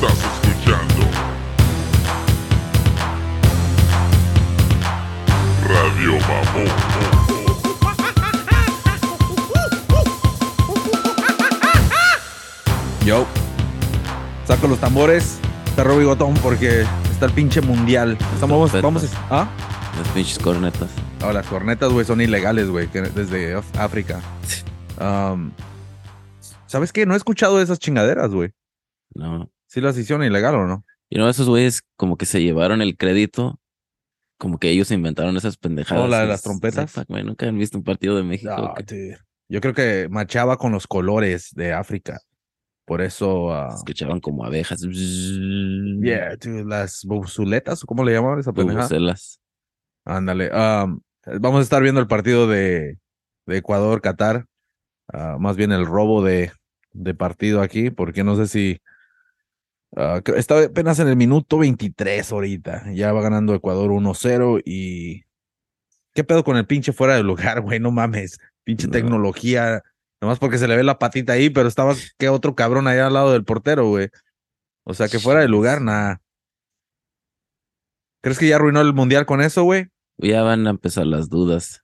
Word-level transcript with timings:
Estás 0.00 0.18
escuchando 0.44 1.04
Radio 5.68 6.12
Mamón. 6.20 7.80
Yo. 13.04 13.26
Saco 14.46 14.66
los 14.68 14.78
tambores, 14.78 15.38
perro 15.76 15.96
bigotón, 15.96 16.34
porque 16.34 16.82
está 17.10 17.26
el 17.26 17.32
pinche 17.32 17.60
mundial. 17.60 18.18
Estamos, 18.34 18.70
Trompetas. 18.70 18.82
vamos, 18.82 19.10
¿ah? 19.30 19.48
Las 19.98 20.08
pinches 20.08 20.38
cornetas. 20.38 20.88
No, 21.20 21.32
las 21.32 21.46
cornetas, 21.46 21.90
güey, 21.92 22.04
son 22.04 22.20
ilegales, 22.20 22.68
güey, 22.68 22.88
que- 22.88 23.02
desde 23.02 23.56
Af- 23.56 23.78
África. 23.78 24.20
Um, 25.00 25.52
¿Sabes 26.66 26.92
qué? 26.92 27.06
No 27.06 27.14
he 27.14 27.16
escuchado 27.16 27.60
esas 27.60 27.78
chingaderas, 27.78 28.30
güey. 28.30 28.52
No. 29.14 29.50
¿Sí 29.70 29.80
las 29.80 29.96
hicieron 29.96 30.24
ilegal 30.24 30.56
o 30.56 30.66
no? 30.66 30.84
Y 31.08 31.16
no, 31.16 31.28
esos 31.28 31.48
güeyes 31.48 31.82
como 31.96 32.16
que 32.16 32.26
se 32.26 32.42
llevaron 32.42 32.82
el 32.82 32.96
crédito. 32.96 33.60
Como 34.36 34.58
que 34.58 34.68
ellos 34.68 34.90
inventaron 34.90 35.36
esas 35.36 35.58
pendejadas. 35.58 36.04
Oh, 36.04 36.08
la 36.08 36.22
de 36.22 36.26
las 36.26 36.42
trompetas. 36.42 36.92
güey, 37.06 37.22
nunca 37.22 37.46
han 37.46 37.56
visto 37.56 37.78
un 37.78 37.84
partido 37.84 38.16
de 38.16 38.24
México. 38.24 38.74
Que. 38.84 39.16
Yo 39.48 39.60
creo 39.60 39.72
que 39.72 40.08
machaba 40.10 40.56
con 40.56 40.72
los 40.72 40.88
colores 40.88 41.50
de 41.54 41.72
África. 41.72 42.18
Por 42.84 43.00
eso. 43.00 43.54
ah, 43.54 43.72
escuchaban 43.72 44.18
como 44.18 44.44
abejas. 44.44 44.80
yeah, 44.80 46.34
dude, 46.34 46.64
las 46.64 47.04
buzuletas, 47.04 47.84
¿o 47.84 47.86
¿cómo 47.86 48.02
le 48.02 48.12
llamaban 48.12 48.40
esa 48.40 48.52
pendejada? 48.52 48.88
Bubucelas. 48.88 49.40
Ándale. 50.04 50.50
um, 50.52 51.00
vamos 51.38 51.60
a 51.60 51.62
estar 51.62 51.80
viendo 51.80 52.00
el 52.00 52.08
partido 52.08 52.48
de, 52.48 52.98
de 53.46 53.56
Ecuador-Qatar. 53.56 54.46
ah, 55.12 55.36
más 55.38 55.56
bien 55.56 55.70
el 55.70 55.86
robo 55.86 56.24
de, 56.24 56.50
de 56.92 57.14
partido 57.14 57.62
aquí, 57.62 57.90
porque 57.90 58.24
no 58.24 58.34
sé 58.34 58.48
si. 58.48 58.80
Ah, 59.96 60.20
creo- 60.24 60.36
está 60.38 60.64
apenas 60.64 60.98
en 60.98 61.08
el 61.08 61.16
minuto 61.16 61.58
23 61.58 62.32
ahorita. 62.32 62.92
Ya 62.92 63.12
va 63.12 63.22
ganando 63.22 63.54
Ecuador 63.54 63.90
1-0 63.90 64.60
y. 64.64 65.22
¿Qué 66.12 66.24
pedo 66.24 66.42
con 66.44 66.56
el 66.56 66.66
pinche 66.66 66.92
fuera 66.92 67.14
de 67.14 67.22
lugar, 67.22 67.60
güey? 67.60 67.78
No 67.80 67.90
mames. 67.92 68.38
Pinche 68.64 68.86
No. 68.86 68.92
tecnología. 68.92 69.82
Nomás 70.20 70.38
porque 70.38 70.58
se 70.58 70.68
le 70.68 70.76
ve 70.76 70.82
la 70.82 70.98
patita 70.98 71.32
ahí, 71.34 71.50
pero 71.50 71.68
estaba 71.68 71.94
que 72.18 72.28
otro 72.28 72.54
cabrón 72.54 72.86
allá 72.88 73.06
al 73.06 73.14
lado 73.14 73.32
del 73.32 73.44
portero, 73.44 73.88
güey. 73.88 74.08
O 74.84 74.92
sea 74.94 75.08
que 75.08 75.18
fuera 75.18 75.40
de 75.40 75.48
lugar, 75.48 75.80
nada. 75.80 76.20
¿Crees 78.22 78.38
que 78.38 78.48
ya 78.48 78.56
arruinó 78.56 78.80
el 78.82 78.92
mundial 78.92 79.24
con 79.24 79.40
eso, 79.40 79.62
güey? 79.62 79.86
Ya 80.18 80.42
van 80.42 80.66
a 80.66 80.70
empezar 80.70 81.06
las 81.06 81.30
dudas. 81.30 81.82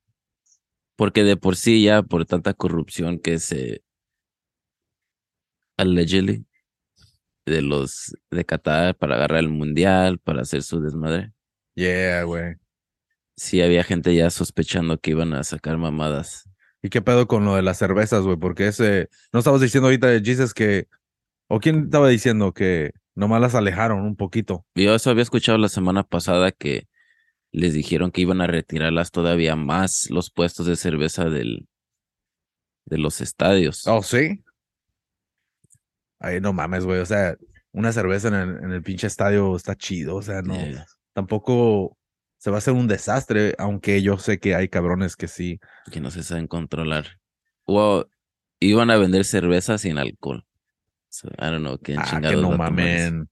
Porque 0.97 1.25
de 1.25 1.37
por 1.39 1.57
sí 1.57 1.83
ya 1.83 2.03
por 2.03 2.27
tanta 2.27 2.53
corrupción 2.53 3.19
que 3.19 3.39
se 3.39 3.83
allegedly 5.79 6.45
de 7.47 7.63
los 7.63 8.17
de 8.31 8.45
Qatar 8.45 8.97
para 8.97 9.15
agarrar 9.15 9.39
el 9.39 9.49
mundial, 9.49 10.19
para 10.19 10.43
hacer 10.43 10.63
su 10.63 10.81
desmadre. 10.81 11.33
Yeah, 11.75 12.25
güey. 12.25 12.57
Sí 13.37 13.63
había 13.63 13.85
gente 13.85 14.15
ya 14.15 14.31
sospechando 14.31 14.99
que 14.99 15.13
iban 15.13 15.33
a 15.33 15.45
sacar 15.45 15.79
mamadas. 15.79 16.49
¿Y 16.83 16.89
qué 16.89 17.03
pedo 17.03 17.27
con 17.27 17.45
lo 17.45 17.55
de 17.55 17.63
las 17.63 17.79
cervezas, 17.79 18.23
güey? 18.23 18.37
Porque 18.37 18.69
ese. 18.69 19.09
No 19.33 19.39
estabas 19.39 19.61
diciendo 19.61 19.87
ahorita 19.87 20.09
de 20.09 20.23
Jesus 20.23 20.55
que. 20.55 20.89
¿O 21.49 21.61
quién 21.61 21.85
estaba 21.85 22.09
diciendo 22.09 22.53
que 22.53 22.93
nomás 23.15 23.41
las 23.41 23.55
alejaron 23.55 24.01
un 24.01 24.17
poquito? 24.17 24.67
Yo 24.75 24.95
eso 24.95 25.11
había 25.11 25.23
escuchado 25.23 25.59
la 25.59 25.69
semana 25.69 26.03
pasada 26.03 26.51
que 26.51 26.89
les 27.53 27.73
dijeron 27.73 28.11
que 28.11 28.23
iban 28.23 28.41
a 28.41 28.47
retirarlas 28.47 29.13
todavía 29.13 29.55
más 29.55 30.11
los 30.11 30.31
puestos 30.31 30.67
de 30.67 30.77
cerveza 30.77 31.27
del 31.27 31.69
de 32.87 32.99
los 32.99 33.21
estadios. 33.21 33.87
Oh, 33.87 34.03
sí. 34.03 34.43
Ay, 36.19 36.41
no 36.41 36.53
mames, 36.53 36.85
güey. 36.85 37.01
O 37.01 37.07
sea, 37.07 37.37
una 37.73 37.93
cerveza 37.93 38.29
en 38.29 38.35
el, 38.35 38.65
en 38.65 38.73
el 38.73 38.83
pinche 38.83 39.07
estadio 39.07 39.55
está 39.57 39.75
chido. 39.77 40.17
O 40.17 40.23
sea, 40.23 40.43
no. 40.43 40.55
Yeah. 40.55 40.87
Tampoco 41.13 41.97
se 42.39 42.51
va 42.51 42.57
a 42.57 42.59
hacer 42.59 42.75
un 42.75 42.89
desastre, 42.89 43.55
aunque 43.59 44.03
yo 44.03 44.19
sé 44.19 44.39
que 44.39 44.55
hay 44.55 44.69
cabrones 44.69 45.17
que 45.17 45.29
sí. 45.29 45.59
que 45.91 46.01
no 46.01 46.11
se 46.11 46.23
saben 46.23 46.47
controlar. 46.47 47.19
O 47.65 48.07
iban 48.61 48.91
a 48.91 48.97
vender 48.97 49.25
cerveza 49.25 49.79
sin 49.79 49.99
alcohol. 49.99 50.45
So, 51.09 51.29
I 51.29 51.47
don't 51.51 51.61
know 51.61 51.79
quién 51.79 51.99
Ah, 52.01 52.21
que 52.21 52.37
no 52.37 52.51
va 52.51 52.67
a 52.67 52.69
tomar 52.69 52.73
eso. 52.81 53.13
mamen. 53.13 53.29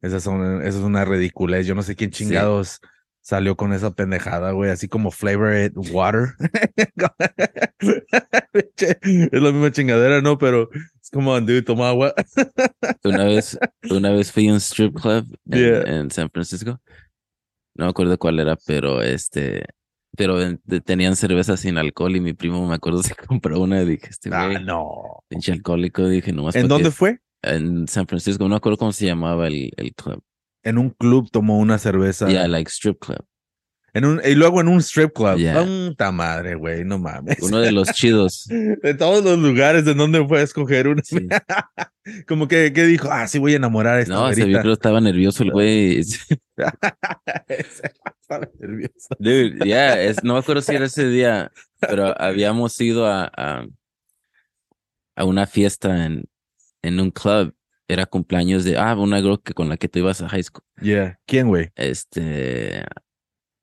Esas 0.00 0.22
son, 0.22 0.62
eso 0.62 0.78
es 0.78 0.84
una 0.84 1.04
ridiculez. 1.04 1.66
Yo 1.66 1.74
no 1.74 1.82
sé 1.82 1.96
quién 1.96 2.12
Sí. 2.12 2.24
chingados 2.24 2.80
salió 3.20 3.56
con 3.56 3.72
esa 3.72 3.90
pendejada, 3.90 4.52
güey. 4.52 4.70
Así 4.70 4.88
como 4.88 5.10
flavored 5.10 5.72
water. 5.92 6.34
es 8.76 9.32
la 9.42 9.52
misma 9.52 9.70
chingadera, 9.72 10.20
¿no? 10.22 10.38
Pero 10.38 10.68
es 11.08 11.10
como, 11.10 11.40
dude, 11.40 11.62
toma 11.62 11.88
agua. 11.88 12.14
Una 13.04 13.24
vez, 13.24 13.58
una 13.90 14.10
vez 14.10 14.30
fui 14.30 14.48
a 14.48 14.52
un 14.52 14.60
strip 14.60 14.94
club 15.00 15.26
en, 15.50 15.58
Yeah. 15.58 15.82
en 15.82 16.10
San 16.10 16.28
Francisco. 16.30 16.78
No 17.76 17.86
me 17.86 17.90
acuerdo 17.90 18.18
cuál 18.18 18.38
era, 18.40 18.56
pero 18.66 19.00
este, 19.02 19.64
pero 20.16 20.36
tenían 20.84 21.16
cerveza 21.16 21.56
sin 21.56 21.78
alcohol 21.78 22.16
y 22.16 22.20
mi 22.20 22.34
primo 22.34 22.66
me 22.68 22.74
acuerdo 22.74 23.02
se 23.04 23.14
compró 23.14 23.60
una 23.60 23.80
y 23.82 23.86
dije, 23.86 24.08
este 24.10 24.30
Ah, 24.32 24.58
no. 24.60 25.22
pinche 25.28 25.52
alcohólico, 25.52 26.06
dije, 26.08 26.32
nomás 26.32 26.56
¿En 26.56 26.68
dónde 26.68 26.90
fue? 26.90 27.20
En 27.42 27.86
San 27.88 28.06
Francisco, 28.06 28.42
no 28.44 28.50
me 28.50 28.56
acuerdo 28.56 28.76
cómo 28.78 28.92
se 28.92 29.06
llamaba 29.06 29.46
el, 29.46 29.70
el 29.76 29.94
club. 29.94 30.22
En 30.64 30.76
un 30.76 30.90
club 30.90 31.30
tomó 31.30 31.58
una 31.58 31.78
cerveza. 31.78 32.28
Yeah, 32.28 32.48
like 32.48 32.68
strip 32.70 32.98
club. 32.98 33.24
En 33.98 34.04
un, 34.04 34.20
y 34.24 34.36
luego 34.36 34.60
en 34.60 34.68
un 34.68 34.78
strip 34.78 35.12
club. 35.12 35.36
Yeah. 35.38 35.64
Puta 35.64 36.12
madre, 36.12 36.54
güey, 36.54 36.84
no 36.84 37.00
mames. 37.00 37.40
Uno 37.40 37.58
de 37.58 37.72
los 37.72 37.88
chidos. 37.88 38.46
De 38.82 38.94
todos 38.94 39.24
los 39.24 39.36
lugares 39.36 39.84
en 39.88 39.96
donde 39.96 40.24
fue 40.24 40.38
a 40.38 40.42
escoger. 40.42 40.86
Sí. 41.02 41.26
Como 42.28 42.46
que, 42.46 42.72
que 42.72 42.84
dijo, 42.84 43.08
ah, 43.10 43.26
sí 43.26 43.40
voy 43.40 43.54
a 43.54 43.56
enamorar 43.56 43.96
a 43.96 44.00
esta 44.02 44.14
No, 44.14 44.28
se 44.28 44.36
vio 44.36 44.44
güerita". 44.44 44.62
que 44.62 44.72
estaba 44.72 45.00
nervioso 45.00 45.42
el 45.42 45.50
güey. 45.50 45.98
Estaba 47.48 48.48
nervioso. 48.60 49.16
Dude, 49.18 49.68
ya, 49.68 50.00
es, 50.00 50.22
no 50.22 50.34
me 50.34 50.38
acuerdo 50.38 50.62
si 50.62 50.76
era 50.76 50.84
ese 50.84 51.08
día, 51.08 51.50
pero 51.80 52.14
habíamos 52.20 52.80
ido 52.80 53.04
a, 53.04 53.24
a, 53.36 53.66
a 55.16 55.24
una 55.24 55.48
fiesta 55.48 56.06
en, 56.06 56.24
en 56.82 57.00
un 57.00 57.10
club. 57.10 57.52
Era 57.88 58.06
cumpleaños 58.06 58.62
de, 58.62 58.78
ah, 58.78 58.94
una 58.94 59.18
girl 59.20 59.40
que 59.42 59.54
con 59.54 59.68
la 59.68 59.76
que 59.76 59.88
tú 59.88 59.98
ibas 59.98 60.22
a 60.22 60.28
high 60.28 60.44
school. 60.44 60.62
Yeah. 60.80 61.18
¿Quién, 61.26 61.48
güey? 61.48 61.70
Este. 61.74 62.84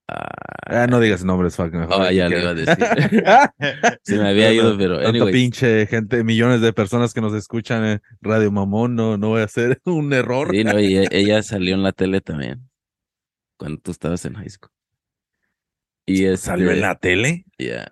Ah, 0.08 0.88
no 0.90 1.00
digas 1.00 1.24
nombres, 1.24 1.56
fuck. 1.56 1.74
mejor. 1.74 1.94
Oh, 2.02 2.12
ya 2.12 2.30
lo 2.30 2.40
iba 2.40 2.50
a 2.50 2.54
decir. 2.54 2.78
Se 4.04 4.18
me 4.18 4.30
había 4.30 4.52
ido, 4.54 4.78
pero 4.78 4.96
Tanta 4.96 5.10
anyways. 5.10 5.34
pinche 5.34 5.88
gente, 5.88 6.24
millones 6.24 6.62
de 6.62 6.74
personas 6.74 7.14
que 7.14 7.22
nos 7.22 7.34
escuchan 7.34 7.84
en 7.86 8.02
Radio 8.22 8.52
Mamón, 8.52 8.96
no, 8.96 9.18
no 9.18 9.30
voy 9.30 9.42
a 9.42 9.46
hacer 9.46 9.82
un 9.86 10.14
error. 10.14 10.50
Sí, 10.52 10.64
no, 10.64 10.80
y 10.80 10.98
e- 10.98 11.08
ella 11.12 11.42
salió 11.44 11.76
en 11.76 11.84
la 11.84 11.92
tele 11.92 12.22
también. 12.22 12.70
Cuando 13.58 13.80
tú 13.82 13.92
estabas 13.92 14.24
en 14.26 14.34
high 14.36 14.50
school. 14.50 14.72
Y 16.06 16.26
este, 16.26 16.48
¿Salió 16.48 16.72
en 16.72 16.82
la 16.82 16.96
tele? 16.96 17.46
yeah, 17.58 17.92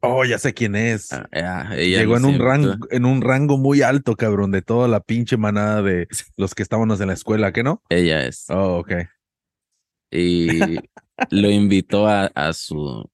Oh, 0.00 0.24
ya 0.24 0.38
sé 0.38 0.54
quién 0.54 0.76
es. 0.76 1.12
ah, 1.12 1.26
yeah, 1.32 1.70
ella 1.76 1.98
Llegó 1.98 2.16
en 2.18 2.24
un 2.26 2.38
rango, 2.38 2.74
en 2.92 3.04
un 3.04 3.20
rango 3.20 3.58
muy 3.58 3.82
alto, 3.82 4.14
cabrón, 4.14 4.52
de 4.52 4.62
toda 4.62 4.86
la 4.86 5.00
pinche 5.00 5.36
manada 5.36 5.82
de 5.82 6.06
los 6.36 6.54
que 6.54 6.62
estábamos 6.62 7.00
en 7.00 7.08
la 7.08 7.14
escuela, 7.14 7.50
¿qué 7.52 7.64
no? 7.64 7.82
Ella 7.88 8.24
es. 8.24 8.44
Oh, 8.50 8.76
ok. 8.78 8.92
y 10.12 10.76
lo 11.30 11.50
invitó 11.50 12.06
a, 12.08 12.26
a 12.26 12.52
su 12.52 13.08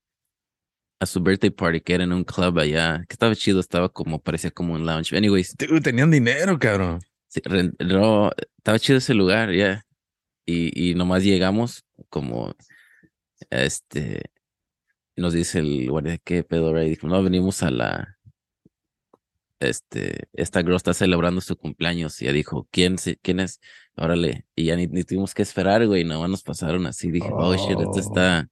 a 1.01 1.07
su 1.07 1.21
birthday 1.21 1.51
party 1.51 1.81
que 1.81 1.95
era 1.95 2.05
en 2.05 2.13
un 2.13 2.25
club 2.25 2.59
allá 2.59 3.05
que 3.09 3.15
estaba 3.15 3.35
chido 3.35 3.61
estaba 3.61 3.89
como 3.89 4.21
parecía 4.21 4.51
como 4.51 4.75
un 4.75 4.87
lounge. 4.87 5.17
Anyways. 5.17 5.57
Dude, 5.57 5.81
tenían 5.81 6.11
dinero, 6.11 6.59
cabrón. 6.59 7.01
sí, 7.29 7.41
no, 7.81 8.31
estaba 8.59 8.79
chido 8.79 8.99
ese 8.99 9.15
lugar 9.15 9.53
ya. 9.53 9.85
Y, 10.47 10.91
y 10.91 10.95
nomás 10.95 11.23
llegamos 11.25 11.85
como 12.11 12.55
este 13.51 14.23
nos 15.17 15.33
dice 15.33 15.61
el 15.61 15.89
guardia 15.91 16.19
qué 16.19 16.43
pedo 16.45 16.73
Ray 16.75 16.91
dijo 16.91 17.07
no 17.09 17.23
venimos 17.23 17.63
a 17.63 17.71
la 17.71 18.19
este 19.61 20.29
esta 20.33 20.61
girl 20.61 20.77
está 20.77 20.93
celebrando 20.95 21.41
su 21.41 21.57
cumpleaños. 21.57 22.21
Y 22.21 22.27
ya 22.27 22.33
dijo 22.33 22.69
quién 22.71 22.99
se- 22.99 23.17
quién 23.17 23.41
es 23.41 23.61
órale 23.97 24.45
y 24.57 24.65
ya 24.65 24.77
ni, 24.77 24.87
ni 24.87 25.05
tuvimos 25.05 25.35
que 25.35 25.43
esperar 25.43 25.87
güey 25.87 26.05
nomás 26.05 26.29
nos 26.31 26.43
pasaron 26.43 26.87
así 26.87 27.11
dije 27.11 27.29
oh, 27.33 27.55
shit 27.55 27.79
esto 27.79 27.91
Oh. 27.93 27.99
está 27.99 28.49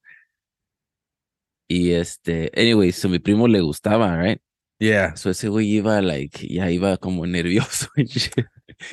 y 1.68 1.92
este 1.92 2.50
anyway 2.56 2.92
so 2.92 3.08
mi 3.08 3.18
primo 3.18 3.48
le 3.48 3.60
gustaba 3.60 4.20
right 4.22 4.40
Yeah. 4.78 5.14
so 5.16 5.30
ese 5.30 5.48
güey 5.48 5.68
iba 5.76 6.00
like 6.02 6.44
ya 6.52 6.68
iba 6.70 6.96
como 6.96 7.24
nervioso 7.26 7.86
shit. 7.96 8.32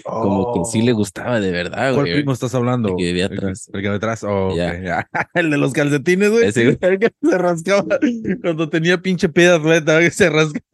como 0.04 0.54
que 0.54 0.70
sí 0.72 0.84
le 0.84 0.92
gustaba 0.94 1.40
de 1.40 1.52
verdad 1.52 1.94
¿Cuál 1.96 2.06
güey 2.06 2.14
primo 2.18 2.32
estás 2.34 2.54
hablando? 2.54 2.90
El 2.90 2.96
que 2.98 3.04
vivía 3.06 3.26
atrás. 3.26 3.72
El 3.74 3.82
que 3.82 3.90
de 3.90 3.96
atrás. 3.96 4.24
Oh, 4.24 4.56
Ya. 4.56 4.72
ok, 4.74 4.84
ya. 4.84 5.10
El 5.34 5.50
de 5.50 5.58
los 5.58 5.74
calcetines, 5.74 6.30
güey. 6.30 6.46
Ese 6.46 6.64
güey. 6.66 6.78
El 6.82 7.00
que 7.00 7.12
se 7.22 7.38
rascaba 7.40 7.98
cuando 8.44 8.70
tenía 8.70 9.00
pinche 9.02 9.30
pie 9.30 9.46
de 9.46 9.56
atleta, 9.56 10.00
que 10.00 10.12
se 10.12 10.30
rascaba. 10.30 10.66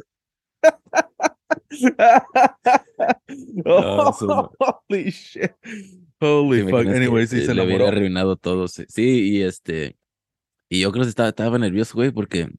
No. 3.54 4.12
Holy 4.90 5.12
shit. 5.12 5.52
Holy 6.20 6.58
¿Te 6.60 6.64
fuck. 6.64 6.70
imaginas 6.72 6.94
que, 6.94 6.98
Anyway, 7.06 7.28
sí 7.28 7.46
se 7.46 7.54
le 7.54 7.66
hubiera 7.66 7.88
arruinado 7.90 8.36
todo. 8.38 8.68
Sí, 8.68 8.86
Sí, 8.88 9.30
y 9.38 9.42
este. 9.42 9.98
Y 10.70 10.82
yo 10.82 10.92
creo 10.92 11.04
que 11.04 11.10
estaba, 11.10 11.30
estaba 11.30 11.58
nervioso, 11.60 11.94
güey, 11.96 12.12
porque 12.12 12.50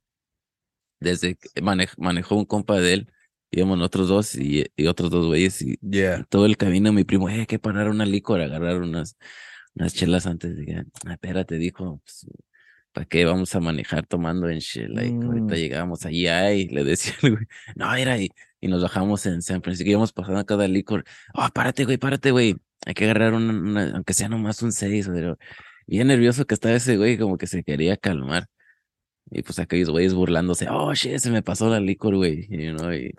desde 1.00 1.34
que 1.36 1.48
mane- 1.62 1.88
manejó 1.98 2.36
un 2.36 2.44
compa 2.44 2.80
de 2.80 2.92
él 2.94 3.12
íbamos 3.52 3.78
nosotros 3.78 4.08
dos 4.08 4.34
y, 4.36 4.66
y 4.76 4.86
otros 4.86 5.10
dos 5.10 5.26
güeyes 5.26 5.62
y 5.62 5.78
Yeah. 5.80 6.24
todo 6.28 6.46
el 6.46 6.56
camino 6.56 6.92
mi 6.92 7.04
primo, 7.04 7.28
eh, 7.28 7.46
que 7.46 7.58
parar 7.58 7.88
una 7.88 8.04
licor, 8.04 8.40
agarrar 8.40 8.80
unas, 8.82 9.16
unas 9.74 9.94
chelas 9.94 10.26
antes 10.26 10.56
de 10.56 10.66
que, 10.66 10.74
"Ah, 11.06 11.12
espérate, 11.12 11.56
dijo, 11.56 12.00
pues, 12.04 12.26
¿para 12.92 13.06
qué 13.06 13.24
vamos 13.24 13.54
a 13.54 13.60
manejar 13.60 14.06
tomando 14.06 14.48
en 14.48 14.58
shit? 14.58 14.88
Like, 14.88 15.24
ahorita 15.24 15.54
Mm. 15.54 15.58
llegamos 15.58 16.04
allí, 16.04 16.26
ay, 16.26 16.68
le 16.68 16.84
decía 16.84 17.14
el 17.22 17.32
güey, 17.32 17.46
no, 17.76 17.94
era 17.94 18.18
y, 18.18 18.30
y 18.60 18.68
nos 18.68 18.82
bajamos 18.82 19.26
en 19.26 19.42
San 19.42 19.62
Francisco, 19.62 19.90
íbamos 19.90 20.12
pasando 20.12 20.40
a 20.40 20.44
cada 20.44 20.66
licor, 20.68 21.04
oh, 21.34 21.48
párate, 21.54 21.84
güey, 21.84 21.98
párate, 21.98 22.30
güey, 22.30 22.56
hay 22.86 22.94
que 22.94 23.04
agarrar 23.04 23.34
una, 23.34 23.52
una- 23.52 23.90
aunque 23.94 24.14
sea 24.14 24.28
nomás 24.28 24.62
un 24.62 24.72
seis, 24.72 25.08
pero 25.12 25.38
bien 25.86 26.08
nervioso 26.08 26.46
que 26.46 26.54
estaba 26.54 26.74
ese 26.74 26.96
güey, 26.96 27.18
como 27.18 27.36
que 27.38 27.46
se 27.46 27.62
quería 27.62 27.96
calmar. 27.96 28.46
Y 29.30 29.42
pues 29.42 29.58
aquellos 29.58 29.90
güeyes 29.90 30.14
burlándose, 30.14 30.68
oh, 30.70 30.94
shit, 30.94 31.18
se 31.18 31.30
me 31.30 31.42
pasó 31.42 31.68
la 31.68 31.80
licor, 31.80 32.14
güey, 32.16 32.46
you 32.48 32.76
know, 32.76 32.92
y, 32.92 33.12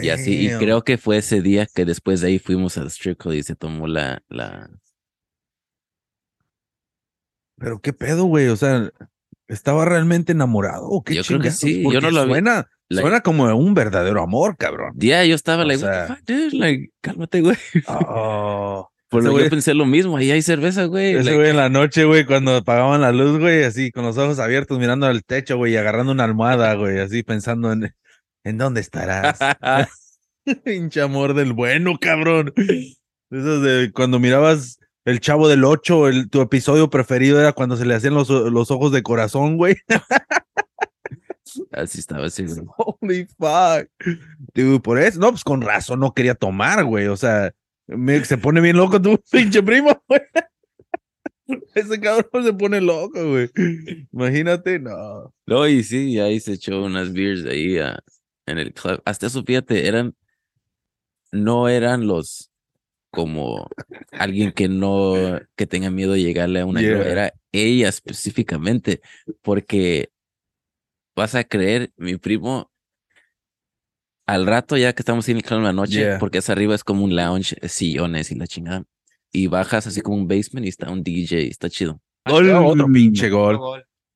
y 0.00 0.08
así, 0.10 0.46
y 0.46 0.58
creo 0.58 0.82
que 0.84 0.96
fue 0.96 1.16
ese 1.18 1.42
día 1.42 1.66
que 1.66 1.84
después 1.84 2.20
de 2.20 2.28
ahí 2.28 2.38
fuimos 2.38 2.78
al 2.78 2.86
strip 2.86 3.18
club 3.18 3.34
y 3.34 3.42
se 3.42 3.56
tomó 3.56 3.88
la, 3.88 4.22
la, 4.28 4.70
Pero 7.58 7.80
qué 7.80 7.92
pedo, 7.92 8.24
güey. 8.24 8.48
O 8.48 8.56
sea, 8.56 8.90
¿estaba 9.48 9.84
realmente 9.84 10.32
enamorado? 10.32 10.86
¿O 10.88 11.02
qué 11.02 11.14
Yo 11.14 11.22
creo 11.24 11.40
que 11.40 11.50
sí, 11.50 11.82
yo 11.90 12.00
no 12.00 12.10
lo 12.10 12.24
vi. 12.24 12.30
suena, 12.32 12.68
Like- 12.88 13.02
suena 13.02 13.20
como 13.20 13.44
un 13.56 13.74
verdadero 13.74 14.22
amor, 14.22 14.56
cabrón. 14.56 14.92
día 14.94 15.24
yo 15.24 15.34
estaba 15.34 15.62
O 15.62 15.66
like, 15.66 15.80
sea- 15.80 16.06
what 16.08 16.18
the 16.24 16.34
fuck, 16.34 16.50
dude, 16.50 16.58
like, 16.58 16.90
cálmate, 17.00 17.40
güey. 17.40 17.56
Oh. 17.86 18.88
Por 19.08 19.22
yo 19.22 19.50
pensé 19.50 19.74
lo 19.74 19.84
mismo, 19.84 20.16
ahí 20.16 20.30
hay 20.30 20.40
cerveza, 20.40 20.86
güey. 20.86 21.12
Ese 21.12 21.24
like, 21.24 21.36
güey 21.36 21.50
en 21.50 21.56
la 21.58 21.68
noche, 21.68 22.04
güey, 22.04 22.24
cuando 22.24 22.56
apagaban 22.56 23.02
la 23.02 23.12
luz, 23.12 23.38
güey, 23.38 23.62
así 23.62 23.90
con 23.92 24.04
los 24.04 24.16
ojos 24.16 24.38
abiertos 24.38 24.78
mirando 24.78 25.06
al 25.06 25.22
techo, 25.22 25.58
güey, 25.58 25.74
y 25.74 25.76
agarrando 25.76 26.12
una 26.12 26.24
almohada, 26.24 26.72
güey, 26.74 26.98
así 26.98 27.22
pensando 27.22 27.72
en 27.72 27.94
¿en 28.44 28.58
dónde 28.58 28.80
estarás? 28.80 29.38
Pinche 30.64 31.00
amor 31.02 31.34
del 31.34 31.52
bueno, 31.52 31.98
cabrón. 32.00 32.52
Esos 33.30 33.62
de 33.62 33.92
cuando 33.92 34.18
mirabas 34.18 34.78
el 35.04 35.20
chavo 35.20 35.48
del 35.48 35.64
8, 35.64 36.08
el, 36.08 36.30
tu 36.30 36.40
episodio 36.40 36.90
preferido 36.90 37.38
era 37.38 37.52
cuando 37.52 37.76
se 37.76 37.84
le 37.84 37.94
hacían 37.94 38.14
los, 38.14 38.28
los 38.28 38.70
ojos 38.70 38.92
de 38.92 39.02
corazón, 39.02 39.56
güey. 39.56 39.76
Así 41.72 41.98
estaba 42.00 42.26
ese 42.26 42.44
güey. 42.46 42.60
Holy 42.76 43.26
fuck. 43.38 43.88
Dude, 44.54 44.80
por 44.80 44.98
eso, 44.98 45.18
no, 45.18 45.30
pues 45.30 45.44
con 45.44 45.60
razón 45.62 46.00
no 46.00 46.12
quería 46.14 46.34
tomar, 46.34 46.84
güey. 46.84 47.06
O 47.06 47.16
sea, 47.16 47.52
me- 47.86 48.24
se 48.24 48.38
pone 48.38 48.60
bien 48.60 48.76
loco 48.76 49.00
tu 49.00 49.18
pinche 49.30 49.62
primo, 49.62 49.90
güey. 50.08 50.20
Ese 51.74 52.00
cabrón 52.00 52.44
se 52.44 52.52
pone 52.52 52.80
loco, 52.80 53.28
güey. 53.30 53.50
Imagínate, 54.12 54.78
no. 54.78 55.34
No, 55.46 55.66
y 55.68 55.82
sí, 55.82 56.18
ahí 56.18 56.40
se 56.40 56.52
echó 56.52 56.82
unas 56.84 57.12
beers 57.12 57.44
ahí 57.44 57.78
ah, 57.78 57.98
en 58.46 58.58
el 58.58 58.72
club. 58.72 59.02
Hasta 59.04 59.26
eso, 59.26 59.42
fíjate, 59.42 59.86
eran, 59.86 60.14
no 61.30 61.68
eran 61.68 62.06
los 62.06 62.50
como 63.10 63.68
alguien 64.12 64.52
que 64.52 64.68
no, 64.68 65.14
que 65.54 65.66
tenga 65.66 65.90
miedo 65.90 66.12
de 66.12 66.22
llegarle 66.22 66.60
a 66.60 66.66
una 66.66 66.80
Yeah. 66.80 67.02
era 67.02 67.34
ella 67.52 67.88
específicamente, 67.90 69.02
porque 69.42 70.10
vas 71.16 71.34
a 71.34 71.44
creer, 71.44 71.92
mi 71.96 72.16
primo, 72.16 72.70
al 74.26 74.46
rato 74.46 74.76
ya 74.76 74.92
que 74.92 75.02
estamos 75.02 75.28
en 75.28 75.38
el 75.38 75.42
club 75.42 75.58
en 75.58 75.64
la 75.64 75.72
noche, 75.72 76.00
Yeah. 76.00 76.18
porque 76.18 76.38
es 76.38 76.50
arriba 76.50 76.74
es 76.74 76.84
como 76.84 77.04
un 77.04 77.16
lounge, 77.16 77.56
sillones 77.68 78.30
y 78.30 78.36
la 78.36 78.46
chingada, 78.46 78.84
y 79.32 79.48
bajas 79.48 79.86
así 79.86 80.00
como 80.00 80.16
un 80.16 80.28
basement 80.28 80.66
y 80.66 80.68
está 80.68 80.90
un 80.90 81.02
DJ, 81.02 81.48
está 81.48 81.68
chido. 81.68 82.00
Gol, 82.26 82.50
otro 82.50 82.86
pinche 82.86 83.30
gol. 83.30 83.58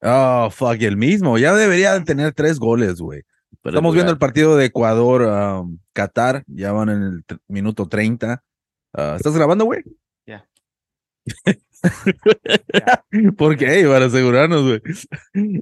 Oh, 0.03 0.49
fuck, 0.51 0.81
el 0.83 0.97
mismo. 0.97 1.39
Ya 1.39 1.55
debería 1.55 1.95
de 1.95 2.05
tener 2.05 2.33
tres 2.35 2.59
goles, 2.59 3.01
güey. 3.01 3.23
Pero 3.63 3.79
Estamos 3.79 3.95
viendo 3.95 4.13
el 4.13 4.19
partido 4.19 4.57
de 4.57 4.67
Ecuador, 4.67 5.23
um, 5.23 5.79
Qatar. 5.93 6.45
Ya 6.47 6.71
van 6.71 6.91
en 6.91 7.03
el 7.03 7.25
minuto 7.49 7.89
30. 7.89 8.45
Ah, 8.93 9.15
¿Estás 9.17 9.35
grabando, 9.35 9.65
güey? 9.65 9.83
Ya. 10.27 10.47
¿Por 13.37 13.57
qué? 13.57 13.85
Para 13.89 14.07
asegurarnos, 14.07 14.63
güey. 14.63 14.81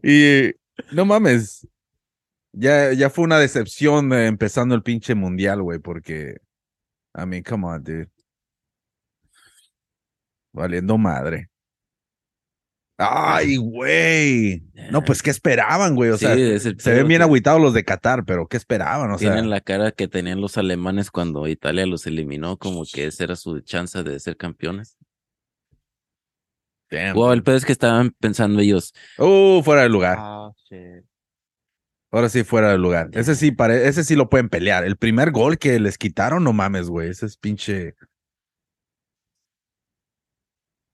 Y 0.03 0.53
no 0.93 1.05
mames. 1.05 1.67
Ya, 2.53 2.93
ya 2.93 3.11
fue 3.11 3.25
una 3.25 3.39
decepción 3.39 4.13
eh, 4.13 4.27
empezando 4.27 4.75
el 4.75 4.83
pinche 4.83 5.15
mundial, 5.15 5.63
güey, 5.63 5.79
porque. 5.81 6.37
I 7.17 7.27
mean, 7.27 7.43
come 7.43 7.67
on, 7.67 7.83
dude. 7.83 8.09
Valiendo 10.53 10.97
madre. 10.99 11.51
Ay, 12.97 13.57
güey. 13.57 14.63
No, 14.93 15.03
pues, 15.03 15.21
¿qué 15.21 15.31
esperaban, 15.31 15.97
güey? 15.97 16.11
O 16.11 16.17
Sí, 16.17 16.27
sea, 16.27 16.37
se 16.79 16.93
ven 16.95 17.09
bien 17.09 17.19
que- 17.19 17.25
agüitados 17.25 17.61
los 17.61 17.75
de 17.75 17.85
Qatar, 17.85 18.25
pero 18.25 18.47
¿qué 18.47 18.57
esperaban? 18.57 19.11
O 19.11 19.19
sea, 19.19 19.33
Tienen 19.33 19.51
la 19.51 19.61
cara 19.61 19.91
que 19.91 20.07
tenían 20.07 20.41
los 20.41 20.57
alemanes 20.59 21.11
cuando 21.11 21.49
Italia 21.49 21.87
los 21.87 22.07
eliminó, 22.07 22.57
como 22.57 22.85
que 22.85 23.07
esa 23.07 23.25
era 23.25 23.35
su 23.35 23.61
chance 23.63 24.01
de 24.05 24.21
ser 24.21 24.37
campeones. 24.37 24.97
Damn, 26.91 27.15
Wow, 27.15 27.33
el 27.33 27.43
pedo 27.43 27.57
es 27.57 27.65
que 27.65 27.73
estaban 27.73 28.11
pensando 28.21 28.61
ellos, 28.61 28.93
Uh, 29.19 29.63
fuera 29.63 29.83
de 29.83 29.89
lugar. 29.89 30.17
Ah, 30.21 30.51
shit. 30.69 31.05
Ahora 32.11 32.29
sí, 32.29 32.45
fuera 32.45 32.71
de 32.71 32.79
lugar. 32.79 33.09
Ese 33.13 33.35
sí, 33.35 33.51
pare- 33.51 33.89
ese 33.89 34.05
sí 34.05 34.15
lo 34.15 34.29
pueden 34.31 34.49
pelear. 34.49 34.85
El 34.85 34.97
primer 34.97 35.33
gol 35.33 35.59
que 35.59 35.81
les 35.81 35.99
quitaron, 35.99 36.45
no 36.45 36.53
mames, 36.53 36.89
güey. 36.89 37.11
Ese 37.11 37.27
es 37.27 37.37
pinche. 37.37 37.95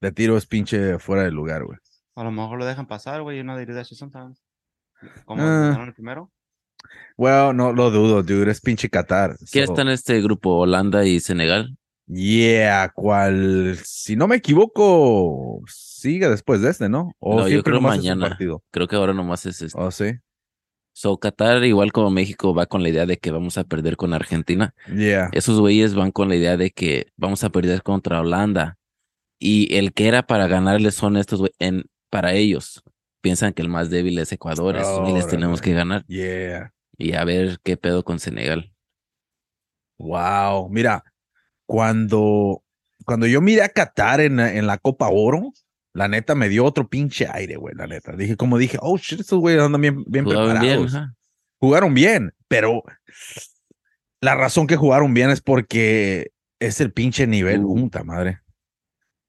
De 0.00 0.12
tiro 0.12 0.37
es 0.38 0.46
pinche 0.46 0.98
fuera 0.98 1.25
de 1.25 1.31
lugar, 1.31 1.64
güey. 1.64 1.78
A 2.16 2.25
lo 2.25 2.31
mejor 2.31 2.58
lo 2.58 2.64
dejan 2.64 2.87
pasar, 2.87 3.20
güey. 3.22 3.44
That 3.44 3.84
shit 3.84 3.98
sometimes. 3.98 4.42
Ah. 5.26 5.34
ganaron 5.37 5.88
el 5.88 5.94
primero. 5.94 6.31
Well, 7.19 7.54
no 7.54 7.72
lo 7.72 7.90
dudo, 7.90 8.22
dude. 8.22 8.50
Es 8.50 8.60
pinche 8.62 8.88
Qatar. 8.88 9.37
¿quién 9.52 9.66
So, 9.66 9.72
está 9.72 9.82
en 9.82 9.88
este 9.88 10.22
grupo? 10.22 10.56
Holanda 10.58 11.04
y 11.04 11.20
Senegal. 11.20 11.76
Yeah, 12.12 12.91
cual, 12.93 13.77
si 13.85 14.17
no 14.17 14.27
me 14.27 14.37
equivoco, 14.37 15.62
sigue 15.69 16.29
después 16.29 16.61
de 16.61 16.71
este, 16.71 16.89
¿no? 16.89 17.12
O 17.21 17.37
No, 17.41 17.49
yo 17.49 17.62
creo 17.62 17.77
nomás 17.77 17.99
es 17.99 18.01
un 18.01 18.09
mañana. 18.09 18.29
partido. 18.31 18.65
Creo 18.73 18.89
que 18.89 18.97
ahora 18.97 19.15
nomás 19.15 19.47
es 19.47 19.62
este. 19.62 19.81
Oh, 19.81 19.93
sí. 19.93 20.15
So, 20.93 21.19
Qatar, 21.19 21.62
igual 21.65 21.93
como 21.93 22.11
México, 22.11 22.53
va 22.53 22.67
con 22.67 22.83
la 22.83 22.89
idea 22.89 23.07
de 23.07 23.17
que 23.19 23.31
vamos 23.31 23.59
a 23.59 23.65
perder 23.65 23.97
con 23.97 24.12
Argentina. 24.12 24.75
Yeah. 24.93 25.29
Esos 25.33 25.61
güeyes 25.61 25.95
van 25.95 26.11
con 26.11 26.29
la 26.29 26.35
idea 26.35 26.57
de 26.57 26.73
que 26.73 27.07
vamos 27.17 27.45
a 27.45 27.51
perder 27.51 27.85
contra 27.85 28.21
Holanda. 28.21 28.77
Y 29.39 29.77
el 29.77 29.93
que 29.93 30.09
era 30.09 30.27
para 30.27 30.49
ganarles 30.49 30.97
son 30.97 31.17
estos 31.17 31.39
güeyes. 31.39 31.57
En, 31.61 31.85
para 32.11 32.33
ellos, 32.35 32.83
piensan 33.21 33.53
que 33.53 33.62
el 33.62 33.69
más 33.69 33.89
débil 33.89 34.19
es 34.19 34.33
Ecuador. 34.33 34.77
Güeyes 34.77 35.15
les 35.15 35.29
tenemos 35.29 35.61
que 35.62 35.75
ganar. 35.75 36.05
Yeah. 36.07 36.73
Y 36.99 37.12
a 37.12 37.23
ver 37.25 37.61
qué 37.62 37.77
pedo 37.77 38.03
con 38.03 38.19
Senegal. 38.19 38.73
Wow. 39.99 40.69
Mira, 40.71 41.05
cuando, 41.70 42.64
cuando 43.05 43.28
yo 43.28 43.40
miré 43.40 43.62
a 43.62 43.69
Qatar 43.69 44.20
en, 44.20 44.37
la- 44.37 44.52
en 44.54 44.66
la 44.66 44.76
Copa 44.78 45.09
Oro, 45.09 45.52
la 45.92 46.09
neta 46.09 46.35
me 46.35 46.49
dio 46.49 46.64
otro 46.64 46.88
pinche 46.88 47.28
aire, 47.33 47.54
güey, 47.54 47.76
la 47.76 47.87
neta. 47.87 48.16
Dije, 48.16 48.37
como 48.37 48.59
dije, 48.59 48.76
oh 48.80 48.99
shit, 48.99 49.21
estos 49.21 49.38
güeyes 49.38 49.62
andan 49.62 49.80
bien, 49.80 50.02
bien 50.09 50.25
preparados. 50.25 50.61
bien, 50.92 51.06
jugaron 51.61 51.95
bien, 51.95 52.35
pero 52.49 52.83
la 54.21 54.35
razón 54.35 54.66
que 54.66 54.75
jugaron 54.76 55.14
bien 55.14 55.30
es 55.30 55.40
porque 55.40 56.33
es 56.59 56.80
el 56.80 56.92
pinche 56.92 57.28
nivel, 57.28 57.64
Uh. 57.64 57.75
puta 57.76 58.02
madre. 58.02 58.40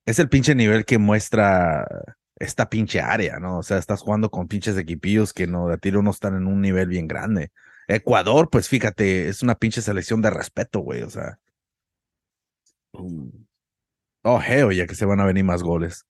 Es 0.08 0.18
el 0.18 0.28
pinche 0.28 0.56
nivel 0.56 0.84
que 0.84 0.98
muestra 0.98 1.88
esta 2.40 2.70
pinche 2.70 3.02
área, 3.02 3.38
¿no? 3.40 3.60
O 3.60 3.64
sea, 3.64 3.78
estás 3.78 4.02
jugando 4.02 4.32
con 4.32 4.48
pinches 4.48 4.76
equipillos 4.78 5.32
que 5.32 5.46
no 5.46 5.68
de 5.68 5.78
tiro 5.78 6.02
no 6.02 6.10
están 6.10 6.36
en 6.36 6.48
un 6.48 6.60
nivel 6.60 6.88
bien 6.88 7.08
grande. 7.08 7.52
Ecuador, 7.88 8.50
pues 8.50 8.68
fíjate, 8.68 9.28
es 9.30 9.44
una 9.44 9.54
pinche 9.54 9.82
selección 9.84 10.24
de 10.24 10.32
respeto, 10.32 10.80
güey, 10.80 11.04
o 11.04 11.10
sea. 11.12 11.38
Oh, 12.94 14.40
hell, 14.42 14.72
ya 14.76 14.86
que 14.86 14.96
se 14.96 15.06
van 15.06 15.20
a 15.20 15.26
venir 15.26 15.44
más 15.44 15.64
goles. 15.64 16.06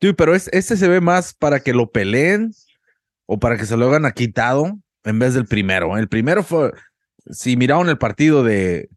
Dude, 0.00 0.14
pero 0.14 0.34
es, 0.34 0.48
este 0.52 0.76
se 0.76 0.88
ve 0.88 1.00
más 1.00 1.34
para 1.34 1.60
que 1.60 1.72
lo 1.72 1.90
peleen 1.90 2.50
o 3.26 3.38
para 3.38 3.56
que 3.56 3.66
se 3.66 3.76
lo 3.76 3.86
hagan 3.88 4.04
a 4.04 4.12
quitado 4.12 4.78
en 5.04 5.18
vez 5.18 5.34
del 5.34 5.46
primero. 5.46 5.96
El 5.96 6.08
primero 6.08 6.42
fue, 6.42 6.72
si 7.30 7.56
miraron 7.56 7.88
el 7.88 7.98
partido 7.98 8.42
de 8.42 8.88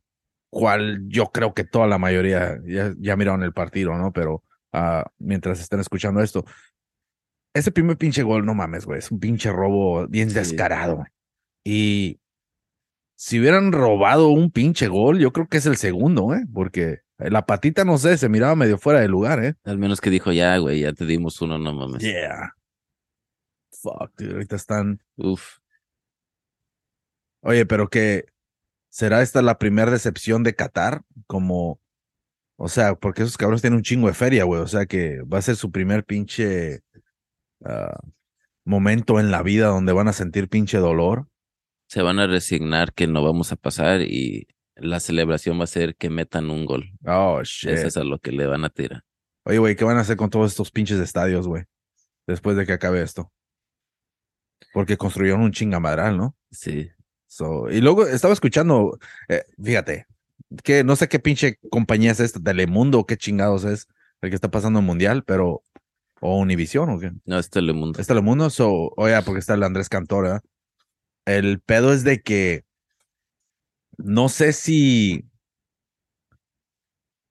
cual 0.50 1.02
yo 1.08 1.28
creo 1.28 1.54
que 1.54 1.64
toda 1.64 1.86
la 1.88 1.98
mayoría 1.98 2.60
ya, 2.66 2.94
ya 2.98 3.16
miraron 3.16 3.44
el 3.44 3.54
partido, 3.54 3.94
¿no? 3.98 4.12
Pero 4.14 4.44
ah, 4.74 5.06
mientras 5.20 5.60
estén 5.60 5.80
escuchando 5.80 6.22
esto, 6.22 6.44
ese 7.54 7.72
primer 7.72 7.98
pinche 7.98 8.24
gol, 8.24 8.46
no 8.46 8.54
mames, 8.54 8.86
güey, 8.86 9.00
es 9.00 9.12
un 9.12 9.20
pinche 9.20 9.52
robo 9.52 10.08
bien 10.08 10.30
Sí. 10.30 10.36
descarado. 10.36 11.06
Y 11.64 12.20
si 13.16 13.40
hubieran 13.40 13.72
robado 13.72 14.30
un 14.30 14.52
pinche 14.52 14.88
gol, 14.88 15.20
yo 15.20 15.32
creo 15.32 15.48
que 15.48 15.58
es 15.58 15.66
el 15.66 15.78
segundo, 15.78 16.34
¿eh? 16.34 16.46
Porque 16.54 17.00
la 17.18 17.46
patita, 17.46 17.86
no 17.86 17.98
sé, 17.98 18.18
se 18.18 18.30
miraba 18.30 18.56
medio 18.56 18.78
fuera 18.78 19.00
de 19.00 19.08
lugar, 19.08 19.44
¿eh? 19.44 19.56
Al 19.64 19.78
menos 19.78 20.02
que 20.02 20.10
dijo, 20.10 20.32
ya, 20.32 20.58
güey, 20.58 20.82
ya 20.82 20.94
te 20.94 21.06
dimos 21.06 21.42
uno, 21.42 21.58
no 21.58 21.74
mames. 21.74 22.02
Yeah. 22.04 22.56
Fuck, 23.72 24.12
dude, 24.18 24.34
ahorita 24.34 24.56
están. 24.56 25.02
Uf. 25.16 25.60
Oye, 27.42 27.66
pero 27.66 27.90
que 27.90 28.26
será 28.90 29.22
esta 29.22 29.42
la 29.42 29.60
primera 29.60 29.92
decepción 29.92 30.44
de 30.44 30.56
Qatar, 30.56 31.04
como, 31.28 31.80
o 32.58 32.68
sea, 32.70 32.96
porque 32.96 33.24
esos 33.24 33.38
cabrones 33.38 33.62
tienen 33.62 33.78
un 33.78 33.84
chingo 33.84 34.08
de 34.08 34.14
feria, 34.14 34.44
güey, 34.46 34.62
o 34.62 34.68
sea 34.68 34.86
que 34.86 35.22
va 35.22 35.38
a 35.38 35.42
ser 35.42 35.56
su 35.56 35.72
primer 35.72 36.06
pinche 36.06 36.82
ah, 37.64 38.00
momento 38.64 39.20
en 39.20 39.32
la 39.32 39.44
vida 39.44 39.68
donde 39.68 39.94
van 39.94 40.08
a 40.08 40.14
sentir 40.14 40.50
pinche 40.50 40.80
dolor. 40.80 41.28
Se 41.96 42.02
van 42.02 42.20
a 42.20 42.28
resignar 42.28 42.92
que 42.92 43.08
no 43.08 43.24
vamos 43.24 43.54
a 43.54 43.56
pasar 43.56 44.02
y 44.02 44.50
la 44.76 45.00
celebración 45.00 45.58
va 45.58 45.64
a 45.64 45.68
ser 45.68 45.96
que 45.96 46.10
metan 46.10 46.50
un 46.50 46.66
gol. 46.66 46.92
Oh, 47.06 47.42
shit. 47.42 47.70
Eso 47.70 47.88
es 47.88 47.96
a 47.96 48.04
lo 48.04 48.20
que 48.20 48.34
le 48.34 48.46
van 48.48 48.66
a 48.66 48.70
tirar. 48.70 49.02
Oye, 49.46 49.60
güey, 49.60 49.78
¿qué 49.78 49.86
van 49.86 49.96
a 49.96 50.02
hacer 50.02 50.18
con 50.18 50.30
todos 50.30 50.52
estos 50.52 50.72
pinches 50.72 51.00
estadios, 51.00 51.48
güey? 51.48 51.64
Después 52.28 52.58
de 52.58 52.66
que 52.66 52.74
acabe 52.74 53.02
esto. 53.02 53.32
Porque 54.74 54.98
construyeron 54.98 55.40
un 55.40 55.54
chingamadral, 55.54 56.18
¿no? 56.18 56.36
Sí. 56.52 56.90
So, 57.28 57.70
y 57.72 57.80
luego 57.80 58.06
estaba 58.06 58.34
escuchando, 58.34 59.00
eh, 59.30 59.46
fíjate, 59.64 60.06
que 60.66 60.84
no 60.84 60.98
sé 60.98 61.08
qué 61.08 61.20
pinche 61.20 61.60
compañía 61.70 62.12
es 62.12 62.20
esta, 62.20 62.42
Telemundo, 62.42 63.06
qué 63.06 63.16
chingados 63.16 63.64
es 63.64 63.88
el 64.20 64.32
que 64.32 64.36
está 64.36 64.52
pasando 64.52 64.80
el 64.80 64.86
mundial, 64.86 65.24
pero, 65.24 65.64
o 66.20 66.40
Univisión, 66.40 66.90
o 66.90 67.00
qué. 67.00 67.14
No, 67.24 67.40
es 67.40 67.50
Telemundo. 67.50 68.02
¿Es 68.02 68.08
Telemundo? 68.08 68.50
So, 68.50 68.92
oye, 68.98 69.18
porque 69.22 69.40
está 69.40 69.54
el 69.54 69.64
Andrés 69.64 69.88
Cantora. 69.88 70.42
El 71.26 71.60
pedo 71.62 71.94
es 71.94 72.04
de 72.04 72.22
que 72.22 72.64
no 73.98 74.30
sé 74.30 74.54
si. 74.54 75.26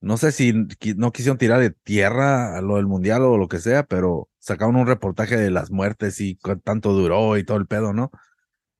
No 0.01 0.19
sé 0.19 0.33
si 0.33 0.53
no 0.97 1.13
quisieron 1.13 1.39
tirar 1.39 1.61
de 1.61 1.71
tierra 1.71 2.59
a 2.59 2.61
lo 2.61 2.77
del 2.77 2.87
mundial 2.87 3.23
o 3.23 3.39
lo 3.39 3.49
que 3.49 3.59
sea, 3.59 3.85
pero 3.85 4.29
sacaron 4.39 4.77
un 4.77 4.87
reportaje 4.87 5.37
de 5.39 5.51
las 5.51 5.71
muertes 5.71 6.21
y 6.21 6.37
cuánto 6.37 6.63
tanto 6.63 6.93
duró 6.93 7.39
y 7.39 7.45
todo 7.45 7.57
el 7.57 7.67
pedo, 7.67 7.95
¿no? 7.95 8.11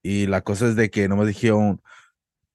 Y 0.03 0.27
la 0.27 0.43
cosa 0.43 0.67
es 0.69 0.77
de 0.77 0.91
que 0.91 1.09
nomás 1.09 1.27
dijeron 1.27 1.81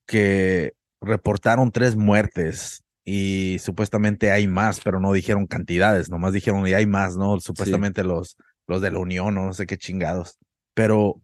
que 0.05 0.75
reportaron 1.01 1.71
tres 1.71 1.95
muertes 1.95 2.83
y 3.05 3.57
supuestamente 3.59 4.31
hay 4.31 4.47
más, 4.47 4.81
pero 4.81 4.99
no 4.99 5.13
dijeron 5.13 5.47
cantidades, 5.47 6.11
nomás 6.11 6.33
dijeron 6.33 6.67
y 6.67 6.73
hay 6.73 6.85
más, 6.85 7.17
¿no? 7.17 7.39
Supuestamente 7.39 8.03
los, 8.03 8.37
los 8.67 8.81
de 8.81 8.91
la 8.91 8.99
Unión 8.99 9.35
o 9.39 9.45
no 9.47 9.53
sé 9.53 9.65
qué 9.65 9.77
chingados. 9.77 10.37
Pero, 10.75 11.19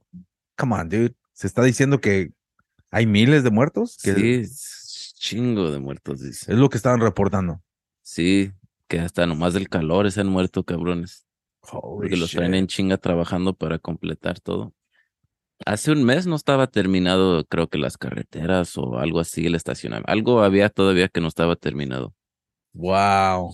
come 0.58 0.76
on, 0.76 0.90
dude, 0.90 1.16
se 1.36 1.48
está 1.48 1.64
diciendo 1.64 2.00
que 2.00 2.32
hay 2.92 3.06
miles 3.06 3.44
de 3.44 3.52
muertos, 3.52 3.98
que 4.02 4.14
Sí, 4.16 4.34
es 4.36 5.14
chingo 5.18 5.70
de 5.70 5.80
muertos, 5.80 6.22
dice. 6.22 6.52
es 6.52 6.58
lo 6.58 6.70
que 6.70 6.78
estaban 6.78 7.02
reportando. 7.02 7.62
Sí, 8.02 8.52
que 8.88 9.00
hasta 9.00 9.28
nomás 9.28 9.54
del 9.54 9.68
calor 9.70 10.10
se 10.12 10.22
han 10.22 10.28
muerto 10.28 10.64
cabrones. 10.64 11.26
Holy 11.62 12.10
Porque 12.10 12.18
los 12.18 12.32
traen 12.32 12.54
en 12.54 12.68
chinga 12.68 12.98
trabajando 12.98 13.54
para 13.54 13.80
completar 13.80 14.40
todo. 14.40 14.74
Hace 15.66 15.92
un 15.92 16.04
mes 16.04 16.28
no 16.28 16.36
estaba 16.36 16.68
terminado, 16.68 17.44
creo 17.46 17.68
que 17.68 17.78
las 17.78 17.98
carreteras 17.98 18.78
o 18.78 19.00
algo 19.00 19.20
así, 19.20 19.46
el 19.46 19.56
estacionamiento. 19.56 20.12
Algo 20.12 20.42
había 20.44 20.70
todavía 20.70 21.08
que 21.08 21.22
no 21.22 21.28
estaba 21.28 21.56
terminado. 21.56 22.14
Wow. 22.74 23.54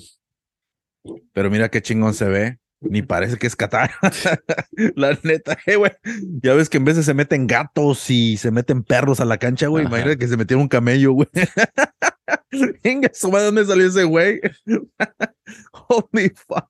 Pero 1.34 1.50
mira 1.50 1.70
qué 1.70 1.82
chingón 1.82 2.14
se 2.14 2.26
ve. 2.26 2.60
Ni 2.82 3.04
parece 3.04 3.38
que 3.38 3.46
es 3.46 3.56
Qatar. 3.56 3.92
la 4.96 5.18
neta, 5.24 5.58
eh, 5.68 5.76
güey. 5.76 5.92
Ya 6.42 6.56
ves 6.56 6.68
que 6.68 6.78
en 6.78 6.86
veces 6.86 7.06
se 7.06 7.14
meten 7.14 7.46
gatos 7.46 8.10
y 8.10 8.38
se 8.38 8.50
meten 8.50 8.84
perros 8.84 9.20
a 9.20 9.26
la 9.26 9.38
cancha, 9.38 9.68
güey. 9.68 9.86
Imagínate 9.86 10.18
que 10.18 10.28
se 10.28 10.36
metieron 10.36 10.64
un 10.64 10.68
camello, 10.68 11.14
güey. 11.14 11.28
Venga, 12.84 13.12
madre, 13.32 13.46
¿dónde 13.46 13.66
salió 13.66 13.88
ese 13.88 14.04
güey? 14.04 14.42
Holy 15.88 16.34
fuck. 16.36 16.70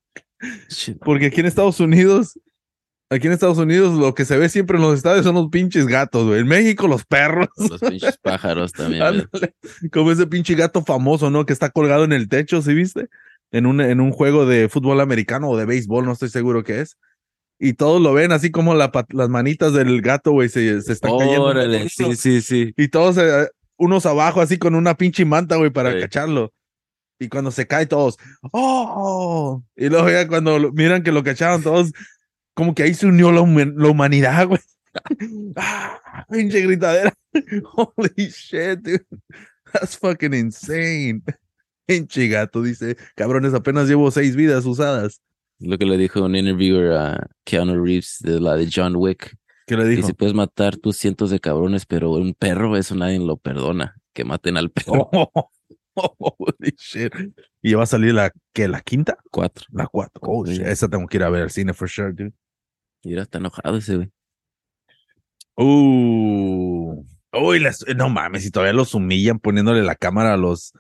Porque 1.00 1.28
aquí 1.28 1.40
en 1.40 1.46
Estados 1.46 1.80
Unidos, 1.80 2.38
aquí 3.10 3.28
en 3.28 3.34
Estados 3.34 3.58
Unidos, 3.58 3.98
lo 3.98 4.14
que 4.14 4.26
se 4.26 4.38
ve 4.38 4.50
siempre 4.50 4.78
en 4.78 4.84
los 4.84 4.98
estadios 4.98 5.24
son 5.24 5.36
los 5.36 5.50
pinches 5.50 5.88
gatos, 5.88 6.28
güey. 6.28 6.42
En 6.42 6.48
México, 6.48 6.90
los 6.90 7.06
perros. 7.06 7.48
Los 7.56 7.80
pinches 7.80 8.18
pájaros 8.18 8.74
también. 8.74 9.30
Como 9.94 10.12
ese 10.12 10.28
pinche 10.28 10.56
gato 10.56 10.84
famoso, 10.84 11.30
¿no? 11.30 11.46
Que 11.46 11.54
está 11.54 11.70
colgado 11.70 12.04
en 12.04 12.12
el 12.12 12.28
techo, 12.28 12.62
¿sí 12.62 12.74
viste? 12.74 13.08
En 13.52 13.66
un, 13.66 13.82
en 13.82 14.00
un 14.00 14.12
juego 14.12 14.46
de 14.46 14.70
fútbol 14.70 15.02
americano 15.02 15.50
o 15.50 15.58
de 15.58 15.66
béisbol, 15.66 16.06
no 16.06 16.14
estoy 16.14 16.30
seguro 16.30 16.64
qué 16.64 16.82
es. 16.82 16.98
Y 17.60 17.74
todos 17.74 18.02
lo 18.02 18.14
ven 18.14 18.32
así 18.32 18.50
como 18.50 18.74
la 18.74 18.92
las 19.10 19.30
manitas 19.30 19.74
del 19.74 20.02
gato, 20.02 20.32
güey, 20.32 20.50
se, 20.50 20.82
se 20.82 20.94
están 20.94 21.18
cayendo. 21.18 21.44
Órale, 21.44 21.90
sí, 21.90 22.16
sí, 22.16 22.42
sí. 22.42 22.74
Y 22.78 22.88
todos, 22.88 23.18
eh, 23.18 23.50
unos 23.78 24.06
abajo, 24.06 24.42
así 24.42 24.58
con 24.58 24.74
una 24.74 24.96
pinche 24.96 25.26
manta, 25.26 25.58
güey, 25.58 25.70
para 25.70 25.92
Sí. 25.94 26.00
cacharlo. 26.00 26.54
Y 27.20 27.30
cuando 27.30 27.52
se 27.52 27.68
cae, 27.68 27.86
todos, 27.86 28.18
¡oh! 28.52 29.64
Y 29.76 29.90
luego 29.90 30.10
ya 30.10 30.28
cuando 30.28 30.58
lo- 30.58 30.72
miran 30.72 31.04
que 31.04 31.12
lo 31.12 31.24
cacharon, 31.24 31.62
todos, 31.62 31.92
como 32.56 32.74
que 32.74 32.84
ahí 32.84 32.94
se 32.96 33.06
unió 33.06 33.32
la, 33.32 33.42
la 33.42 33.88
humanidad, 33.90 34.48
güey. 34.48 34.60
¡Ah! 35.56 36.00
Pinche 36.32 36.62
gritadera. 36.62 37.14
Holy 37.76 38.28
shit, 38.30 38.80
dude. 38.80 39.06
That's 39.72 39.96
fucking 39.98 40.34
insane. 40.34 41.22
Pinche 41.86 42.28
gato, 42.28 42.62
dice, 42.62 42.96
cabrones, 43.16 43.54
apenas 43.54 43.88
llevo 43.88 44.12
seis 44.12 44.36
vidas 44.36 44.66
usadas. 44.66 45.22
Lo 45.60 45.78
que 45.78 45.86
le 45.86 45.98
dijo 45.98 46.24
un 46.24 46.36
interviewer 46.36 46.94
a 46.94 47.28
Keanu 47.44 47.84
Reeves 47.84 48.18
de 48.22 48.40
la 48.40 48.56
de 48.56 48.70
John 48.74 48.96
Wick. 48.96 49.36
¿Qué 49.68 49.78
le 49.78 49.86
dijo? 49.88 50.02
Dice, 50.02 50.14
puedes 50.14 50.34
matar 50.34 50.78
tus 50.78 50.98
cientos 50.98 51.30
de 51.30 51.40
cabrones, 51.40 51.86
pero 51.86 52.12
un 52.12 52.34
perro, 52.34 52.76
eso 52.78 52.96
nadie 52.96 53.20
lo 53.20 53.38
perdona. 53.38 53.96
Que 54.14 54.26
maten 54.26 54.58
al 54.58 54.70
perro. 54.72 55.10
Oh, 55.12 55.32
holy 56.38 56.74
shit. 56.78 57.14
Y 57.62 57.74
va 57.74 57.84
a 57.84 57.86
salir 57.86 58.14
la, 58.14 58.32
¿qué? 58.54 58.68
¿La 58.68 58.82
quinta? 58.82 59.18
Cuatro. 59.30 59.66
La 59.72 59.88
cuatro. 59.88 60.22
Oh, 60.26 60.46
Sí. 60.46 60.54
shit. 60.54 60.66
Esa 60.66 60.88
tengo 60.90 61.06
que 61.08 61.18
ir 61.18 61.24
a 61.24 61.30
ver 61.30 61.44
al 61.44 61.52
cine 61.52 61.74
for 61.74 61.90
sure, 61.90 62.12
dude. 62.12 62.34
Mira, 63.04 63.24
está 63.24 63.38
enojado 63.38 63.78
ese 63.78 63.96
güey. 63.98 64.10
Uh. 65.58 67.04
Uy, 67.34 67.60
las- 67.60 67.86
no 67.96 68.10
mames, 68.10 68.46
y 68.46 68.52
todavía 68.52 68.74
los 68.74 68.94
humillan 68.94 69.40
poniéndole 69.40 69.84
la 69.84 69.96
cámara 69.96 70.34
a 70.34 70.38
los 70.38 70.74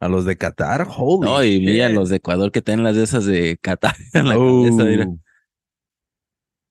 a 0.00 0.08
los 0.08 0.24
de 0.24 0.36
Qatar. 0.36 0.86
Holy 0.88 1.26
No, 1.28 1.44
y 1.44 1.60
mira 1.60 1.88
los 1.88 2.08
de 2.08 2.16
Ecuador 2.16 2.52
que 2.52 2.62
tienen 2.62 2.84
las 2.84 2.96
de 2.96 3.04
esas 3.04 3.24
de 3.26 3.58
Qatar 3.60 3.96
en 4.14 4.28
la 4.28 4.34
cabeza, 4.34 4.84
mira. 4.84 5.06
Uh. 5.06 5.18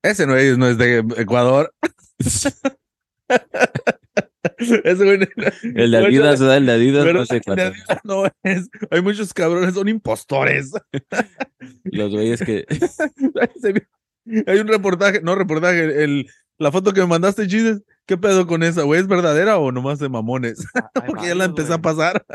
Ese 0.04 0.26
no 0.28 0.36
es, 0.36 0.58
no 0.58 0.68
es 0.68 0.78
de 0.78 1.00
Ecuador. 1.18 1.74
Ese 4.84 5.04
güey 5.04 5.18
no- 5.20 5.26
El 5.76 5.92
de 5.92 5.98
Adidas, 5.98 6.40
¿verdad? 6.40 6.58
El 6.58 6.66
de 6.66 6.72
Adidas 6.72 7.06
pero 7.06 7.20
no 7.20 7.26
sé 7.26 7.42
el 7.46 7.56
de. 7.56 7.62
Adidas 7.64 8.00
no 8.04 8.26
es. 8.44 8.70
Hay 8.90 9.02
muchos 9.02 9.34
cabrones, 9.34 9.74
son 9.74 9.88
impostores. 9.90 10.72
Los 11.84 12.12
güeyes 12.12 12.42
que 12.42 12.66
Hay 14.48 14.60
un 14.60 14.68
reportaje, 14.68 15.22
no 15.22 15.36
reportaje, 15.36 16.04
el, 16.04 16.28
la 16.58 16.72
foto 16.72 16.94
que 16.94 17.02
me 17.02 17.08
mandaste, 17.08 17.48
Chises. 17.48 17.84
¿Qué 18.06 18.18
pedo 18.18 18.48
con 18.48 18.64
esa, 18.64 18.84
güey? 18.84 19.02
¿Es 19.02 19.08
verdadera 19.08 19.58
o 19.58 19.72
nomás 19.74 20.00
de 20.00 20.08
mamones? 20.08 20.66
Ah, 20.76 20.90
Porque 21.06 21.28
ya 21.28 21.36
la 21.36 21.46
empecé 21.46 21.74
a 21.74 21.80
pasar. 21.80 22.26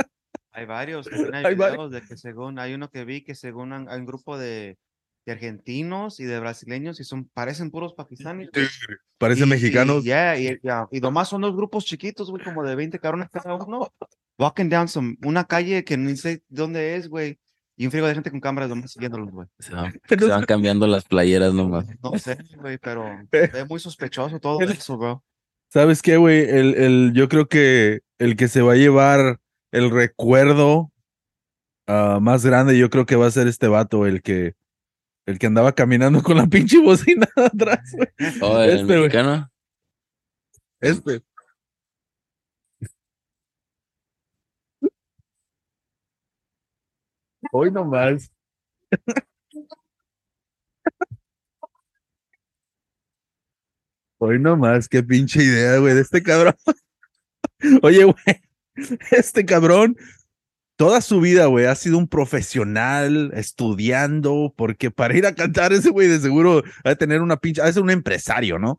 Hay 0.53 0.67
varios, 0.67 1.07
también 1.09 1.35
hay, 1.35 1.45
Hay 1.47 1.55
varios. 1.55 1.89
videos 1.91 1.91
de 1.93 2.03
que 2.09 2.17
según, 2.17 2.59
hay 2.59 2.75
uno 2.75 2.91
que 2.91 3.05
vi 3.05 3.23
que 3.23 3.35
según 3.35 3.73
hay 3.73 3.99
un 4.01 4.07
grupo 4.07 4.37
de, 4.39 4.77
de 5.27 5.33
argentinos 5.33 6.21
y 6.21 6.25
de 6.25 6.39
brasileños 6.41 7.01
y 7.01 7.05
son, 7.05 7.29
parecen 7.33 7.71
puros 7.71 7.95
pakistaníes. 7.95 8.51
güey. 8.53 8.67
Parecen 9.19 9.47
Y- 9.47 9.51
mexicanos. 9.51 10.03
Y, 10.03 10.07
yeah, 10.09 10.39
y, 10.39 10.59
ya, 10.63 10.87
y 10.91 11.01
nomás 11.01 11.29
son 11.29 11.43
dos 11.43 11.55
grupos 11.57 11.85
chiquitos, 11.85 12.31
güey, 12.31 12.43
como 12.45 12.63
de 12.65 12.75
20 12.75 12.99
cabrones 12.99 13.29
cada 13.31 13.55
uno. 13.55 13.93
Walking 14.39 14.69
down 14.69 14.89
some, 14.89 15.17
una 15.25 15.45
calle 15.45 15.85
que 15.85 15.97
ni 15.97 16.17
sé 16.17 16.43
dónde 16.49 16.97
es, 16.97 17.09
güey. 17.09 17.39
Y 17.77 17.87
un 17.87 17.91
frigo 17.93 18.07
de 18.07 18.15
gente 18.15 18.31
con 18.31 18.41
cámaras 18.41 18.69
nomás 18.69 18.93
siguiéndolos, 18.93 19.31
güey. 19.31 19.49
se 19.59 19.73
van, 19.75 19.93
se 20.09 20.17
van 20.27 20.45
cambiando 20.45 20.87
las 20.87 21.05
playeras 21.05 21.55
nomás. 21.55 21.87
No 22.03 22.19
sé, 22.19 22.37
güey, 22.57 22.79
pero 22.79 23.05
es 23.33 23.69
muy 23.69 23.79
sospechoso 23.81 24.39
todo 24.41 24.61
eso, 24.61 24.99
bro. 24.99 25.25
¿Sabes 25.69 26.03
qué, 26.03 26.17
güey? 26.19 26.41
El, 26.41 26.75
el, 26.75 27.13
yo 27.15 27.29
creo 27.29 27.49
que 27.49 28.01
el 28.19 28.37
que 28.37 28.49
se 28.49 28.61
va 28.61 28.73
a 28.73 28.77
llevar 28.77 29.39
el 29.73 29.91
recuerdo 29.91 30.93
ah, 31.87 32.19
más 32.21 32.45
grande, 32.45 32.79
yo 32.79 32.91
creo 32.91 33.07
que 33.07 33.17
va 33.17 33.27
a 33.27 33.31
ser 33.31 33.49
este 33.49 33.69
vato, 33.69 34.07
el 34.07 34.23
que, 34.23 34.55
el 35.27 35.39
que 35.39 35.47
andaba 35.47 35.73
caminando 35.73 36.23
con 36.23 36.37
la 36.37 36.47
pinche 36.47 36.79
bocina 36.79 37.27
atrás, 37.37 37.91
güey. 37.93 38.09
Oh, 38.43 38.61
el 38.61 38.71
Este, 38.71 38.85
güey. 38.85 38.99
mexicano. 39.01 39.51
Este. 40.81 41.23
Hoy 47.53 47.71
nomás. 47.71 48.31
Hoy 54.19 54.39
nomás, 54.39 54.89
qué 54.89 55.03
pinche 55.03 55.43
idea, 55.43 55.79
güey, 55.79 55.95
de 55.95 56.01
este 56.03 56.23
cabrón. 56.23 56.55
Oye, 57.83 58.05
güey, 58.05 58.43
este 59.11 59.45
cabrón, 59.45 59.97
toda 60.77 61.01
su 61.01 61.21
vida, 61.21 61.47
güey, 61.47 61.67
ha 61.67 61.75
sido 61.75 61.99
un 61.99 62.09
profesional 62.09 63.31
estudiando, 63.35 64.53
porque 64.57 64.91
para 64.91 65.17
ir 65.17 65.27
a 65.27 65.35
cantar 65.35 65.73
ese 65.73 65.91
güey 65.91 66.09
de 66.09 66.19
seguro 66.19 66.63
ha 66.83 66.89
de 66.89 66.97
tener 66.97 67.23
una 67.23 67.37
pinche, 67.37 67.73
ser 67.73 67.83
un 67.83 67.91
empresario, 67.91 68.59
¿no? 68.59 68.79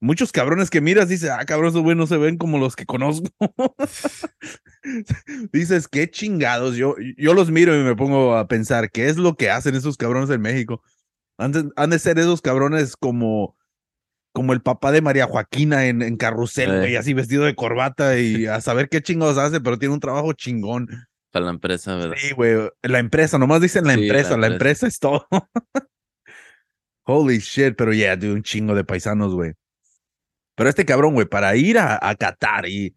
Muchos 0.00 0.32
cabrones 0.32 0.68
que 0.68 0.80
miras 0.80 1.08
dices, 1.08 1.30
ah, 1.30 1.44
cabrón, 1.44 1.68
esos 1.68 1.82
güey 1.82 1.96
no 1.96 2.06
se 2.06 2.16
ven 2.16 2.38
como 2.38 2.58
los 2.58 2.74
que 2.74 2.86
conozco. 2.86 3.28
dices, 5.52 5.86
qué 5.86 6.10
chingados. 6.10 6.76
Yo, 6.76 6.96
yo 7.16 7.34
los 7.34 7.50
miro 7.50 7.78
y 7.78 7.84
me 7.84 7.94
pongo 7.94 8.36
a 8.36 8.48
pensar, 8.48 8.90
¿qué 8.90 9.08
es 9.08 9.16
lo 9.16 9.36
que 9.36 9.50
hacen 9.50 9.74
esos 9.74 9.96
cabrones 9.96 10.30
en 10.30 10.40
México? 10.40 10.82
Han 11.38 11.52
de, 11.52 11.70
han 11.76 11.90
de 11.90 11.98
ser 11.98 12.18
esos 12.18 12.40
cabrones 12.40 12.96
como, 12.96 13.56
como 14.34 14.52
el 14.52 14.60
papá 14.60 14.90
de 14.92 15.00
María 15.00 15.26
Joaquina 15.26 15.86
en, 15.86 16.02
en 16.02 16.16
Carrusel, 16.16 16.70
Eh. 16.70 16.78
güey, 16.80 16.96
así 16.96 17.14
vestido 17.14 17.44
de 17.44 17.54
corbata 17.54 18.18
y 18.18 18.46
a 18.46 18.60
saber 18.60 18.88
qué 18.88 19.00
chingados 19.00 19.38
hace, 19.38 19.60
pero 19.60 19.78
tiene 19.78 19.94
un 19.94 20.00
trabajo 20.00 20.32
chingón. 20.34 20.88
para 21.30 21.46
la 21.46 21.52
empresa, 21.52 21.94
¿verdad? 21.96 22.16
Sí, 22.18 22.34
güey, 22.34 22.68
la 22.82 22.98
empresa, 22.98 23.38
nomás 23.38 23.60
dicen 23.60 23.84
la 23.86 23.94
Sí, 23.94 24.02
empresa, 24.02 24.36
la 24.36 24.48
empresa. 24.48 24.86
empresa 24.86 24.86
es 24.88 24.98
todo. 24.98 25.26
Holy 27.06 27.38
shit, 27.38 27.74
pero 27.76 27.92
yeah, 27.92 28.16
dude, 28.16 28.32
un 28.34 28.42
chingo 28.42 28.74
de 28.74 28.82
paisanos, 28.84 29.34
güey. 29.34 29.52
Pero 30.56 30.68
este 30.70 30.84
cabrón, 30.84 31.14
güey, 31.14 31.26
para 31.26 31.54
ir 31.56 31.78
a, 31.78 31.98
a 32.00 32.14
Qatar 32.14 32.66
y 32.66 32.94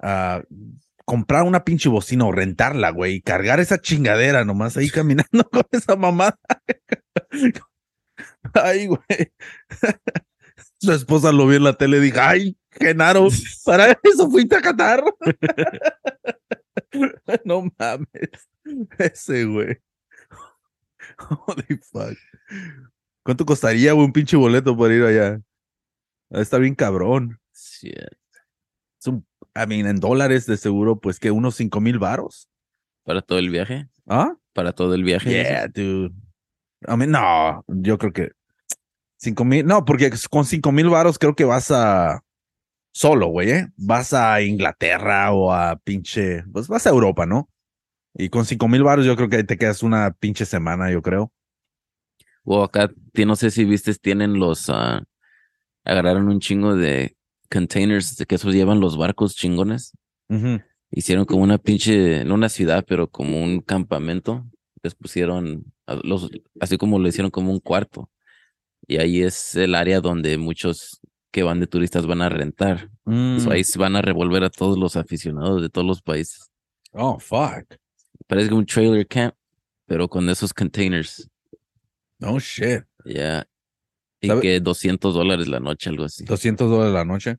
a 0.00 0.42
comprar 1.04 1.42
una 1.44 1.64
pinche 1.64 1.88
bocina 1.88 2.24
o 2.26 2.32
rentarla, 2.32 2.90
güey, 2.90 3.14
y 3.16 3.20
cargar 3.22 3.58
esa 3.60 3.78
chingadera 3.80 4.44
nomás 4.44 4.76
ahí 4.76 4.88
caminando 4.90 5.44
con 5.50 5.64
esa 5.72 5.96
mamada. 5.96 6.38
Ay, 8.54 8.86
güey. 8.86 9.32
Su 10.82 10.92
esposa 10.92 11.30
lo 11.30 11.46
vio 11.46 11.58
en 11.58 11.62
la 11.62 11.74
tele 11.74 11.98
y 11.98 12.00
dijo, 12.00 12.18
ay, 12.20 12.58
Genaro, 12.72 13.28
para 13.64 13.96
eso 14.02 14.28
fuiste 14.28 14.56
a 14.56 14.60
Qatar. 14.60 15.04
no 17.44 17.70
mames. 17.78 18.48
Ese, 18.98 19.44
güey. 19.44 19.78
Holy 21.46 21.78
fuck. 21.84 22.18
¿Cuánto 23.22 23.46
costaría, 23.46 23.92
güey, 23.92 24.06
un 24.06 24.12
pinche 24.12 24.36
boleto 24.36 24.76
para 24.76 24.92
ir 24.92 25.04
allá? 25.04 25.40
Está 26.30 26.58
bien 26.58 26.74
cabrón. 26.74 27.38
Shit. 27.54 27.94
Es 28.98 29.06
un, 29.06 29.24
I 29.54 29.68
mean, 29.68 29.86
en 29.86 30.00
dólares 30.00 30.46
de 30.46 30.56
seguro, 30.56 30.98
pues 30.98 31.20
que 31.20 31.30
unos 31.30 31.54
cinco 31.54 31.80
mil 31.80 32.00
varos. 32.00 32.48
¿Para 33.04 33.22
todo 33.22 33.38
el 33.38 33.50
viaje? 33.50 33.86
¿Ah? 34.08 34.34
¿Para 34.52 34.72
todo 34.72 34.94
el 34.94 35.04
viaje? 35.04 35.30
Yeah, 35.30 35.68
dude. 35.68 36.12
I 36.88 36.96
mean, 36.96 37.12
no, 37.12 37.64
yo 37.68 37.98
creo 37.98 38.12
que 38.12 38.32
cinco 39.22 39.44
mil, 39.44 39.64
no, 39.64 39.84
porque 39.84 40.10
con 40.28 40.44
cinco 40.44 40.72
mil 40.72 40.88
varos 40.88 41.18
creo 41.18 41.34
que 41.36 41.44
vas 41.44 41.70
a 41.70 42.24
solo, 42.92 43.28
güey, 43.28 43.50
¿eh? 43.50 43.68
Vas 43.76 44.12
a 44.12 44.42
Inglaterra 44.42 45.32
o 45.32 45.52
a 45.52 45.76
pinche, 45.76 46.44
pues 46.52 46.68
vas 46.68 46.86
a 46.86 46.90
Europa, 46.90 47.24
¿no? 47.24 47.48
Y 48.14 48.28
con 48.28 48.44
cinco 48.44 48.68
mil 48.68 48.82
varos 48.82 49.06
yo 49.06 49.16
creo 49.16 49.28
que 49.28 49.44
te 49.44 49.56
quedas 49.56 49.82
una 49.82 50.10
pinche 50.10 50.44
semana, 50.44 50.90
yo 50.90 51.02
creo. 51.02 51.32
O 52.44 52.64
acá, 52.64 52.90
no 53.24 53.36
sé 53.36 53.50
si 53.52 53.64
vistes, 53.64 54.00
tienen 54.00 54.34
los, 54.34 54.68
ah, 54.68 55.04
agarraron 55.84 56.28
un 56.28 56.40
chingo 56.40 56.74
de 56.74 57.16
containers 57.48 58.16
de 58.16 58.26
que 58.26 58.34
esos 58.34 58.52
llevan 58.52 58.80
los 58.80 58.96
barcos 58.96 59.36
chingones. 59.36 59.92
Hicieron 60.90 61.26
como 61.26 61.42
una 61.42 61.58
pinche, 61.58 62.24
no 62.24 62.34
una 62.34 62.48
ciudad, 62.48 62.84
pero 62.86 63.08
como 63.08 63.42
un 63.42 63.60
campamento. 63.60 64.44
Les 64.82 64.94
pusieron, 64.94 65.72
los, 66.02 66.30
así 66.60 66.76
como 66.76 66.98
lo 66.98 67.06
hicieron 67.06 67.30
como 67.30 67.52
un 67.52 67.60
cuarto. 67.60 68.10
Y 68.86 68.98
ahí 68.98 69.22
es 69.22 69.54
el 69.54 69.74
área 69.74 70.00
donde 70.00 70.36
muchos 70.38 71.00
que 71.30 71.42
van 71.42 71.60
de 71.60 71.66
turistas 71.66 72.06
van 72.06 72.22
a 72.22 72.28
rentar. 72.28 72.90
Mm. 73.04 73.38
So, 73.38 73.50
ahí 73.50 73.64
se 73.64 73.78
van 73.78 73.96
a 73.96 74.02
revolver 74.02 74.44
a 74.44 74.50
todos 74.50 74.78
los 74.78 74.96
aficionados 74.96 75.62
de 75.62 75.68
todos 75.68 75.86
los 75.86 76.02
países. 76.02 76.50
Oh, 76.92 77.18
fuck. 77.18 77.74
Parece 78.26 78.52
un 78.52 78.66
trailer 78.66 79.06
camp, 79.06 79.34
pero 79.86 80.08
con 80.08 80.28
esos 80.28 80.52
containers. 80.52 81.28
No 82.18 82.38
shit. 82.38 82.84
Ya. 83.04 83.46
Y 84.20 84.28
¿Sabe? 84.28 84.40
que 84.42 84.60
200 84.60 85.14
dólares 85.14 85.48
la 85.48 85.58
noche, 85.58 85.90
algo 85.90 86.04
así. 86.04 86.24
200 86.24 86.70
dólares 86.70 86.92
la 86.92 87.04
noche. 87.04 87.38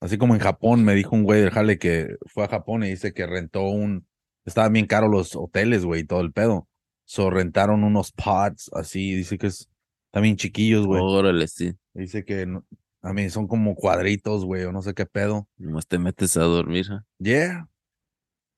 Así 0.00 0.18
como 0.18 0.34
en 0.34 0.40
Japón, 0.40 0.84
me 0.84 0.94
dijo 0.94 1.14
un 1.14 1.22
güey 1.22 1.40
del 1.40 1.50
jale 1.50 1.78
que 1.78 2.16
fue 2.26 2.44
a 2.44 2.48
Japón 2.48 2.82
y 2.82 2.90
dice 2.90 3.12
que 3.12 3.26
rentó 3.26 3.62
un. 3.62 4.06
Estaban 4.44 4.72
bien 4.72 4.86
caros 4.86 5.10
los 5.10 5.36
hoteles, 5.36 5.84
güey, 5.84 6.02
y 6.02 6.04
todo 6.04 6.20
el 6.20 6.32
pedo. 6.32 6.68
So 7.04 7.30
rentaron 7.30 7.84
unos 7.84 8.12
pods 8.12 8.70
así. 8.74 9.14
Dice 9.14 9.38
que 9.38 9.46
es 9.46 9.68
también 10.14 10.36
chiquillos, 10.36 10.86
güey. 10.86 11.02
Órale, 11.02 11.48
sí. 11.48 11.74
Dice 11.92 12.24
que 12.24 12.46
no- 12.46 12.64
a 13.02 13.12
mí 13.12 13.28
son 13.28 13.46
como 13.46 13.74
cuadritos, 13.74 14.44
güey, 14.44 14.62
o 14.64 14.72
no 14.72 14.80
sé 14.80 14.94
qué 14.94 15.04
pedo. 15.04 15.48
Nomás 15.58 15.86
te 15.86 15.98
metes 15.98 16.36
a 16.36 16.42
dormir. 16.44 16.86
¿ah? 16.90 17.04
Yeah. 17.18 17.68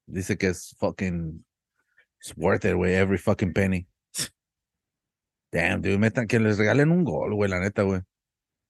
Dice 0.06 0.36
que 0.36 0.48
es 0.48 0.76
fucking. 0.78 1.44
It's 2.20 2.34
worth 2.36 2.64
it, 2.64 2.74
güey, 2.74 2.94
every 2.94 3.18
fucking 3.18 3.52
penny. 3.52 3.88
Damn, 5.50 5.80
dude, 5.80 5.98
metan 5.98 6.26
que 6.26 6.38
les 6.38 6.58
regalen 6.58 6.90
un 6.90 7.04
gol, 7.04 7.34
güey, 7.34 7.50
la 7.50 7.58
neta, 7.60 7.82
güey. 7.82 8.02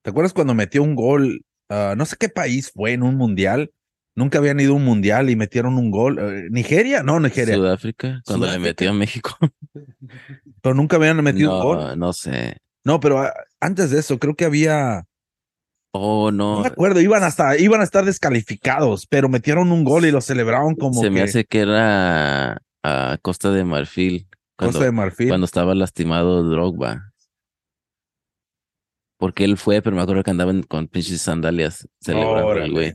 ¿Te 0.02 0.10
acuerdas 0.10 0.32
cuando 0.32 0.54
metió 0.54 0.82
un 0.82 0.94
gol? 0.94 1.42
ah, 1.68 1.94
no 1.96 2.06
sé 2.06 2.16
qué 2.18 2.28
país 2.28 2.70
fue 2.72 2.92
en 2.92 3.02
un 3.02 3.16
mundial. 3.16 3.72
Nunca 4.14 4.38
habían 4.38 4.60
ido 4.60 4.72
a 4.72 4.76
un 4.76 4.84
mundial 4.84 5.28
y 5.28 5.36
metieron 5.36 5.76
un 5.76 5.90
gol. 5.90 6.18
Eh, 6.18 6.48
¿Nigeria? 6.50 7.02
No, 7.02 7.18
Nigeria. 7.20 7.54
Sudáfrica, 7.56 8.22
cuando 8.24 8.46
le 8.50 8.58
metió 8.58 8.90
a 8.90 8.94
México. 8.94 9.36
Pero 10.62 10.74
nunca 10.74 10.96
habían 10.96 11.22
metido 11.22 11.54
un 11.56 11.62
gol. 11.62 11.98
No 11.98 12.12
sé. 12.14 12.56
No, 12.86 13.00
pero 13.00 13.18
ah, 13.18 13.34
antes 13.60 13.90
de 13.90 13.98
eso, 13.98 14.18
creo 14.20 14.36
que 14.36 14.44
había. 14.44 15.06
Oh, 15.92 16.30
No 16.30 16.56
no. 16.56 16.60
me 16.60 16.68
acuerdo, 16.68 17.00
iban 17.00 17.24
hasta, 17.24 17.58
iban 17.58 17.80
a 17.80 17.84
estar 17.84 18.04
descalificados, 18.04 19.06
pero 19.08 19.28
metieron 19.28 19.72
un 19.72 19.82
gol 19.82 20.04
y 20.06 20.12
lo 20.12 20.20
celebraron 20.20 20.76
como 20.76 21.00
Se 21.02 21.10
me 21.10 21.20
hace 21.22 21.44
que 21.44 21.60
era 21.60 22.62
a 22.84 23.18
Costa 23.22 23.50
de 23.50 23.64
Marfil. 23.64 24.28
Cuando, 24.56 24.72
Costa 24.74 24.84
de 24.84 24.92
Marfil. 24.92 25.28
cuando 25.28 25.46
estaba 25.46 25.74
lastimado 25.74 26.44
Drogba. 26.44 27.12
Porque 29.18 29.44
él 29.44 29.56
fue, 29.56 29.82
pero 29.82 29.96
me 29.96 30.02
acuerdo 30.02 30.22
que 30.22 30.30
andaban 30.30 30.62
con 30.62 30.86
pinches 30.86 31.22
sandalias 31.22 31.88
celebrando 32.00 32.70
güey. 32.72 32.92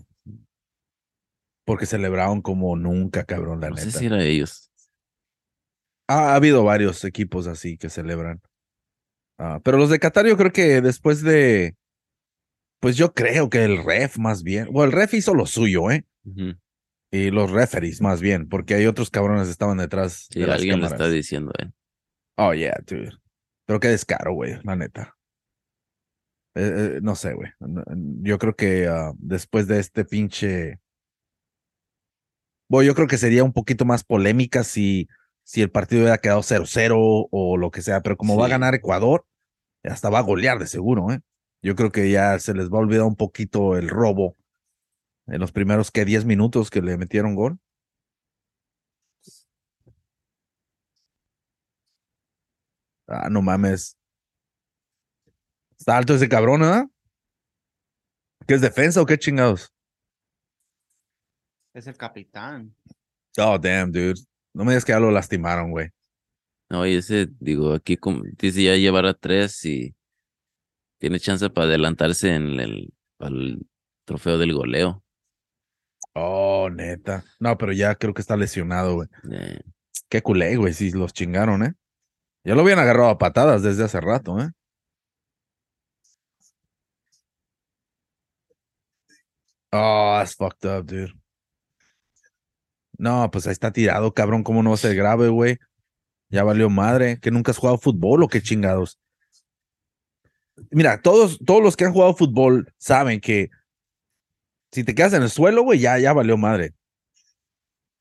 Porque 1.65 1.85
celebraron 1.85 2.41
como 2.41 2.77
nunca, 2.77 3.25
cabrón, 3.25 3.59
la 3.59 3.71
No 3.71 3.77
sé 3.77 3.87
neta. 3.87 3.99
si 3.99 4.05
era 4.05 4.23
ellos. 4.23 4.69
Ha, 6.07 6.31
ha 6.31 6.35
habido 6.35 6.63
varios 6.63 7.03
equipos 7.03 7.47
así 7.47 7.77
que 7.77 7.89
celebran. 7.89 8.41
Ah, 9.43 9.59
pero 9.63 9.79
los 9.79 9.89
de 9.89 9.97
Qatar 9.97 10.27
yo 10.27 10.37
creo 10.37 10.51
que 10.53 10.81
después 10.81 11.23
de, 11.23 11.75
pues 12.79 12.95
yo 12.95 13.13
creo 13.13 13.49
que 13.49 13.63
el 13.63 13.83
ref 13.83 14.19
más 14.19 14.43
bien, 14.43 14.67
bueno, 14.71 14.91
el 14.91 14.91
ref 14.91 15.15
hizo 15.15 15.33
lo 15.33 15.47
suyo, 15.47 15.89
¿eh? 15.89 16.05
Y 17.11 17.31
los 17.31 17.49
referees 17.49 18.01
más 18.01 18.21
bien, 18.21 18.47
porque 18.47 18.75
hay 18.75 18.85
otros 18.85 19.09
cabrones 19.09 19.45
que 19.47 19.51
estaban 19.51 19.79
detrás 19.79 20.27
Sí, 20.29 20.41
de 20.41 20.45
las 20.45 20.57
alguien 20.57 20.75
cámaras. 20.75 20.91
está 20.93 21.09
diciendo, 21.09 21.51
eh. 21.57 21.71
Oh, 22.37 22.53
yeah, 22.53 22.77
dude. 22.85 23.11
Pero 23.65 23.79
qué 23.79 23.87
descaro, 23.87 24.33
güey, 24.33 24.59
la 24.63 24.75
neta. 24.75 25.17
Eh, 26.55 26.73
eh, 26.97 26.99
no 27.01 27.15
sé, 27.15 27.33
güey. 27.33 27.49
Yo 28.21 28.37
creo 28.37 28.55
que 28.55 28.87
ah, 28.87 29.11
después 29.17 29.67
de 29.67 29.79
este 29.79 30.05
pinche. 30.05 30.79
Bueno, 32.69 32.85
yo 32.87 32.93
creo 32.95 33.07
que 33.07 33.17
sería 33.17 33.43
un 33.43 33.53
poquito 33.53 33.85
más 33.85 34.03
polémica 34.03 34.63
si, 34.63 35.07
si 35.43 35.61
el 35.61 35.71
partido 35.71 36.03
hubiera 36.03 36.19
quedado 36.19 36.41
0-0 36.41 37.27
o 37.31 37.57
lo 37.57 37.71
que 37.71 37.81
sea, 37.81 38.01
pero 38.01 38.17
como 38.17 38.37
va 38.37 38.45
a 38.45 38.49
ganar 38.49 38.75
Ecuador, 38.75 39.25
hasta 39.83 40.09
va 40.09 40.19
a 40.19 40.23
golear 40.23 40.59
de 40.59 40.67
seguro, 40.67 41.11
¿eh? 41.11 41.21
Yo 41.63 41.75
creo 41.75 41.91
que 41.91 42.09
ya 42.11 42.39
se 42.39 42.53
les 42.53 42.69
va 42.69 42.77
a 42.77 42.81
olvidar 42.81 43.03
un 43.03 43.15
poquito 43.15 43.77
el 43.77 43.89
robo 43.89 44.35
en 45.27 45.39
los 45.39 45.51
primeros 45.51 45.91
que 45.91 46.05
10 46.05 46.25
minutos 46.25 46.69
que 46.69 46.81
le 46.81 46.97
metieron 46.97 47.35
gol. 47.35 47.59
Ah, 53.07 53.29
no 53.29 53.41
mames. 53.41 53.97
Está 55.77 55.97
alto 55.97 56.15
ese 56.15 56.29
cabrón, 56.29 56.63
¿ah? 56.63 56.87
¿Qué 58.47 58.55
es 58.55 58.61
defensa 58.61 59.01
o 59.01 59.05
qué 59.05 59.17
chingados? 59.17 59.73
Es 61.73 61.87
el 61.87 61.97
capitán. 61.97 62.75
Oh, 63.37 63.57
damn, 63.57 63.91
dude. 63.91 64.19
No 64.53 64.65
me 64.65 64.71
digas 64.71 64.85
que 64.85 64.91
ya 64.91 64.99
lo 64.99 65.11
lastimaron, 65.11 65.71
güey. 65.71 65.89
No, 66.71 66.87
y 66.87 66.95
ese, 66.95 67.27
digo, 67.41 67.73
aquí 67.73 67.97
como, 67.97 68.23
dice 68.37 68.63
ya 68.63 68.77
llevar 68.77 69.05
a 69.05 69.13
tres 69.13 69.65
y 69.65 69.93
tiene 70.99 71.19
chance 71.19 71.49
para 71.49 71.67
adelantarse 71.67 72.33
en 72.33 72.61
el, 72.61 72.93
trofeo 74.05 74.37
del 74.37 74.53
goleo. 74.53 75.03
Oh, 76.13 76.69
neta. 76.71 77.25
No, 77.39 77.57
pero 77.57 77.73
ya 77.73 77.95
creo 77.95 78.13
que 78.13 78.21
está 78.21 78.37
lesionado, 78.37 78.95
güey. 78.95 79.09
Eh, 79.33 79.59
Qué 80.07 80.21
culé, 80.21 80.55
güey, 80.55 80.73
si 80.73 80.91
los 80.91 81.11
chingaron, 81.11 81.63
¿eh? 81.65 81.73
Ya 82.45 82.55
lo 82.55 82.61
habían 82.61 82.79
agarrado 82.79 83.09
a 83.09 83.17
patadas 83.17 83.63
desde 83.63 83.83
hace 83.83 83.99
rato, 83.99 84.39
¿eh? 84.39 84.51
Oh, 89.73 90.15
that's 90.19 90.35
fucked 90.35 90.65
up, 90.69 90.85
dude. 90.85 91.13
No, 92.97 93.29
pues 93.29 93.45
ahí 93.47 93.51
está 93.51 93.71
tirado, 93.73 94.13
cabrón. 94.13 94.43
¿Cómo 94.43 94.63
no 94.63 94.69
va 94.69 94.75
a 94.75 94.77
ser 94.77 94.95
grave, 94.95 95.27
güey? 95.27 95.57
Ya 96.31 96.43
valió 96.43 96.69
madre. 96.69 97.19
¿Que 97.19 97.29
nunca 97.29 97.51
has 97.51 97.57
jugado 97.57 97.77
fútbol 97.77 98.23
o 98.23 98.27
qué 98.27 98.41
chingados? 98.41 98.97
Mira, 100.71 101.01
todos, 101.01 101.39
todos 101.45 101.61
los 101.61 101.75
que 101.75 101.85
han 101.85 101.93
jugado 101.93 102.15
fútbol 102.15 102.73
saben 102.77 103.19
que 103.19 103.49
si 104.71 104.83
te 104.83 104.95
quedas 104.95 105.13
en 105.13 105.23
el 105.23 105.29
suelo, 105.29 105.63
güey, 105.63 105.79
ya, 105.79 105.99
ya 105.99 106.13
valió 106.13 106.37
madre. 106.37 106.73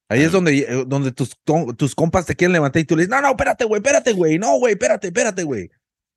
Ahí 0.09 0.23
es 0.23 0.33
donde, 0.33 0.59
eh, 0.59 0.85
donde 0.87 1.13
tus, 1.13 1.37
tus 1.77 1.95
compas 1.95 2.27
te 2.27 2.35
quieren 2.35 2.53
levantar 2.53 2.83
y 2.83 2.85
tú 2.85 2.97
le 2.97 3.03
dices, 3.03 3.11
no, 3.11 3.21
no, 3.21 3.31
espérate, 3.31 3.65
güey, 3.65 3.79
espérate, 3.79 4.13
güey, 4.13 4.39
no, 4.39 4.59
güey, 4.59 4.73
espérate, 4.73 5.09
espérate, 5.09 5.45
güey. 5.45 5.71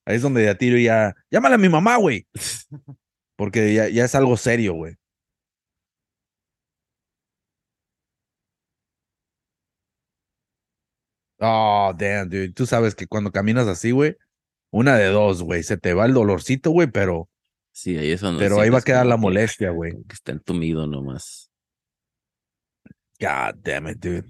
Ahí 0.05 0.15
es 0.15 0.21
donde 0.21 0.43
ya 0.43 0.55
tiro 0.55 0.77
y 0.77 0.85
ya, 0.85 1.15
llámale 1.31 1.55
a 1.55 1.59
mi 1.59 1.69
mamá, 1.69 1.97
güey. 1.97 2.27
Porque 3.35 3.73
ya, 3.73 3.89
ya 3.89 4.05
es 4.05 4.15
algo 4.15 4.35
serio, 4.37 4.73
güey. 4.73 4.95
Oh, 11.45 11.93
damn, 11.97 12.29
dude. 12.29 12.53
Tú 12.53 12.65
sabes 12.65 12.95
que 12.95 13.05
cuando 13.05 13.29
caminas 13.29 13.67
así, 13.67 13.91
güey, 13.91 14.15
una 14.71 14.95
de 14.95 15.07
dos, 15.07 15.43
güey, 15.43 15.61
se 15.63 15.75
te 15.75 15.93
va 15.93 16.05
el 16.05 16.13
dolorcito, 16.13 16.71
güey, 16.71 16.89
pero, 16.89 17.29
sí, 17.73 17.97
ahí 17.97 18.11
es 18.11 18.21
donde 18.21 18.41
pero 18.41 18.61
ahí 18.61 18.69
va 18.69 18.77
a 18.77 18.81
quedar 18.81 19.05
la 19.05 19.17
molestia, 19.17 19.71
güey. 19.71 19.91
que 20.07 20.13
está 20.13 20.31
entumido 20.31 20.87
nomás. 20.87 21.51
God 23.19 23.55
damn 23.61 23.89
it, 23.89 23.97
dude. 23.97 24.29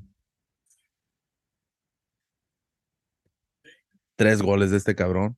Tres 4.15 4.41
goles 4.41 4.71
de 4.71 4.77
este 4.77 4.95
cabrón. 4.95 5.37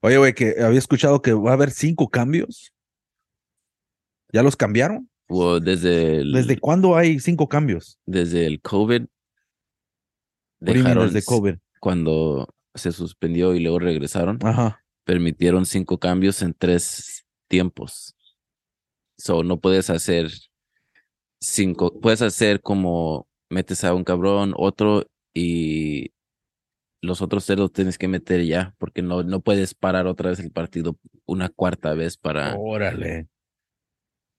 Oye, 0.00 0.18
güey, 0.18 0.34
que 0.34 0.56
había 0.60 0.80
escuchado 0.80 1.22
que 1.22 1.34
va 1.34 1.50
a 1.50 1.54
haber 1.54 1.70
cinco 1.70 2.08
cambios. 2.08 2.74
¿Ya 4.32 4.42
los 4.42 4.56
cambiaron? 4.56 5.08
Desde 5.62 6.16
el, 6.16 6.32
¿Desde 6.32 6.58
cuándo 6.58 6.96
hay 6.96 7.20
cinco 7.20 7.48
cambios? 7.48 8.00
desde 8.06 8.46
el 8.46 8.60
COVID. 8.60 9.06
Mean 10.62 10.84
Dejaron 10.84 11.12
desde 11.12 11.24
COVID. 11.24 11.54
cuando 11.80 12.48
se 12.74 12.92
suspendió 12.92 13.54
y 13.54 13.60
luego 13.60 13.78
regresaron. 13.78 14.38
Ajá. 14.42 14.78
permitieron 15.04 15.66
cinco 15.66 15.98
cambios 15.98 16.42
en 16.42 16.54
tres 16.54 17.26
tiempos. 17.48 18.14
So, 19.18 19.42
no 19.42 19.60
puedes 19.60 19.90
hacer 19.90 20.30
cinco, 21.40 22.00
puedes 22.00 22.22
hacer 22.22 22.60
como 22.60 23.26
metes 23.50 23.84
a 23.84 23.94
un 23.94 24.04
cabrón, 24.04 24.54
otro 24.56 25.04
y 25.34 26.12
los 27.02 27.20
otros 27.20 27.44
tres 27.46 27.58
los 27.58 27.72
tienes 27.72 27.98
que 27.98 28.08
meter 28.08 28.44
ya, 28.44 28.74
porque 28.78 29.02
no, 29.02 29.22
no 29.24 29.40
puedes 29.40 29.74
parar 29.74 30.06
otra 30.06 30.30
vez 30.30 30.38
el 30.38 30.52
partido 30.52 30.96
una 31.26 31.48
cuarta 31.48 31.94
vez 31.94 32.16
para, 32.16 32.54
Órale. 32.56 33.28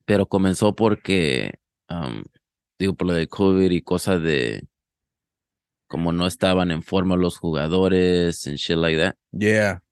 pero 0.06 0.26
comenzó 0.28 0.74
porque, 0.76 1.56
um, 1.90 2.24
digo, 2.80 2.94
por 2.96 3.08
lo 3.08 3.14
de 3.14 3.28
COVID 3.28 3.70
y 3.70 3.82
cosas 3.82 4.22
de 4.24 4.66
como 5.94 6.12
no 6.12 6.26
estaban 6.26 6.72
en 6.72 6.82
forma 6.82 7.16
los 7.18 7.38
jugadores 7.38 8.48
and 8.48 8.58
shit 8.58 8.78
like 8.78 8.98
that. 9.00 9.14
Yeah. 9.32 9.84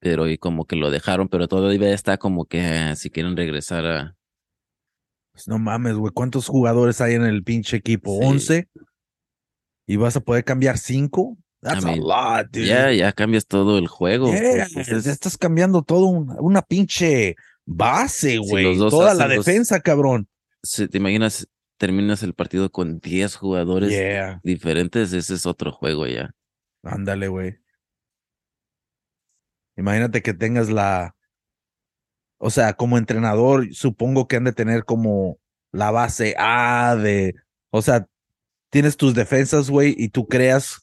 pero 0.00 0.28
y 0.28 0.36
como 0.36 0.66
que 0.66 0.76
lo 0.76 0.90
dejaron, 0.90 1.28
pero 1.28 1.48
todavía 1.48 1.94
está 1.94 2.18
como 2.18 2.44
que 2.44 2.60
ah, 2.60 2.94
si 2.94 3.08
quieren 3.08 3.38
regresar 3.38 3.86
a 3.86 4.16
Pues 5.32 5.48
no 5.48 5.58
mames, 5.58 5.94
güey. 5.94 6.12
¿Cuántos 6.12 6.46
jugadores 6.46 7.00
hay 7.00 7.14
en 7.14 7.24
el 7.24 7.42
pinche 7.42 7.78
equipo? 7.78 8.18
Sí. 8.20 8.26
¿11? 8.26 8.68
¿Y 9.86 9.96
vas 9.96 10.14
a 10.16 10.20
poder 10.20 10.44
cambiar 10.44 10.76
cinco? 10.76 11.38
That's 11.62 11.82
mean, 11.86 12.00
a 12.00 12.40
lot, 12.42 12.50
dude. 12.52 12.66
ya 12.66 12.92
ya 12.92 13.12
cambias 13.12 13.46
todo 13.46 13.78
el 13.78 13.88
juego. 13.88 14.30
Yeah, 14.30 14.66
pues, 14.74 15.04
ya 15.04 15.10
estás 15.10 15.38
cambiando 15.38 15.82
todo 15.82 16.04
un- 16.04 16.36
una 16.38 16.60
pinche 16.60 17.34
base, 17.64 18.36
güey. 18.36 18.76
Toda 18.76 19.14
la 19.14 19.26
los- 19.26 19.44
defensa, 19.46 19.80
cabrón. 19.80 20.28
si 20.62 20.86
te 20.86 20.98
imaginas 20.98 21.48
terminas 21.78 22.22
el 22.22 22.34
partido 22.34 22.70
con 22.70 22.98
10 23.00 23.36
jugadores 23.36 23.90
Yeah. 23.90 24.40
diferentes, 24.42 25.12
ese 25.12 25.34
es 25.34 25.46
otro 25.46 25.72
juego 25.72 26.06
ya. 26.06 26.30
Ándale, 26.82 27.28
güey. 27.28 27.58
Imagínate 29.76 30.22
que 30.22 30.34
tengas 30.34 30.68
la. 30.70 31.14
O 32.38 32.50
sea, 32.50 32.74
como 32.74 32.98
entrenador, 32.98 33.72
supongo 33.72 34.28
que 34.28 34.36
han 34.36 34.44
de 34.44 34.52
tener 34.52 34.84
como 34.84 35.38
la 35.72 35.90
base 35.90 36.34
A 36.38 36.96
de. 36.96 37.34
O 37.70 37.82
sea, 37.82 38.06
tienes 38.70 38.96
tus 38.96 39.14
defensas, 39.14 39.70
güey, 39.70 39.94
y 39.96 40.08
tú 40.08 40.26
creas 40.26 40.80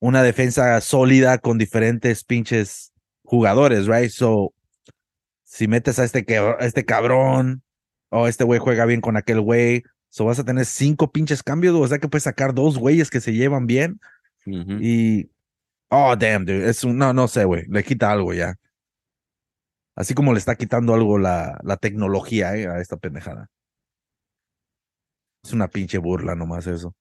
una 0.00 0.22
defensa 0.22 0.80
sólida 0.80 1.38
con 1.38 1.58
diferentes 1.58 2.24
pinches 2.24 2.92
jugadores, 3.24 3.86
right? 3.86 4.10
So, 4.10 4.54
si 5.44 5.68
metes 5.68 5.98
a 5.98 6.04
este, 6.04 6.24
a 6.38 6.56
este 6.60 6.84
cabrón, 6.84 7.62
o 8.10 8.28
este 8.28 8.44
güey 8.44 8.60
juega 8.60 8.84
bien 8.84 9.00
con 9.00 9.16
aquel 9.16 9.40
güey, 9.40 9.82
so 10.10 10.24
vas 10.26 10.38
a 10.38 10.44
tener 10.44 10.66
cinco 10.66 11.10
pinches 11.10 11.42
cambios, 11.42 11.74
o 11.74 11.86
sea 11.88 11.98
que 11.98 12.08
puedes 12.08 12.24
sacar 12.24 12.54
dos 12.54 12.78
güeyes 12.78 13.10
que 13.10 13.20
se 13.20 13.32
llevan 13.32 13.66
bien. 13.66 14.00
Y. 14.44 15.30
Oh, 15.88 16.14
damn, 16.16 16.44
dude. 16.44 16.68
Es 16.68 16.84
un. 16.84 16.96
No, 16.98 17.12
no 17.12 17.28
sé, 17.28 17.44
güey. 17.44 17.64
Le 17.68 17.82
quita 17.84 18.10
algo 18.10 18.32
ya. 18.32 18.56
Así 19.94 20.14
como 20.14 20.32
le 20.32 20.38
está 20.38 20.54
quitando 20.56 20.94
algo 20.94 21.18
la, 21.18 21.58
la 21.62 21.76
tecnología, 21.76 22.56
eh, 22.56 22.66
a 22.66 22.80
esta 22.80 22.96
pendejada. 22.96 23.48
Es 25.42 25.52
una 25.52 25.68
pinche 25.68 25.98
burla 25.98 26.34
nomás 26.34 26.66
eso. 26.66 26.94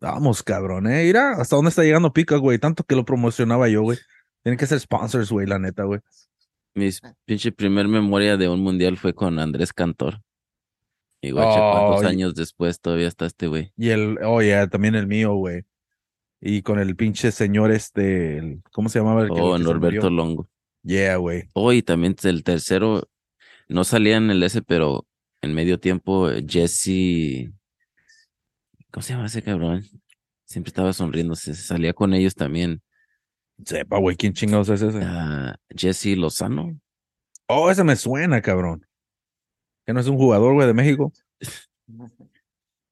Vamos, 0.00 0.42
cabrón, 0.42 0.86
eh. 0.86 1.04
Mira, 1.04 1.32
hasta 1.32 1.56
dónde 1.56 1.70
está 1.70 1.82
llegando 1.82 2.12
Pica, 2.12 2.36
güey. 2.36 2.58
Tanto 2.58 2.84
que 2.84 2.94
lo 2.94 3.04
promocionaba 3.04 3.68
yo, 3.68 3.82
güey. 3.82 3.98
Tienen 4.42 4.58
que 4.58 4.66
ser 4.66 4.78
sponsors, 4.78 5.30
güey, 5.30 5.46
la 5.46 5.58
neta, 5.58 5.84
güey. 5.84 6.00
Mis 6.76 7.00
pinche 7.24 7.52
primer 7.52 7.88
memoria 7.88 8.36
de 8.36 8.50
un 8.50 8.60
mundial 8.60 8.98
fue 8.98 9.14
con 9.14 9.38
Andrés 9.38 9.72
Cantor. 9.72 10.20
Y 11.22 11.30
guacha, 11.30 11.58
cuántos 11.72 12.02
y- 12.02 12.06
años 12.06 12.34
después 12.34 12.78
todavía 12.80 13.08
está 13.08 13.24
este 13.24 13.46
güey. 13.46 13.72
Y 13.78 13.88
el, 13.88 14.18
oh, 14.22 14.42
yeah, 14.42 14.68
también 14.68 14.94
el 14.94 15.06
mío, 15.06 15.34
güey. 15.34 15.62
Y 16.38 16.60
con 16.60 16.78
el 16.78 16.94
pinche 16.94 17.32
señor 17.32 17.70
este, 17.72 18.36
el- 18.36 18.62
¿cómo 18.72 18.90
se 18.90 18.98
llamaba? 18.98 19.22
El 19.22 19.28
que- 19.28 19.40
Oh, 19.40 19.56
el 19.56 19.62
que 19.62 19.66
se 19.66 19.72
Norberto? 19.72 20.10
Longo. 20.10 20.50
Yeah, 20.82 21.16
güey. 21.16 21.44
Oh, 21.54 21.72
y 21.72 21.82
también 21.82 22.14
el 22.24 22.44
tercero, 22.44 23.08
no 23.68 23.82
salía 23.84 24.18
en 24.18 24.30
el 24.30 24.42
S, 24.42 24.60
pero 24.60 25.06
en 25.40 25.54
medio 25.54 25.80
tiempo, 25.80 26.30
eh, 26.30 26.44
Jesse, 26.46 27.50
¿cómo 28.92 29.02
se 29.02 29.14
llama 29.14 29.26
ese 29.26 29.42
cabrón? 29.42 29.82
Siempre 30.44 30.68
estaba 30.68 30.92
sonriéndose, 30.92 31.54
salía 31.54 31.94
con 31.94 32.12
ellos 32.12 32.34
también. 32.34 32.82
Sepa, 33.64 33.98
güey, 33.98 34.16
¿quién 34.16 34.32
chingados 34.32 34.68
es 34.68 34.82
ese? 34.82 35.00
Ah, 35.02 35.56
Jesse 35.74 36.16
Lozano. 36.16 36.78
Oh, 37.48 37.70
ese 37.70 37.84
me 37.84 37.96
suena, 37.96 38.42
cabrón. 38.42 38.86
Que 39.86 39.92
no 39.92 40.00
es 40.00 40.08
un 40.08 40.16
jugador, 40.16 40.54
güey, 40.54 40.66
de 40.66 40.74
México. 40.74 41.12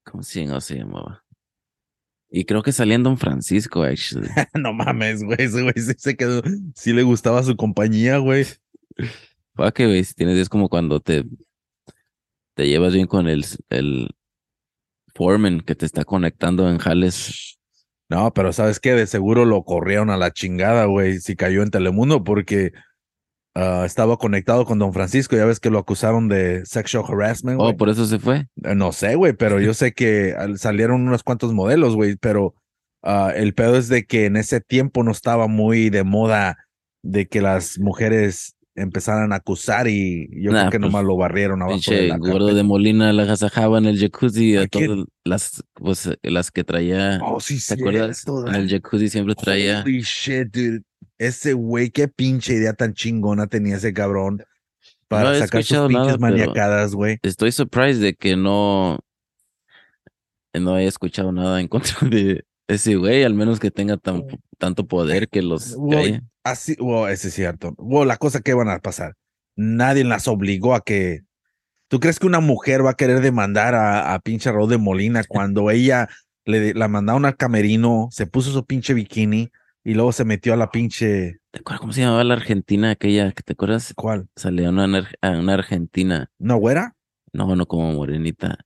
¿Cómo 0.03 0.23
se 0.23 0.61
se 0.61 0.75
llamaba? 0.75 1.23
Y 2.29 2.45
creo 2.45 2.63
que 2.63 2.71
salía 2.71 2.95
en 2.95 3.03
Don 3.03 3.17
Francisco, 3.17 3.83
actually. 3.83 4.27
no 4.55 4.73
mames, 4.73 5.23
güey. 5.23 5.37
Ese 5.39 5.61
güey 5.61 5.73
sí 5.75 5.93
se 5.97 6.15
quedó. 6.15 6.41
Sí 6.75 6.93
le 6.93 7.03
gustaba 7.03 7.43
su 7.43 7.55
compañía, 7.55 8.17
güey. 8.17 8.45
Pa' 9.53 9.71
que, 9.71 9.85
güey, 9.85 10.03
si 10.03 10.13
tienes, 10.13 10.37
es 10.37 10.49
como 10.49 10.69
cuando 10.69 10.99
te, 10.99 11.23
te 12.55 12.67
llevas 12.67 12.93
bien 12.93 13.07
con 13.07 13.27
el, 13.27 13.45
el 13.69 14.09
foreman 15.13 15.61
que 15.61 15.75
te 15.75 15.85
está 15.85 16.03
conectando 16.03 16.69
en 16.69 16.77
jales. 16.77 17.54
No, 18.09 18.33
pero 18.33 18.53
¿sabes 18.53 18.79
qué? 18.79 18.93
De 18.93 19.07
seguro 19.07 19.45
lo 19.45 19.63
corrieron 19.63 20.09
a 20.09 20.17
la 20.17 20.31
chingada, 20.31 20.85
güey. 20.85 21.19
Si 21.19 21.35
cayó 21.35 21.63
en 21.63 21.71
Telemundo 21.71 22.23
porque 22.23 22.71
ah, 23.55 23.83
estaba 23.85 24.17
conectado 24.17 24.65
con 24.65 24.77
Don 24.79 24.93
Francisco. 24.93 25.35
Ya 25.35 25.45
ves 25.45 25.59
que 25.59 25.69
lo 25.71 25.79
acusaron 25.79 26.27
de 26.27 26.65
sexual 26.65 27.05
harassment, 27.07 27.57
güey. 27.59 27.71
Oh, 27.71 27.77
por 27.77 27.89
eso 27.89 28.05
se 28.05 28.19
fue. 28.19 28.47
Eh, 28.63 28.75
No 28.75 28.91
sé, 28.91 29.15
güey, 29.15 29.33
pero 29.33 29.59
yo 29.59 29.73
sé 29.73 29.93
que 29.93 30.33
al- 30.37 30.59
salieron 30.59 31.07
unos 31.07 31.23
cuantos 31.23 31.53
modelos, 31.53 31.95
güey, 31.95 32.15
pero 32.17 32.53
ah, 33.03 33.31
el 33.35 33.53
pedo 33.53 33.77
es 33.77 33.87
de 33.89 34.05
que 34.05 34.25
en 34.25 34.37
ese 34.37 34.61
tiempo 34.61 35.03
no 35.03 35.11
estaba 35.11 35.47
muy 35.47 35.89
de 35.89 36.03
moda 36.03 36.57
de 37.03 37.27
que 37.27 37.41
las 37.41 37.79
mujeres 37.79 38.54
empezaran 38.75 39.31
a 39.31 39.37
acusar 39.37 39.87
y 39.87 40.29
yo 40.31 40.51
Nah, 40.51 40.59
creo 40.61 40.71
que 40.71 40.79
pues, 40.79 40.91
nomás 40.91 41.05
lo 41.05 41.15
barrieron 41.17 41.61
abajo 41.61 41.77
de 41.77 41.81
Pinche 41.81 42.07
la 42.09 42.17
gordo 42.17 42.53
de 42.53 42.63
Molina 42.63 43.13
la 43.13 43.23
gasajaba 43.25 43.77
en 43.77 43.85
el 43.85 43.97
jacuzzi 43.99 44.57
¿A 44.57 44.63
a 44.63 44.67
quién? 44.67 44.87
todas 44.87 45.05
las, 45.23 45.63
pues, 45.73 46.09
las 46.21 46.51
que 46.51 46.63
traía. 46.63 47.19
Oh, 47.23 47.39
sí, 47.39 47.57
¿Te 47.65 47.73
acuerdas? 47.75 48.25
el 48.53 48.69
jacuzzi 48.69 49.09
siempre 49.09 49.33
traía. 49.35 49.81
Holy 49.81 50.01
shit, 50.01 50.53
dude. 50.53 50.81
Ese 51.17 51.53
güey, 51.53 51.89
qué 51.89 52.07
pinche 52.09 52.53
idea 52.53 52.73
tan 52.73 52.93
chingona 52.93 53.47
tenía 53.47 53.77
ese 53.77 53.93
cabrón 53.93 54.43
para 55.07 55.31
No 55.31 55.39
sacar 55.39 55.63
sus 55.63 55.77
pinches 55.87 56.05
nada, 56.05 56.17
maniacadas, 56.17 56.93
güey. 56.93 57.17
Estoy 57.23 57.53
surprised 57.53 58.01
de 58.01 58.15
que 58.15 58.35
no, 58.35 58.99
no 60.53 60.75
haya 60.75 60.89
escuchado 60.89 61.31
nada 61.31 61.61
en 61.61 61.67
contra 61.69 61.95
de 62.09 62.43
ese 62.67 62.95
güey, 62.95 63.23
al 63.23 63.33
menos 63.33 63.59
que 63.59 63.71
tenga 63.71 63.97
tan, 63.97 64.25
tanto 64.57 64.87
poder 64.87 65.29
que 65.29 65.41
los. 65.41 65.77
Así, 66.43 66.75
wow, 66.79 67.07
ese 67.07 67.29
es 67.29 67.33
cierto. 67.33 67.73
Wow, 67.77 68.05
la 68.05 68.17
cosa 68.17 68.41
que 68.41 68.53
van 68.53 68.69
a 68.69 68.79
pasar. 68.79 69.15
Nadie 69.55 70.03
las 70.03 70.27
obligó 70.27 70.75
a 70.75 70.81
que. 70.81 71.21
¿Tú 71.87 71.99
crees 71.99 72.19
que 72.19 72.27
una 72.27 72.39
mujer 72.39 72.85
va 72.85 72.91
a 72.91 72.95
querer 72.95 73.21
demandar 73.21 73.75
a, 73.75 74.13
a 74.13 74.19
pinche 74.19 74.51
Rod 74.51 74.69
de 74.69 74.77
Molina 74.77 75.23
cuando 75.27 75.69
ella 75.71 76.09
le 76.45 76.73
la 76.73 76.87
mandaron 76.87 77.25
al 77.25 77.37
camerino, 77.37 78.07
se 78.11 78.27
puso 78.27 78.51
su 78.51 78.65
pinche 78.65 78.93
bikini 78.93 79.51
y 79.83 79.93
luego 79.93 80.11
se 80.11 80.25
metió 80.25 80.53
a 80.53 80.57
la 80.57 80.71
pinche. 80.71 81.39
¿Te 81.51 81.59
acuerdas 81.59 81.79
cómo 81.79 81.93
se 81.93 82.01
llamaba 82.01 82.23
la 82.23 82.35
Argentina 82.35 82.91
aquella? 82.91 83.31
que 83.31 83.43
¿Te 83.43 83.53
acuerdas? 83.53 83.93
¿Cuál? 83.95 84.27
Salía 84.35 84.69
una, 84.69 85.07
una 85.21 85.53
Argentina. 85.53 86.29
¿No, 86.37 86.57
güera? 86.57 86.95
No, 87.33 87.55
no 87.55 87.65
como 87.65 87.93
morenita. 87.93 88.59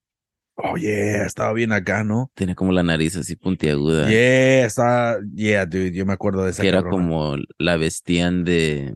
Oye, 0.62 1.24
estaba 1.24 1.54
bien 1.54 1.72
acá, 1.72 2.04
¿no? 2.04 2.32
Tenía 2.36 2.54
como 2.54 2.74
la 2.74 2.84
nariz 2.84 3.15
así 3.15 3.36
puntiaguda. 3.38 4.10
Yeah, 4.10 4.65
está. 4.65 5.17
Yeah, 5.34 5.65
dude, 5.65 5.93
yo 5.93 6.06
me 6.06 6.13
acuerdo 6.13 6.43
de 6.43 6.52
esa 6.52 6.62
que 6.62 6.67
era 6.67 6.84
cabrona. 6.84 7.08
como 7.08 7.38
la 7.58 7.78
vestían 7.78 8.43
de. 8.43 8.95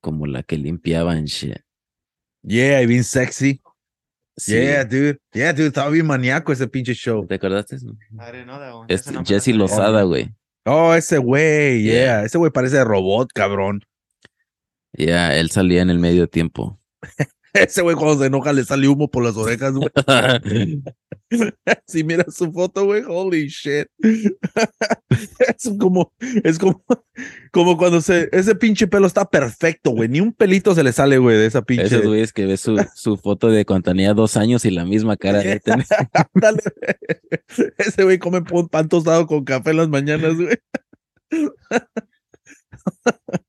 Como 0.00 0.26
la 0.26 0.42
que 0.42 0.58
limpiaban 0.58 1.24
shit. 1.24 1.56
Yeah, 2.42 2.84
bien 2.86 3.04
sexy. 3.04 3.62
Sí. 4.36 4.52
Yeah, 4.52 4.84
dude. 4.84 5.18
Yeah, 5.32 5.54
dude, 5.54 5.68
estaba 5.68 5.88
bien 5.88 6.06
maníaco 6.06 6.52
ese 6.52 6.68
pinche 6.68 6.92
show. 6.92 7.26
¿Te 7.26 7.36
acordaste? 7.36 7.76
I 7.76 7.78
didn't 8.32 8.44
know 8.44 8.58
that 8.58 8.74
one. 8.74 8.86
Es 8.92 9.00
Esa 9.00 9.12
no 9.12 9.24
Jesse. 9.24 9.54
Lozada, 9.54 10.02
güey. 10.02 10.30
Oh, 10.66 10.92
ese 10.94 11.16
güey, 11.16 11.82
yeah. 11.82 11.92
Yeah. 11.92 12.24
Ese 12.24 12.36
güey 12.36 12.50
parece 12.52 12.84
robot, 12.84 13.30
cabrón. 13.32 13.80
Ya, 14.92 15.34
él 15.36 15.50
salía 15.50 15.80
en 15.80 15.88
el 15.88 15.98
medio 15.98 16.28
tiempo. 16.28 16.78
Ese 17.68 17.82
güey 17.82 17.96
cuando 17.96 18.18
se 18.20 18.26
enoja 18.26 18.52
le 18.52 18.64
sale 18.64 18.88
humo 18.88 19.10
por 19.10 19.24
las 19.24 19.36
orejas, 19.36 19.72
güey. 19.72 19.90
Si 21.88 22.04
miras 22.04 22.36
su 22.36 22.52
foto, 22.52 22.84
güey, 22.84 23.02
holy 23.06 23.48
shit. 23.48 23.88
Es 25.48 25.70
como, 25.78 26.12
es 26.44 26.58
como, 26.58 26.84
como 27.50 27.78
cuando 27.78 28.00
se, 28.00 28.28
ese 28.32 28.54
pinche 28.54 28.86
pelo 28.86 29.06
está 29.06 29.24
perfecto, 29.24 29.90
güey. 29.92 30.08
Ni 30.08 30.20
un 30.20 30.32
pelito 30.32 30.74
se 30.74 30.82
le 30.82 30.92
sale, 30.92 31.18
güey, 31.18 31.36
de 31.36 31.46
esa 31.46 31.62
pinche. 31.62 31.86
Esos 31.86 32.02
güeyes 32.02 32.32
que 32.32 32.44
ves 32.44 32.60
su, 32.60 32.76
su 32.94 33.16
foto 33.16 33.48
de 33.48 33.64
cuando 33.64 33.90
tenía 33.90 34.12
dos 34.12 34.36
años 34.36 34.64
y 34.64 34.70
la 34.70 34.84
misma 34.84 35.16
cara 35.16 35.38
de 35.38 35.58
tener. 35.60 35.86
Ándale. 36.34 36.60
Ese 37.78 38.04
güey 38.04 38.18
come 38.18 38.42
pan 38.70 38.88
tostado 38.88 39.26
con 39.26 39.44
café 39.44 39.70
en 39.70 39.76
las 39.78 39.88
mañanas, 39.88 40.34
güey. 40.34 40.58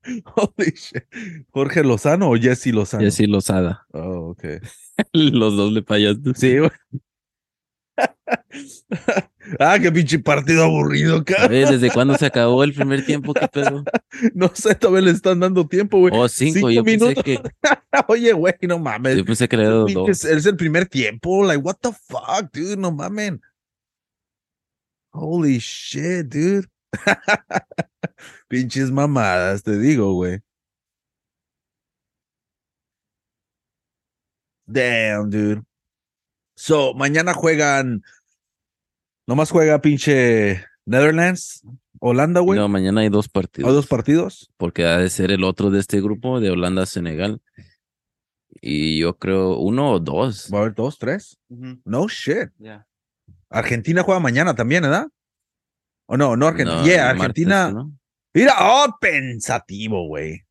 Holy 0.35 0.71
shit. 0.75 1.03
¿Jorge 1.51 1.83
Lozano 1.83 2.29
o 2.29 2.37
Jesse 2.37 2.67
Lozano? 2.67 3.07
Así 3.07 3.27
Lozada. 3.27 3.85
Oh, 3.93 4.31
ok. 4.31 4.43
Los 5.13 5.55
dos 5.55 5.71
le 5.71 5.83
fallas. 5.83 6.17
Sí, 6.35 6.57
güey. 6.59 6.71
ah, 9.59 9.77
qué 9.79 9.91
pinche 9.91 10.19
partido 10.19 10.63
aburrido, 10.63 11.23
ver, 11.49 11.67
¿desde 11.69 11.91
cuándo 11.91 12.15
se 12.15 12.27
acabó 12.27 12.63
el 12.63 12.73
primer 12.73 13.03
tiempo? 13.05 13.33
¿Qué 13.33 13.47
pedo? 13.47 13.83
No 14.33 14.51
sé, 14.53 14.75
todavía 14.75 15.01
le 15.01 15.11
están 15.11 15.39
dando 15.39 15.67
tiempo, 15.67 15.99
güey. 15.99 16.13
Oh, 16.15 16.27
cinco. 16.27 16.53
Cinco 16.55 16.69
yo 16.71 16.83
pensé 16.83 17.05
minutos. 17.05 17.23
que, 17.23 17.39
Oye, 18.07 18.33
güey, 18.33 18.53
no 18.61 18.77
mames. 18.79 19.17
yo 19.17 19.25
pensé 19.25 19.47
que 19.47 19.57
Pinches- 19.57 19.93
dos. 19.93 20.25
Es 20.25 20.45
el 20.45 20.55
primer 20.55 20.85
tiempo. 20.87 21.43
Like, 21.43 21.61
what 21.61 21.77
the 21.81 21.91
fuck, 21.91 22.51
dude? 22.53 22.77
No 22.77 22.91
mamen. 22.91 23.41
Holy 25.11 25.57
shit, 25.57 26.27
dude. 26.27 26.67
Pinches 28.47 28.91
mamadas, 28.91 29.63
te 29.63 29.77
digo, 29.77 30.13
güey. 30.13 30.39
Damn, 34.65 35.29
dude. 35.29 35.63
So, 36.55 36.93
mañana 36.93 37.33
juegan. 37.33 38.03
Nomás 39.27 39.51
juega 39.51 39.81
pinche 39.81 40.63
Netherlands, 40.86 41.63
Holanda, 41.99 42.39
güey. 42.41 42.60
No, 42.60 42.67
mañana 42.67 43.01
hay 43.01 43.10
dos 43.10 43.27
partidos. 43.27 43.69
¿Hay 43.69 43.75
dos 43.75 43.88
partidos? 43.88 44.51
porque 44.57 44.86
ha 44.86 44.97
de 44.97 45.10
ser 45.10 45.31
el 45.31 45.43
otro 45.43 45.69
de 45.69 45.79
este 45.79 46.01
grupo 46.01 46.39
de 46.39 46.49
Holanda-Senegal. 46.51 47.41
Y 48.62 48.99
yo 48.99 49.17
creo 49.17 49.57
uno 49.60 49.91
o 49.91 49.99
dos. 49.99 50.49
Va 50.51 50.60
a 50.60 50.62
haber 50.62 50.73
dos, 50.75 50.97
tres. 50.97 51.38
No 51.86 52.07
shit. 52.07 52.49
Argentina 53.49 54.03
juega 54.03 54.19
mañana 54.19 54.55
también, 54.55 54.83
¿verdad? 54.83 55.07
O 56.07 56.17
no, 56.17 56.35
no 56.35 56.47
Argentina. 56.47 56.79
No, 56.79 56.85
yeah, 56.85 57.05
martes, 57.05 57.21
Argentina. 57.21 57.71
¿no? 57.71 57.93
Mira, 58.33 58.53
oh, 58.59 58.97
pensativo, 58.99 60.07
güey. 60.07 60.43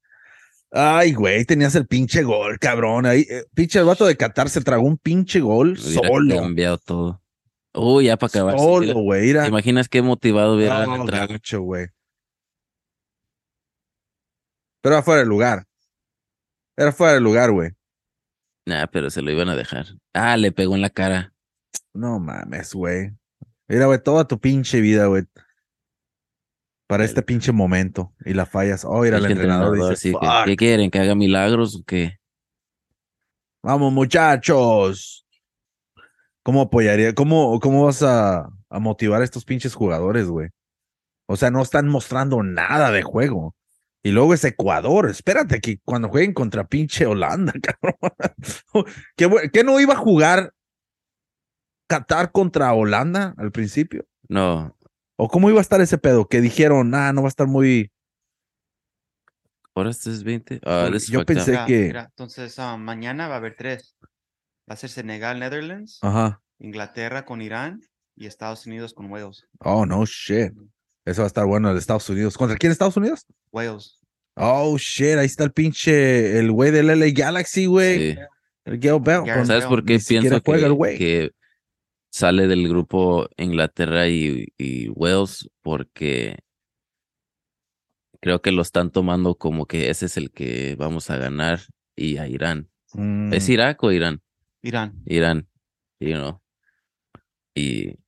Ay, 0.70 1.12
güey, 1.14 1.44
tenías 1.44 1.74
el 1.74 1.86
pinche 1.86 2.22
gol, 2.22 2.58
cabrón. 2.58 3.06
Ahí, 3.06 3.26
eh, 3.30 3.44
pinche 3.54 3.78
el 3.78 3.84
vato 3.84 4.04
de 4.04 4.16
Qatar 4.16 4.50
se 4.50 4.60
tragó 4.60 4.86
un 4.86 4.98
pinche 4.98 5.40
gol 5.40 5.78
solo. 5.78 6.36
cambiado 6.36 6.78
todo. 6.78 7.22
Uy, 7.72 8.06
ya 8.06 8.16
para 8.16 8.28
acabar. 8.28 8.58
Solo, 8.58 8.94
güey. 9.00 9.32
¿Te 9.32 9.46
imaginas 9.46 9.88
qué 9.88 10.02
motivado 10.02 10.56
hubiera 10.56 10.84
No, 10.86 11.04
gacho, 11.04 11.62
güey. 11.62 11.86
Pero 14.82 14.96
era 14.96 15.02
fuera 15.02 15.20
de 15.20 15.26
lugar. 15.26 15.64
Era 16.76 16.92
fuera 16.92 17.14
de 17.14 17.20
lugar, 17.20 17.50
güey. 17.50 17.70
Nah, 18.66 18.86
pero 18.86 19.10
se 19.10 19.22
lo 19.22 19.30
iban 19.30 19.48
a 19.48 19.56
dejar. 19.56 19.86
Ah, 20.12 20.36
le 20.36 20.52
pegó 20.52 20.74
en 20.74 20.82
la 20.82 20.90
cara. 20.90 21.32
No 21.94 22.18
mames, 22.18 22.74
güey. 22.74 23.12
Mira, 23.68 23.86
güey, 23.86 24.02
toda 24.02 24.26
tu 24.26 24.38
pinche 24.38 24.80
vida, 24.80 25.06
güey. 25.06 25.24
Para 26.86 27.02
El- 27.04 27.08
este 27.08 27.22
pinche 27.22 27.52
momento. 27.52 28.12
Y 28.24 28.34
la 28.34 28.46
fallas. 28.46 28.84
Oh, 28.84 29.04
el 29.04 29.14
entrenador 29.14 29.74
entrenador, 29.74 29.90
dice, 29.90 29.96
sí 29.96 30.12
que, 30.12 30.26
"Fuck". 30.26 30.44
¿Qué 30.44 30.56
quieren? 30.56 30.90
¿Que 30.90 30.98
haga 31.00 31.14
milagros 31.14 31.76
o 31.76 31.84
qué? 31.84 32.18
Vamos, 33.62 33.92
muchachos. 33.92 35.26
¿Cómo 36.44 36.62
apoyaría? 36.62 37.12
¿Cómo, 37.14 37.58
cómo 37.58 37.84
vas 37.86 38.02
a, 38.04 38.48
a 38.70 38.78
motivar 38.78 39.20
a 39.20 39.24
estos 39.24 39.44
pinches 39.44 39.74
jugadores, 39.74 40.28
güey? 40.28 40.50
O 41.28 41.36
sea, 41.36 41.50
no 41.50 41.60
están 41.60 41.88
mostrando 41.88 42.42
nada 42.44 42.92
de 42.92 43.02
juego. 43.02 43.56
Y 44.04 44.12
luego 44.12 44.32
es 44.34 44.44
Ecuador. 44.44 45.10
Espérate 45.10 45.60
que 45.60 45.80
cuando 45.84 46.08
jueguen 46.08 46.32
contra 46.32 46.64
pinche 46.68 47.04
Holanda, 47.06 47.52
cabrón. 47.62 48.12
¿Qué, 49.16 49.28
bu- 49.28 49.50
qué 49.50 49.64
no 49.64 49.80
iba 49.80 49.94
a 49.94 49.98
jugar 49.98 50.52
Qatar 51.88 52.30
contra 52.30 52.72
Holanda 52.72 53.34
al 53.36 53.50
principio? 53.50 54.04
No, 54.28 54.75
¿O 55.16 55.28
cómo 55.28 55.48
iba 55.50 55.58
a 55.58 55.62
estar 55.62 55.80
ese 55.80 55.98
pedo? 55.98 56.28
Que 56.28 56.40
dijeron, 56.40 56.94
ah, 56.94 57.12
no 57.12 57.22
va 57.22 57.28
a 57.28 57.30
estar 57.30 57.46
muy. 57.46 57.90
ahora 59.74 59.90
este 59.90 60.10
es 60.10 60.22
20. 60.24 60.60
Ah, 60.64 60.90
Yo 61.08 61.24
pensé- 61.24 61.50
Mira, 61.52 61.66
que- 61.66 61.86
mira, 61.88 62.06
entonces, 62.08 62.58
ah, 62.58 62.76
mañana 62.76 63.28
va 63.28 63.34
a 63.34 63.38
haber 63.38 63.56
tres. 63.56 63.96
Va 64.68 64.74
a 64.74 64.76
ser 64.76 64.90
Senegal, 64.90 65.38
Netherlands, 65.38 65.98
Ajá. 66.02 66.40
Inglaterra 66.58 67.24
con 67.24 67.40
Irán 67.42 67.80
y 68.16 68.26
Estados 68.26 68.66
Unidos 68.66 68.94
con 68.94 69.10
Wales. 69.10 69.46
Oh, 69.60 69.84
no 69.86 70.04
shit. 70.06 70.52
Eso 71.04 71.20
va 71.22 71.26
a 71.26 71.28
estar 71.28 71.44
bueno 71.46 71.68
el 71.68 71.74
de 71.74 71.80
Estados 71.80 72.08
Unidos. 72.08 72.36
¿Contra 72.36 72.56
quién 72.56 72.72
Estados 72.72 72.96
Unidos? 72.96 73.26
Wales. 73.52 74.00
Oh 74.34 74.76
shit, 74.78 75.16
ahí 75.18 75.26
está 75.26 75.44
el 75.44 75.52
pinche, 75.52 76.38
el 76.38 76.50
güey 76.50 76.70
del 76.70 76.88
LA 76.90 77.06
Galaxy, 77.14 77.66
güey. 77.66 78.14
Sí. 78.14 78.18
El 78.64 78.78
Gale 78.78 78.98
Bell. 79.00 79.46
¿Sabes 79.46 79.66
por 79.66 79.84
qué 79.84 79.94
Ni 79.94 80.00
pienso 80.00 80.40
juega 80.44 80.66
el 80.66 80.72
que, 80.72 80.76
güey. 80.76 80.98
que 80.98 81.30
sale 82.16 82.46
del 82.46 82.66
grupo 82.66 83.28
Inglaterra 83.36 84.08
y, 84.08 84.46
y 84.56 84.88
Wales? 84.88 85.50
Porque 85.60 86.38
creo 88.22 88.40
que 88.40 88.52
lo 88.52 88.62
están 88.62 88.90
tomando 88.90 89.34
como 89.34 89.66
que 89.66 89.90
ese 89.90 90.06
es 90.06 90.16
el 90.16 90.30
que 90.30 90.76
vamos 90.78 91.10
a 91.10 91.18
ganar 91.18 91.60
y 91.94 92.16
a 92.16 92.26
Irán. 92.26 92.70
Mm, 92.94 93.34
¿Es 93.34 93.50
Irak 93.50 93.84
o 93.84 93.92
Irán? 93.92 94.22
Irán. 94.62 94.94
Irán, 95.04 95.46
you 96.00 96.14
know. 96.14 96.40
Y 97.54 97.98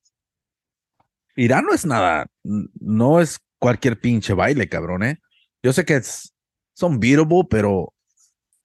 Irán 1.37 1.67
no 1.67 1.75
es 1.75 1.85
nada, 1.85 2.29
no 2.43 3.21
es 3.21 3.39
cualquier 3.59 4.01
pinche 4.01 4.33
baile, 4.33 4.71
cabrón, 4.71 5.03
¿eh? 5.03 5.21
Yo 5.63 5.75
sé 5.75 5.85
que 5.85 5.97
es, 5.97 6.35
son 6.73 6.99
beatable, 6.99 7.43
pero 7.51 7.93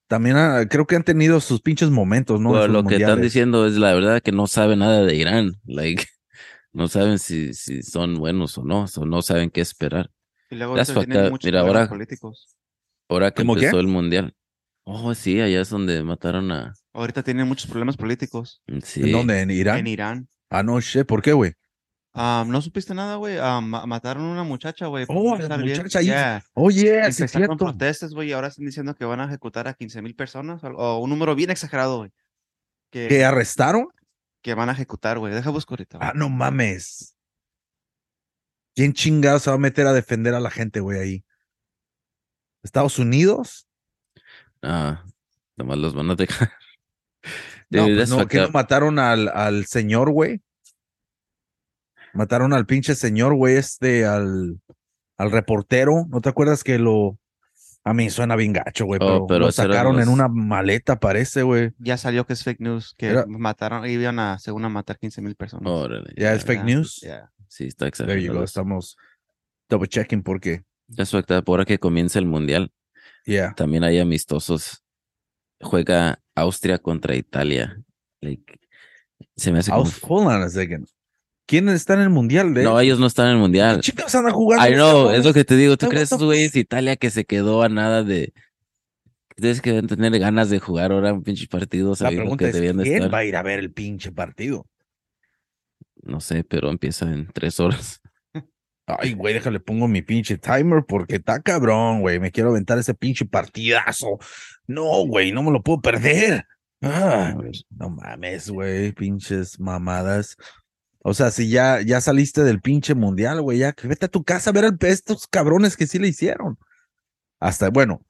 también 0.06 0.36
ah, 0.36 0.66
creo 0.68 0.86
que 0.86 0.96
han 0.96 1.04
tenido 1.04 1.40
sus 1.40 1.60
pinches 1.60 1.90
momentos, 1.90 2.40
¿no? 2.40 2.50
Bueno, 2.50 2.68
lo 2.68 2.84
que 2.84 2.96
están 2.96 3.20
diciendo 3.20 3.66
es 3.66 3.74
la 3.74 3.94
verdad 3.94 4.20
que 4.22 4.32
no 4.32 4.46
saben 4.46 4.80
nada 4.80 5.02
de 5.02 5.14
Irán. 5.14 5.54
Like, 5.64 6.04
no 6.72 6.88
saben 6.88 7.18
si, 7.18 7.54
si 7.54 7.82
son 7.82 8.16
buenos 8.16 8.58
o 8.58 8.64
no, 8.64 8.84
o 8.96 9.06
no 9.06 9.22
saben 9.22 9.50
qué 9.50 9.60
esperar. 9.60 10.10
Y 10.50 10.56
luego 10.56 10.74
Mira, 11.42 11.60
ahora- 11.60 11.88
políticos. 11.88 12.56
Ahora 13.08 13.30
que 13.30 13.42
empezó 13.42 13.80
el 13.80 13.86
mundial. 13.88 14.34
Oh, 14.84 15.14
sí, 15.14 15.40
allá 15.40 15.62
es 15.62 15.70
donde 15.70 16.02
mataron 16.02 16.52
a. 16.52 16.74
Ahorita 16.92 17.22
tienen 17.22 17.48
muchos 17.48 17.70
problemas 17.70 17.96
políticos 17.96 18.62
Sí. 18.82 19.02
¿En 19.02 19.12
dónde? 19.12 19.40
¿En 19.40 19.50
Irán? 19.50 19.78
en 19.78 19.86
Irán. 19.86 20.28
Ah, 20.50 20.62
no, 20.62 20.78
shit, 20.80 21.06
¿por 21.06 21.22
qué, 21.22 21.32
güey? 21.32 21.54
¿No 22.14 22.62
supiste 22.62 22.94
nada, 22.94 23.16
güey? 23.16 23.36
Ma- 23.38 23.86
mataron 23.86 24.24
a 24.24 24.30
una 24.30 24.44
muchacha, 24.44 24.86
güey. 24.86 25.04
Oh, 25.08 25.14
no 25.14 25.34
a 25.34 25.38
la 25.38 25.42
estar 25.42 25.62
bien. 25.62 25.76
muchacha 25.76 25.98
ahí. 25.98 26.06
Yeah. 26.06 26.44
Oye, 26.54 27.12
sí 27.12 27.26
cierto. 27.26 27.56
protestas, 27.56 28.14
güey, 28.14 28.28
y 28.28 28.32
ahora 28.32 28.48
están 28.48 28.66
diciendo 28.66 28.94
que 28.94 29.04
van 29.04 29.20
a 29.20 29.24
ejecutar 29.24 29.66
a 29.66 29.74
15 29.74 30.00
mil 30.00 30.14
personas, 30.14 30.62
o, 30.62 30.68
o 30.68 30.98
un 30.98 31.10
número 31.10 31.34
bien 31.34 31.50
exagerado, 31.50 31.98
güey. 31.98 32.12
Que, 32.90 33.08
¿Que 33.08 33.24
arrestaron? 33.24 33.88
que 34.42 34.54
van 34.54 34.68
a 34.68 34.72
ejecutar, 34.72 35.18
güey. 35.18 35.32
Deja 35.32 35.50
busco 35.50 35.72
ahorita. 35.74 35.98
Ah, 36.00 36.12
no 36.14 36.28
mames. 36.28 37.16
¿Quién 38.76 38.92
chingado 38.92 39.38
se 39.38 39.50
va 39.50 39.56
a 39.56 39.58
meter 39.58 39.86
a 39.86 39.92
defender 39.92 40.34
a 40.34 40.40
la 40.40 40.50
gente, 40.50 40.80
güey, 40.80 40.98
ahí? 41.00 41.24
¿Estados 42.62 42.98
Unidos? 42.98 43.66
Ah, 44.62 45.04
nomás 45.56 45.78
los 45.78 45.94
van 45.94 46.10
a 46.10 46.14
dejar. 46.14 46.52
No, 47.70 47.84
pues 47.86 48.10
no, 48.10 48.28
que 48.28 48.38
no 48.38 48.44
up. 48.48 48.52
mataron 48.52 48.98
al, 48.98 49.28
al 49.28 49.64
señor, 49.66 50.10
güey. 50.10 50.42
Mataron 52.14 52.52
al 52.52 52.66
pinche 52.66 52.94
señor, 52.94 53.34
güey, 53.34 53.56
este, 53.56 54.04
al, 54.06 54.60
al 55.16 55.30
reportero. 55.30 56.06
¿No 56.08 56.20
te 56.20 56.28
acuerdas 56.28 56.64
que 56.64 56.78
lo... 56.78 57.18
A 57.86 57.92
mí 57.92 58.08
suena 58.08 58.34
bien 58.34 58.54
gacho, 58.54 58.86
güey, 58.86 58.98
Oh, 59.02 59.06
pero, 59.06 59.26
pero 59.26 59.38
lo 59.40 59.52
sacaron 59.52 60.00
en 60.00 60.08
una 60.08 60.26
maleta, 60.26 60.98
parece, 60.98 61.42
güey. 61.42 61.72
Ya 61.78 61.98
salió 61.98 62.24
que 62.26 62.32
es 62.32 62.42
fake 62.42 62.60
news, 62.60 62.94
que 62.96 63.08
Era- 63.08 63.26
mataron, 63.26 63.86
iban 63.86 64.18
a, 64.18 64.38
según 64.38 64.64
a 64.64 64.70
matar 64.70 64.98
15 64.98 65.20
mil 65.20 65.34
personas. 65.36 65.70
Órale. 65.70 66.14
Ya 66.16 66.32
es 66.32 66.44
fake 66.44 66.60
Ya, 66.60 66.64
news. 66.64 67.00
ya. 67.02 67.30
Sí, 67.46 67.66
está 67.66 67.90
There 67.90 68.06
you 68.06 68.14
exagerado. 68.14 68.38
go, 68.38 68.44
estamos 68.44 68.96
double 69.68 69.86
checking 69.88 70.22
porque, 70.22 70.62
Es 70.96 71.10
fucked 71.10 71.36
up. 71.36 71.44
Ahora 71.46 71.66
que 71.66 71.78
comienza 71.78 72.18
el 72.18 72.24
mundial, 72.26 72.72
yeah. 73.26 73.52
también 73.54 73.84
hay 73.84 73.98
amistosos. 73.98 74.82
Juega 75.60 76.20
Austria 76.34 76.78
contra 76.78 77.14
Italia. 77.14 77.82
Like, 78.22 78.58
se 79.36 79.52
me 79.52 79.58
hace 79.58 79.70
como. 79.70 79.90
Hold 80.08 80.26
on 80.28 80.42
a 80.42 80.48
second. 80.48 80.88
¿Quién 81.46 81.68
está 81.68 81.94
en 81.94 82.00
el 82.00 82.10
mundial? 82.10 82.54
De 82.54 82.64
No, 82.64 82.80
ellos 82.80 82.98
no 82.98 83.06
están 83.06 83.26
en 83.26 83.32
el 83.32 83.38
mundial. 83.38 83.80
Chicos 83.80 84.14
andan 84.14 84.32
jugando. 84.32 84.66
I 84.66 84.74
know, 84.74 85.10
es 85.10 85.24
lo 85.24 85.34
que 85.34 85.44
te 85.44 85.56
digo. 85.56 85.76
¿Tú 85.76 85.88
crees 85.88 86.04
esos 86.04 86.22
güeyes 86.22 86.56
Italia 86.56 86.96
que 86.96 87.10
se 87.10 87.24
quedó 87.24 87.62
a 87.62 87.68
nada 87.68 88.02
de. 88.02 88.32
Tienes 89.36 89.60
que 89.60 89.70
deben 89.70 89.88
tener 89.88 90.16
ganas 90.18 90.48
de 90.48 90.60
jugar 90.60 90.92
ahora 90.92 91.12
un 91.12 91.22
pinche 91.22 91.46
partido 91.48 91.94
La 91.98 92.08
pregunta 92.10 92.44
que 92.44 92.50
es, 92.50 92.56
¿quién 92.56 92.80
estar. 92.80 93.12
va 93.12 93.18
a 93.18 93.24
ir 93.24 93.36
a 93.36 93.42
ver 93.42 93.58
el 93.58 93.72
pinche 93.72 94.12
partido? 94.12 94.66
No 96.02 96.20
sé, 96.20 96.44
pero 96.44 96.70
empieza 96.70 97.10
en 97.12 97.26
tres 97.32 97.58
horas. 97.58 98.00
Ay, 98.86 99.14
güey, 99.14 99.34
déjale, 99.34 99.58
pongo 99.60 99.88
mi 99.88 100.02
pinche 100.02 100.38
timer 100.38 100.84
porque 100.86 101.16
está 101.16 101.42
cabrón, 101.42 102.00
güey. 102.00 102.20
Me 102.20 102.30
quiero 102.30 102.50
aventar 102.50 102.78
ese 102.78 102.94
pinche 102.94 103.26
partidazo. 103.26 104.18
No, 104.66 105.04
güey, 105.06 105.32
no 105.32 105.42
me 105.42 105.50
lo 105.50 105.62
puedo 105.62 105.80
perder. 105.80 106.44
Ah, 106.80 107.34
no 107.70 107.90
mames, 107.90 108.50
güey, 108.50 108.92
pinches 108.92 109.58
mamadas. 109.58 110.36
O 111.06 111.12
sea, 111.12 111.30
si 111.30 111.50
ya, 111.50 111.82
ya 111.82 112.00
saliste 112.00 112.44
del 112.44 112.62
pinche 112.62 112.94
mundial, 112.94 113.42
güey, 113.42 113.58
ya 113.58 113.72
que 113.74 113.86
vete 113.86 114.06
a 114.06 114.08
tu 114.08 114.24
casa 114.24 114.48
a 114.48 114.52
ver 114.54 114.64
al 114.64 114.78
estos 114.80 115.26
cabrones 115.26 115.76
que 115.76 115.86
sí 115.86 115.98
le 115.98 116.08
hicieron. 116.08 116.58
Hasta, 117.40 117.68
bueno, 117.68 118.02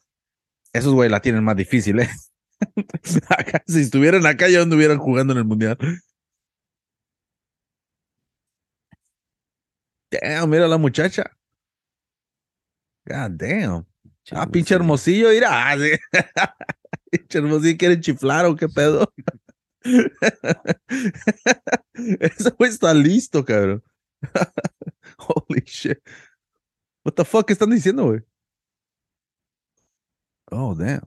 esos 0.73 0.95
güey 0.95 1.11
la 1.11 1.21
tienen 1.21 1.43
más 1.45 1.57
difícil, 1.57 2.01
¿eh? 2.01 2.11
Acá, 3.29 3.65
si 3.67 3.81
estuvieran 3.81 4.25
acá, 4.27 4.49
ya 4.49 4.63
anduvieran 4.63 4.99
jugando 4.99 5.33
en 5.33 5.41
el 5.41 5.45
mundial. 5.45 5.77
Damn, 10.11 10.49
mira 10.49 10.69
la 10.69 10.79
muchacha. 10.79 11.25
God 13.07 13.33
damn. 13.33 13.87
Ah, 14.31 14.47
pinche 14.47 14.75
hermosillo, 14.75 15.31
mira. 15.31 15.51
Ah, 16.37 16.55
pinche 17.11 17.39
hermosillo, 17.39 17.77
¿quieren 17.77 18.01
chiflar 18.01 18.47
o 18.47 18.55
qué 18.55 18.69
pedo? 18.69 19.13
Ese 21.95 22.51
güey 22.51 22.71
está 22.71 22.95
listo, 22.95 23.45
cabrón. 23.45 23.83
Holy 25.19 25.63
shit. 25.67 26.01
What 27.05 27.15
the 27.15 27.25
fuck 27.25 27.51
están 27.51 27.71
diciendo, 27.71 28.07
güey? 28.07 28.21
Oh, 30.51 30.75
damn. 30.75 31.03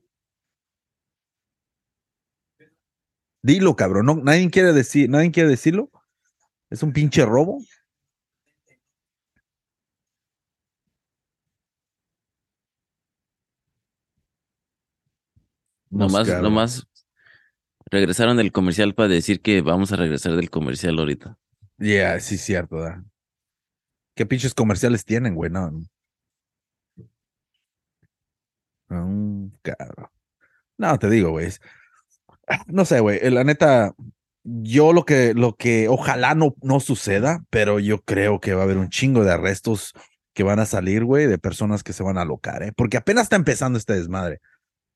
Dilo, 3.42 3.76
cabrón. 3.76 4.06
No, 4.06 4.16
nadie 4.16 4.50
quiere 4.52 4.74
decir, 4.74 5.10
nadie 5.10 5.32
quiere 5.32 5.50
decirlo. 5.50 5.90
Es 6.70 6.84
un 6.84 6.94
pinche 6.94 7.26
robo. 7.26 7.64
Nomás, 15.90 16.28
nomás 16.42 16.88
regresaron 17.90 18.38
del 18.38 18.52
comercial 18.52 18.94
para 18.96 19.10
decir 19.10 19.42
que 19.42 19.62
vamos 19.62 19.92
a 19.92 19.96
regresar 19.96 20.36
del 20.36 20.50
comercial 20.50 20.98
ahorita. 21.00 21.38
Yeah, 21.78 22.20
sí, 22.20 22.38
cierto. 22.38 22.78
¿Qué 24.16 24.26
pinches 24.26 24.54
comerciales 24.54 25.06
tienen, 25.06 25.36
güey? 25.36 25.52
No. 25.52 25.72
Te 31.00 31.10
digo, 31.10 31.32
güey. 31.32 31.50
No 32.68 32.86
sé, 32.86 33.00
güey. 33.00 33.20
eh, 33.22 33.32
La 33.32 33.44
neta, 33.44 33.94
yo 34.44 34.94
lo 34.94 35.04
que, 35.06 35.34
lo 35.34 35.56
que 35.56 35.88
ojalá 35.90 36.34
no, 36.36 36.56
no 36.62 36.80
suceda, 36.80 37.44
pero 37.50 37.80
yo 37.80 38.02
creo 38.02 38.40
que 38.40 38.54
va 38.54 38.62
a 38.62 38.64
haber 38.64 38.78
un 38.78 38.90
chingo 38.90 39.24
de 39.24 39.32
arrestos 39.34 39.94
que 40.34 40.44
van 40.44 40.60
a 40.60 40.66
salir, 40.66 41.04
güey, 41.04 41.28
de 41.28 41.38
personas 41.38 41.84
que 41.84 41.94
se 41.94 42.04
van 42.04 42.18
a 42.18 42.22
alocar, 42.22 42.64
¿eh? 42.64 42.72
Porque 42.76 42.98
apenas 42.98 43.24
está 43.24 43.36
empezando 43.36 43.78
este 43.78 43.94
desmadre. 43.94 44.40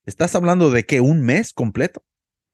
Estás 0.06 0.36
hablando 0.36 0.72
de 0.72 0.86
que 0.86 1.02
un 1.02 1.22
mes 1.22 1.52
completo. 1.54 2.04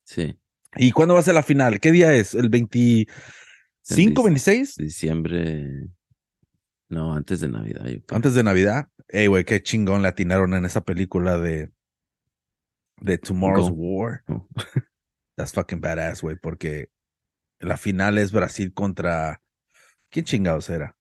Sí, 0.08 0.40
¿Y 0.78 0.92
cuándo 0.92 1.16
va 1.16 1.20
a 1.20 1.24
ser 1.24 1.34
la 1.34 1.44
final? 1.44 1.82
¿Qué 1.82 1.92
día 1.92 2.14
es? 2.14 2.34
¿El 2.34 2.48
25, 2.50 4.24
26? 4.24 4.76
diciembre. 4.78 5.90
No, 6.90 7.14
antes 7.14 7.42
de 7.42 7.50
Navidad. 7.50 7.84
yo 7.86 8.02
creo. 8.04 8.16
Antes 8.16 8.34
de 8.34 8.44
Navidad. 8.44 8.88
Ey, 9.10 9.28
güey, 9.28 9.44
qué 9.44 9.62
chingón 9.62 10.02
le 10.02 10.08
atinaron 10.08 10.54
en 10.54 10.64
esa 10.64 10.82
película 10.82 11.38
de, 11.38 11.72
de 13.02 13.18
Tomorrow's 13.18 13.70
Go. 13.70 13.76
War. 13.76 14.24
Oh. 14.30 14.48
That's 15.36 15.52
fucking 15.52 15.82
badass, 15.82 16.22
güey, 16.22 16.38
porque 16.38 16.90
la 17.60 17.76
final 17.78 18.18
es 18.18 18.32
Brasil 18.32 18.74
contra. 18.74 19.42
¿Quién 20.10 20.24
chingados 20.26 20.70
era? 20.70 20.96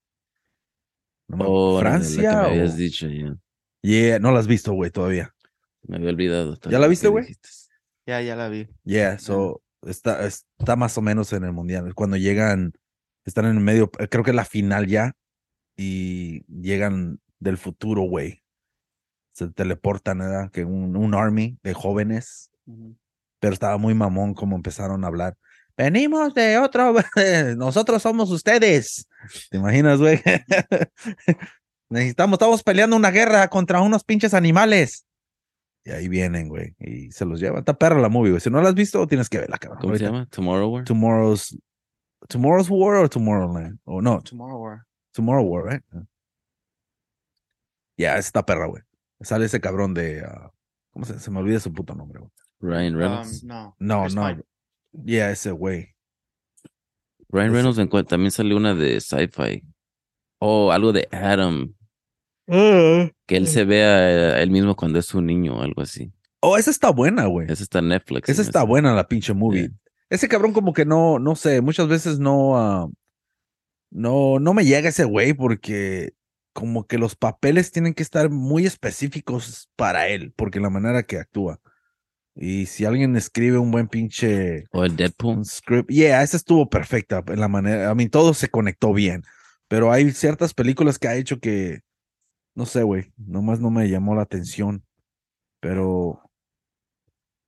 No 1.28 1.44
Oh, 1.46 1.78
de 1.78 1.84
la 1.84 1.90
que 1.90 1.96
¿Francia? 1.98 2.30
me 2.32 2.38
o- 2.38 2.50
habías 2.50 2.76
dicho, 2.76 3.08
ya. 3.08 3.36
Yeah, 3.82 4.18
no 4.18 4.32
la 4.32 4.40
has 4.40 4.48
visto, 4.48 4.72
güey, 4.72 4.90
todavía. 4.90 5.32
Me 5.82 5.96
había 5.98 6.08
olvidado. 6.10 6.56
todo 6.56 6.72
¿Ya 6.72 6.80
la 6.80 6.88
viste, 6.88 7.06
güey? 7.06 7.36
Ya, 8.06 8.22
ya 8.22 8.36
la 8.36 8.48
vi. 8.48 8.68
Yeah, 8.84 9.18
so 9.18 9.62
está, 9.82 10.26
está 10.26 10.76
más 10.76 10.96
o 10.96 11.02
menos 11.02 11.32
en 11.32 11.44
el 11.44 11.52
mundial. 11.52 11.94
Cuando 11.94 12.16
llegan, 12.16 12.72
están 13.24 13.46
en 13.46 13.56
el 13.56 13.62
medio, 13.62 13.90
eh, 13.98 14.08
creo 14.08 14.24
que 14.24 14.30
es 14.30 14.36
la 14.36 14.44
final 14.44 14.86
ya, 14.86 15.12
y 15.76 16.44
llegan 16.46 17.20
del 17.40 17.58
futuro, 17.58 18.02
güey. 18.02 18.42
Se 19.32 19.48
teleportan, 19.48 20.18
¿verdad? 20.18 20.50
Que 20.50 20.64
un, 20.64 20.96
un 20.96 21.14
army 21.14 21.58
de 21.62 21.74
jóvenes, 21.74 22.50
pero 23.38 23.52
estaba 23.52 23.76
muy 23.76 23.94
mamón 23.94 24.34
como 24.34 24.56
empezaron 24.56 25.04
a 25.04 25.08
hablar. 25.08 25.36
Venimos 25.76 26.32
de 26.32 26.56
otro, 26.56 26.94
nosotros 27.56 28.02
somos 28.02 28.30
ustedes. 28.30 29.06
¿Te 29.50 29.58
imaginas, 29.58 29.98
güey? 29.98 30.22
Necesitamos, 31.90 32.36
estamos 32.36 32.62
peleando 32.62 32.96
una 32.96 33.10
guerra 33.10 33.48
contra 33.48 33.82
unos 33.82 34.02
pinches 34.02 34.32
animales. 34.32 35.05
Y 35.86 35.92
ahí 35.92 36.08
vienen, 36.08 36.48
güey, 36.48 36.74
y 36.80 37.12
se 37.12 37.24
los 37.24 37.38
llevan. 37.38 37.60
Está 37.60 37.78
perra 37.78 38.00
la 38.00 38.08
movie, 38.08 38.30
güey. 38.32 38.40
Si 38.40 38.50
no 38.50 38.60
la 38.60 38.70
has 38.70 38.74
visto, 38.74 39.06
tienes 39.06 39.28
que 39.28 39.38
verla, 39.38 39.56
cabrón. 39.56 39.80
¿Cómo 39.80 39.94
se 39.96 40.02
llama? 40.04 40.26
Tomorrow 40.26 40.68
War. 40.68 40.84
Tomorrow's 40.84 41.56
Tomorrow's 42.28 42.68
War 42.68 42.96
o 43.04 43.08
Tomorrowland. 43.08 43.78
O 43.84 44.02
no, 44.02 44.20
Tomorrow 44.20 44.60
War. 44.60 44.82
Tomorrow 45.12 45.44
War, 45.44 45.64
right? 45.64 45.82
Ya, 47.96 48.18
esa 48.18 48.28
está 48.28 48.44
perra, 48.44 48.66
güey. 48.66 48.82
Sale 49.20 49.46
ese 49.46 49.60
cabrón 49.60 49.94
de. 49.94 50.22
ah, 50.26 50.50
¿Cómo 50.90 51.06
se, 51.06 51.20
se 51.20 51.30
me 51.30 51.38
olvida 51.38 51.60
su 51.60 51.72
puto 51.72 51.94
nombre, 51.94 52.18
güey? 52.18 52.30
Ryan 52.60 52.94
Um, 52.94 52.98
Reynolds. 53.00 53.44
no. 53.44 53.76
No, 53.78 54.02
Chris 54.02 54.14
no. 54.16 54.26
Pine. 54.26 54.42
Ya, 54.92 55.30
ese 55.30 55.52
güey. 55.52 55.94
Ryan 57.28 57.46
ese- 57.46 57.54
Reynolds 57.54 57.78
en 57.78 58.06
también 58.06 58.30
salió 58.32 58.56
una 58.56 58.74
de 58.74 59.00
sci-fi. 59.00 59.62
O 60.40 60.72
algo 60.72 60.92
de 60.92 61.08
Adam. 61.12 61.74
Que 62.46 63.36
él 63.36 63.48
se 63.48 63.64
vea 63.64 63.96
a 63.96 64.42
él 64.42 64.50
mismo 64.50 64.76
cuando 64.76 64.98
es 64.98 65.14
un 65.14 65.26
niño 65.26 65.58
o 65.58 65.62
algo 65.62 65.82
así. 65.82 66.12
Oh, 66.40 66.56
esa 66.56 66.70
está 66.70 66.90
buena, 66.90 67.26
güey. 67.26 67.50
Esa 67.50 67.62
está 67.62 67.80
en 67.80 67.88
Netflix. 67.88 68.28
Esa 68.28 68.42
está 68.42 68.62
buena, 68.62 68.94
la 68.94 69.08
pinche 69.08 69.34
movie. 69.34 69.62
Yeah. 69.62 69.70
Ese 70.10 70.28
cabrón, 70.28 70.52
como 70.52 70.72
que 70.72 70.84
no, 70.84 71.18
no 71.18 71.34
sé, 71.34 71.60
muchas 71.60 71.88
veces 71.88 72.18
no. 72.18 72.56
ah, 72.56 72.88
no, 73.90 74.38
no 74.38 74.54
me 74.54 74.64
llega 74.64 74.88
ese 74.88 75.04
güey 75.04 75.34
porque 75.34 76.14
como 76.52 76.86
que 76.86 76.98
los 76.98 77.16
papeles 77.16 77.70
tienen 77.70 77.94
que 77.94 78.02
estar 78.02 78.30
muy 78.30 78.64
específicos 78.64 79.68
para 79.76 80.08
él, 80.08 80.32
porque 80.36 80.60
la 80.60 80.70
manera 80.70 81.02
que 81.02 81.18
actúa. 81.18 81.60
Y 82.34 82.66
si 82.66 82.84
alguien 82.84 83.16
escribe 83.16 83.58
un 83.58 83.70
buen 83.70 83.88
pinche 83.88 84.64
O 84.72 84.84
el 84.84 84.96
Deadpool. 84.96 85.44
script, 85.44 85.90
yeah, 85.90 86.22
esa 86.22 86.36
estuvo 86.36 86.68
perfecta 86.68 87.22
en 87.28 87.40
la 87.40 87.48
manera, 87.48 87.90
a 87.90 87.94
mí 87.94 88.08
todo 88.08 88.34
se 88.34 88.48
conectó 88.48 88.92
bien, 88.92 89.22
pero 89.68 89.92
hay 89.92 90.10
ciertas 90.12 90.54
películas 90.54 90.98
que 90.98 91.08
ha 91.08 91.14
hecho 91.14 91.40
que, 91.40 91.80
no 92.56 92.64
sé, 92.64 92.82
güey, 92.82 93.12
nomás 93.18 93.60
no 93.60 93.70
me 93.70 93.88
llamó 93.88 94.14
la 94.14 94.22
atención, 94.22 94.82
pero, 95.60 96.22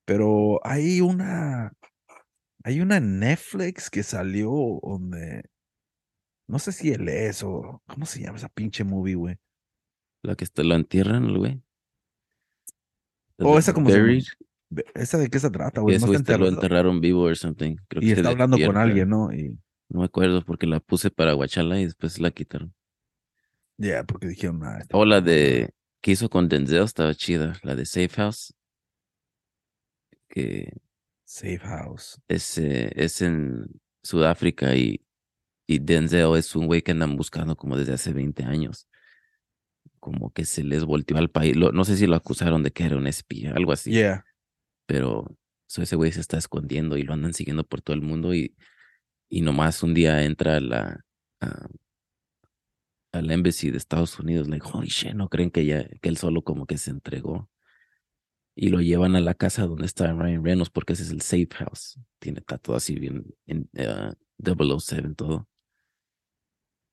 pero 0.04 0.60
hay 0.64 1.00
una, 1.00 1.72
hay 2.62 2.80
una 2.80 3.00
Netflix 3.00 3.88
que 3.88 4.02
salió 4.02 4.78
donde, 4.82 5.44
no 6.46 6.58
sé 6.58 6.72
si 6.72 6.92
él 6.92 7.08
es 7.08 7.42
o, 7.42 7.82
¿cómo 7.86 8.04
se 8.04 8.20
llama 8.20 8.36
esa 8.36 8.50
pinche 8.50 8.84
movie, 8.84 9.14
güey? 9.14 9.38
La 10.22 10.36
que 10.36 10.44
está, 10.44 10.62
lo 10.62 10.74
entierran, 10.74 11.34
güey. 11.34 11.62
Oh, 13.38 13.54
The 13.54 13.58
esa 13.60 13.72
como? 13.72 13.88
Buried, 13.88 14.24
¿Esa 14.94 15.16
de 15.16 15.30
qué 15.30 15.38
se 15.38 15.48
trata, 15.48 15.80
güey? 15.80 15.96
ese 15.96 16.06
No 16.06 16.12
está 16.12 16.36
lo 16.36 16.48
enterraron 16.48 17.00
vivo 17.00 17.22
o 17.22 17.34
something. 17.34 17.76
Creo 17.88 18.02
y 18.02 18.08
que 18.08 18.12
está 18.12 18.28
hablando 18.28 18.58
con 18.58 18.76
alguien, 18.76 19.08
¿no? 19.08 19.32
Y, 19.32 19.58
No 19.88 20.00
me 20.00 20.04
acuerdo 20.04 20.42
porque 20.44 20.66
la 20.66 20.80
puse 20.80 21.10
para 21.10 21.32
Guachala 21.32 21.80
y 21.80 21.86
después 21.86 22.18
la 22.18 22.30
quitaron. 22.30 22.74
Yeah, 23.78 24.04
porque 24.04 24.26
dijeron, 24.28 24.62
ah, 24.64 24.78
esta 24.80 24.96
O 24.96 25.04
la 25.04 25.20
de 25.20 25.70
que 26.02 26.12
hizo 26.12 26.28
con 26.28 26.48
Denzel 26.48 26.84
estaba 26.84 27.14
chida. 27.14 27.58
La 27.62 27.74
de 27.74 27.84
Safe 27.86 28.10
House. 28.10 28.54
Que 30.28 30.72
Safe 31.24 31.58
House. 31.58 32.20
es, 32.28 32.58
eh, 32.58 32.90
es 32.94 33.22
en 33.22 33.66
Sudáfrica 34.02 34.74
y, 34.76 35.04
y 35.66 35.78
Denzel 35.78 36.36
es 36.36 36.54
un 36.54 36.66
güey 36.66 36.82
que 36.82 36.92
andan 36.92 37.16
buscando 37.16 37.56
como 37.56 37.76
desde 37.76 37.94
hace 37.94 38.12
20 38.12 38.44
años. 38.44 38.88
Como 40.00 40.30
que 40.32 40.44
se 40.44 40.62
les 40.62 40.84
volteó 40.84 41.16
al 41.18 41.30
país. 41.30 41.56
Lo- 41.56 41.72
no 41.72 41.84
sé 41.84 41.96
si 41.96 42.06
lo 42.06 42.16
acusaron 42.16 42.62
de 42.62 42.70
que 42.70 42.84
era 42.84 42.96
un 42.96 43.06
espía, 43.06 43.52
algo 43.52 43.72
así. 43.72 43.90
Yeah. 43.90 44.24
Pero 44.86 45.36
so, 45.66 45.82
ese 45.82 45.96
güey 45.96 46.12
se 46.12 46.20
está 46.20 46.38
escondiendo 46.38 46.96
y 46.96 47.02
lo 47.02 47.12
andan 47.12 47.34
siguiendo 47.34 47.64
por 47.64 47.82
todo 47.82 47.94
el 47.94 48.02
mundo 48.02 48.34
y, 48.34 48.54
y 49.28 49.40
nomás 49.42 49.82
un 49.82 49.92
día 49.94 50.22
entra 50.24 50.60
la, 50.60 51.04
a, 51.40 51.68
al 53.12 53.30
embassy 53.30 53.70
de 53.70 53.78
Estados 53.78 54.18
Unidos, 54.18 54.48
like, 54.48 54.66
holy 54.70 54.88
shit, 54.88 55.14
no 55.14 55.28
creen 55.28 55.50
que 55.50 55.64
ya, 55.64 55.88
que 56.00 56.08
él 56.08 56.16
solo 56.16 56.42
como 56.42 56.66
que 56.66 56.78
se 56.78 56.90
entregó. 56.90 57.48
Y 58.54 58.70
lo 58.70 58.80
llevan 58.80 59.14
a 59.14 59.20
la 59.20 59.34
casa 59.34 59.66
donde 59.66 59.86
está 59.86 60.12
Ryan 60.12 60.44
Reynolds 60.44 60.70
porque 60.70 60.94
ese 60.94 61.04
es 61.04 61.10
el 61.10 61.20
safe 61.20 61.48
house. 61.58 61.98
Tiene 62.18 62.40
está 62.40 62.58
todo 62.58 62.74
así 62.74 62.98
bien 62.98 63.24
en 63.46 63.70
uh, 63.74 64.80
007 64.80 65.14
todo. 65.14 65.48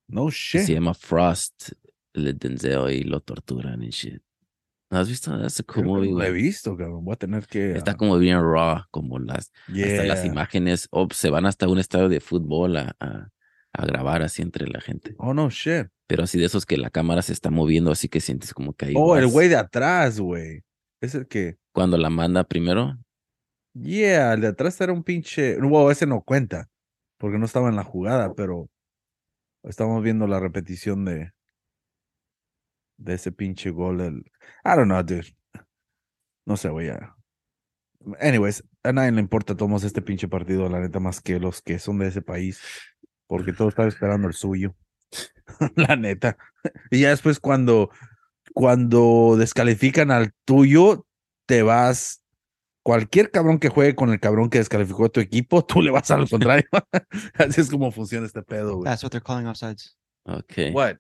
No 0.08 0.30
shit. 0.30 0.62
Se 0.62 0.74
llama 0.74 0.94
Frost, 0.94 1.72
el 2.14 2.26
de 2.26 2.34
Denzel 2.34 2.92
y 2.92 3.04
lo 3.04 3.20
torturan 3.20 3.82
y 3.82 3.90
shit. 3.90 4.22
¿No 4.92 5.00
has 5.00 5.10
visto? 5.10 5.32
That's 5.38 5.60
a 5.60 5.64
cool 5.64 5.86
movie, 5.86 6.14
la 6.14 6.28
he 6.28 6.32
visto, 6.32 6.78
cabrón. 6.78 7.04
Voy 7.04 7.14
a 7.14 7.18
tener 7.18 7.48
que. 7.48 7.72
Está 7.72 7.92
ah, 7.92 7.98
como 7.98 8.18
bien 8.20 8.40
raw, 8.40 8.84
como 8.92 9.18
las 9.18 9.52
hasta 9.68 10.04
las 10.04 10.22
yeah. 10.22 10.26
imágenes, 10.26 10.88
o 10.92 11.08
se 11.12 11.32
van 11.32 11.48
hasta 11.48 11.68
un 11.68 11.80
estadio 11.80 12.08
de 12.08 12.20
fútbol 12.20 12.78
a, 12.78 12.96
a, 13.00 13.30
a 13.76 13.86
grabar 13.86 14.24
así 14.24 14.42
entre 14.42 14.68
la 14.68 14.82
gente. 14.82 15.16
Oh, 15.18 15.34
no 15.34 15.50
shit. 15.50 15.88
Pero 16.08 16.24
así 16.24 16.40
de 16.40 16.46
esos 16.46 16.66
que 16.66 16.78
la 16.78 16.90
cámara 16.90 17.22
se 17.22 17.34
está 17.34 17.50
moviendo, 17.50 17.92
así 17.92 18.10
que 18.10 18.20
sientes 18.20 18.54
como 18.54 18.74
que 18.74 18.88
hay 18.88 18.94
Oh, 18.98 19.16
el 19.18 19.28
güey 19.28 19.48
de 19.48 19.56
atrás, 19.56 20.20
güey. 20.20 20.64
Es 21.02 21.16
el 21.16 21.28
que. 21.28 21.58
Cuando 21.74 21.98
la 21.98 22.10
manda 22.10 22.44
primero, 22.44 22.98
Yeah, 23.76 24.34
el 24.34 24.42
de 24.42 24.48
atrás 24.48 24.80
era 24.80 24.94
un 24.94 25.04
pinche. 25.04 25.60
Wow, 25.60 25.90
ese 25.92 26.06
no 26.06 26.22
cuenta, 26.22 26.70
porque 27.18 27.38
no 27.38 27.46
estaba 27.46 27.68
en 27.68 27.76
la 27.76 27.84
jugada, 27.84 28.34
pero 28.34 28.70
estamos 29.64 30.02
viendo 30.02 30.28
la 30.28 30.40
repetición 30.40 31.04
de 31.04 31.34
de 32.98 33.14
ese 33.14 33.34
pinche 33.34 33.70
gol. 33.72 34.00
El... 34.00 34.18
I 34.64 34.76
don't 34.78 34.86
know, 34.86 35.04
dude. 35.04 35.36
No 36.46 36.56
sé, 36.56 36.70
voy 36.70 36.88
a. 36.88 37.16
Anyways, 38.22 38.64
a 38.84 38.94
nadie 38.94 39.12
le 39.12 39.20
importa 39.20 39.58
tomamos 39.58 39.84
este 39.84 40.02
pinche 40.02 40.28
partido, 40.30 40.70
la 40.70 40.80
neta, 40.80 41.00
más 41.00 41.20
que 41.20 41.40
los 41.40 41.62
que 41.62 41.78
son 41.80 41.98
de 41.98 42.08
ese 42.08 42.22
país, 42.22 42.62
porque 43.28 43.54
todos 43.54 43.70
están 43.70 43.88
esperando 43.88 44.28
el 44.28 44.34
suyo. 44.34 44.76
la 45.76 45.96
neta. 45.96 46.38
Y 46.92 47.02
ya 47.02 47.10
después 47.10 47.40
cuando 47.40 47.90
cuando 48.54 49.36
descalifican 49.38 50.12
al 50.12 50.34
tuyo, 50.46 51.06
te 51.46 51.62
vas 51.62 52.24
cualquier 52.84 53.32
cabrón 53.32 53.60
que 53.60 53.70
juegue 53.70 53.96
con 53.96 54.12
el 54.12 54.20
cabrón 54.20 54.50
que 54.50 54.60
descalificó 54.60 55.06
a 55.06 55.10
tu 55.10 55.20
equipo, 55.20 55.66
tú 55.66 55.82
le 55.82 55.92
vas 55.92 56.10
al 56.12 56.30
contrario. 56.30 56.66
Así 57.34 57.62
es 57.62 57.70
como 57.70 57.92
funciona 57.92 58.26
este 58.26 58.44
pedo, 58.44 58.78
güey. 58.78 58.86
That's 58.86 59.04
what 59.04 59.10
they're 59.12 59.24
calling 59.26 59.48
offsides. 59.48 59.98
Ok. 60.24 60.72
What? 60.72 60.98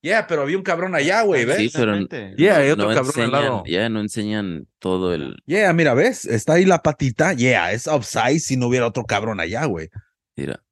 Yeah, 0.00 0.26
pero 0.26 0.42
había 0.42 0.58
un 0.58 0.62
cabrón 0.62 0.94
allá, 0.94 1.22
güey, 1.22 1.44
¿ves? 1.44 1.56
Sí, 1.56 1.70
pero-. 1.74 1.98
Yeah, 2.36 2.58
hay 2.58 2.70
otro 2.70 2.88
No 2.88 2.94
cabrón 2.94 3.14
al 3.16 3.22
enseñan, 3.24 3.32
lado. 3.32 3.62
ya 3.66 3.88
no 3.88 4.00
enseñan 4.00 4.68
todo 4.78 5.14
el. 5.14 5.36
Yeah, 5.46 5.72
mira, 5.72 5.94
¿ves? 5.94 6.24
Está 6.26 6.54
ahí 6.54 6.64
la 6.64 6.82
patita. 6.82 7.32
Yeah, 7.32 7.72
es 7.72 7.86
offside 7.86 8.38
si 8.38 8.56
no 8.56 8.68
hubiera 8.68 8.86
otro 8.86 9.04
cabrón 9.04 9.40
allá, 9.40 9.64
güey. 9.64 9.88
Mira, 10.36 10.62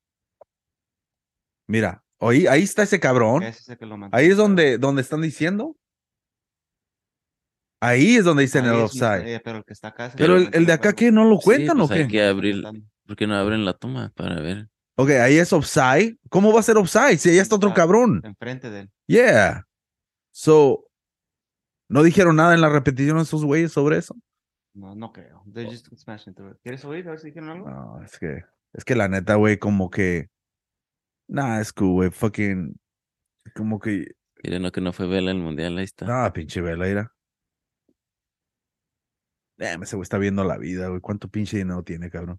Mira, 1.68 2.02
ahí, 2.20 2.46
ahí 2.46 2.62
está 2.62 2.82
ese 2.82 3.00
cabrón. 3.00 3.42
Es. 3.42 3.66
Ahí 4.12 4.26
es 4.28 4.36
donde, 4.36 4.78
donde 4.78 5.02
están 5.02 5.22
diciendo. 5.22 5.76
Ahí 7.80 8.16
es 8.16 8.24
donde 8.24 8.42
dicen 8.44 8.64
Ahí 8.64 8.70
el 8.76 8.82
offside. 8.82 9.34
eh, 9.36 9.40
pero 9.44 9.58
el 9.58 9.64
que 9.64 9.72
está 9.72 9.88
acá. 9.88 10.06
es 10.06 10.14
Pero 10.16 10.36
el, 10.36 10.50
que 10.50 10.58
el 10.58 10.66
de 10.66 10.72
acá, 10.72 10.92
¿qué? 10.92 11.10
¿No 11.10 11.24
lo 11.24 11.38
Sí, 11.38 11.44
cuentan 11.44 11.78
pues 11.78 11.90
o 11.90 11.94
hay 11.94 12.02
qué? 12.02 12.08
que 12.08 12.24
abrir. 12.24 12.54
contando. 12.62 12.86
¿Por 13.06 13.16
qué 13.16 13.26
no 13.26 13.34
abren 13.36 13.64
la 13.64 13.72
toma 13.74 14.12
para 14.14 14.40
ver? 14.40 14.68
Ok, 14.96 15.10
ahí 15.10 15.36
es 15.38 15.52
offside. 15.52 16.16
¿Cómo 16.28 16.52
va 16.52 16.60
a 16.60 16.62
ser 16.62 16.76
offside 16.76 17.18
si 17.18 17.30
allá 17.30 17.42
está 17.42 17.56
otro 17.56 17.74
cabrón? 17.74 18.20
Enfrente 18.24 18.70
de 18.70 18.80
él. 18.80 18.90
Yeah. 19.08 19.66
So, 20.30 20.86
¿no 21.88 22.02
dijeron 22.04 22.36
nada 22.36 22.54
en 22.54 22.60
la 22.60 22.68
repetición 22.68 23.18
esos 23.18 23.44
güeyes 23.44 23.72
sobre 23.72 23.98
eso? 23.98 24.14
No, 24.74 24.94
no 24.94 25.12
creo. 25.12 25.42
They're 25.52 25.68
just 25.68 25.88
smashing 25.96 26.34
through 26.34 26.52
it. 26.52 26.58
¿Quieres 26.62 26.84
oír? 26.84 27.06
A 27.08 27.10
ver 27.10 27.18
si 27.20 27.26
dijeron 27.28 27.50
algo. 27.50 27.68
No, 27.68 28.02
es 28.02 28.16
que, 28.18 28.42
es 28.74 28.84
que 28.84 28.94
la 28.94 29.08
neta, 29.08 29.34
güey, 29.34 29.58
como 29.58 29.90
que. 29.90 30.28
Nah, 31.32 31.60
es 31.60 31.72
cool, 31.72 31.92
güey. 31.92 32.10
Fucking. 32.10 32.78
Como 33.54 33.80
que. 33.80 34.14
Miren, 34.44 34.62
no 34.62 34.70
que 34.70 34.82
no 34.82 34.92
fue 34.92 35.06
Vela 35.06 35.30
el 35.30 35.38
mundial, 35.38 35.78
ahí 35.78 35.84
está. 35.84 36.04
No, 36.04 36.30
pinche 36.32 36.60
velaira. 36.60 37.10
Damn, 39.56 39.82
ese 39.82 39.96
güey 39.96 40.02
está 40.02 40.18
viendo 40.18 40.44
la 40.44 40.58
vida, 40.58 40.88
güey. 40.88 41.00
¿Cuánto 41.00 41.28
pinche 41.28 41.56
dinero 41.56 41.82
tiene, 41.84 42.10
cabrón? 42.10 42.38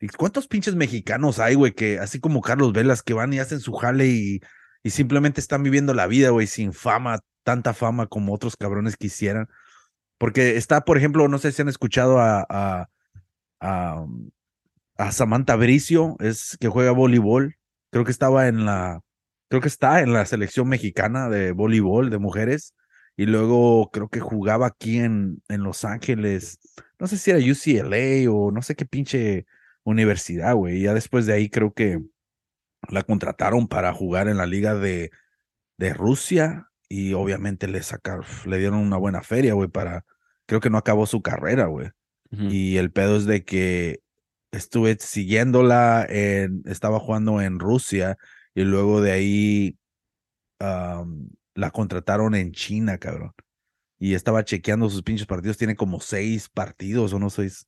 ¿Y 0.00 0.08
cuántos 0.08 0.48
pinches 0.48 0.74
mexicanos 0.74 1.38
hay, 1.38 1.54
güey? 1.54 1.72
Que 1.74 1.98
así 1.98 2.18
como 2.18 2.40
Carlos 2.40 2.72
Velas, 2.72 3.02
que 3.02 3.12
van 3.12 3.32
y 3.34 3.40
hacen 3.40 3.60
su 3.60 3.74
jale 3.74 4.06
y, 4.06 4.40
y 4.82 4.90
simplemente 4.90 5.40
están 5.40 5.62
viviendo 5.62 5.92
la 5.92 6.06
vida, 6.06 6.30
güey, 6.30 6.46
sin 6.46 6.72
fama, 6.72 7.18
tanta 7.42 7.74
fama 7.74 8.06
como 8.06 8.32
otros 8.32 8.56
cabrones 8.56 8.96
quisieran. 8.96 9.48
Porque 10.18 10.56
está, 10.56 10.82
por 10.82 10.96
ejemplo, 10.96 11.28
no 11.28 11.38
sé 11.38 11.52
si 11.52 11.60
han 11.60 11.68
escuchado 11.68 12.20
a, 12.20 12.46
a, 12.48 12.88
a, 13.60 14.00
um, 14.00 14.30
a 14.98 15.12
Samantha 15.12 15.56
Bricio, 15.56 16.16
es 16.20 16.56
que 16.60 16.68
juega 16.68 16.92
voleibol. 16.92 17.56
Creo 17.90 18.04
que 18.04 18.10
estaba 18.10 18.48
en 18.48 18.64
la, 18.64 19.00
creo 19.48 19.60
que 19.60 19.68
está 19.68 20.00
en 20.00 20.12
la 20.12 20.24
selección 20.26 20.68
mexicana 20.68 21.28
de 21.28 21.52
voleibol 21.52 22.10
de 22.10 22.18
mujeres. 22.18 22.74
Y 23.16 23.26
luego 23.26 23.90
creo 23.90 24.08
que 24.08 24.20
jugaba 24.20 24.66
aquí 24.66 24.98
en, 24.98 25.42
en 25.48 25.62
Los 25.62 25.84
Ángeles. 25.84 26.58
No 26.98 27.06
sé 27.06 27.16
si 27.16 27.30
era 27.30 27.40
UCLA 27.40 28.30
o 28.30 28.50
no 28.50 28.60
sé 28.60 28.74
qué 28.74 28.84
pinche 28.84 29.46
universidad, 29.84 30.54
güey. 30.54 30.78
Y 30.78 30.82
ya 30.82 30.94
después 30.94 31.24
de 31.24 31.32
ahí 31.32 31.48
creo 31.48 31.72
que 31.72 32.02
la 32.90 33.02
contrataron 33.02 33.68
para 33.68 33.94
jugar 33.94 34.28
en 34.28 34.36
la 34.36 34.46
liga 34.46 34.74
de, 34.74 35.10
de 35.78 35.94
Rusia. 35.94 36.68
Y 36.88 37.14
obviamente 37.14 37.68
le 37.68 37.82
sacaron, 37.82 38.24
le 38.44 38.58
dieron 38.58 38.78
una 38.78 38.96
buena 38.98 39.22
feria, 39.22 39.54
güey, 39.54 39.68
para. 39.68 40.04
Creo 40.46 40.60
que 40.60 40.70
no 40.70 40.78
acabó 40.78 41.06
su 41.06 41.22
carrera, 41.22 41.66
güey. 41.66 41.90
Y 42.30 42.76
el 42.76 42.92
pedo 42.92 43.16
es 43.16 43.24
de 43.24 43.44
que 43.44 44.00
estuve 44.56 44.96
siguiéndola, 44.98 46.06
en, 46.08 46.62
estaba 46.66 46.98
jugando 46.98 47.40
en 47.40 47.58
Rusia 47.58 48.16
y 48.54 48.62
luego 48.62 49.00
de 49.00 49.12
ahí 49.12 49.78
la 50.58 51.70
contrataron 51.70 52.34
en 52.34 52.52
China, 52.52 52.98
cabrón. 52.98 53.32
Y 53.98 54.14
estaba 54.14 54.44
chequeando 54.44 54.90
sus 54.90 55.02
pinches 55.02 55.26
partidos, 55.26 55.56
tiene 55.56 55.76
como 55.76 56.00
seis 56.00 56.48
partidos 56.48 57.12
o 57.12 57.18
no 57.18 57.30
seis, 57.30 57.66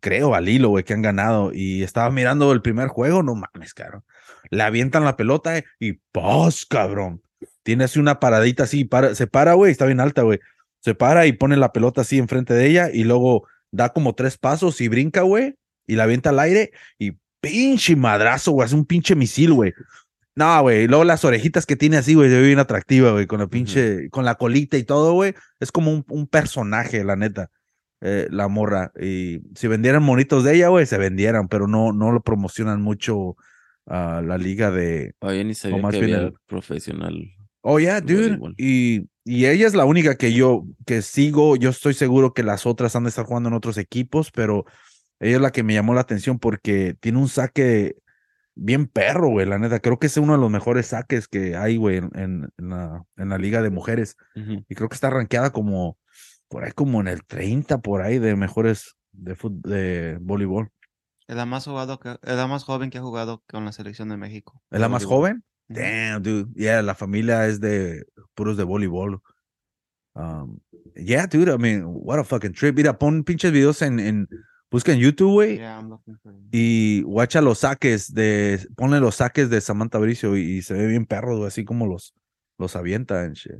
creo, 0.00 0.34
al 0.34 0.48
hilo, 0.48 0.68
güey, 0.70 0.84
que 0.84 0.94
han 0.94 1.02
ganado. 1.02 1.52
Y 1.52 1.82
estaba 1.82 2.10
mirando 2.10 2.52
el 2.52 2.62
primer 2.62 2.88
juego, 2.88 3.22
no 3.22 3.34
mames, 3.34 3.74
cabrón. 3.74 4.04
Le 4.50 4.62
avientan 4.62 5.04
la 5.04 5.16
pelota 5.16 5.56
eh, 5.58 5.64
y 5.78 5.94
¡pos, 6.12 6.66
cabrón! 6.66 7.22
Tiene 7.62 7.84
así 7.84 7.98
una 7.98 8.20
paradita 8.20 8.64
así, 8.64 8.84
para, 8.84 9.14
se 9.14 9.26
para, 9.26 9.54
güey, 9.54 9.72
está 9.72 9.86
bien 9.86 10.00
alta, 10.00 10.22
güey. 10.22 10.40
Se 10.80 10.94
para 10.94 11.26
y 11.26 11.32
pone 11.32 11.56
la 11.56 11.72
pelota 11.72 12.02
así 12.02 12.18
enfrente 12.18 12.54
de 12.54 12.66
ella 12.66 12.90
y 12.92 13.04
luego 13.04 13.46
da 13.70 13.92
como 13.92 14.14
tres 14.14 14.38
pasos 14.38 14.80
y 14.80 14.88
brinca, 14.88 15.22
güey, 15.22 15.56
y 15.88 15.96
la 15.96 16.04
avienta 16.04 16.30
al 16.30 16.38
aire 16.38 16.70
y 16.98 17.14
pinche 17.40 17.96
madrazo, 17.96 18.52
güey, 18.52 18.66
hace 18.66 18.76
un 18.76 18.84
pinche 18.84 19.16
misil, 19.16 19.52
güey. 19.52 19.72
No, 20.36 20.62
güey, 20.62 20.84
y 20.84 20.86
luego 20.86 21.02
las 21.02 21.24
orejitas 21.24 21.66
que 21.66 21.74
tiene 21.74 21.96
así, 21.96 22.14
güey, 22.14 22.30
se 22.30 22.36
ve 22.40 22.46
bien 22.46 22.60
atractiva, 22.60 23.10
güey, 23.10 23.26
con 23.26 23.40
la 23.40 23.48
pinche, 23.48 24.08
con 24.10 24.24
la 24.24 24.36
colita 24.36 24.76
y 24.76 24.84
todo, 24.84 25.12
güey. 25.14 25.34
Es 25.58 25.72
como 25.72 25.90
un, 25.90 26.04
un 26.08 26.28
personaje, 26.28 27.02
la 27.02 27.16
neta, 27.16 27.50
eh, 28.00 28.28
la 28.30 28.46
morra. 28.46 28.92
Y 29.00 29.40
si 29.56 29.66
vendieran 29.66 30.04
monitos 30.04 30.44
de 30.44 30.54
ella, 30.54 30.68
güey, 30.68 30.86
se 30.86 30.96
vendieran, 30.98 31.48
pero 31.48 31.66
no, 31.66 31.92
no 31.92 32.12
lo 32.12 32.20
promocionan 32.22 32.80
mucho 32.80 33.36
a 33.86 34.22
la 34.22 34.38
liga 34.38 34.70
de, 34.70 35.14
Oh, 35.20 35.32
yo 35.32 35.42
ni 35.42 35.54
sabía 35.54 35.78
más 35.78 35.92
que 35.94 36.00
bien 36.02 36.14
había 36.14 36.28
el- 36.28 36.34
profesional. 36.46 37.16
Oh, 37.62 37.80
yeah, 37.80 38.00
dude. 38.00 38.38
Y, 38.56 39.08
y 39.24 39.46
ella 39.46 39.66
es 39.66 39.74
la 39.74 39.84
única 39.86 40.16
que 40.16 40.32
yo 40.32 40.64
que 40.86 41.02
sigo. 41.02 41.56
Yo 41.56 41.70
estoy 41.70 41.94
seguro 41.94 42.32
que 42.32 42.44
las 42.44 42.64
otras 42.64 42.94
han 42.94 43.02
de 43.02 43.08
estar 43.08 43.24
jugando 43.24 43.48
en 43.48 43.54
otros 43.56 43.76
equipos, 43.76 44.30
pero 44.30 44.64
ella 45.20 45.36
es 45.36 45.40
la 45.42 45.50
que 45.50 45.62
me 45.62 45.74
llamó 45.74 45.94
la 45.94 46.00
atención 46.02 46.38
porque 46.38 46.96
tiene 47.00 47.18
un 47.18 47.28
saque 47.28 47.96
bien 48.54 48.86
perro, 48.86 49.28
güey. 49.28 49.46
La 49.46 49.58
neta, 49.58 49.80
creo 49.80 49.98
que 49.98 50.06
es 50.08 50.16
uno 50.16 50.32
de 50.34 50.38
los 50.40 50.50
mejores 50.50 50.86
saques 50.88 51.28
que 51.28 51.56
hay, 51.56 51.76
güey, 51.76 51.98
en, 51.98 52.48
la, 52.56 53.04
en 53.16 53.28
la 53.28 53.38
liga 53.38 53.62
de 53.62 53.70
mujeres. 53.70 54.16
Y 54.34 54.74
creo 54.74 54.88
que 54.88 54.94
está 54.94 55.10
rankeada 55.10 55.50
como 55.50 55.98
por 56.48 56.64
ahí, 56.64 56.72
como 56.72 57.00
en 57.00 57.08
el 57.08 57.24
30 57.24 57.78
por 57.78 58.02
ahí 58.02 58.18
de 58.18 58.34
mejores 58.36 58.96
de, 59.12 59.36
fut- 59.36 59.60
de 59.62 60.18
voleibol. 60.20 60.70
Es 61.26 61.36
la 61.36 61.44
más 61.46 61.64
jugado 61.66 61.98
que, 62.00 62.10
es 62.22 62.36
la 62.36 62.46
más 62.46 62.64
joven 62.64 62.88
que 62.90 62.98
ha 62.98 63.02
jugado 63.02 63.42
con 63.48 63.64
la 63.64 63.72
selección 63.72 64.08
de 64.08 64.16
México. 64.16 64.62
¿Es 64.70 64.80
la 64.80 64.88
más 64.88 65.04
voleibol. 65.04 65.18
joven? 65.18 65.44
Damn, 65.68 66.22
dude. 66.22 66.52
Yeah, 66.54 66.80
la 66.82 66.94
familia 66.94 67.46
es 67.46 67.60
de 67.60 68.06
puros 68.34 68.56
de 68.56 68.64
voleibol. 68.64 69.20
Um, 70.14 70.58
yeah, 70.96 71.26
dude. 71.26 71.52
I 71.52 71.58
mean, 71.58 71.82
what 71.84 72.18
a 72.18 72.24
fucking 72.24 72.52
trip. 72.54 72.74
Mira, 72.76 72.98
pon 72.98 73.22
pinches 73.24 73.52
videos 73.52 73.82
en, 73.82 74.00
en 74.00 74.28
busca 74.70 74.92
en 74.92 74.98
YouTube, 75.00 75.32
güey. 75.32 75.56
Yeah. 75.56 75.82
Y 76.52 77.02
guacha 77.02 77.40
los 77.40 77.58
saques 77.60 78.12
de, 78.14 78.66
ponle 78.76 79.00
los 79.00 79.16
saques 79.16 79.50
de 79.50 79.60
Samantha 79.60 79.98
Bricio 79.98 80.36
y, 80.36 80.42
y 80.58 80.62
se 80.62 80.74
ve 80.74 80.86
bien 80.86 81.06
perro, 81.06 81.36
güey, 81.36 81.48
así 81.48 81.64
como 81.64 81.86
los, 81.86 82.14
los 82.58 82.76
avienta 82.76 83.26
shit. 83.32 83.52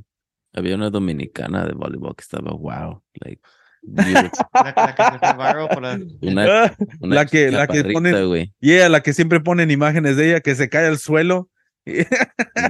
Había 0.53 0.75
una 0.75 0.89
dominicana 0.89 1.65
de 1.65 1.73
voleibol 1.73 2.15
que 2.15 2.21
estaba 2.23 2.51
wow. 2.51 3.01
Like. 3.21 3.41
La, 3.81 4.03
la 4.75 4.93
que 4.93 5.03
se 5.03 5.19
fue 5.19 5.33
viral 5.37 5.69
por 5.69 5.81
la- 5.81 5.99
Una, 6.21 6.75
una 6.99 7.15
la 7.15 7.25
que, 7.25 7.49
la 7.49 7.65
que 7.65 7.83
ponen, 7.85 8.51
yeah, 8.59 8.89
la 8.89 8.99
que 9.01 9.13
siempre 9.13 9.39
ponen 9.39 9.71
imágenes 9.71 10.17
de 10.17 10.27
ella 10.29 10.39
que 10.41 10.53
se 10.55 10.67
cae 10.67 10.87
al 10.87 10.97
suelo. 10.97 11.49
y 11.85 11.93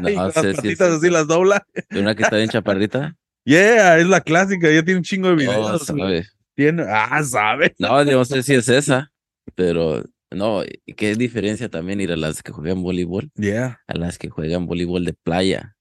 No 0.01 0.09
las 0.09 0.33
sé 0.35 0.41
si 0.41 0.47
es 0.49 0.55
patitas 0.57 0.91
así 0.91 1.09
las 1.09 1.25
dobla. 1.27 1.65
Una 1.97 2.13
que 2.13 2.21
está 2.21 2.35
bien 2.37 2.49
chaparrita. 2.49 3.15
Yeah, 3.43 3.97
es 3.97 4.05
la 4.07 4.21
clásica, 4.21 4.67
ella 4.69 4.83
tiene 4.83 4.99
un 4.99 5.03
chingo 5.03 5.29
de 5.29 5.33
Oh, 5.33 5.37
videos. 5.37 5.89
güey. 5.89 6.23
Tiene, 6.59 6.83
ah, 6.89 7.23
sabe. 7.23 7.73
No, 7.79 8.03
no 8.03 8.25
sé 8.25 8.43
si 8.43 8.53
es 8.53 8.67
esa, 8.67 9.13
pero 9.55 10.03
no, 10.29 10.61
qué 10.97 11.15
diferencia 11.15 11.69
también 11.69 12.01
ir 12.01 12.11
a 12.11 12.17
las 12.17 12.43
que 12.43 12.51
juegan 12.51 12.83
voleibol 12.83 13.31
Yeah. 13.35 13.79
a 13.87 13.97
las 13.97 14.17
que 14.17 14.27
juegan 14.27 14.65
voleibol 14.65 15.05
de 15.05 15.13
playa. 15.13 15.77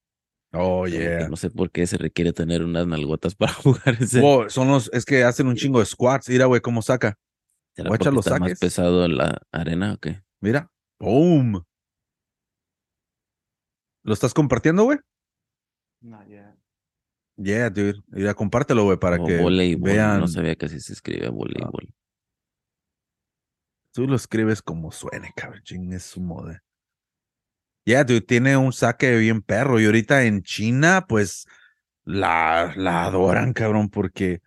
Oh, 0.53 0.87
yeah. 0.87 1.29
No 1.29 1.35
sé 1.35 1.51
por 1.51 1.73
qué 1.73 1.85
se 1.89 1.97
requiere 1.99 2.33
tener 2.33 2.63
unas 2.63 2.87
nalgotas 2.87 3.35
para 3.35 3.53
jugar 3.55 3.97
ese. 3.99 4.21
Wow, 4.21 4.51
son 4.51 4.69
los, 4.69 4.89
es 4.93 5.05
que 5.05 5.25
hacen 5.25 5.49
un 5.49 5.57
chingo 5.57 5.81
de 5.81 5.87
squats. 5.87 6.29
Mira, 6.29 6.45
güey, 6.47 6.61
cómo 6.61 6.81
saca. 6.81 7.19
¿Será 7.75 7.89
guacha 7.89 8.05
porque 8.05 8.15
los 8.15 8.27
está 8.29 8.39
más 8.39 8.57
pesado 8.61 9.05
en 9.05 9.17
la 9.17 9.43
arena 9.51 9.95
o 9.95 9.97
qué? 9.99 10.23
Mira. 10.41 10.71
Boom. 11.01 11.65
¿Lo 14.05 14.15
estás 14.15 14.33
compartiendo, 14.33 14.85
güey? 14.85 14.99
Yeah. 17.39 17.71
Dude. 17.71 18.03
Mira, 18.09 18.35
compártelo, 18.35 18.85
güey, 18.85 18.99
para 18.99 19.17
O 19.23 19.27
que 19.27 19.39
voleibol, 19.39 19.91
vean. 19.91 20.21
No 20.21 20.29
sabía 20.29 20.57
que 20.57 20.67
así 20.67 20.81
se 20.81 20.93
escribe 20.93 21.29
voleibol. 21.29 21.89
Tú 23.93 24.07
lo 24.07 24.17
escribes 24.17 24.61
como 24.63 24.93
suene, 24.93 25.33
cabrón. 25.35 25.63
Es 25.93 26.03
su 26.05 26.21
moda. 26.21 26.63
Yeah, 27.85 28.05
dude, 28.05 28.21
tiene 28.21 28.57
un 28.57 28.73
saque 28.73 29.17
bien 29.17 29.41
perro. 29.41 29.81
Y 29.81 29.87
ahorita 29.87 30.25
en 30.25 30.43
China, 30.43 31.07
pues, 31.09 31.47
la, 32.05 32.75
la 32.77 33.05
adoran, 33.05 33.53
cabrón, 33.53 33.89
porque 33.89 34.41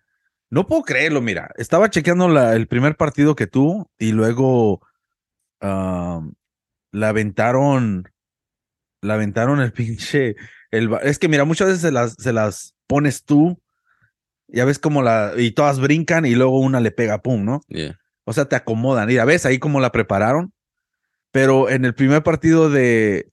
No 0.50 0.66
puedo 0.66 0.82
creerlo, 0.82 1.20
mira. 1.22 1.50
Estaba 1.56 1.88
chequeando 1.90 2.28
la- 2.28 2.54
el 2.54 2.68
primer 2.68 2.96
partido 2.96 3.34
que 3.34 3.46
tuvo 3.46 3.90
y 3.98 4.12
luego 4.12 4.80
la 5.60 7.08
aventaron. 7.08 8.04
La 9.00 9.14
aventaron 9.14 9.60
el 9.60 9.72
pinche. 9.72 10.36
El, 10.70 10.90
es 11.02 11.18
que 11.18 11.28
mira, 11.28 11.44
muchas 11.44 11.68
veces 11.68 11.82
se 11.82 11.90
las, 11.92 12.14
se 12.14 12.32
las 12.32 12.71
pones 12.86 13.24
tú. 13.24 13.60
Ya 14.48 14.64
ves 14.64 14.78
como 14.78 15.02
la. 15.02 15.32
Y 15.36 15.52
todas 15.52 15.80
brincan 15.80 16.26
y 16.26 16.34
luego 16.34 16.60
una 16.60 16.80
le 16.80 16.90
pega, 16.90 17.22
pum, 17.22 17.44
¿no? 17.44 17.60
Yeah. 17.68 17.98
O 18.24 18.32
sea, 18.32 18.44
te 18.46 18.56
acomodan. 18.56 19.08
Mira, 19.08 19.24
ves 19.24 19.46
ahí 19.46 19.58
cómo 19.58 19.80
la 19.80 19.92
prepararon. 19.92 20.52
Pero 21.30 21.70
en 21.70 21.84
el 21.84 21.94
primer 21.94 22.22
partido 22.22 22.68
de 22.70 23.30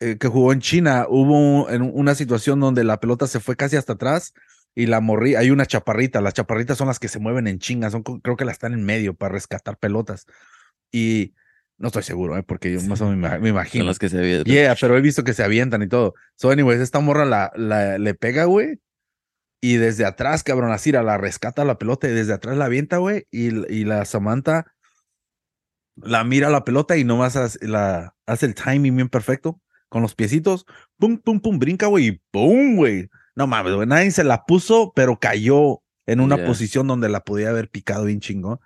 eh, 0.00 0.16
que 0.18 0.28
jugó 0.28 0.52
en 0.52 0.60
China, 0.60 1.06
hubo 1.08 1.64
un- 1.64 1.74
en 1.74 1.82
una 1.82 2.14
situación 2.14 2.60
donde 2.60 2.84
la 2.84 3.00
pelota 3.00 3.26
se 3.26 3.40
fue 3.40 3.56
casi 3.56 3.76
hasta 3.76 3.94
atrás 3.94 4.32
y 4.74 4.86
la 4.86 5.00
morrí. 5.00 5.34
Hay 5.34 5.50
una 5.50 5.66
chaparrita. 5.66 6.20
Las 6.20 6.34
chaparritas 6.34 6.76
son 6.78 6.86
las 6.88 6.98
que 7.00 7.08
se 7.08 7.18
mueven 7.18 7.46
en 7.48 7.58
chingas. 7.58 7.92
Son, 7.92 8.02
creo 8.02 8.36
que 8.36 8.44
las 8.44 8.52
están 8.56 8.74
en 8.74 8.84
medio 8.84 9.14
para 9.14 9.32
rescatar 9.32 9.76
pelotas. 9.78 10.26
Y 10.92 11.34
no 11.78 11.88
estoy 11.88 12.02
seguro, 12.02 12.36
¿eh? 12.36 12.42
porque 12.42 12.70
yo 12.72 12.80
más 12.82 13.00
o 13.00 13.06
menos 13.10 13.18
me, 13.18 13.26
ima- 13.28 13.30
me 13.38 13.38
Son 13.38 13.46
imagino. 13.48 13.84
los 13.86 13.98
que 13.98 14.08
se 14.08 14.18
ve. 14.18 14.42
Yeah, 14.44 14.76
pero 14.80 14.96
he 14.96 15.00
visto 15.00 15.24
que 15.24 15.32
se 15.32 15.42
avientan 15.42 15.82
y 15.82 15.88
todo. 15.88 16.14
So, 16.36 16.50
anyways, 16.50 16.80
esta 16.80 17.00
morra 17.00 17.24
la, 17.24 17.50
la- 17.56 17.98
le 17.98 18.14
pega, 18.14 18.44
güey. 18.44 18.78
Y 19.60 19.76
desde 19.76 20.04
atrás, 20.04 20.42
cabrón, 20.44 20.70
así 20.72 20.92
la, 20.92 21.18
rescata 21.18 21.64
la 21.64 21.78
pelota 21.78 22.08
y 22.08 22.12
desde 22.12 22.32
atrás 22.32 22.56
la 22.56 22.66
avienta, 22.66 22.98
güey. 22.98 23.26
Y, 23.30 23.48
y 23.72 23.84
la 23.84 24.04
Samantha 24.04 24.66
la 26.02 26.24
mira 26.24 26.50
la 26.50 26.64
pelota 26.64 26.96
y 26.96 27.04
nomás 27.04 27.36
hace, 27.36 27.66
la, 27.66 28.14
hace 28.26 28.46
el 28.46 28.54
timing 28.54 28.96
bien 28.96 29.08
perfecto 29.08 29.60
con 29.88 30.02
los 30.02 30.14
piecitos. 30.14 30.66
Pum, 30.98 31.18
pum, 31.18 31.40
pum, 31.40 31.58
brinca, 31.58 31.86
güey. 31.86 32.06
Y 32.06 32.22
pum, 32.30 32.76
güey. 32.76 33.08
No 33.34 33.46
mames, 33.46 33.74
güey. 33.74 33.86
Nadie 33.86 34.10
se 34.10 34.24
la 34.24 34.44
puso, 34.44 34.92
pero 34.94 35.18
cayó 35.18 35.82
en 36.06 36.20
una 36.20 36.36
Yeah. 36.36 36.46
posición 36.46 36.86
donde 36.86 37.08
la 37.08 37.20
podía 37.20 37.50
haber 37.50 37.68
picado 37.68 38.04
bien 38.04 38.20
chingón. 38.20 38.58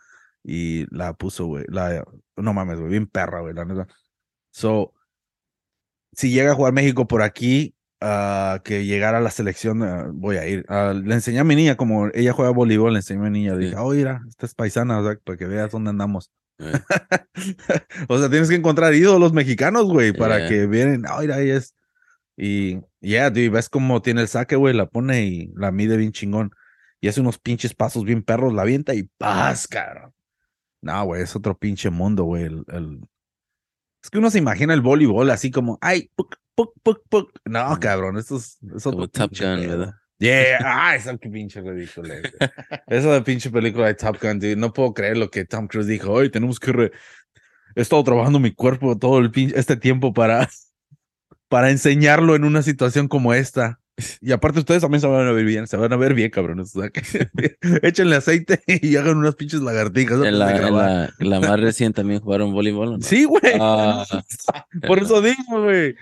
Y 0.45 0.87
la 0.95 1.15
puso, 1.15 1.47
güey. 1.47 1.65
La, 1.69 2.05
no 2.37 2.53
mames, 2.53 2.79
güey. 2.79 2.91
Bien 2.91 3.07
perra, 3.07 3.41
güey, 3.41 3.55
la 3.55 3.65
neta. 3.65 3.87
So, 4.51 4.93
si 6.13 6.31
llega 6.31 6.53
a 6.53 6.55
jugar 6.55 6.73
México 6.73 7.07
por 7.07 7.23
aquí, 7.23 7.75
ah, 8.03 8.61
que 8.65 8.85
llegara 8.85 9.19
a 9.19 9.21
la 9.21 9.31
selección, 9.31 9.83
ah, 9.83 10.11
voy 10.13 10.37
a 10.37 10.47
ir. 10.47 10.67
Le 10.69 11.15
enseñé 11.15 11.39
a 11.39 11.45
mi 11.45 11.57
niña, 11.57 11.77
como 11.77 12.09
ella 12.13 12.33
juega 12.33 12.51
voleibol, 12.51 12.93
le 12.93 12.99
enseñé 12.99 13.21
a 13.21 13.25
mi 13.25 13.31
niña. 13.31 13.55
Le 13.55 13.67
dije, 13.67 13.77
oh, 13.79 13.91
mira, 13.93 14.21
esta 14.29 14.47
es 14.47 14.55
paisana, 14.55 14.99
o 15.01 15.05
sea, 15.07 15.17
para 15.25 15.39
que 15.39 15.47
veas 15.47 15.71
dónde 15.71 15.91
andamos. 15.91 16.31
Eh. 16.59 16.73
o 18.09 18.19
sea, 18.19 18.29
tienes 18.29 18.49
que 18.49 18.57
encontrar 18.57 18.93
ídolos 18.95 19.33
mexicanos, 19.33 19.87
güey, 19.87 20.13
para 20.13 20.39
Yeah. 20.39 20.49
que 20.49 20.67
vienen, 20.67 21.05
oh, 21.07 21.21
mira, 21.21 21.37
ahí 21.37 21.51
es. 21.51 21.75
Y 22.37 22.81
ya, 23.01 23.31
dude, 23.31 23.51
ves 23.51 23.69
cómo 23.69 24.03
tiene 24.03 24.23
el 24.23 24.29
saque, 24.29 24.57
güey, 24.57 24.75
la 24.75 24.87
pone 24.87 25.25
y 25.25 25.53
la 25.57 25.71
mide 25.71 25.97
bien 25.97 26.13
chingón. 26.13 26.51
Y 27.01 27.09
hace 27.09 27.21
unos 27.21 27.39
pinches 27.39 27.75
pasos 27.75 28.05
bien 28.05 28.23
perros, 28.23 28.53
la 28.55 28.63
avienta 28.63 28.95
y 28.95 29.05
paz, 29.19 29.67
cabrón. 29.69 30.13
No, 30.81 31.05
güey, 31.05 31.23
es 31.23 31.35
otro 31.37 31.57
pinche 31.57 31.91
mundo, 31.91 32.25
güey. 32.25 32.45
el- 32.45 32.65
el, 32.69 33.01
es 34.03 34.11
que 34.11 34.19
uno 34.19 34.31
se 34.31 34.39
imagina 34.39 34.75
el 34.75 34.81
voleibol 34.81 35.31
así 35.31 35.51
como, 35.53 35.79
ay, 35.81 36.11
puc, 36.17 36.35
puc, 36.55 36.73
puc, 36.83 37.01
puc. 37.09 37.31
No, 37.45 37.75
Mm. 37.75 37.79
cabrón, 37.79 38.19
esto 38.19 38.37
es, 38.37 38.59
es 38.75 38.87
otro 38.87 39.09
Top 39.09 39.31
Gun, 39.31 39.61
pedo. 39.61 39.69
¿verdad? 39.79 39.95
Yeah, 40.19 40.59
ah, 40.65 40.95
esa 40.95 41.17
que 41.19 41.29
pinche 41.29 41.61
ridícula. 41.61 42.15
Esa 42.87 43.25
pinche 43.25 43.51
película 43.51 43.87
de 43.89 43.95
Top 43.95 44.19
Gun, 44.23 44.39
dude. 44.39 44.57
No 44.57 44.73
puedo 44.73 44.95
creer 44.95 45.17
lo 45.17 45.31
que 45.31 45.45
Tom 45.45 45.67
Cruise 45.67 45.87
dijo. 45.89 46.13
Hoy 46.13 46.31
tenemos 46.31 46.61
que. 46.61 46.73
re- 46.73 46.93
He 47.75 47.81
estado 47.81 48.05
trabajando 48.05 48.39
mi 48.39 48.53
cuerpo 48.53 48.97
todo 48.99 49.19
el 49.19 49.31
pinche, 49.31 49.59
este 49.59 49.77
tiempo 49.77 50.13
para, 50.13 50.49
para 51.49 51.71
enseñarlo 51.71 52.37
en 52.37 52.45
una 52.45 52.63
situación 52.63 53.09
como 53.09 53.35
esta. 53.35 53.79
Y 54.23 54.33
aparte, 54.33 54.59
ustedes 54.59 54.81
también 54.83 55.01
se 55.03 55.07
van 55.07 55.27
a 55.27 55.33
ver 55.33 55.45
bien, 55.45 55.67
se 55.67 55.77
van 55.77 55.93
a 55.93 55.97
ver 55.97 56.15
bien, 56.15 56.31
cabrones. 56.31 56.75
O 56.77 56.81
sea, 56.81 56.91
que- 56.91 57.57
échenle 57.83 58.17
aceite 58.17 58.63
y 58.67 58.97
hagan 58.97 59.17
unas 59.19 59.35
pinches 59.35 59.61
lagartijas. 59.61 60.23
En 60.25 60.39
la, 60.39 60.57
en 60.57 60.75
la, 60.77 61.15
la 61.19 61.41
más 61.41 61.59
reciente 61.61 61.97
también 62.03 62.21
jugaron 62.21 62.53
voleibol. 62.53 63.03
Sí, 63.03 63.25
güey. 63.25 63.55
Ah, 63.61 64.05
Por 64.87 64.99
eso 65.01 65.21
digo, 65.21 65.63
güey. 65.63 65.95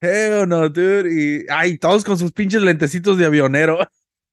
Hell 0.00 0.48
no, 0.48 0.68
dude. 0.68 1.12
Y, 1.12 1.46
ay, 1.48 1.78
todos 1.78 2.04
con 2.04 2.18
sus 2.18 2.32
pinches 2.32 2.62
lentecitos 2.62 3.18
de 3.18 3.26
avionero. 3.26 3.78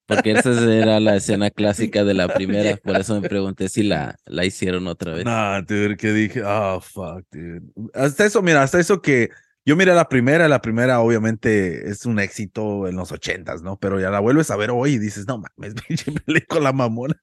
Porque 0.07 0.32
esa 0.32 0.51
era 0.72 0.99
la 0.99 1.16
escena 1.16 1.49
clásica 1.49 2.03
de 2.03 2.13
la 2.13 2.28
primera. 2.28 2.78
Por 2.84 2.97
eso 2.97 3.20
me 3.20 3.28
pregunté 3.28 3.70
si 3.70 3.84
la, 3.84 4.16
la 4.26 4.45
hicieron 4.45 4.88
otra 4.88 5.13
vez. 5.13 5.26
Nah, 5.26 5.61
dude, 5.61 5.97
que 5.97 6.11
dije, 6.11 6.43
oh, 6.43 6.80
fuck, 6.80 7.26
dude. 7.32 7.61
Hasta 7.93 8.26
eso, 8.26 8.41
mira, 8.41 8.61
hasta 8.61 8.80
eso 8.80 9.01
que 9.01 9.30
yo 9.66 9.76
miré 9.76 9.95
la 9.95 10.07
primera, 10.07 10.47
la 10.47 10.61
primera 10.61 10.99
obviamente 10.99 11.89
es 11.89 12.05
un 12.05 12.20
éxito 12.20 12.88
en 12.88 12.95
los 12.95 13.11
ochentas, 13.11 13.63
¿no? 13.63 13.80
Pero 13.80 13.99
ya 13.99 14.11
la 14.11 14.20
vuelves 14.20 14.51
a 14.51 14.55
ver 14.55 14.70
hoy 14.70 14.93
y 14.93 14.99
dices, 14.99 15.28
no 15.28 15.39
mames, 15.39 15.74
pinche 15.88 16.11
película 16.11 16.72
mamona. 16.72 17.16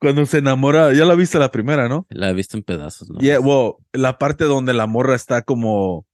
Cuando 0.00 0.24
se 0.26 0.38
enamora, 0.38 0.92
ya 0.92 1.04
la 1.04 1.16
viste 1.16 1.40
la 1.40 1.50
primera, 1.50 1.88
¿no? 1.88 2.06
La 2.10 2.30
he 2.30 2.34
visto 2.34 2.56
en 2.56 2.62
pedazos, 2.62 3.10
¿no? 3.10 3.18
Yeah, 3.18 3.40
well, 3.40 3.72
la 3.92 4.16
parte 4.16 4.44
donde 4.44 4.72
la 4.74 4.86
morra 4.86 5.16
está 5.16 5.42
como 5.42 6.06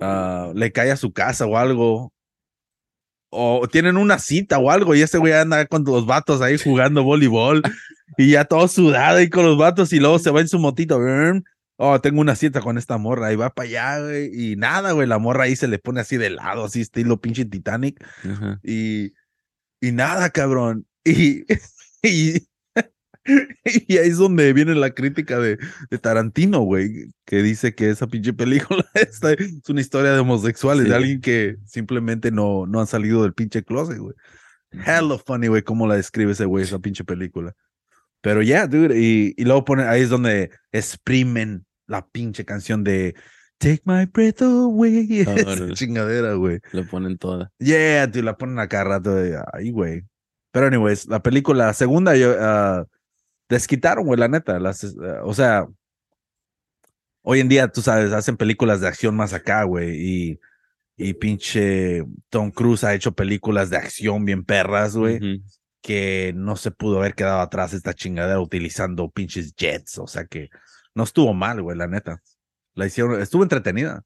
ah, 0.00 0.52
le 0.54 0.72
cae 0.72 0.90
a 0.90 0.96
su 0.96 1.12
casa 1.12 1.46
o 1.46 1.56
algo. 1.56 2.12
O 3.30 3.68
tienen 3.70 3.98
una 3.98 4.18
cita 4.18 4.58
o 4.58 4.70
algo, 4.70 4.94
y 4.94 5.02
ese 5.02 5.18
güey 5.18 5.34
anda 5.34 5.66
con 5.66 5.84
los 5.84 6.06
vatos 6.06 6.40
ahí 6.40 6.56
jugando 6.56 7.04
voleibol 7.04 7.62
y 8.16 8.30
ya 8.30 8.46
todo 8.46 8.66
sudado 8.68 9.20
y 9.20 9.28
con 9.28 9.44
los 9.44 9.58
vatos, 9.58 9.92
y 9.92 10.00
luego 10.00 10.18
se 10.18 10.30
va 10.30 10.40
en 10.40 10.48
su 10.48 10.58
motito. 10.58 10.98
Oh, 11.76 12.00
tengo 12.00 12.20
una 12.20 12.34
cita 12.34 12.60
con 12.60 12.76
esta 12.76 12.98
morra 12.98 13.32
y 13.32 13.36
va 13.36 13.50
para 13.50 13.68
allá, 13.68 14.00
güey. 14.00 14.30
Y 14.32 14.56
nada, 14.56 14.92
güey, 14.92 15.06
la 15.06 15.18
morra 15.18 15.44
ahí 15.44 15.54
se 15.54 15.68
le 15.68 15.78
pone 15.78 16.00
así 16.00 16.16
de 16.16 16.30
lado, 16.30 16.64
así 16.64 16.80
estilo 16.80 17.20
pinche 17.20 17.44
Titanic. 17.44 18.04
Y, 18.64 19.12
y 19.80 19.92
nada, 19.92 20.30
cabrón. 20.30 20.86
Y, 21.04 21.44
y, 22.02 22.48
y 23.64 23.96
ahí 23.98 24.08
es 24.08 24.18
donde 24.18 24.52
viene 24.52 24.74
la 24.74 24.90
crítica 24.90 25.38
de, 25.38 25.58
de 25.90 25.98
Tarantino, 25.98 26.60
güey, 26.60 27.10
que 27.24 27.42
dice 27.42 27.74
que 27.74 27.90
esa 27.90 28.06
pinche 28.06 28.32
película 28.32 28.84
esta 28.94 29.32
es 29.32 29.68
una 29.68 29.80
historia 29.80 30.12
de 30.12 30.20
homosexuales, 30.20 30.84
Sí. 30.84 30.90
de 30.90 30.96
alguien 30.96 31.20
que 31.20 31.56
simplemente 31.66 32.30
no, 32.30 32.66
no 32.66 32.80
han 32.80 32.86
salido 32.86 33.22
del 33.22 33.34
pinche 33.34 33.62
closet, 33.62 33.98
güey. 33.98 34.14
Hello 34.70 35.18
funny, 35.18 35.48
güey, 35.48 35.62
cómo 35.62 35.86
la 35.86 35.96
describe 35.96 36.32
ese 36.32 36.44
güey, 36.44 36.64
esa 36.64 36.78
pinche 36.78 37.04
película. 37.04 37.54
Pero 38.20 38.42
ya, 38.42 38.66
dude, 38.66 38.98
y, 39.00 39.32
y 39.36 39.44
luego 39.44 39.64
pone, 39.64 39.84
ahí 39.84 40.02
es 40.02 40.10
donde 40.10 40.50
exprimen 40.72 41.64
la 41.86 42.06
pinche 42.06 42.44
canción 42.44 42.82
de 42.84 43.14
Take 43.58 43.82
My 43.84 44.06
Breath 44.06 44.42
Away. 44.42 45.24
Ah, 45.28 45.34
Esa 45.36 45.72
chingadera, 45.72 46.34
güey. 46.34 46.60
Lo 46.72 46.86
ponen 46.86 47.16
toda. 47.18 47.50
Yeah, 47.58 48.06
dude, 48.06 48.22
la 48.24 48.36
ponen 48.36 48.58
a 48.58 48.68
cada 48.68 48.84
rato. 48.84 49.14
de, 49.14 49.40
Ay, 49.52 49.70
güey. 49.70 50.02
Pero, 50.52 50.66
anyways, 50.66 51.06
la 51.06 51.22
película 51.22 51.72
segunda, 51.74 52.16
yo, 52.16 52.34
ah, 52.40 52.84
desquitaron, 53.48 54.06
güey, 54.06 54.18
la 54.18 54.28
neta. 54.28 54.58
Las, 54.58 54.84
ah, 54.84 55.20
o 55.24 55.34
sea, 55.34 55.66
hoy 57.22 57.40
en 57.40 57.48
día, 57.48 57.68
tú 57.68 57.82
sabes, 57.82 58.12
hacen 58.12 58.36
películas 58.36 58.80
de 58.80 58.88
acción 58.88 59.16
más 59.16 59.32
acá, 59.32 59.64
güey. 59.64 59.96
Y, 59.96 60.40
y 60.96 61.14
pinche 61.14 62.04
Tom 62.28 62.50
Cruise 62.50 62.84
ha 62.84 62.94
hecho 62.94 63.12
películas 63.12 63.70
de 63.70 63.76
acción 63.76 64.24
bien 64.24 64.44
perras, 64.44 64.96
güey. 64.96 65.42
Que 65.80 66.32
no 66.34 66.56
se 66.56 66.70
pudo 66.70 66.98
haber 66.98 67.14
quedado 67.14 67.40
atrás 67.40 67.72
esta 67.72 67.94
chingadera 67.94 68.40
utilizando 68.40 69.10
pinches 69.10 69.54
jets. 69.54 69.98
O 69.98 70.06
sea 70.06 70.26
que 70.26 70.50
no 70.94 71.04
estuvo 71.04 71.32
mal, 71.34 71.62
güey, 71.62 71.76
la 71.76 71.86
neta. 71.86 72.20
La 72.74 72.86
hicieron, 72.86 73.20
estuvo 73.20 73.42
entretenida. 73.42 74.02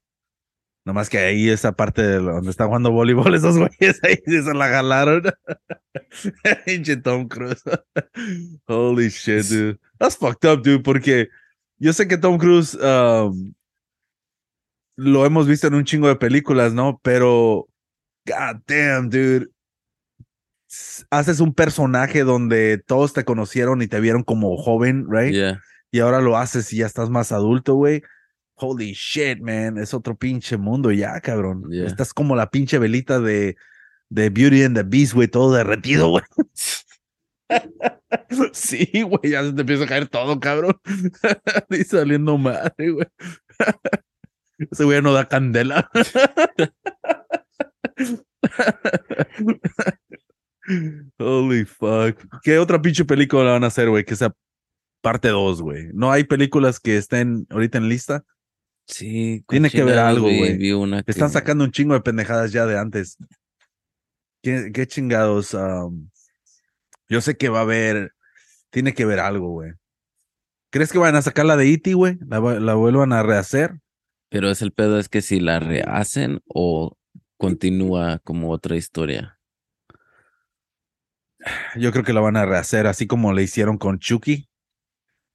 Nomás 0.85 1.09
que 1.09 1.17
ahí 1.17 1.49
esa 1.49 1.71
parte 1.71 2.01
de 2.01 2.17
donde 2.17 2.49
están 2.49 2.67
jugando 2.67 2.91
voleibol, 2.91 3.33
esos 3.35 3.57
güeyes 3.57 3.99
ahí 4.03 4.17
se 4.25 4.53
la 4.53 4.67
jalaron. 4.67 5.23
Pinche 6.65 6.97
Tom 6.97 7.27
Cruise. 7.27 7.63
Holy 8.67 9.09
shit, 9.09 9.45
dude. 9.45 9.79
That's 9.97 10.17
fucked 10.17 10.49
up, 10.49 10.61
dude, 10.61 10.83
porque 10.83 11.29
yo 11.77 11.93
sé 11.93 12.07
que 12.07 12.17
Tom 12.17 12.37
Cruise 12.37 12.75
um, 12.75 13.53
lo 14.97 15.25
hemos 15.25 15.47
visto 15.47 15.67
en 15.67 15.75
un 15.75 15.85
chingo 15.85 16.09
de 16.09 16.17
películas, 16.17 16.73
¿no? 16.73 16.99
Pero, 17.01 17.67
god 18.25 18.61
damn, 18.67 19.09
dude. 19.09 19.47
Haces 21.11 21.39
un 21.39 21.53
personaje 21.53 22.23
donde 22.23 22.77
todos 22.79 23.13
te 23.13 23.23
conocieron 23.23 23.81
y 23.81 23.87
te 23.87 23.99
vieron 23.99 24.23
como 24.23 24.57
joven, 24.57 25.05
right? 25.09 25.31
Yeah. 25.31 25.61
y 25.91 25.99
ahora 25.99 26.19
lo 26.19 26.35
haces 26.35 26.73
y 26.73 26.77
ya 26.77 26.87
estás 26.87 27.09
más 27.09 27.31
adulto, 27.31 27.75
güey. 27.75 28.01
Holy 28.63 28.93
shit, 28.93 29.41
man. 29.41 29.77
Es 29.77 29.93
otro 29.93 30.15
pinche 30.15 30.55
mundo 30.55 30.89
ya, 30.91 31.19
cabrón. 31.19 31.69
Yeah. 31.69 31.85
Estás 31.85 32.13
como 32.13 32.33
la 32.33 32.49
pinche 32.49 32.79
velita 32.79 33.19
de, 33.19 33.57
de 34.09 34.29
Beauty 34.29 34.63
and 34.63 34.77
the 34.77 34.83
Beast, 34.83 35.13
güey, 35.13 35.27
todo 35.27 35.53
derretido, 35.53 36.09
güey. 36.09 36.23
sí, 38.53 38.89
güey, 39.01 39.31
ya 39.31 39.43
se 39.43 39.51
te 39.51 39.61
empieza 39.61 39.83
a 39.83 39.87
caer 39.87 40.07
todo, 40.07 40.39
cabrón. 40.39 40.79
y 41.69 41.83
saliendo 41.83 42.37
madre, 42.37 42.91
güey. 42.91 43.07
Ese 44.71 44.85
güey 44.85 45.01
no 45.01 45.11
da 45.11 45.27
candela. 45.27 45.89
Holy 51.19 51.65
fuck. 51.65 52.17
¿Qué 52.43 52.59
otra 52.59 52.81
pinche 52.81 53.03
película 53.03 53.51
van 53.51 53.65
a 53.65 53.67
hacer, 53.67 53.89
güey? 53.89 54.05
Que 54.05 54.15
sea 54.15 54.33
parte 55.01 55.27
2, 55.27 55.61
güey. 55.61 55.89
No 55.93 56.13
hay 56.13 56.23
películas 56.23 56.79
que 56.79 56.95
estén 56.95 57.45
ahorita 57.49 57.77
en 57.77 57.89
lista. 57.89 58.23
Sí. 58.87 59.43
Tiene 59.47 59.69
que 59.69 59.77
chingados 59.95 60.09
algo, 60.17 60.27
güey. 60.39 60.57
Que- 61.03 61.11
Están 61.11 61.29
sacando 61.33 61.63
un 61.63 61.71
chingo 61.71 61.93
de 61.93 62.01
pendejadas 62.01 62.51
ya 62.51 62.65
de 62.65 62.77
antes. 62.77 63.17
¿Qué, 64.41 64.71
qué 64.73 64.87
chingados? 64.87 65.55
Yo 67.09 67.21
sé 67.21 67.37
que 67.37 67.49
va 67.49 67.59
a 67.59 67.63
haber, 67.63 68.13
tiene 68.71 68.93
que 68.93 69.05
ver 69.05 69.19
algo, 69.19 69.49
güey. 69.49 69.71
¿Crees 70.71 70.91
que 70.91 70.97
van 70.97 71.15
a 71.15 71.21
sacar 71.21 71.45
la 71.45 71.55
de 71.55 71.71
E.T., 71.71 71.93
güey? 71.93 72.17
¿La, 72.27 72.39
la 72.39 72.73
vuelvan 72.73 73.13
a 73.13 73.21
rehacer? 73.23 73.79
Pero 74.29 74.49
es 74.49 74.61
el 74.63 74.71
pedo 74.71 74.97
es 74.99 75.07
que 75.07 75.21
si 75.21 75.39
la 75.39 75.59
rehacen 75.59 76.41
o 76.47 76.97
continúa 77.37 78.19
como 78.23 78.49
otra 78.51 78.75
historia. 78.75 79.39
Yo 81.75 81.91
creo 81.91 82.03
que 82.03 82.13
la 82.13 82.21
van 82.21 82.37
a 82.37 82.45
rehacer, 82.45 82.87
así 82.87 83.05
como 83.05 83.33
le 83.33 83.43
hicieron 83.43 83.77
con 83.77 83.99
Chucky. 83.99 84.49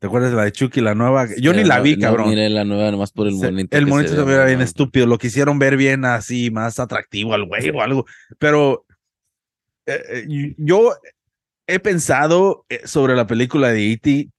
¿Te 0.00 0.06
acuerdas 0.06 0.30
de 0.30 0.36
la 0.36 0.44
de 0.44 0.52
Chucky, 0.52 0.80
la 0.80 0.94
nueva? 0.94 1.26
Yo 1.40 1.52
ni 1.52 1.64
la 1.64 1.78
no- 1.78 1.82
vi, 1.82 1.96
no 1.96 2.02
cabrón. 2.02 2.28
miré 2.30 2.48
la 2.50 2.64
nueva 2.64 2.90
nomás 2.90 3.10
por 3.10 3.26
el 3.26 3.34
monito. 3.34 3.76
el 3.76 3.86
monito 3.86 4.10
se 4.10 4.16
se 4.16 4.22
ve, 4.22 4.32
veía 4.34 4.44
bien 4.44 4.58
¿no? 4.58 4.64
estúpido. 4.64 5.06
Lo 5.06 5.18
quisieron 5.18 5.58
ver 5.58 5.76
bien 5.76 6.04
así, 6.04 6.50
más 6.50 6.78
atractivo 6.78 7.34
al 7.34 7.46
güey 7.46 7.70
o 7.70 7.82
algo. 7.82 8.06
Pero 8.38 8.84
eh, 9.86 10.02
eh, 10.28 10.54
yo 10.56 10.92
he 11.66 11.80
pensado 11.80 12.64
eh, 12.68 12.82
sobre 12.84 13.16
la 13.16 13.26
película 13.26 13.70
de 13.70 13.92
E.T. 13.92 14.30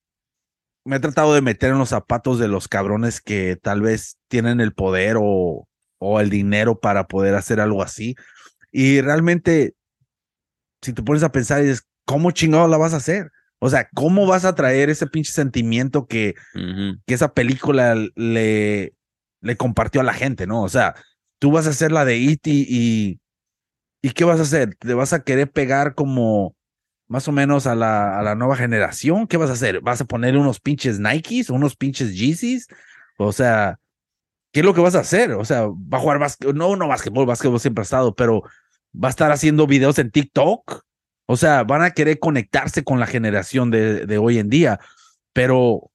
Me 0.85 0.95
he 0.95 0.99
tratado 1.01 1.33
de 1.33 1.41
meter 1.41 1.71
en 1.71 1.77
los 1.77 1.89
zapatos 1.89 2.39
de 2.39 2.47
los 2.47 2.67
cabrones 2.69 3.19
que 3.19 3.57
tal 3.61 3.81
vez 3.81 4.17
tienen 4.29 4.61
el 4.61 4.73
poder 4.73 5.17
o, 5.19 5.67
o 5.99 6.19
el 6.21 6.29
dinero 6.29 6.79
para 6.79 7.07
poder 7.07 7.35
hacer 7.35 7.59
algo 7.59 7.83
así. 7.83 8.15
Y 8.71 9.01
realmente, 9.01 9.73
si 10.81 10.93
te 10.93 11.03
pones 11.03 11.21
a 11.23 11.31
pensar, 11.33 11.61
es 11.61 11.83
¿cómo 12.05 12.31
chingado 12.31 12.67
la 12.69 12.77
vas 12.77 12.93
a 12.93 12.97
hacer? 12.97 13.29
O 13.59 13.69
sea, 13.69 13.89
¿cómo 13.93 14.25
vas 14.25 14.45
a 14.45 14.55
traer 14.55 14.89
ese 14.89 15.07
pinche 15.07 15.31
sentimiento 15.31 16.07
que, 16.07 16.35
que 17.05 17.13
esa 17.13 17.33
película 17.33 17.95
le, 18.15 18.93
le 19.41 19.57
compartió 19.57 20.01
a 20.01 20.05
la 20.05 20.13
gente, 20.13 20.47
¿no? 20.47 20.63
O 20.63 20.69
sea, 20.69 20.95
tú 21.39 21.51
vas 21.51 21.67
a 21.67 21.71
hacer 21.71 21.91
la 21.91 22.05
de 22.05 22.17
E.T. 22.17 22.49
y, 22.49 23.19
y 24.01 24.09
¿qué 24.11 24.23
vas 24.23 24.39
a 24.39 24.43
hacer? 24.43 24.75
¿Te 24.75 24.93
vas 24.93 25.13
a 25.13 25.23
querer 25.23 25.51
pegar 25.51 25.93
como 25.93 26.55
más 27.07 27.27
o 27.27 27.31
menos 27.31 27.67
a 27.67 27.75
la, 27.75 28.17
a 28.17 28.23
la 28.23 28.35
nueva 28.35 28.55
generación? 28.55 29.27
¿Qué 29.27 29.37
vas 29.37 29.49
a 29.49 29.53
hacer? 29.53 29.81
¿Vas 29.81 29.99
a 29.99 30.05
poner 30.05 30.37
unos 30.37 30.59
pinches 30.59 30.99
Nikes, 30.99 31.49
unos 31.49 31.75
pinches 31.75 32.15
Yeezys? 32.15 32.67
O 33.17 33.33
sea, 33.33 33.77
¿qué 34.53 34.61
es 34.61 34.65
lo 34.65 34.73
que 34.73 34.81
vas 34.81 34.95
a 34.95 34.99
hacer? 34.99 35.31
O 35.33 35.43
sea, 35.43 35.67
va 35.67 35.97
a 35.97 36.01
jugar 36.01 36.19
básquetbol, 36.19 36.55
no, 36.55 36.75
no 36.75 36.87
básquetbol, 36.87 37.25
básquetbol 37.25 37.59
siempre 37.59 37.81
ha 37.81 37.83
estado, 37.83 38.15
pero 38.15 38.43
va 38.95 39.09
a 39.09 39.11
estar 39.11 39.31
haciendo 39.31 39.67
videos 39.67 39.99
en 39.99 40.11
TikTok. 40.11 40.83
O 41.31 41.37
sea, 41.37 41.63
van 41.63 41.83
a 41.83 41.91
querer 41.91 42.17
conectarse 42.17 42.83
con 42.83 42.99
la 42.99 43.05
generación 43.05 43.69
de, 43.69 44.07
de 44.07 44.17
hoy 44.17 44.39
en 44.39 44.49
día, 44.49 44.79
pero 45.31 45.91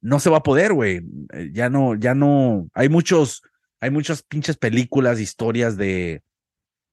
no 0.00 0.20
se 0.20 0.30
va 0.30 0.36
a 0.36 0.42
poder, 0.44 0.72
güey. 0.72 1.00
Eh, 1.32 1.50
Ya 1.52 1.68
no, 1.68 1.96
ya 1.96 2.14
no. 2.14 2.70
Hay 2.74 2.88
muchos, 2.88 3.42
hay 3.80 3.90
muchas 3.90 4.22
pinches 4.22 4.56
películas, 4.56 5.18
historias 5.18 5.76
de, 5.76 6.22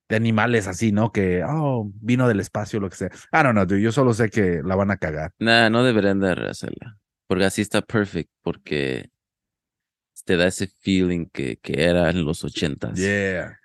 de 0.10 0.16
animales 0.16 0.66
así, 0.66 0.92
¿no? 0.92 1.12
Que, 1.12 1.44
oh, 1.48 1.92
vino 2.02 2.28
del 2.28 2.40
espacio, 2.40 2.80
lo 2.80 2.90
que 2.90 2.96
sea. 2.96 3.12
I 3.32 3.44
don't 3.44 3.52
know, 3.52 3.68
dude. 3.68 3.84
Yo 3.84 3.92
solo 3.92 4.16
sé 4.16 4.32
que 4.32 4.64
la 4.66 4.76
van 4.76 4.90
a 4.90 4.98
cagar. 4.98 5.32
Nah, 5.38 5.70
no 5.70 5.84
deberían 5.84 6.20
de 6.20 6.34
rehacerla. 6.34 6.98
Porque 7.28 7.46
así 7.46 7.62
está 7.62 7.84
perfect. 7.84 8.32
Porque 8.42 9.12
te 10.26 10.38
da 10.38 10.48
ese 10.48 10.66
feeling 10.66 11.28
que, 11.32 11.58
que 11.58 11.84
era 11.84 12.10
en 12.10 12.26
los 12.26 12.44
ochentas. 12.44 12.98
Yeah. 12.98 13.60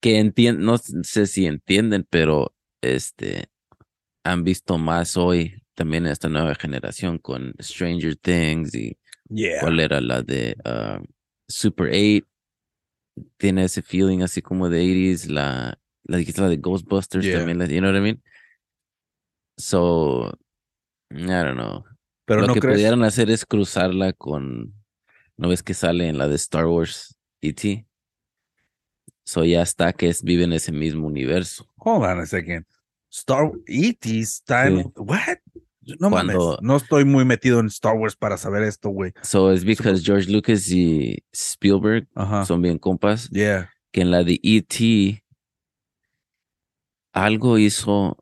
Que 0.00 0.20
entienden, 0.20 0.64
no 0.64 0.78
sé 0.78 1.26
si 1.26 1.44
entienden, 1.44 2.06
pero 2.08 2.54
este 2.80 3.50
han 4.30 4.44
visto 4.44 4.78
más 4.78 5.16
hoy 5.16 5.62
también 5.74 6.06
esta 6.06 6.28
nueva 6.28 6.54
generación 6.54 7.18
con 7.18 7.54
Stranger 7.60 8.16
Things 8.16 8.74
y 8.74 8.96
Yeah. 9.30 9.60
cuál 9.60 9.78
era 9.80 10.00
la 10.00 10.22
de 10.22 10.56
ah, 10.64 11.00
Super 11.46 11.88
8. 11.88 12.26
Tiene 13.36 13.64
ese 13.64 13.82
feeling 13.82 14.20
así 14.22 14.40
como 14.40 14.70
de 14.70 14.82
80s, 14.82 15.26
la, 15.28 15.78
la 16.04 16.16
de 16.18 16.56
Ghostbusters 16.56 17.24
Yeah. 17.26 17.38
también, 17.38 17.58
la- 17.58 17.66
you 17.66 17.78
know 17.80 17.90
what 17.90 17.98
I 17.98 18.00
mean? 18.02 18.22
So, 19.58 20.32
I 21.10 21.16
don't 21.26 21.56
know. 21.56 21.84
Pero 22.24 22.42
Lo 22.42 22.46
no 22.48 22.54
que 22.54 22.60
crees. 22.60 22.76
pudieran 22.76 23.02
hacer 23.02 23.30
es 23.30 23.44
cruzarla 23.44 24.12
con, 24.12 24.74
¿no 25.36 25.48
ves 25.48 25.62
que 25.62 25.74
sale 25.74 26.08
en 26.08 26.18
la 26.18 26.28
de 26.28 26.36
Star 26.36 26.66
Wars 26.66 27.16
E.T.? 27.42 27.86
So 29.24 29.44
ya 29.44 29.62
está 29.62 29.92
que 29.92 30.08
es, 30.08 30.22
vive 30.22 30.44
en 30.44 30.52
ese 30.54 30.72
mismo 30.72 31.06
universo. 31.06 31.66
Hold 31.76 32.04
on 32.04 32.20
a 32.20 32.26
second. 32.26 32.64
Star 33.10 33.50
E.T. 33.66 34.20
está 34.20 34.66
en. 34.66 34.82
Sí. 34.84 34.90
What? 34.96 35.38
No 36.00 36.10
mames. 36.10 36.36
Cuando- 36.36 36.58
No 36.60 36.76
estoy 36.76 37.04
muy 37.06 37.24
metido 37.24 37.60
en 37.60 37.66
Star 37.66 37.96
Wars 37.96 38.14
para 38.16 38.36
saber 38.36 38.62
esto, 38.62 38.90
güey. 38.90 39.12
So 39.22 39.50
es 39.52 39.64
because 39.64 40.02
George 40.04 40.30
Lucas 40.30 40.68
y 40.70 41.24
Spielberg 41.32 42.06
Ajá. 42.14 42.44
son 42.44 42.60
bien 42.60 42.78
compas, 42.78 43.30
Yeah. 43.30 43.70
que 43.92 44.02
en 44.02 44.10
la 44.10 44.22
de 44.24 44.38
E.T. 44.42 45.22
algo 47.14 47.58
hizo 47.58 48.18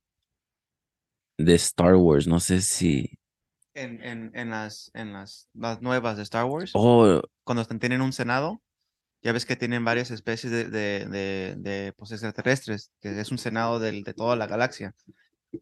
de 1.38 1.54
Star 1.56 1.96
Wars, 1.96 2.26
no 2.26 2.40
sé 2.40 2.62
si... 2.62 3.18
En, 3.74 4.02
en, 4.02 4.30
en 4.34 4.48
las, 4.50 4.90
en 4.94 5.12
las, 5.12 5.48
las 5.52 5.82
nuevas 5.82 6.16
de 6.16 6.22
Star 6.22 6.46
Wars, 6.46 6.70
Oh, 6.74 7.20
cuando 7.44 7.60
están- 7.62 7.78
tienen 7.78 8.00
un 8.00 8.12
senado, 8.14 8.62
ya 9.26 9.32
ves 9.32 9.44
que 9.44 9.56
tienen 9.56 9.84
varias 9.84 10.12
especies 10.12 10.52
de, 10.52 10.64
de, 10.66 11.04
de, 11.10 11.54
de, 11.58 11.92
pues, 11.94 12.12
extraterrestres, 12.12 12.92
que 13.00 13.20
es 13.20 13.32
un 13.32 13.38
senado 13.38 13.80
del, 13.80 14.04
de 14.04 14.14
toda 14.14 14.36
la 14.36 14.46
galaxia. 14.46 14.94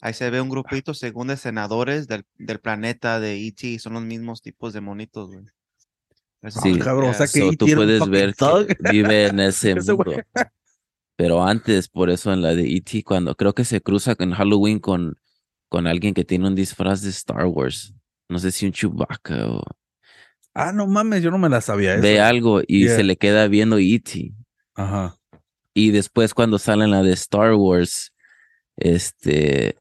Ahí 0.03 0.13
se 0.13 0.29
ve 0.29 0.43
un 0.43 0.51
grupito 0.51 0.93
según 0.93 1.29
de 1.29 1.39
senadores 1.39 2.07
del, 2.07 2.27
del 2.37 2.61
planeta 2.61 3.21
de 3.21 3.39
E.T. 3.47 3.79
Son 3.79 3.95
los 3.95 4.03
mismos 4.03 4.43
tipos 4.43 4.75
de 4.75 4.83
monitos, 4.83 5.31
güey. 5.31 5.47
Sí. 6.51 6.77
Ah, 6.79 6.85
cabrón, 6.85 7.09
o 7.09 7.15
sea 7.15 7.27
que 7.27 7.41
so 7.41 7.53
tú 7.53 7.67
puedes 7.75 8.07
ver 8.07 8.35
thug. 8.35 8.67
que 8.67 8.77
vive 8.91 9.29
en 9.29 9.41
ese 9.41 9.75
mundo. 9.77 10.13
Pero 11.17 11.43
antes, 11.43 11.89
por 11.89 12.11
eso 12.11 12.35
en 12.35 12.43
la 12.43 12.55
de 12.55 12.71
E.T., 12.71 13.03
cuando 13.03 13.35
creo 13.35 13.55
que 13.55 13.65
se 13.65 13.81
cruza 13.81 14.15
en 14.19 14.33
Halloween 14.33 14.79
con, 14.79 15.17
con 15.71 15.87
alguien 15.87 16.13
que 16.13 16.27
tiene 16.27 16.49
un 16.49 16.55
disfraz 16.55 17.01
de 17.01 17.09
Star 17.09 17.47
Wars. 17.47 17.95
No 18.29 18.39
sé 18.39 18.53
si 18.53 18.67
un 18.67 18.73
Chewbacca 18.73 19.47
o 19.49 19.63
Ah, 20.55 20.73
no 20.73 20.87
mames, 20.87 21.23
yo 21.23 21.31
no 21.31 21.39
me 21.39 21.49
la 21.49 21.61
sabía. 21.61 21.97
ve 21.97 22.15
esa. 22.17 22.29
algo 22.29 22.61
y 22.67 22.85
Yeah. 22.85 22.97
se 22.97 23.05
le 23.05 23.17
queda 23.17 23.49
viendo 23.49 23.79
E.T. 23.79 24.33
Ajá. 24.77 25.17
Y 25.75 25.91
después 25.91 26.33
cuando 26.35 26.59
sale 26.59 26.85
en 26.85 26.93
la 26.93 27.03
de 27.03 27.13
Star 27.15 27.55
Wars, 27.55 28.13
este, 28.77 29.77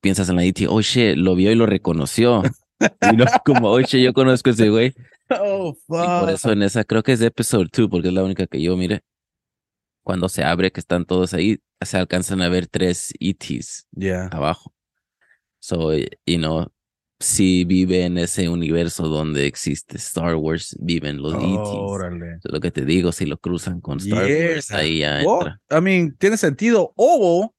piensas 0.00 0.28
en 0.28 0.36
la 0.36 0.44
E.T., 0.44 0.66
oh 0.68 0.80
shit, 0.80 1.16
lo 1.16 1.34
vio 1.34 1.52
y 1.52 1.54
lo 1.54 1.66
reconoció. 1.66 2.42
Y 2.80 3.16
no 3.16 3.24
como, 3.44 3.70
oh 3.70 3.80
shit, 3.80 4.02
yo 4.04 4.12
conozco 4.12 4.50
a 4.50 4.52
ese 4.52 4.68
güey. 4.70 4.94
Oh, 5.30 5.76
Y 5.88 6.20
por 6.20 6.30
eso 6.30 6.52
en 6.52 6.62
esa, 6.62 6.84
creo 6.84 7.02
que 7.02 7.12
es 7.12 7.18
de 7.20 7.26
episode 7.26 7.68
2, 7.70 7.88
porque 7.90 8.08
es 8.08 8.14
la 8.14 8.24
única 8.24 8.46
que 8.46 8.62
yo 8.62 8.78
mire. 8.78 9.02
Cuando 10.02 10.30
se 10.30 10.42
abre, 10.42 10.70
que 10.72 10.80
están 10.80 11.04
todos 11.04 11.34
ahí, 11.34 11.58
se 11.82 11.98
alcanzan 11.98 12.40
a 12.40 12.48
ver 12.48 12.66
tres 12.66 13.12
ETs 13.20 13.86
Yeah. 13.94 14.28
abajo. 14.32 14.72
So, 15.60 15.92
you 15.92 16.38
know, 16.38 16.68
si 17.20 17.64
vive 17.64 18.04
en 18.04 18.16
ese 18.18 18.48
universo 18.48 19.08
donde 19.08 19.46
existe 19.46 19.96
Star 19.96 20.36
Wars, 20.36 20.76
viven 20.80 21.20
los 21.20 21.34
ETs. 21.34 21.42
Órale. 21.44 22.34
Eso 22.36 22.48
es 22.48 22.52
lo 22.52 22.60
que 22.60 22.70
te 22.70 22.84
digo, 22.84 23.10
si 23.12 23.26
lo 23.26 23.38
cruzan 23.38 23.80
con 23.80 23.98
Star 23.98 24.20
Wars, 24.24 24.68
Yeah. 24.68 24.78
ahí 24.78 24.98
ya 25.00 25.22
Well, 25.24 25.48
entra. 25.48 25.60
I 25.78 25.80
mean, 25.80 26.16
tiene 26.16 26.36
sentido. 26.36 26.92
O, 26.96 27.52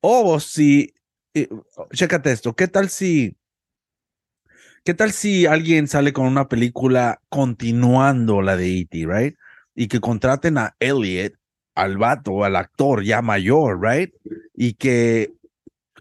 o 0.00 0.40
si, 0.40 0.94
eh, 1.34 1.48
chécate 1.92 2.30
esto, 2.30 2.54
¿qué 2.54 2.68
tal 2.68 2.90
si, 2.90 3.36
qué 4.84 4.94
tal 4.94 5.10
si 5.12 5.46
alguien 5.46 5.88
sale 5.88 6.12
con 6.12 6.26
una 6.26 6.48
película 6.48 7.20
continuando 7.28 8.40
la 8.42 8.56
de 8.56 8.78
E.T., 8.80 9.06
right? 9.06 9.36
Y 9.74 9.88
que 9.88 9.98
contraten 9.98 10.58
a 10.58 10.76
Elliot, 10.78 11.32
al 11.74 11.98
vato, 11.98 12.44
al 12.44 12.54
actor 12.54 13.02
ya 13.02 13.20
mayor, 13.20 13.80
right? 13.82 14.14
Y 14.54 14.74
que 14.74 15.32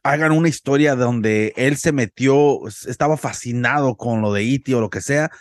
hagan 0.04 0.34
una 0.34 0.50
historia 0.50 0.96
donde 0.96 1.54
él 1.56 1.78
se 1.78 1.92
metió, 1.92 2.60
estaba 2.68 3.18
fascinado 3.18 3.96
con 3.96 4.22
lo 4.22 4.34
de 4.34 4.44
E.T. 4.44 4.76
o 4.76 4.82
lo 4.82 4.90
que 4.90 5.02
sea, 5.02 5.32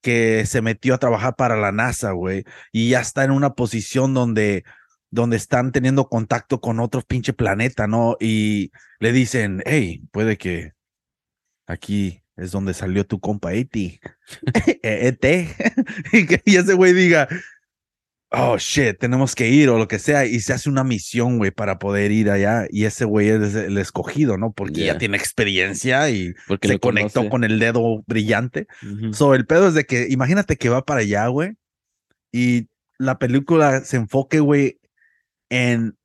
que 0.00 0.46
se 0.46 0.62
metió 0.62 0.94
a 0.94 0.98
trabajar 0.98 1.36
para 1.36 1.56
la 1.56 1.72
NASA, 1.72 2.12
güey, 2.12 2.44
y 2.72 2.90
ya 2.90 3.00
está 3.00 3.24
en 3.24 3.32
una 3.32 3.54
posición 3.54 4.14
donde, 4.14 4.64
donde 5.10 5.36
están 5.36 5.72
teniendo 5.72 6.08
contacto 6.08 6.60
con 6.60 6.80
otro 6.80 7.02
pinche 7.02 7.32
planeta, 7.32 7.86
¿no? 7.86 8.16
Y 8.20 8.72
le 9.00 9.12
dicen, 9.12 9.62
hey, 9.66 10.02
puede 10.12 10.38
que 10.38 10.72
aquí 11.66 12.22
es 12.36 12.50
donde 12.52 12.74
salió 12.74 13.04
tu 13.06 13.20
compa 13.20 13.52
E.T. 13.54 14.00
ET. 14.82 15.24
y 16.12 16.26
que 16.26 16.42
ese 16.46 16.74
güey 16.74 16.92
diga, 16.92 17.28
oh 18.32 18.56
shit, 18.58 18.98
tenemos 18.98 19.34
que 19.34 19.48
ir 19.48 19.68
o 19.68 19.78
lo 19.78 19.88
que 19.88 19.98
sea, 19.98 20.24
y 20.26 20.40
se 20.40 20.52
hace 20.52 20.68
una 20.70 20.84
misión, 20.84 21.38
güey, 21.38 21.50
para 21.50 21.78
poder 21.78 22.10
ir 22.12 22.30
allá, 22.30 22.66
y 22.70 22.84
ese 22.84 23.04
güey 23.04 23.28
es 23.28 23.54
el 23.54 23.76
escogido, 23.78 24.38
¿no? 24.38 24.52
Porque 24.52 24.84
ya 24.86 24.98
tiene 24.98 25.16
experiencia 25.18 26.08
y 26.10 26.34
Porque 26.48 26.68
se 26.68 26.78
conectó 26.78 27.20
conoce. 27.20 27.30
con 27.30 27.44
el 27.44 27.58
dedo 27.58 28.02
brillante. 28.06 28.66
So, 29.12 29.34
el 29.34 29.46
pedo 29.46 29.68
es 29.68 29.74
de 29.74 29.84
que, 29.84 30.06
imagínate 30.10 30.56
que 30.56 30.68
va 30.70 30.84
para 30.84 31.00
allá, 31.00 31.26
güey, 31.28 31.52
y 32.32 32.68
la 32.98 33.18
película 33.18 33.80
se 33.84 33.96
enfoque, 33.98 34.40
güey, 34.40 34.78
en, 35.50 35.96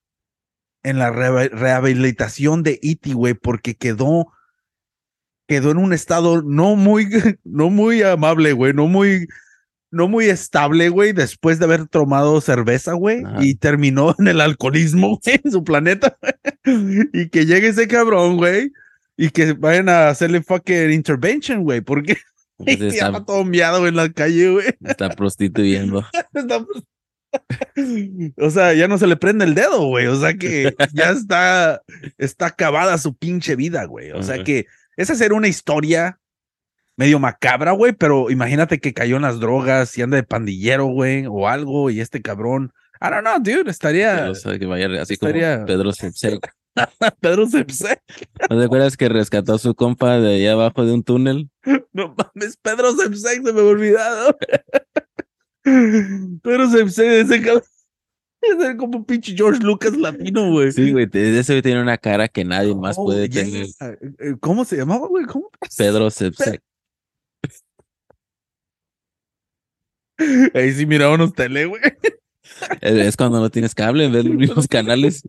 en 0.84 1.00
la 1.00 1.10
re- 1.12 1.50
rehabilitación 1.50 2.64
de 2.64 2.80
E.T., 2.84 3.14
güey, 3.14 3.34
porque 3.36 3.76
quedó, 3.76 4.28
quedó 5.48 5.72
en 5.72 5.78
un 5.78 5.94
estado 5.94 6.42
no 6.42 6.76
muy, 6.76 7.08
no 7.46 7.70
muy 7.70 8.02
amable, 8.02 8.52
güey, 8.54 8.74
no 8.74 8.88
muy, 8.88 9.28
no 9.92 10.08
muy 10.08 10.26
estable, 10.26 10.90
güey, 10.90 11.14
después 11.14 11.60
de 11.60 11.66
haber 11.66 11.88
tomado 11.88 12.42
cerveza, 12.42 12.94
güey, 12.94 13.24
Ajá. 13.26 13.38
y 13.44 13.56
terminó 13.56 14.16
en 14.20 14.28
el 14.28 14.42
alcoholismo, 14.42 15.20
güey, 15.24 15.40
en 15.44 15.52
su 15.52 15.64
planeta. 15.64 16.18
y 17.14 17.30
que 17.30 17.46
llegue 17.46 17.70
ese 17.70 17.88
cabrón, 17.88 18.38
güey, 18.38 18.72
y 19.16 19.30
que 19.30 19.54
vayan 19.54 19.90
a 19.90 20.10
hacerle 20.10 20.44
fucking 20.44 20.92
intervention, 20.92 21.64
güey, 21.64 21.82
porque 21.82 22.18
ya 22.60 22.74
está, 22.74 22.88
está 23.08 23.26
todo 23.26 23.44
miado 23.46 23.88
en 23.88 23.96
la 23.96 24.12
calle, 24.12 24.52
güey. 24.52 24.66
está 24.84 25.10
prostituyendo. 25.10 26.06
Está- 26.34 26.66
O 28.38 28.50
sea, 28.50 28.74
ya 28.74 28.88
no 28.88 28.98
se 28.98 29.06
le 29.06 29.16
prende 29.16 29.46
el 29.46 29.54
dedo, 29.54 29.86
güey. 29.88 30.08
O 30.08 30.16
sea 30.20 30.34
que 30.34 30.74
ya 30.94 31.12
está, 31.12 31.82
está 32.18 32.48
acabada 32.48 32.98
su 32.98 33.16
pinche 33.16 33.56
vida, 33.56 33.86
güey. 33.86 34.12
O 34.12 34.24
sea 34.24 34.44
que 34.44 34.66
esa 34.96 35.14
sería 35.16 35.38
una 35.38 35.48
historia 35.48 36.20
medio 36.98 37.20
macabra, 37.20 37.72
güey, 37.72 37.93
pero 37.93 38.30
imagínate 38.30 38.80
que 38.80 38.93
cayó 38.93 39.16
en 39.16 39.22
las 39.22 39.39
drogas 39.39 39.98
y 39.98 40.02
anda 40.02 40.18
de 40.18 40.24
pandillero, 40.24 40.86
güey, 40.88 41.26
o 41.28 41.48
algo, 41.48 41.89
y 41.89 42.02
este 42.02 42.22
cabrón. 42.22 42.74
I 43.00 43.10
don't 43.12 43.22
know, 43.22 43.38
dude, 43.38 43.70
estaría 43.70 44.32
O 44.32 44.36
sea, 44.36 44.58
que 44.58 44.66
vaya 44.66 44.88
así 45.02 45.14
Estaría- 45.14 45.56
como 45.58 45.66
Pedro 45.68 45.91
Sepsel. 45.93 46.39
Pedro. 47.22 47.45
¿No 48.50 48.60
te 48.60 48.66
acuerdas 48.66 48.98
que 48.98 49.10
rescató 49.10 49.56
a 49.56 49.60
su 49.60 49.74
compa 49.76 50.20
de 50.20 50.36
allá 50.36 50.54
abajo 50.54 50.86
de 50.86 50.93
un 50.93 51.04
túnel? 51.04 51.50
No 51.93 52.16
mames, 52.16 52.58
Pedro 52.62 52.91
Sepse, 52.93 53.36
se 53.36 53.41
me 53.41 53.50
había 53.50 53.64
olvidado. 53.64 54.38
Pedro 55.64 56.70
Sepse, 56.70 57.22
ese 57.22 57.41
cabrón. 57.41 57.64
Es 58.39 58.76
como 58.78 59.00
un 59.00 59.06
pinche 59.06 59.34
George 59.36 59.62
Lucas 59.64 59.98
latino, 59.98 60.52
güey. 60.52 60.72
Sí, 60.72 60.91
güey, 60.91 61.10
ese 61.12 61.54
güey 61.54 61.62
tiene 61.64 61.82
una 61.82 61.98
cara 61.98 62.28
que 62.28 62.45
nadie 62.45 62.76
más 62.76 62.95
Oh, 62.98 63.06
puede 63.06 63.28
yeah. 63.28 63.43
tener. 63.43 63.68
Eh, 64.20 64.36
¿Cómo 64.39 64.64
se 64.64 64.78
llamaba, 64.78 65.08
güey? 65.08 65.26
¿Cómo? 65.26 65.50
Pedro 65.76 66.10
Sepsel. 66.12 66.62
Ahí 70.53 70.74
sí 70.74 70.86
mirábamos 70.86 71.34
tele, 71.34 71.65
güey. 71.65 71.82
Es 72.82 73.18
cuando 73.18 73.39
no 73.39 73.49
tienes 73.49 73.76
cable, 73.76 74.09
ves 74.09 74.26
los 74.26 74.36
mismos 74.36 74.68
canales. 74.68 75.24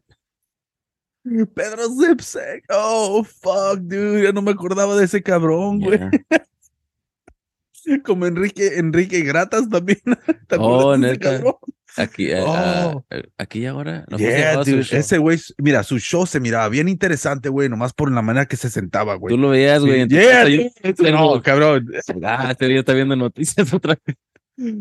Pedro 1.54 1.82
Zipsec. 2.00 2.64
Oh, 2.70 3.22
fuck, 3.24 3.80
dude. 3.80 4.22
Ya 4.22 4.32
no 4.32 4.40
me 4.40 4.52
acordaba 4.52 4.96
de 4.96 5.04
ese 5.04 5.22
cabrón, 5.22 5.80
güey. 5.80 6.00
Como 8.04 8.26
Enrique, 8.26 8.78
Enrique 8.78 9.20
Gratas 9.22 9.68
también. 9.68 9.98
¿Te 10.48 10.56
Oh, 10.58 10.96
neta. 10.96 11.36
cabrón? 11.36 11.54
Aquí, 11.96 12.28
Oh. 12.36 13.04
eh, 13.10 13.24
aquí 13.38 13.60
y 13.60 13.66
ahora. 13.66 14.00
¿no? 14.08 14.16
¿Cómo 14.16 14.18
se 14.18 14.24
Yeah, 14.38 14.56
dude. 14.62 14.86
Ese 14.92 15.18
güey, 15.18 15.38
mira, 15.58 15.82
su 15.82 15.98
show 15.98 16.26
se 16.26 16.38
miraba 16.38 16.68
bien 16.68 16.88
interesante, 16.88 17.48
güey, 17.48 17.68
nomás 17.68 17.92
por 17.92 18.12
la 18.12 18.22
manera 18.22 18.46
que 18.46 18.56
se 18.56 18.70
sentaba, 18.70 19.14
güey. 19.16 19.34
Tú 19.34 19.40
lo 19.40 19.48
veías, 19.50 19.80
güey. 19.82 20.06
Yeah, 20.06 20.44
dude. 20.44 21.10
No, 21.10 21.42
cabrón. 21.42 21.90
Ah, 22.22 22.48
este 22.52 22.66
día 22.68 22.80
está 22.80 22.92
viendo 22.92 23.16
noticias 23.16 23.72
otra 23.72 23.98
vez. 24.06 24.16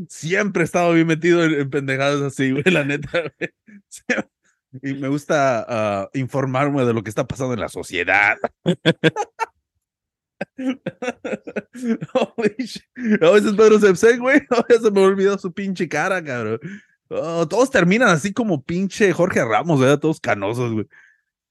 Siempre 0.09 0.63
he 0.63 0.65
estado 0.65 0.93
bien 0.93 1.07
metido 1.07 1.43
en, 1.43 1.53
en 1.53 1.69
pendejadas 1.69 2.21
así, 2.21 2.51
güey, 2.51 2.63
la 2.65 2.84
neta, 2.86 3.21
güey. 3.21 3.51
Y 4.82 4.93
me 4.93 5.07
gusta 5.07 5.65
ah, 5.67 6.09
informarme 6.13 6.84
de 6.86 6.93
lo 6.93 7.01
que 7.01 7.09
está 7.09 7.25
pasando 7.25 7.53
en 7.53 7.61
la 7.61 7.69
sociedad. 7.69 8.38
Holy 12.13 12.55
shit. 12.59 12.84
Oh, 13.21 13.38
ese 13.38 13.47
es 13.47 13.55
Pedro 13.55 13.80
Sepsek, 13.80 14.19
güey. 14.19 14.41
Ya 14.69 14.80
se 14.80 14.91
me 14.91 15.01
olvidó 15.01 15.38
su 15.38 15.53
pinche 15.53 15.88
cara, 15.88 16.23
cabrón. 16.23 16.59
Oh, 17.09 17.47
todos 17.47 17.71
terminan 17.71 18.09
así 18.09 18.34
como 18.34 18.61
pinche 18.61 19.13
Jorge 19.13 19.43
Ramos, 19.43 19.80
¿verdad? 19.80 19.99
Todos 19.99 20.19
canosos, 20.19 20.73
güey. 20.73 20.86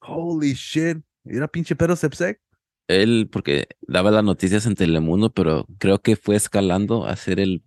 Holy 0.01 0.53
shit. 0.53 0.99
Era 1.25 1.49
pinche 1.49 1.75
Pedro 1.75 1.97
Sepsek. 1.97 2.39
Él, 2.87 3.29
porque 3.33 3.67
daba 3.81 4.11
las 4.13 4.23
noticias 4.23 4.67
en 4.67 4.77
Telemundo, 4.77 5.31
pero 5.31 5.67
creo 5.79 6.01
que 6.01 6.15
fue 6.15 6.37
escalando 6.37 7.07
a 7.07 7.17
ser 7.17 7.41
el 7.41 7.63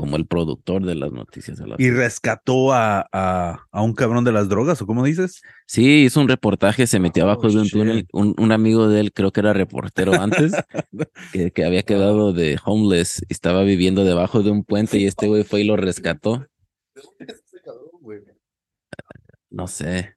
como 0.00 0.16
el 0.16 0.26
productor 0.26 0.84
de 0.84 0.94
las 0.94 1.12
noticias. 1.12 1.60
a 1.60 1.66
la- 1.66 1.76
Y 1.78 1.90
rescató 1.90 2.72
a, 2.72 3.06
a, 3.12 3.66
a 3.70 3.82
un 3.82 3.92
cabrón 3.94 4.24
de 4.24 4.32
las 4.32 4.48
drogas, 4.48 4.80
¿o 4.82 4.86
cómo 4.86 5.04
dices? 5.04 5.42
Sí, 5.66 6.04
hizo 6.04 6.20
un 6.20 6.28
reportaje, 6.28 6.86
se 6.86 6.98
metió 6.98 7.24
Oh, 7.24 7.26
abajo 7.30 7.48
de 7.48 7.58
un 7.58 7.68
túnel. 7.68 8.06
Un, 8.12 8.34
un 8.38 8.52
amigo 8.52 8.88
de 8.88 9.00
él, 9.00 9.12
creo 9.12 9.30
que 9.32 9.40
era 9.40 9.52
reportero 9.52 10.14
antes, 10.14 10.52
que, 11.32 11.50
que 11.50 11.64
había 11.64 11.82
quedado 11.82 12.32
de 12.32 12.58
homeless 12.64 13.22
y 13.28 13.32
estaba 13.32 13.62
viviendo 13.62 14.04
debajo 14.04 14.42
de 14.42 14.50
un 14.50 14.64
puente 14.64 14.98
y 14.98 15.06
este 15.06 15.28
güey 15.28 15.44
fue 15.44 15.60
y 15.60 15.64
lo 15.64 15.76
rescató. 15.76 16.46
No 19.50 19.66
sé. 19.66 20.14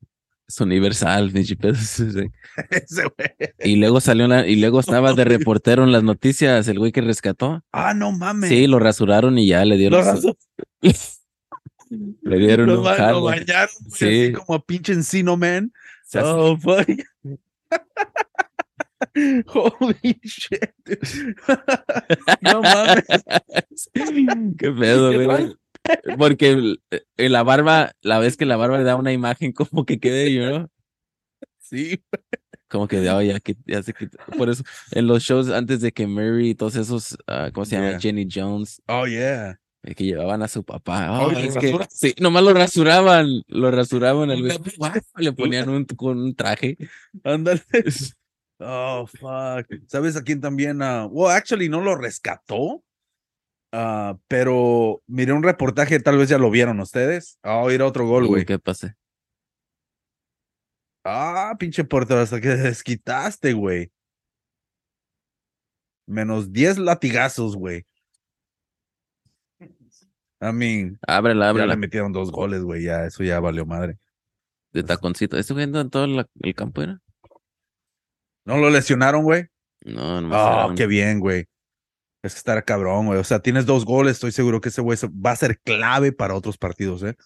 Es 0.54 0.62
universal. 0.62 1.32
Y 3.64 3.76
luego 3.78 4.00
salió 4.02 4.28
la, 4.28 4.46
y 4.48 4.56
luego 4.58 4.80
estaba 4.80 5.14
de 5.14 5.24
reportero 5.26 5.84
en 5.84 5.92
las 5.92 6.04
noticias, 6.04 6.68
el 6.68 6.78
güey 6.80 6.92
que 6.92 7.02
rescató. 7.02 7.64
Ah, 7.72 7.94
no 7.94 8.12
mames. 8.12 8.50
Sí, 8.50 8.68
lo 8.68 8.80
rasuraron 8.80 9.38
y 9.40 9.48
ya 9.48 9.64
le 9.66 9.78
dieron, 9.78 10.06
Lo, 10.06 10.18
su- 10.22 10.38
le 12.22 12.38
dieron 12.38 12.68
lo 12.68 12.78
un 12.80 12.84
ba- 12.84 13.12
lo 13.12 13.24
bañaron, 13.24 13.70
güey, 13.82 13.92
Sí. 13.98 14.24
así 14.26 14.34
como 14.34 14.56
a 14.56 14.66
pinche 14.66 14.94
encino, 14.94 15.38
man. 15.38 15.72
Se 16.06 16.20
Oh, 16.20 16.58
fuck. 16.58 16.88
Holy 19.48 20.20
shit. 20.24 20.72
no 22.42 22.62
mames. 22.62 23.06
Qué 24.58 24.72
pedo, 24.72 25.14
güey. 25.14 25.56
Porque 26.18 26.76
eh, 27.18 27.30
la 27.30 27.44
barba, 27.44 27.92
la 28.02 28.20
vez 28.20 28.38
que 28.38 28.46
la 28.46 28.58
barba 28.58 28.78
le 28.78 28.84
da 28.84 28.96
una 28.96 29.12
imagen 29.14 29.52
como 29.52 29.86
que 29.86 30.00
quede, 30.00 30.34
yo, 30.34 30.50
¿no? 30.60 30.70
Sí. 31.60 32.04
Como 32.70 32.88
que 32.88 33.00
de, 33.00 33.10
oh, 33.12 33.22
ya, 33.22 33.40
que- 33.40 33.56
ya 33.66 33.84
se 33.84 33.94
quitó. 33.94 34.18
Por 34.38 34.50
eso, 34.50 34.64
en 34.92 35.08
los 35.08 35.24
shows 35.24 35.50
antes 35.50 35.82
de 35.82 35.92
que 35.92 36.08
Mary 36.08 36.50
y 36.52 36.56
todos 36.56 36.76
esos, 36.76 37.18
ah, 37.28 37.50
¿cómo 37.54 37.66
se 37.66 37.76
llama? 37.76 37.90
Yeah. 37.92 38.00
Jenny 38.00 38.28
Jones, 38.32 38.82
Oh, 38.88 39.06
yeah. 39.06 39.60
eh, 39.84 39.94
que 39.96 40.06
llevaban 40.06 40.42
a 40.42 40.48
su 40.48 40.64
papá. 40.64 41.12
Oh, 41.20 41.28
Oh, 41.28 41.32
¿y 41.32 41.34
lo 41.36 41.40
es 41.40 41.58
que, 41.58 41.78
sí, 41.90 42.16
nomás 42.20 42.44
lo 42.44 42.54
rasuraban, 42.54 43.28
lo 43.48 43.70
rasuraban 43.72 44.32
al. 44.32 44.42
Le 45.18 45.34
ponían 45.34 45.70
un, 45.70 45.86
con 45.86 46.18
un 46.20 46.36
traje. 46.36 46.78
Ándale. 47.24 47.62
Oh, 48.66 49.06
fuck. 49.08 49.68
¿Sabes 49.88 50.16
a 50.16 50.22
quién 50.22 50.40
también? 50.40 50.82
ah, 50.82 51.06
well, 51.12 51.36
actually, 51.36 51.68
no 51.68 51.82
lo 51.82 51.96
rescató. 51.96 52.82
Ah, 53.74 54.18
pero 54.30 55.02
miré 55.08 55.34
un 55.34 55.44
reportaje, 55.44 56.00
tal 56.00 56.18
vez 56.18 56.30
ya 56.30 56.38
lo 56.38 56.50
vieron 56.50 56.80
ustedes. 56.80 57.38
Oh, 57.44 57.70
era 57.70 57.86
otro 57.86 58.08
gol, 58.08 58.28
güey. 58.28 58.46
¿Qué 58.46 58.58
pasa? 58.60 58.96
Ah, 61.04 61.54
pinche 61.60 61.84
portero, 61.84 62.22
hasta 62.22 62.40
que 62.40 62.48
desquitaste, 62.56 63.52
güey. 63.54 63.92
Menos 66.08 66.52
10 66.54 66.78
latigazos, 66.78 67.56
güey. 67.56 67.86
I 70.42 70.52
mean, 70.52 71.00
Ábrela, 71.08 71.46
ya 71.46 71.50
ábrela. 71.52 71.74
le 71.74 71.78
metieron 71.78 72.12
dos 72.12 72.32
goles, 72.32 72.62
güey. 72.64 72.84
Ya, 72.84 73.06
eso 73.06 73.24
ya 73.24 73.40
valió 73.40 73.66
madre. 73.66 73.98
De 74.74 74.84
taconcito. 74.84 75.38
¿Este 75.38 75.54
güey 75.54 75.66
en 75.66 75.90
todo 75.90 76.06
la- 76.08 76.28
el 76.42 76.54
campo 76.56 76.82
era? 76.82 77.00
¿No 78.46 78.58
lo 78.58 78.70
lesionaron, 78.70 79.24
güey? 79.24 79.46
No, 79.86 80.20
no 80.20 80.36
Oh, 80.36 80.68
un- 80.70 80.76
qué 80.76 80.86
bien, 80.88 81.20
güey. 81.22 81.46
Es 82.24 82.34
que 82.34 82.38
estar 82.38 82.64
cabrón, 82.64 83.08
güey. 83.08 83.20
O 83.20 83.24
sea, 83.24 83.40
tienes 83.42 83.66
dos 83.66 83.84
goles. 83.86 84.14
Estoy 84.14 84.32
seguro 84.32 84.62
que 84.62 84.70
ese 84.70 84.82
güey 84.82 84.98
va 85.26 85.32
a 85.32 85.36
ser 85.36 85.60
clave 85.60 86.14
para 86.14 86.36
otros 86.36 86.58
partidos, 86.58 87.04
¿eh? 87.04 87.18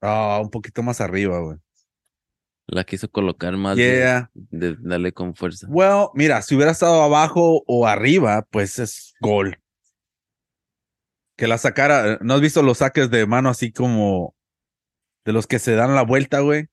Ah, 0.00 0.38
un 0.42 0.50
poquito 0.50 0.82
más 0.82 1.00
arriba, 1.00 1.38
güey. 1.40 1.58
La 2.66 2.84
quiso 2.84 3.08
colocar 3.10 3.56
más 3.56 3.76
de, 3.76 3.82
Yeah. 3.96 4.30
de 4.34 4.76
darle 4.80 5.12
con 5.12 5.34
fuerza. 5.34 5.66
Well, 5.70 6.08
mira, 6.14 6.42
si 6.42 6.54
hubiera 6.54 6.72
estado 6.72 7.02
abajo 7.02 7.62
o 7.66 7.86
arriba, 7.86 8.46
pues 8.50 8.78
es 8.78 9.14
gol. 9.20 9.58
Que 11.36 11.46
la 11.46 11.56
sacara. 11.56 12.18
¿No 12.20 12.34
has 12.34 12.40
visto 12.40 12.62
los 12.62 12.78
saques 12.78 13.10
de 13.10 13.26
mano 13.26 13.48
así 13.48 13.72
como 13.72 14.34
de 15.24 15.32
los 15.32 15.46
que 15.46 15.58
se 15.58 15.74
dan 15.76 15.94
la 15.94 16.02
vuelta, 16.02 16.40
güey? 16.40 16.66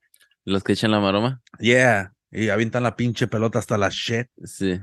Los 0.43 0.63
que 0.63 0.73
echan 0.73 0.91
la 0.91 0.99
maroma. 0.99 1.41
Yeah. 1.59 2.14
Y 2.35 2.49
avientan 2.49 2.83
la 2.83 2.95
pinche 2.95 3.27
pelota 3.27 3.59
hasta 3.59 3.77
la 3.77 3.89
shit. 3.89 4.27
Sí. 4.43 4.79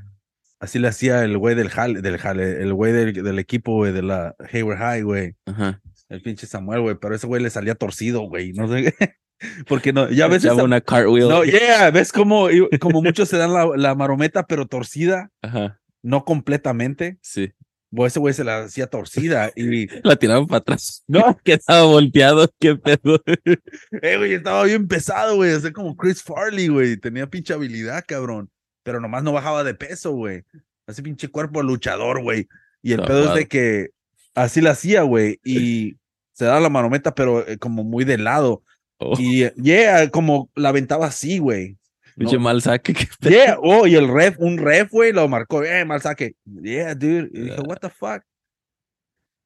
Así 0.58 0.78
le 0.78 0.88
hacía 0.88 1.22
el 1.24 1.36
güey 1.36 1.54
del 1.54 1.68
jale, 1.68 2.00
del 2.00 2.18
jale, 2.18 2.62
el 2.62 2.72
güey 2.72 2.92
del, 2.92 3.12
del 3.12 3.38
equipo, 3.38 3.74
güey, 3.74 3.92
de 3.92 4.02
la 4.02 4.34
Hayward 4.52 4.78
High, 4.78 5.02
güey. 5.02 5.36
Ajá. 5.44 5.80
El 6.08 6.22
pinche 6.22 6.46
Samuel, 6.46 6.80
güey. 6.80 6.96
Pero 7.00 7.14
ese 7.14 7.26
güey 7.26 7.42
le 7.42 7.50
salía 7.50 7.74
torcido, 7.74 8.22
güey. 8.22 8.52
No 8.52 8.68
sé 8.68 8.94
qué. 8.98 9.14
Porque 9.68 9.92
no, 9.92 10.08
ya 10.08 10.28
ves. 10.28 10.44
Esa- 10.44 10.62
una 10.62 10.80
cartwheel. 10.80 11.28
No, 11.28 11.44
yeah, 11.44 11.90
ves 11.90 12.12
como, 12.12 12.46
como 12.80 13.02
muchos 13.02 13.28
se 13.28 13.36
dan 13.36 13.52
la, 13.52 13.66
la 13.76 13.94
marometa, 13.94 14.46
pero 14.46 14.66
torcida, 14.66 15.30
Ajá. 15.42 15.80
no 16.02 16.24
completamente. 16.24 17.18
Sí. 17.22 17.52
Bueno, 17.92 18.06
ese 18.06 18.20
güey 18.20 18.32
se 18.32 18.42
la 18.42 18.64
hacía 18.64 18.86
torcida 18.86 19.52
y. 19.54 19.86
La 20.02 20.16
tiraban 20.16 20.46
para 20.46 20.58
atrás. 20.58 21.04
No, 21.06 21.38
quedaba 21.44 21.84
volteado. 21.84 22.50
Qué 22.58 22.74
pedo. 22.74 23.22
Eh, 24.02 24.16
güey, 24.16 24.32
estaba 24.32 24.64
bien 24.64 24.88
pesado, 24.88 25.36
güey. 25.36 25.52
Así 25.52 25.70
como 25.72 25.94
Chris 25.94 26.22
Farley, 26.22 26.68
güey. 26.68 26.96
Tenía 26.96 27.28
pinche 27.28 27.52
habilidad, 27.52 28.02
cabrón. 28.08 28.50
Pero 28.82 28.98
nomás 28.98 29.22
no 29.22 29.32
bajaba 29.32 29.62
de 29.62 29.74
peso, 29.74 30.12
güey. 30.12 30.42
Así 30.86 31.02
pinche 31.02 31.28
cuerpo 31.28 31.62
luchador, 31.62 32.22
güey. 32.22 32.48
Y 32.80 32.92
el 32.92 33.02
pedo 33.02 33.28
es 33.28 33.34
de 33.34 33.46
que 33.46 33.90
así 34.34 34.62
la 34.62 34.70
hacía, 34.70 35.02
güey. 35.02 35.38
Y 35.44 35.96
se 36.32 36.46
daba 36.46 36.60
la 36.60 36.70
marometa, 36.70 37.14
pero 37.14 37.46
eh, 37.46 37.58
como 37.58 37.84
muy 37.84 38.04
de 38.04 38.16
lado. 38.16 38.62
Oh. 38.96 39.14
Y, 39.18 39.44
eh, 39.44 39.54
yeah, 39.56 40.10
como 40.10 40.50
la 40.54 40.70
aventaba 40.70 41.06
así, 41.06 41.38
güey. 41.38 41.76
Pinche 42.16 42.38
mal 42.38 42.60
saque. 42.62 42.94
que- 42.94 43.08
Yeah, 43.30 43.56
oh, 43.62 43.86
y 43.86 43.94
el 43.94 44.08
ref, 44.08 44.36
un 44.38 44.58
ref, 44.58 44.90
güey, 44.90 45.12
lo 45.12 45.28
marcó, 45.28 45.62
eh, 45.64 45.84
mal 45.84 46.00
saque. 46.00 46.34
Yeah, 46.44 46.94
dude. 46.94 47.30
Y 47.32 47.40
dije, 47.42 47.60
what 47.66 47.78
the 47.78 47.88
fuck? 47.90 48.22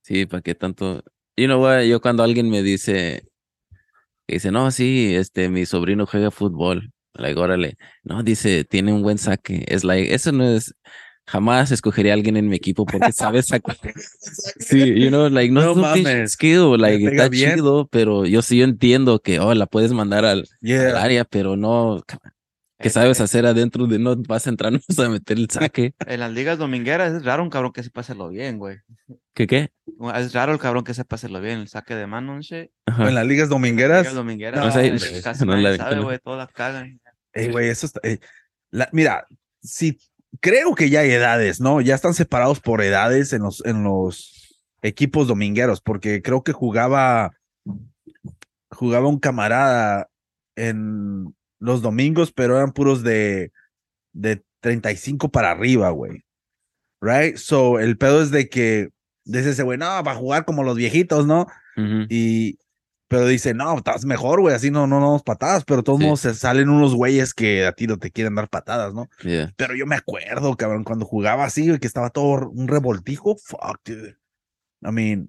Sí, 0.02 0.26
¿para 0.26 0.42
qué 0.42 0.54
tanto? 0.54 1.02
You 1.36 1.46
know 1.46 1.62
what? 1.62 1.82
Yo 1.82 2.00
cuando 2.00 2.22
alguien 2.22 2.48
me 2.48 2.62
dice, 2.62 3.28
dice, 4.28 4.50
no, 4.50 4.70
sí, 4.70 5.14
este, 5.14 5.48
mi 5.48 5.66
sobrino 5.66 6.06
juega 6.06 6.30
fútbol. 6.30 6.92
Like, 7.14 7.38
órale. 7.40 7.76
No, 8.04 8.22
dice, 8.22 8.64
tiene 8.64 8.92
un 8.92 9.02
buen 9.02 9.18
saque. 9.18 9.64
Es 9.68 9.84
like, 9.84 10.14
eso 10.14 10.32
no 10.32 10.44
es, 10.44 10.74
jamás 11.26 11.72
escogería 11.72 12.12
a 12.12 12.14
alguien 12.14 12.36
en 12.36 12.48
mi 12.48 12.56
equipo 12.56 12.86
porque 12.86 13.12
sabe 13.12 13.42
sacar. 13.42 13.76
Sí, 14.58 14.94
you 14.94 15.08
know, 15.08 15.28
like, 15.28 15.52
no, 15.52 15.74
No 15.74 15.94
es 15.94 16.32
skill, 16.32 16.78
like, 16.78 17.04
está 17.04 17.28
bien. 17.28 17.54
chido, 17.54 17.88
pero 17.88 18.26
yo 18.26 18.42
sí 18.42 18.58
yo 18.58 18.64
entiendo 18.64 19.20
que, 19.20 19.40
oh, 19.40 19.54
la 19.54 19.66
puedes 19.66 19.92
mandar 19.92 20.24
al, 20.24 20.48
área, 20.96 21.24
pero 21.24 21.56
no, 21.56 22.02
¿qué 22.78 22.88
Eh, 22.88 22.90
sabes 22.90 23.20
eh, 23.20 23.22
hacer 23.24 23.46
adentro 23.46 23.86
de 23.86 23.98
no 23.98 24.16
vas 24.16 24.46
a 24.46 24.50
entrar, 24.50 24.72
no 24.72 24.80
vas 24.88 24.98
a 24.98 25.08
meter 25.08 25.36
el 25.38 25.48
saque? 25.50 25.94
En 26.06 26.20
las 26.20 26.32
ligas 26.32 26.58
domingueras 26.58 27.12
es 27.14 27.24
raro 27.24 27.42
un 27.42 27.50
cabrón 27.50 27.72
que 27.72 27.82
sepa 27.82 28.00
hacerlo 28.02 28.28
bien, 28.28 28.58
güey. 28.58 28.78
¿Qué 29.34 29.46
qué? 29.46 29.70
Es 30.14 30.32
raro 30.32 30.52
el 30.52 30.58
cabrón 30.58 30.84
que 30.84 30.94
sepa 30.94 31.16
hacerlo 31.16 31.40
bien, 31.40 31.60
el 31.60 31.68
saque 31.68 31.94
de 31.94 32.06
mano. 32.06 32.38
En 32.50 33.14
las 33.14 33.26
ligas 33.26 33.48
domingueras. 33.48 34.00
Ligas 34.02 34.14
domingueras, 34.14 34.64
No, 34.64 34.72
güey, 34.72 34.98
sé, 34.98 35.22
casi 35.22 35.44
no 35.46 35.56
la- 35.56 35.76
sabe, 35.76 35.96
no. 35.96 36.02
güey, 36.04 36.18
todas 36.18 36.50
cagan. 36.52 37.00
Ey, 37.32 37.50
güey, 37.50 37.68
eso 37.68 37.86
está. 37.86 38.00
la- 38.70 38.88
mira, 38.92 39.26
si 39.62 39.98
creo 40.40 40.74
que 40.74 40.88
ya 40.90 41.00
hay 41.00 41.10
edades, 41.10 41.60
¿no? 41.60 41.80
Ya 41.80 41.94
están 41.94 42.14
separados 42.14 42.60
por 42.60 42.82
edades 42.82 43.32
en 43.32 43.42
los, 43.42 43.64
en 43.64 43.84
los 43.84 44.58
equipos 44.82 45.28
domingueros, 45.28 45.80
porque 45.80 46.22
creo 46.22 46.42
que 46.42 46.52
jugaba, 46.52 47.32
jugaba 48.70 49.08
un 49.08 49.18
camarada 49.18 50.08
en 50.56 51.34
los 51.66 51.82
domingos, 51.82 52.32
pero 52.32 52.56
eran 52.56 52.72
puros 52.72 53.02
de, 53.02 53.52
de 54.12 54.42
35 54.60 55.28
para 55.30 55.50
arriba, 55.50 55.90
güey. 55.90 56.24
Right? 57.00 57.36
So, 57.36 57.78
el 57.78 57.98
pedo 57.98 58.22
es 58.22 58.30
de 58.30 58.48
que, 58.48 58.88
dice 59.24 59.50
ese 59.50 59.62
güey, 59.62 59.76
no, 59.78 59.86
va 59.86 60.12
a 60.12 60.14
jugar 60.16 60.44
como 60.44 60.62
los 60.62 60.76
viejitos, 60.76 61.26
¿no? 61.26 61.46
Y, 62.08 62.58
pero 63.08 63.26
dice, 63.26 63.52
no, 63.52 63.76
estás 63.76 64.04
mejor, 64.06 64.40
güey, 64.40 64.54
así 64.54 64.70
no, 64.70 64.86
no, 64.86 64.98
no 64.98 65.06
damos 65.06 65.22
patadas, 65.22 65.64
pero 65.64 65.82
todos 65.82 65.98
Sí. 65.98 66.04
modos 66.06 66.20
se 66.20 66.34
salen 66.34 66.70
unos 66.70 66.94
güeyes 66.94 67.34
que 67.34 67.66
a 67.66 67.72
ti 67.72 67.86
no 67.86 67.98
te 67.98 68.10
quieren 68.10 68.34
dar 68.34 68.48
patadas, 68.48 68.94
¿no? 68.94 69.08
Yeah. 69.22 69.52
Pero 69.56 69.74
yo 69.76 69.84
me 69.86 69.96
acuerdo, 69.96 70.56
cabrón, 70.56 70.84
cuando 70.84 71.04
jugaba 71.04 71.44
así, 71.44 71.66
güey, 71.66 71.78
que 71.78 71.86
estaba 71.86 72.08
todo 72.10 72.48
un 72.48 72.66
revoltijo, 72.66 73.36
fuck, 73.36 73.78
dude. 73.84 74.16
I 74.82 74.90
mean, 74.92 75.28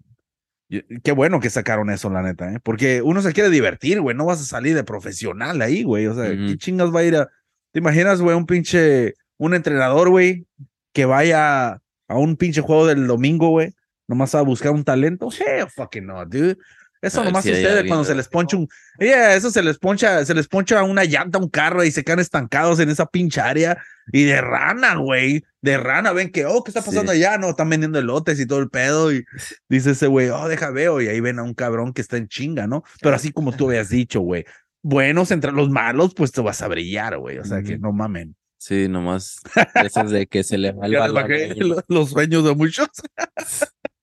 qué 1.03 1.11
bueno 1.11 1.39
que 1.39 1.49
sacaron 1.49 1.89
eso, 1.89 2.09
la 2.09 2.21
neta, 2.21 2.51
¿eh? 2.51 2.59
Porque 2.61 3.01
uno 3.01 3.21
se 3.21 3.33
quiere 3.33 3.49
divertir, 3.49 4.01
güey, 4.01 4.15
no 4.15 4.25
vas 4.25 4.41
a 4.41 4.45
salir 4.45 4.75
de 4.75 4.83
profesional 4.83 5.61
ahí, 5.61 5.83
güey, 5.83 6.07
o 6.07 6.15
sea. 6.15 6.29
¿qué 6.29 6.57
chingas 6.57 6.93
va 6.93 7.01
a 7.01 7.03
ir 7.03 7.15
a... 7.15 7.29
¿Te 7.71 7.79
imaginas, 7.79 8.21
güey, 8.21 8.35
un 8.35 8.45
pinche, 8.45 9.13
un 9.37 9.53
entrenador, 9.53 10.09
güey, 10.09 10.45
que 10.93 11.05
vaya 11.05 11.81
a 12.07 12.17
un 12.17 12.35
pinche 12.37 12.61
juego 12.61 12.87
del 12.87 13.07
domingo, 13.07 13.49
güey, 13.49 13.73
nomás 14.07 14.35
a 14.35 14.41
buscar 14.41 14.71
un 14.71 14.83
talento? 14.83 15.29
Hell 15.31 15.67
fucking 15.69 16.05
no, 16.05 16.25
dude. 16.25 16.57
Eso 17.01 17.23
nomás 17.23 17.43
si 17.43 17.49
sucede 17.49 17.87
cuando 17.87 18.03
se 18.05 18.15
les 18.15 18.27
poncha 18.27 18.57
un... 18.57 18.67
Yeah, 18.99 19.35
eso 19.35 19.51
se 19.51 19.61
les 19.61 19.77
poncha, 19.77 20.25
se 20.25 20.33
les 20.33 20.47
poncha 20.47 20.81
una 20.83 21.03
llanta, 21.03 21.37
a 21.37 21.41
un 21.41 21.49
carro 21.49 21.83
y 21.83 21.91
se 21.91 22.03
quedan 22.03 22.19
estancados 22.19 22.79
en 22.79 22.89
esa 22.89 23.05
pinche 23.05 23.39
área 23.41 23.77
y 24.11 24.23
de 24.23 24.41
rana, 24.41 24.95
güey, 24.95 25.43
de 25.61 25.77
rana, 25.77 26.11
ven 26.13 26.31
que, 26.31 26.45
oh, 26.45 26.63
¿qué 26.63 26.71
está 26.71 26.81
pasando 26.81 27.11
Sí. 27.11 27.17
allá? 27.19 27.37
No, 27.37 27.49
están 27.49 27.69
vendiendo 27.69 27.99
elotes 27.99 28.39
y 28.39 28.45
todo 28.45 28.59
el 28.59 28.69
pedo 28.69 29.11
y 29.11 29.25
dice 29.69 29.91
ese 29.91 30.07
güey, 30.07 30.29
oh, 30.29 30.47
deja 30.47 30.71
veo 30.71 31.01
y 31.01 31.07
ahí 31.07 31.19
ven 31.19 31.39
a 31.39 31.43
un 31.43 31.53
cabrón 31.53 31.93
que 31.93 32.01
está 32.01 32.17
en 32.17 32.27
chinga, 32.27 32.67
¿no? 32.67 32.83
Pero 33.01 33.15
así 33.15 33.31
como 33.31 33.51
tú 33.51 33.67
habías 33.69 33.89
dicho, 33.89 34.21
güey, 34.21 34.45
buenos 34.81 35.31
entre 35.31 35.51
los 35.51 35.69
malos, 35.69 36.13
pues 36.15 36.31
te 36.31 36.41
vas 36.41 36.61
a 36.61 36.67
brillar, 36.67 37.17
güey, 37.17 37.37
o 37.37 37.45
sea 37.45 37.61
que 37.61 37.77
no 37.77 37.91
mamen. 37.91 38.35
Sí, 38.59 38.87
nomás 38.87 39.39
esos 39.75 40.09
de 40.09 40.25
que 40.25 40.43
se 40.43 40.57
le 40.57 40.71
va 40.71 40.87
el 40.87 40.93
los 41.87 42.09
sueños 42.09 42.43
de 42.43 42.55
muchos. 42.55 42.87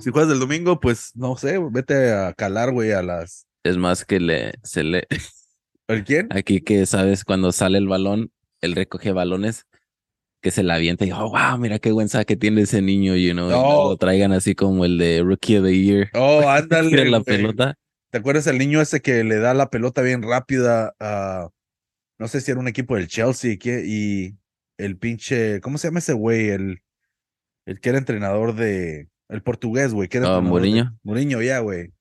si 0.00 0.10
juegas 0.10 0.32
el 0.32 0.40
domingo, 0.40 0.80
pues 0.80 1.12
no 1.14 1.36
sé, 1.36 1.58
vete 1.70 2.12
a 2.12 2.32
calar, 2.34 2.72
güey, 2.72 2.92
a 2.92 3.02
las. 3.02 3.46
Es 3.64 3.76
más 3.76 4.04
que 4.04 4.20
le, 4.20 4.54
se 4.62 4.82
le, 4.84 5.06
¿El 5.88 6.04
quién? 6.04 6.28
aquí 6.30 6.60
que 6.60 6.86
sabes 6.86 7.24
cuando 7.24 7.52
sale 7.52 7.78
el 7.78 7.88
balón, 7.88 8.30
él 8.60 8.74
recoge 8.74 9.12
balones 9.12 9.66
que 10.40 10.50
se 10.52 10.62
la 10.62 10.74
avienta 10.74 11.04
y, 11.04 11.10
oh, 11.10 11.30
wow, 11.30 11.58
mira 11.58 11.78
qué 11.80 11.90
buen 11.90 12.08
saque 12.08 12.36
tiene 12.36 12.62
ese 12.62 12.80
niño, 12.80 13.16
you 13.16 13.32
know, 13.32 13.48
y 13.48 13.50
no 13.50 13.62
No. 13.62 13.88
lo 13.90 13.96
traigan 13.96 14.32
así 14.32 14.54
como 14.54 14.84
el 14.84 14.96
de 14.96 15.22
Rookie 15.22 15.58
of 15.58 15.64
the 15.64 15.76
Year. 15.76 16.10
Oh, 16.14 16.48
ándale. 16.48 17.04
La 17.10 17.20
pelota. 17.20 17.74
¿Te 18.10 18.18
acuerdas 18.18 18.46
el 18.46 18.56
niño 18.56 18.80
ese 18.80 19.02
que 19.02 19.22
le 19.24 19.36
da 19.38 19.52
la 19.52 19.68
pelota 19.68 20.00
bien 20.00 20.22
rápida 20.22 20.94
a. 21.00 21.48
No 22.18 22.26
sé 22.28 22.40
si 22.40 22.50
era 22.50 22.58
un 22.60 22.68
equipo 22.68 22.94
del 22.96 23.06
Chelsea 23.08 23.58
¿qué? 23.60 23.82
y 23.86 24.34
el 24.78 24.96
pinche. 24.96 25.60
¿Cómo 25.60 25.76
se 25.76 25.88
llama 25.88 25.98
ese 25.98 26.14
güey? 26.14 26.48
El, 26.48 26.80
el 27.68 27.80
que 27.80 27.88
era 27.90 27.98
entrenador 27.98 28.54
de. 28.54 29.08
El 29.28 29.42
portugués, 29.42 29.92
güey. 29.92 30.08
que 30.08 30.18
era 30.18 30.26
Ah, 30.26 30.38
entrenador 30.38 30.62
de- 30.62 30.68
Mourinho. 30.68 30.98
Mourinho, 31.02 31.42
ya, 31.42 31.58
güey. 31.58 31.92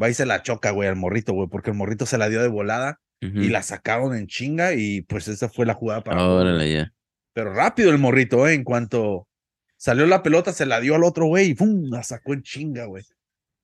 Va 0.00 0.10
y 0.10 0.14
se 0.14 0.26
la 0.26 0.42
choca, 0.42 0.70
güey, 0.70 0.88
al 0.88 0.96
morrito, 0.96 1.32
güey, 1.32 1.48
porque 1.48 1.70
el 1.70 1.76
morrito 1.76 2.06
se 2.06 2.18
la 2.18 2.28
dio 2.28 2.42
de 2.42 2.48
volada 2.48 2.98
y 3.20 3.48
la 3.50 3.62
sacaron 3.62 4.16
en 4.16 4.26
chinga 4.26 4.74
y 4.74 5.02
pues 5.02 5.28
esa 5.28 5.48
fue 5.48 5.64
la 5.64 5.74
jugada 5.74 6.02
para. 6.02 6.26
Órale, 6.26 6.72
ya. 6.72 6.92
Pero 7.34 7.54
rápido 7.54 7.90
el 7.90 7.98
morrito, 7.98 8.48
¿eh? 8.48 8.54
En 8.54 8.64
cuanto 8.64 9.28
salió 9.76 10.06
la 10.06 10.22
pelota, 10.24 10.52
se 10.52 10.66
la 10.66 10.80
dio 10.80 10.96
al 10.96 11.04
otro 11.04 11.26
güey 11.26 11.50
y 11.50 11.54
¡pum! 11.54 11.84
La 11.88 12.02
sacó 12.02 12.32
en 12.34 12.42
chinga, 12.42 12.86
güey. 12.86 13.04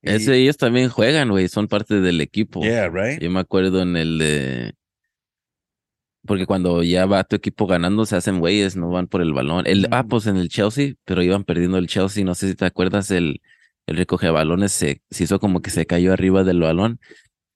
Y- 0.01 0.11
Ese, 0.13 0.37
ellos 0.37 0.57
también 0.57 0.89
juegan, 0.91 1.29
güey, 1.31 1.49
son 1.49 1.67
parte 1.67 2.01
del 2.01 2.21
equipo. 2.21 2.63
Yeah, 2.63 2.89
right? 2.89 3.21
Yo 3.21 3.31
me 3.31 3.41
acuerdo 3.41 3.83
en 3.83 3.97
el 3.97 4.19
de. 4.19 4.75
Porque 6.29 6.47
cuando 6.47 6.83
ya 6.85 7.07
va 7.07 7.25
tu 7.25 7.35
equipo 7.37 7.67
ganando, 7.67 8.07
se 8.07 8.15
hacen 8.17 8.39
güeyes, 8.39 8.77
no 8.77 8.91
van 8.91 9.09
por 9.09 9.23
el 9.23 9.33
balón. 9.33 9.67
El, 9.67 9.89
ah, 9.91 10.05
Mm. 10.05 10.09
pues 10.09 10.27
en 10.27 10.37
el 10.37 10.49
Chelsea, 10.49 10.95
pero 11.05 11.23
iban 11.23 11.43
perdiendo 11.43 11.79
el 11.79 11.89
Chelsea. 11.89 12.25
No 12.25 12.35
sé 12.37 12.49
si 12.49 12.55
te 12.55 12.67
acuerdas, 12.67 13.11
el, 13.11 13.41
el 13.87 13.97
recoge 13.97 14.31
balones 14.31 14.71
se, 14.73 15.03
se 15.11 15.25
hizo 15.25 15.41
como 15.41 15.61
que 15.63 15.71
se 15.71 15.87
cayó 15.87 16.13
arriba 16.13 16.45
del 16.45 16.61
balón 16.61 17.01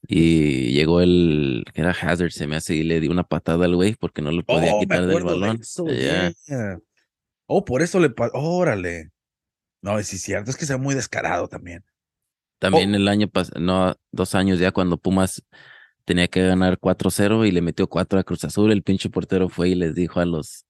y 0.09 0.73
llegó 0.73 1.01
el, 1.01 1.65
que 1.75 1.83
era 1.83 1.91
Hazard, 1.93 2.33
se 2.33 2.47
me 2.49 2.57
hace, 2.57 2.75
y 2.75 2.83
le 2.83 2.99
dio 3.01 3.11
una 3.13 3.23
patada 3.25 3.67
al 3.67 3.77
güey 3.77 3.95
porque 3.95 4.21
no 4.23 4.33
lo 4.33 4.43
podía 4.43 4.75
Oh, 4.75 4.81
quitar 4.81 5.07
del 5.07 5.19
de 5.19 5.23
balón. 5.23 5.59
eso, 5.61 5.87
Yeah. 5.87 6.33
yeah. 6.49 6.79
Oh, 7.47 7.65
por 7.65 7.83
eso 7.83 8.01
le 8.01 8.11
pasó. 8.11 8.33
Órale. 8.35 9.11
No, 9.83 9.99
es 9.99 10.09
cierto, 10.09 10.51
es 10.51 10.57
que 10.57 10.65
sea 10.67 10.79
muy 10.79 10.95
descarado 10.95 11.47
también. 11.49 11.85
También 12.59 12.93
Oh. 12.93 12.97
el 12.97 13.09
año 13.09 13.29
pasado, 13.29 13.61
no, 13.61 13.95
dos 14.13 14.35
años 14.35 14.59
ya, 14.59 14.71
cuando 14.73 14.97
Pumas 14.97 15.43
tenía 16.05 16.29
que 16.29 16.43
ganar 16.47 16.79
4-0 16.79 17.47
y 17.47 17.51
le 17.53 17.63
metió 17.63 17.89
4 17.89 18.19
a 18.19 18.25
Cruz 18.25 18.45
Azul, 18.45 18.73
el 18.73 18.83
pinche 18.83 19.11
portero 19.11 19.49
fue 19.49 19.71
y 19.71 19.75
les 19.75 19.95
dijo 19.95 20.21
a 20.21 20.25
los, 20.27 20.67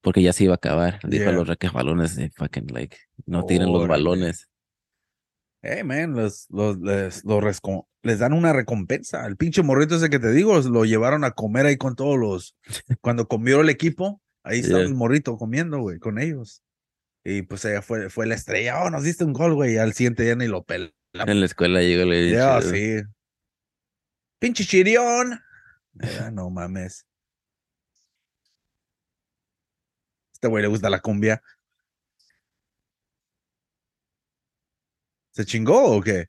porque 0.00 0.22
ya 0.22 0.32
se 0.32 0.44
iba 0.44 0.54
a 0.54 0.56
acabar, 0.56 1.00
dijo 1.04 1.24
a 1.24 1.32
Yeah. 1.32 1.44
los 1.44 1.72
balones 1.72 2.16
de 2.16 2.30
fucking 2.30 2.66
like, 2.72 2.96
no 3.26 3.44
tiren 3.46 3.72
los 3.72 3.86
balones. 3.88 4.48
Hey, 5.62 5.82
man, 5.82 6.12
los, 6.14 6.46
los, 6.50 6.78
les, 6.78 7.24
los 7.24 7.60
les 8.02 8.18
dan 8.20 8.32
una 8.32 8.52
recompensa. 8.52 9.26
El 9.26 9.36
pinche 9.36 9.62
morrito 9.62 9.96
ese 9.96 10.10
que 10.10 10.20
te 10.20 10.30
digo, 10.30 10.60
lo 10.60 10.84
llevaron 10.84 11.24
a 11.24 11.32
comer 11.32 11.66
ahí 11.66 11.76
con 11.76 11.96
todos 11.96 12.16
los. 12.16 12.56
Cuando 13.00 13.26
comió 13.26 13.60
el 13.62 13.68
equipo, 13.68 14.20
ahí 14.44 14.60
estaba 14.60 14.80
Yeah. 14.80 14.88
el 14.88 14.94
morrito 14.94 15.36
comiendo, 15.36 15.80
güey, 15.80 15.98
con 15.98 16.20
ellos. 16.20 16.62
Y 17.24 17.42
pues 17.42 17.64
ella 17.64 17.82
fue, 17.82 18.08
fue 18.10 18.26
la 18.26 18.36
estrella. 18.36 18.84
Oh, 18.84 18.90
nos 18.90 19.02
diste 19.02 19.24
un 19.24 19.32
gol, 19.32 19.54
güey. 19.54 19.74
Y 19.74 19.78
al 19.78 19.92
siguiente 19.94 20.22
día 20.22 20.36
ni 20.36 20.46
lo 20.46 20.62
peló. 20.62 20.90
En 21.14 21.40
la 21.40 21.46
escuela 21.46 21.80
llegó 21.80 22.02
y 22.04 22.10
le 22.10 22.22
dije, 22.22 22.36
Ya, 22.36 22.62
sí. 22.62 23.00
Pinche 24.46 24.64
chirión. 24.64 25.40
Ya, 25.94 26.30
no 26.30 26.48
mames. 26.50 27.04
Este 30.32 30.46
güey 30.46 30.62
le 30.62 30.68
gusta 30.68 30.88
la 30.88 31.00
cumbia. 31.00 31.42
¿Se 35.32 35.44
chingó 35.44 35.96
o 35.96 36.00
qué? 36.00 36.28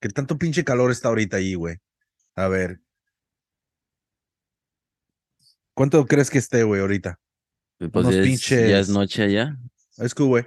¿Qué 0.00 0.08
tanto 0.08 0.38
pinche 0.38 0.64
calor 0.64 0.90
está 0.90 1.08
ahorita 1.08 1.36
ahí, 1.36 1.54
güey? 1.54 1.76
A 2.34 2.48
ver. 2.48 2.80
¿Cuánto 5.74 6.06
crees 6.06 6.30
que 6.30 6.38
esté, 6.38 6.62
güey, 6.62 6.80
ahorita? 6.80 7.20
pues 7.78 8.06
unos 8.06 8.14
ya 8.14 8.20
es, 8.22 8.26
ya 8.26 8.56
pinches- 8.56 8.80
es 8.80 8.88
noche 8.88 9.22
allá, 9.24 9.58
Es 9.98 10.14
que, 10.14 10.22
güey. 10.22 10.46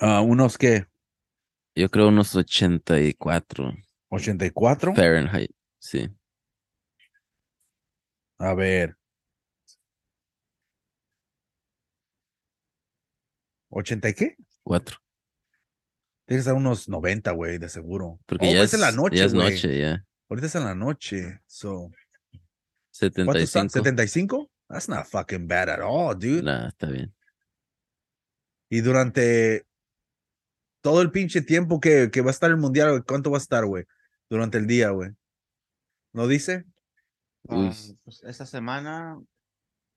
Ah, 0.00 0.20
unos 0.20 0.58
qué? 0.58 0.86
yo 1.76 1.88
creo 1.88 2.08
unos 2.08 2.34
84 2.34 3.72
¿84? 4.10 4.94
Fahrenheit, 4.94 5.50
sí. 5.78 6.08
A 8.38 8.54
ver. 8.54 8.96
¿80 13.70 14.10
y 14.10 14.14
qué? 14.14 14.36
4, 14.64 14.96
Tienes 16.26 16.46
a 16.48 16.54
unos 16.54 16.88
90, 16.88 17.30
güey, 17.32 17.58
de 17.58 17.68
seguro. 17.68 18.20
porque 18.26 18.48
Oh, 18.48 18.52
ya, 18.52 18.62
es, 18.62 18.74
en 18.74 18.80
la 18.80 18.92
noche, 18.92 19.16
ya 19.16 19.24
es 19.24 19.34
noche, 19.34 19.78
ya. 19.78 20.04
Ahorita 20.28 20.46
es 20.46 20.54
en 20.54 20.64
la 20.64 20.74
noche. 20.74 21.40
So, 21.46 21.90
¿Cuánto 23.00 23.38
está? 23.38 23.68
75. 23.68 24.36
¿75? 24.36 24.50
That's 24.68 24.88
not 24.88 25.06
fucking 25.06 25.48
bad 25.48 25.68
at 25.68 25.80
all, 25.82 26.16
dude. 26.16 26.42
Nah, 26.42 26.68
está 26.68 26.88
bien. 26.88 27.14
Y 28.68 28.80
durante 28.80 29.66
todo 30.80 31.02
el 31.02 31.10
pinche 31.10 31.42
tiempo 31.42 31.80
que, 31.80 32.10
que 32.12 32.20
va 32.20 32.28
a 32.28 32.30
estar 32.30 32.50
el 32.50 32.56
mundial, 32.56 33.04
¿cuánto 33.04 33.30
va 33.32 33.38
a 33.38 33.40
estar, 33.40 33.66
güey? 33.66 33.84
Durante 34.30 34.58
el 34.58 34.66
día, 34.66 34.90
güey. 34.90 35.10
¿No 36.12 36.28
dice? 36.28 36.64
Ah, 37.48 37.72
pues 38.04 38.22
esta 38.22 38.46
semana 38.46 39.20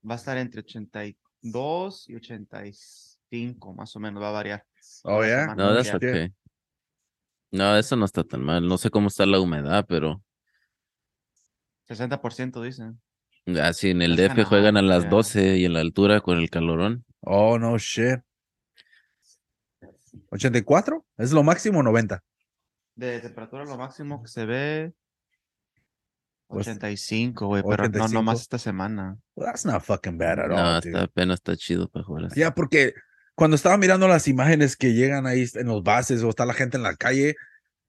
va 0.10 0.16
a 0.16 0.18
estar 0.18 0.38
entre 0.38 0.62
82 0.62 2.10
y 2.10 2.16
85, 2.16 3.74
más 3.74 3.96
o 3.96 4.00
menos, 4.00 4.22
va 4.22 4.30
a 4.30 4.32
variar. 4.32 4.66
Oh, 5.04 5.24
yeah? 5.24 5.54
No, 5.56 5.74
that's 5.76 5.94
okay. 5.94 6.34
No, 7.52 7.78
eso 7.78 7.96
no 7.96 8.06
está 8.06 8.24
tan 8.24 8.44
mal. 8.44 8.68
No 8.68 8.78
sé 8.80 8.90
cómo 8.90 9.08
está 9.08 9.28
la 9.28 9.40
humedad, 9.40 9.86
pero 9.88 10.24
60% 11.88 12.62
dicen. 12.64 13.00
así 13.62 13.92
en 13.92 14.02
el 14.02 14.16
DF 14.16 14.46
juegan 14.46 14.78
a 14.78 14.82
las 14.82 15.04
ya. 15.04 15.10
12 15.10 15.58
y 15.58 15.66
en 15.66 15.74
la 15.74 15.82
altura 15.82 16.22
con 16.22 16.40
el 16.40 16.50
calorón. 16.50 17.06
Oh, 17.20 17.60
no 17.60 17.78
shit. 17.78 18.22
¿84? 20.32 21.04
¿Es 21.18 21.32
lo 21.32 21.44
máximo 21.44 21.80
o 21.80 21.84
90? 21.84 22.24
De 22.96 23.20
temperatura 23.20 23.66
lo 23.66 23.78
máximo 23.78 24.22
que 24.22 24.28
se 24.28 24.46
ve 24.46 24.94
Pues, 26.48 26.68
85, 26.68 27.48
güey, 27.48 27.64
pero 27.64 27.84
no 27.84 27.90
85. 27.90 28.14
nomás 28.14 28.42
esta 28.42 28.60
semana. 28.60 29.18
Well, 29.36 29.48
that's 29.48 29.66
not 29.66 29.82
fucking 29.82 30.18
bad 30.18 30.40
at 30.40 30.48
No, 30.50 30.56
all, 30.56 30.78
está, 30.78 30.90
dude. 30.90 31.00
apenas 31.02 31.36
está 31.40 31.56
chido 31.58 31.88
para 31.90 32.06
jugar 32.06 32.26
así. 32.26 32.40
Ya, 32.40 32.54
porque 32.54 32.94
cuando 33.36 33.56
estaba 33.56 33.78
mirando 33.78 34.08
las 34.08 34.28
imágenes 34.28 34.76
que 34.78 34.94
llegan 34.94 35.26
ahí 35.26 35.46
en 35.56 35.68
los 35.68 35.82
bases 35.82 36.22
o 36.22 36.30
está 36.30 36.46
la 36.46 36.54
gente 36.54 36.78
en 36.78 36.84
la 36.84 36.96
calle, 36.96 37.36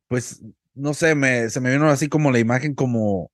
pues 0.09 0.43
no 0.75 0.95
sé, 0.95 1.15
me, 1.15 1.51
se 1.51 1.61
me 1.61 1.71
vino 1.71 1.89
así 1.89 2.09
como 2.09 2.31
la 2.33 2.39
imagen 2.39 2.75
como 2.75 3.31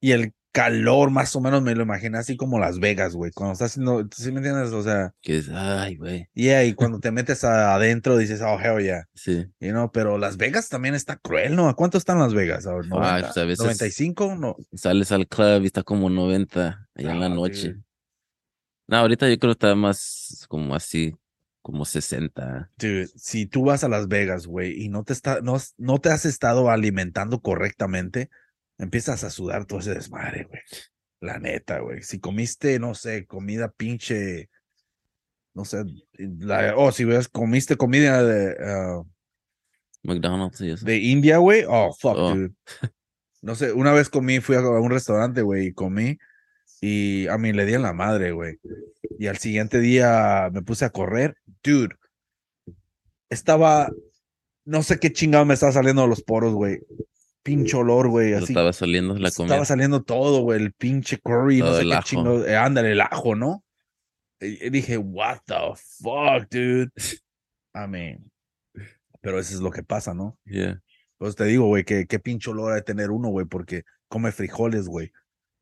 y 0.00 0.12
el 0.12 0.32
calor 0.52 1.10
más 1.10 1.34
o 1.36 1.40
menos 1.40 1.62
me 1.62 1.74
lo 1.74 1.82
imaginé 1.82 2.18
así 2.18 2.36
como 2.36 2.58
Las 2.58 2.80
Vegas, 2.80 3.14
güey, 3.14 3.30
cuando 3.32 3.52
estás 3.52 3.70
haciendo, 3.72 4.06
¿sí 4.14 4.32
me 4.32 4.38
entiendes? 4.38 4.72
O 4.72 4.82
sea, 4.82 5.14
Que 5.22 5.38
es, 5.38 5.48
ay, 5.48 5.96
güey. 5.96 6.28
yeah, 6.34 6.64
y 6.64 6.74
cuando 6.74 6.98
te 6.98 7.10
metes 7.12 7.44
adentro 7.44 8.16
dices, 8.16 8.40
oh, 8.42 8.58
hell 8.60 8.82
yeah, 8.82 9.08
Sí. 9.14 9.46
you 9.60 9.70
know, 9.70 9.90
pero 9.92 10.18
Las 10.18 10.36
Vegas 10.36 10.68
también 10.68 10.94
está 10.94 11.16
cruel, 11.16 11.54
¿no? 11.54 11.68
¿A 11.68 11.74
cuánto 11.76 11.98
están 11.98 12.18
Las 12.18 12.34
Vegas? 12.34 12.66
¿A 12.66 12.72
90? 12.72 13.20
pues, 13.26 13.36
a 13.38 13.44
veces- 13.44 13.58
95? 13.64 14.34
No. 14.36 14.56
Sales 14.74 15.12
al 15.12 15.28
club 15.28 15.62
y 15.62 15.66
está 15.66 15.82
como 15.82 16.10
90 16.10 16.88
allá 16.94 17.12
en 17.12 17.20
la 17.20 17.26
Ah, 17.26 17.28
noche. 17.28 17.68
dude. 17.74 17.82
No, 18.88 18.96
ahorita 18.96 19.28
yo 19.28 19.38
creo 19.38 19.50
que 19.50 19.66
está 19.66 19.74
más 19.76 20.44
como 20.48 20.74
así, 20.74 21.14
como 21.62 21.84
60. 21.84 22.70
Dude, 22.76 23.06
si 23.14 23.46
tú 23.46 23.62
vas 23.66 23.84
a 23.84 23.88
Las 23.88 24.08
Vegas, 24.08 24.46
güey, 24.48 24.82
y 24.82 24.88
no 24.88 25.04
te 25.04 25.12
está, 25.12 25.40
no, 25.42 25.58
no 25.78 25.98
te 26.00 26.08
has 26.08 26.24
estado 26.24 26.70
alimentando 26.70 27.40
correctamente, 27.40 28.30
empiezas 28.80 29.24
a 29.24 29.30
sudar 29.30 29.66
todo 29.66 29.80
ese 29.80 29.94
desmadre, 29.94 30.44
güey. 30.44 30.60
La 31.20 31.38
neta, 31.38 31.80
güey. 31.80 32.02
Si 32.02 32.18
comiste, 32.18 32.78
no 32.78 32.94
sé, 32.94 33.26
comida 33.26 33.70
pinche, 33.70 34.48
no 35.54 35.64
sé, 35.64 35.84
la, 36.14 36.74
oh, 36.76 36.90
si 36.90 37.04
ves, 37.04 37.28
comiste 37.28 37.76
comida 37.76 38.22
de, 38.22 38.56
ah, 38.64 39.02
McDonald's 40.02 40.60
y 40.62 40.70
eso. 40.70 40.86
de 40.86 40.96
India, 40.96 41.38
güey, 41.38 41.64
oh, 41.68 41.92
fuck, 41.98 42.16
Oh. 42.16 42.34
dude. 42.34 42.54
No 43.42 43.54
sé, 43.54 43.72
una 43.72 43.92
vez 43.92 44.10
comí, 44.10 44.40
fui 44.40 44.56
a 44.56 44.60
un 44.60 44.90
restaurante, 44.90 45.40
güey, 45.42 45.68
y 45.68 45.72
comí, 45.72 46.18
y 46.80 47.26
a 47.28 47.38
mí 47.38 47.52
le 47.52 47.64
di 47.66 47.74
en 47.74 47.82
la 47.82 47.92
madre, 47.94 48.32
güey. 48.32 48.58
Y 49.18 49.26
al 49.28 49.38
siguiente 49.38 49.80
día 49.80 50.50
me 50.52 50.62
puse 50.62 50.84
a 50.84 50.90
correr, 50.90 51.36
dude. 51.62 51.94
Estaba, 53.30 53.90
no 54.64 54.82
sé 54.82 54.98
qué 54.98 55.12
chingado 55.12 55.44
me 55.44 55.54
estaba 55.54 55.72
saliendo 55.72 56.02
de 56.02 56.08
los 56.08 56.22
poros, 56.22 56.52
güey. 56.54 56.80
Pinche 57.42 57.76
olor, 57.76 58.08
güey, 58.08 58.34
así. 58.34 58.44
estaba 58.52 58.72
saliendo 58.72 59.14
la 59.16 59.28
Estaba 59.28 59.48
comida. 59.48 59.64
saliendo 59.64 60.02
todo, 60.02 60.42
güey, 60.42 60.60
el 60.62 60.72
pinche 60.72 61.18
curry, 61.18 61.58
no 61.60 61.66
Todo 61.66 61.76
sé 61.76 61.82
el 61.82 61.88
qué 61.88 61.94
ajo. 61.94 62.06
chingado. 62.06 62.46
eh, 62.46 62.56
ándale, 62.56 62.92
el 62.92 63.00
ajo, 63.00 63.34
¿no? 63.34 63.64
Y, 64.40 64.66
y 64.66 64.70
dije, 64.70 64.98
what 64.98 65.38
the 65.46 65.54
fuck, 66.02 66.48
dude. 66.50 66.90
I 67.74 67.86
mean, 67.88 68.30
pero 69.20 69.38
eso 69.38 69.54
es 69.54 69.60
lo 69.60 69.70
que 69.70 69.82
pasa, 69.82 70.12
¿no? 70.14 70.38
Yeah. 70.44 70.82
Pues 71.18 71.34
te 71.36 71.44
digo, 71.44 71.66
güey, 71.66 71.84
que 71.84 72.06
qué 72.06 72.18
pinche 72.18 72.50
olor 72.50 72.72
ha 72.72 72.76
de 72.76 72.82
tener 72.82 73.10
uno, 73.10 73.28
güey, 73.28 73.46
porque 73.46 73.84
come 74.08 74.32
frijoles, 74.32 74.86
güey. 74.86 75.12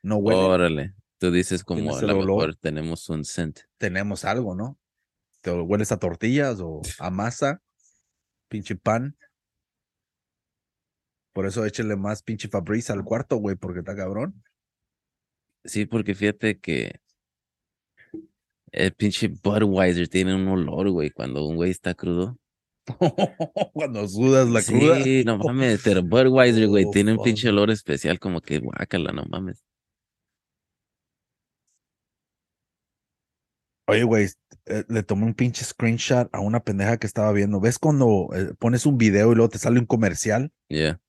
No 0.02 0.16
huele. 0.16 0.40
Órale. 0.40 0.94
Tú 1.18 1.30
dices 1.32 1.64
como 1.64 1.96
a 1.96 2.02
lo 2.02 2.16
mejor 2.16 2.54
tenemos 2.56 3.08
un 3.08 3.24
scent. 3.24 3.60
Tenemos 3.78 4.24
algo, 4.24 4.54
¿no? 4.54 4.78
¿Te 5.40 5.50
hueles 5.52 5.90
a 5.92 5.98
tortillas 5.98 6.58
o 6.60 6.80
a 7.00 7.10
masa? 7.10 7.60
Pinche 8.48 8.76
pan. 8.76 9.16
Por 11.38 11.46
eso 11.46 11.64
échale 11.64 11.94
más 11.94 12.24
pinche 12.24 12.48
Fabriz 12.48 12.90
al 12.90 13.04
cuarto, 13.04 13.36
güey, 13.36 13.54
porque 13.54 13.78
está 13.78 13.94
cabrón. 13.94 14.42
Sí, 15.64 15.86
porque 15.86 16.16
fíjate 16.16 16.58
que 16.58 16.98
el 18.72 18.92
pinche 18.92 19.28
Budweiser 19.28 20.08
tiene 20.08 20.34
un 20.34 20.48
olor, 20.48 20.90
güey, 20.90 21.10
cuando 21.10 21.46
un 21.46 21.54
güey 21.54 21.70
está 21.70 21.94
crudo. 21.94 22.36
Cuando 23.72 24.08
sudas 24.08 24.48
la 24.48 24.64
cruda. 24.64 25.00
Sí, 25.04 25.22
no 25.24 25.38
mames, 25.38 25.80
pero 25.84 26.02
Budweiser, 26.02 26.66
güey, 26.66 26.86
Oh, 26.86 26.90
tiene 26.92 27.12
un 27.12 27.18
fuck. 27.18 27.26
pinche 27.26 27.48
olor 27.50 27.70
especial, 27.70 28.18
como 28.18 28.40
que 28.40 28.58
guácala, 28.58 29.12
no 29.12 29.22
mames. 29.26 29.64
Oye, 33.86 34.02
güey, 34.02 34.26
eh, 34.66 34.84
le 34.88 35.04
tomé 35.04 35.24
un 35.24 35.34
pinche 35.34 35.64
screenshot 35.64 36.28
a 36.32 36.40
una 36.40 36.58
pendeja 36.64 36.96
que 36.96 37.06
estaba 37.06 37.30
viendo. 37.30 37.60
¿Ves 37.60 37.78
cuando 37.78 38.28
eh, 38.34 38.54
pones 38.58 38.86
un 38.86 38.98
video 38.98 39.30
y 39.30 39.36
luego 39.36 39.50
te 39.50 39.58
sale 39.58 39.78
un 39.78 39.86
comercial? 39.86 40.50
Yeah. 40.68 41.00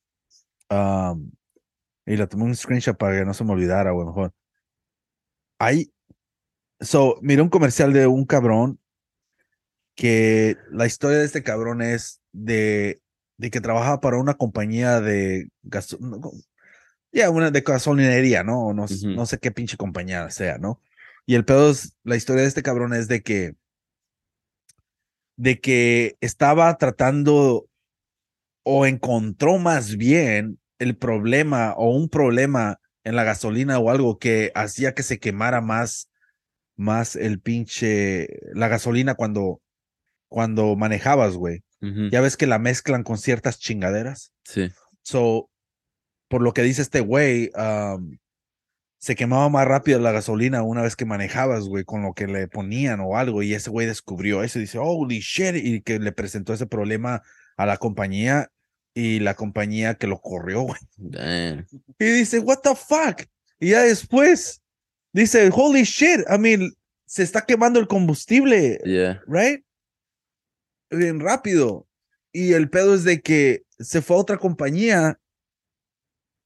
Y 2.05 2.15
le 2.17 2.28
tomé 2.28 2.43
un 2.45 2.55
screenshot 2.55 2.97
para 2.97 3.20
que 3.20 3.26
no 3.26 3.34
se 3.34 3.43
me 3.43 3.51
olvidara, 3.53 3.91
güey, 3.91 4.07
mejor. 4.07 4.34
Hay. 5.59 5.91
So, 6.80 7.17
miré 7.22 7.41
un 7.41 7.49
comercial 7.49 7.91
de 7.93 8.07
un 8.07 8.26
cabrón 8.26 8.80
que 9.95 10.55
la 10.72 10.86
historia 10.86 11.17
de 11.20 11.26
este 11.26 11.43
cabrón 11.43 11.82
es 11.82 12.22
de, 12.32 13.01
de 13.38 13.49
que 13.51 13.59
trabajaba 13.59 13.99
para 13.99 14.17
una 14.17 14.36
compañía 14.36 15.01
de 15.01 15.49
co- 16.22 16.32
ya, 17.11 17.30
una 17.30 17.51
de 17.51 17.61
gasolinería, 17.61 18.43
¿no? 18.43 18.74
No, 18.74 18.86
no 19.15 19.26
sé 19.26 19.39
qué 19.39 19.51
pinche 19.51 19.76
compañía 19.78 20.30
sea, 20.30 20.57
¿no? 20.57 20.82
Y 21.26 21.36
el 21.36 21.43
pedo 21.43 21.72
es, 21.72 21.95
la 22.03 22.15
historia 22.15 22.43
de 22.43 22.47
este 22.47 22.63
cabrón 22.63 22.93
es 22.93 23.07
de 23.07 23.22
que, 23.22 23.55
de 25.36 25.59
que 25.59 26.17
estaba 26.22 26.78
tratando 26.78 27.67
o 28.63 28.86
encontró 28.86 29.57
más 29.57 29.95
bien 29.97 30.59
el 30.80 30.98
problema 30.98 31.74
o 31.74 31.92
un 31.92 32.10
problema 32.10 32.80
en 33.04 33.16
la 33.16 33.24
gasolina 33.24 33.80
o 33.80 33.90
algo 33.90 34.18
que 34.18 34.52
hacía 34.56 34.94
que 34.94 35.04
se 35.04 35.20
quemara 35.20 35.62
más, 35.62 36.10
más 36.76 37.16
el 37.16 37.40
pinche, 37.40 38.40
la 38.54 38.68
gasolina 38.68 39.16
cuando, 39.16 39.62
cuando 40.28 40.76
manejabas, 40.76 41.36
güey. 41.36 41.64
Ya 42.12 42.20
ves 42.20 42.36
que 42.36 42.46
la 42.46 42.60
mezclan 42.60 43.04
con 43.04 43.18
ciertas 43.18 43.58
chingaderas. 43.58 44.34
Sí. 44.44 44.70
So, 45.02 45.50
por 46.28 46.42
lo 46.42 46.54
que 46.54 46.62
dice 46.62 46.82
este 46.82 47.00
güey, 47.00 47.52
um, 47.56 48.18
se 48.98 49.16
quemaba 49.16 49.48
más 49.48 49.66
rápido 49.66 49.98
la 50.00 50.12
gasolina 50.12 50.62
una 50.62 50.82
vez 50.82 50.98
que 50.98 51.06
manejabas, 51.06 51.70
güey, 51.70 51.86
con 51.86 52.02
lo 52.02 52.14
que 52.14 52.28
le 52.28 52.50
ponían 52.50 53.00
o 53.00 53.16
algo. 53.16 53.44
Y 53.44 53.54
ese 53.54 53.70
güey 53.70 53.88
descubrió 53.88 54.44
eso 54.44 54.60
y 54.60 54.64
dice, 54.64 54.78
holy 54.78 55.20
shit, 55.20 55.56
y 55.56 55.82
que 55.82 56.00
le 56.00 56.12
presentó 56.12 56.54
ese 56.54 56.68
problema 56.68 57.22
a 57.56 57.66
la 57.66 57.78
compañía 57.78 58.50
y 59.00 59.20
la 59.20 59.34
compañía 59.34 59.95
que 59.95 60.08
lo 60.08 60.20
corrió, 60.20 60.62
güey. 60.62 60.80
Damn. 60.97 61.66
Y 61.97 62.06
dice, 62.06 62.39
what 62.39 62.60
the 62.64 62.76
fuck? 62.76 63.24
Y 63.60 63.70
ya 63.70 63.84
después 63.84 64.62
dice, 65.14 65.50
holy 65.54 65.84
shit, 65.84 66.22
I 66.30 66.38
mean, 66.38 66.74
se 67.06 67.24
está 67.24 67.45
quemando 67.45 67.80
el 67.80 67.88
combustible, 67.88 68.80
Yeah. 68.84 69.22
right? 69.28 69.64
Bien 70.91 71.20
rápido. 71.20 71.88
Y 72.32 72.54
el 72.54 72.70
pedo 72.70 72.93
es 72.95 73.04
de 73.04 73.22
que 73.22 73.64
se 73.80 74.02
fue 74.02 74.18
a 74.18 74.20
otra 74.20 74.38
compañía 74.38 75.20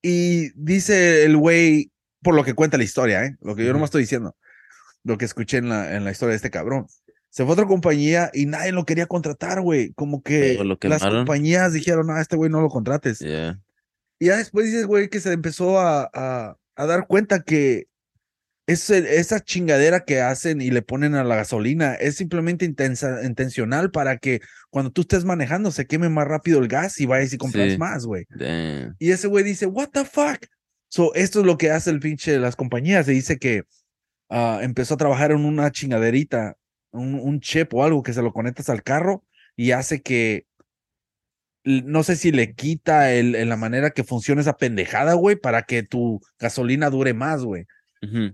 y 0.02 0.52
dice 0.56 1.24
el 1.24 1.38
güey, 1.38 1.92
por 2.22 2.36
lo 2.36 2.44
que 2.44 2.54
cuenta 2.54 2.78
la 2.78 2.84
historia, 2.84 3.26
¿eh? 3.26 3.36
Lo 3.42 3.56
que 3.56 3.66
yo 3.66 3.74
no 3.74 3.80
me 3.80 3.86
estoy 3.86 4.04
diciendo, 4.04 4.36
lo 5.04 5.18
que 5.18 5.26
escuché 5.26 5.58
en 5.58 5.70
la, 5.70 5.96
en 5.96 6.04
la 6.06 6.12
historia 6.12 6.32
de 6.32 6.38
este 6.38 6.52
cabrón. 6.52 6.88
Se 7.34 7.44
fue 7.44 7.54
a 7.54 7.54
otra 7.54 7.66
compañía 7.66 8.30
y 8.32 8.46
nadie 8.46 8.72
lo 8.72 8.86
quería 8.86 9.08
contratar, 9.08 9.60
güey. 9.62 9.92
Como 9.94 10.22
que 10.22 10.54
lo 10.64 10.78
las 10.84 11.02
compañías 11.04 11.74
dijeron, 11.74 12.06
no, 12.06 12.20
este 12.20 12.36
güey 12.36 12.52
no 12.52 12.62
lo 12.62 12.70
contrates. 12.70 13.18
Yeah. 13.20 13.60
Y 14.20 14.28
ya 14.28 14.38
después 14.38 14.68
dices, 14.68 14.86
güey, 14.86 15.10
que 15.10 15.20
se 15.20 15.34
empezó 15.34 15.80
a, 15.80 16.08
a, 16.14 16.56
a 16.76 16.86
dar 16.86 17.08
cuenta 17.08 17.42
que 17.42 17.88
ese- 18.68 19.18
esa 19.18 19.40
chingadera 19.40 20.06
que 20.06 20.22
hacen 20.22 20.62
y 20.62 20.70
le 20.70 20.84
ponen 20.84 21.16
a 21.16 21.24
la 21.24 21.36
gasolina 21.36 21.96
es 21.96 22.18
simplemente 22.18 22.66
intensa, 22.66 23.24
intencional 23.26 23.90
para 23.90 24.18
que 24.20 24.40
cuando 24.70 24.92
tú 24.92 25.02
estés 25.02 25.26
manejando 25.26 25.72
se 25.72 25.88
queme 25.88 26.10
más 26.10 26.28
rápido 26.28 26.60
el 26.60 26.68
gas 26.68 27.00
y 27.02 27.08
vayas 27.08 27.34
y 27.34 27.38
compras 27.40 27.72
Sí. 27.72 27.78
más, 27.80 28.06
güey. 28.06 28.26
Y 29.00 29.10
ese 29.12 29.28
güey 29.28 29.44
dice, 29.44 29.66
what 29.66 29.90
the 29.92 30.06
fuck? 30.06 30.46
So, 30.88 31.14
esto 31.16 31.40
es 31.40 31.46
lo 31.48 31.58
que 31.58 31.72
hace 31.72 31.90
el 31.90 32.00
pinche 32.00 32.32
de 32.32 32.40
las 32.40 32.56
compañías. 32.56 33.08
Se 33.08 33.12
dice 33.12 33.40
que 33.40 33.64
ah, 34.30 34.60
empezó 34.62 34.94
a 34.94 34.98
trabajar 34.98 35.32
en 35.32 35.44
una 35.46 35.72
chingaderita, 35.72 36.56
un, 36.94 37.16
un 37.16 37.42
chip 37.42 37.74
o 37.74 37.84
algo 37.84 38.04
que 38.04 38.14
se 38.14 38.22
lo 38.22 38.32
conectas 38.32 38.70
al 38.70 38.84
carro 38.84 39.24
y 39.56 39.72
hace 39.72 40.02
que, 40.02 40.46
no 41.64 42.04
sé 42.04 42.16
si 42.16 42.32
le 42.32 42.56
quita 42.56 43.12
el, 43.14 43.48
la 43.48 43.58
manera 43.58 43.92
que 43.92 44.04
funciona 44.04 44.42
esa 44.42 44.58
pendejada, 44.58 45.14
güey, 45.14 45.36
para 45.36 45.64
que 45.64 45.84
tu 45.84 46.22
gasolina 46.40 46.90
dure 46.90 47.14
más, 47.14 47.44
güey. 47.44 47.66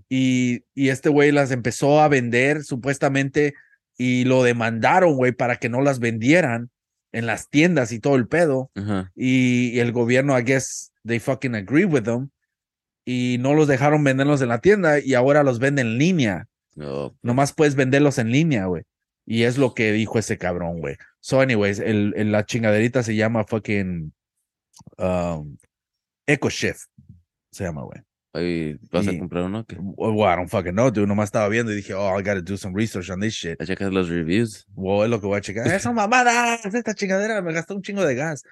Y, 0.08 0.64
y 0.74 0.88
este 0.88 1.08
güey 1.08 1.30
las 1.30 1.52
empezó 1.52 2.00
a 2.00 2.08
vender 2.08 2.64
supuestamente 2.64 3.54
y 3.96 4.24
lo 4.24 4.42
demandaron, 4.42 5.14
güey, 5.14 5.30
para 5.30 5.56
que 5.56 5.68
no 5.68 5.80
las 5.80 6.00
vendieran 6.00 6.70
en 7.12 7.26
las 7.26 7.48
tiendas 7.50 7.92
y 7.92 8.00
todo 8.00 8.16
el 8.16 8.26
pedo 8.26 8.70
y, 9.14 9.70
y 9.70 9.78
el 9.78 9.92
gobierno, 9.92 10.36
I 10.38 10.42
guess, 10.42 10.92
they 11.06 11.20
fucking 11.20 11.54
agree 11.54 11.84
with 11.84 12.02
them 12.02 12.30
y 13.04 13.36
no 13.40 13.54
los 13.54 13.68
dejaron 13.68 14.02
venderlos 14.04 14.42
en 14.42 14.48
la 14.48 14.60
tienda 14.60 14.98
y 14.98 15.14
ahora 15.14 15.42
los 15.42 15.58
venden 15.58 15.86
en 15.86 15.98
línea. 15.98 16.48
No, 16.80 17.14
Nomás 17.22 17.52
puedes 17.52 17.74
venderlos 17.74 18.18
en 18.18 18.32
línea, 18.32 18.64
güey. 18.66 18.84
Y 19.26 19.42
es 19.44 19.58
lo 19.58 19.74
que 19.74 19.92
dijo 19.92 20.18
ese 20.18 20.38
cabrón, 20.38 20.80
güey. 20.80 20.96
So, 21.20 21.40
anyways, 21.40 21.78
el, 21.78 22.14
el- 22.16 22.32
la 22.32 22.44
chingaderita 22.46 23.02
se 23.02 23.14
llama 23.14 23.44
fucking 23.44 24.12
um, 24.98 25.56
Echo 26.26 26.48
Shift. 26.48 26.86
Se 27.52 27.64
llama, 27.64 27.82
güey. 27.82 28.00
¿Vas 28.92 29.08
a 29.08 29.18
comprar 29.18 29.44
uno? 29.44 29.64
¿Qué? 29.66 29.76
Well, 29.78 30.16
I 30.32 30.36
don't 30.36 30.48
fucking 30.48 30.72
know, 30.72 30.90
dude. 30.90 31.06
Nomás 31.08 31.26
estaba 31.28 31.48
viendo 31.48 31.72
y 31.72 31.76
dije, 31.76 31.94
oh, 31.94 32.18
I 32.18 32.22
gotta 32.22 32.40
do 32.40 32.56
some 32.56 32.74
research 32.76 33.10
on 33.10 33.20
this 33.20 33.34
shit. 33.34 33.58
¿Ya 33.58 33.66
checas 33.66 33.92
los 33.92 34.08
reviews? 34.08 34.64
Wow, 34.74 35.02
es 35.04 35.10
lo 35.10 35.20
que 35.20 35.26
voy 35.26 35.36
a 35.38 35.40
checar. 35.40 35.66
Esa 35.72 35.92
mamada, 35.92 36.54
esta 36.54 36.94
chingadera 36.94 37.42
me 37.42 37.52
gastó 37.52 37.74
un 37.74 37.82
chingo 37.82 38.04
de 38.04 38.14
gas. 38.14 38.44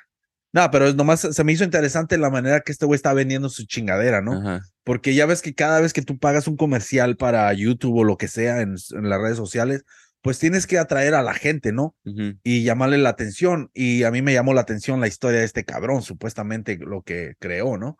No, 0.53 0.71
pero 0.71 0.89
es 0.89 0.95
nomás 0.95 1.21
se 1.21 1.45
me 1.45 1.53
hizo 1.53 1.65
interesante 1.65 2.17
la 2.17 2.31
manera 2.31 2.61
que 2.61 2.73
este 2.73 2.87
güey 2.87 2.97
está 2.97 3.13
vendiendo 3.13 3.49
su 3.49 3.67
chingadera, 3.67 4.23
¿no? 4.23 4.33
Ajá. 4.33 4.63
Porque 4.83 5.15
ya 5.15 5.27
ves 5.27 5.43
que 5.43 5.55
cada 5.55 5.81
vez 5.81 5.93
que 5.93 6.03
tú 6.03 6.19
pagas 6.19 6.49
un 6.49 6.57
comercial 6.57 7.17
para 7.17 7.53
YouTube 7.53 7.99
o 7.99 8.05
lo 8.05 8.17
que 8.17 8.29
sea 8.29 8.63
en, 8.63 8.77
en 8.93 9.09
las 9.09 9.21
redes 9.21 9.37
sociales, 9.37 9.85
pues 10.23 10.39
tienes 10.39 10.67
que 10.67 10.79
atraer 10.79 11.15
a 11.15 11.23
la 11.23 11.35
gente, 11.35 11.73
¿no? 11.73 11.95
Y 12.43 12.63
llamarle 12.63 12.99
la 12.99 13.11
atención. 13.11 13.71
Y 13.73 14.03
a 14.05 14.11
mí 14.11 14.23
me 14.23 14.33
llamó 14.33 14.55
la 14.55 14.63
atención 14.63 15.01
la 15.01 15.09
historia 15.09 15.41
de 15.41 15.47
este 15.47 15.65
cabrón, 15.65 16.03
supuestamente 16.03 16.79
lo 16.79 17.03
que 17.03 17.35
creó, 17.39 17.79
¿no? 17.79 17.97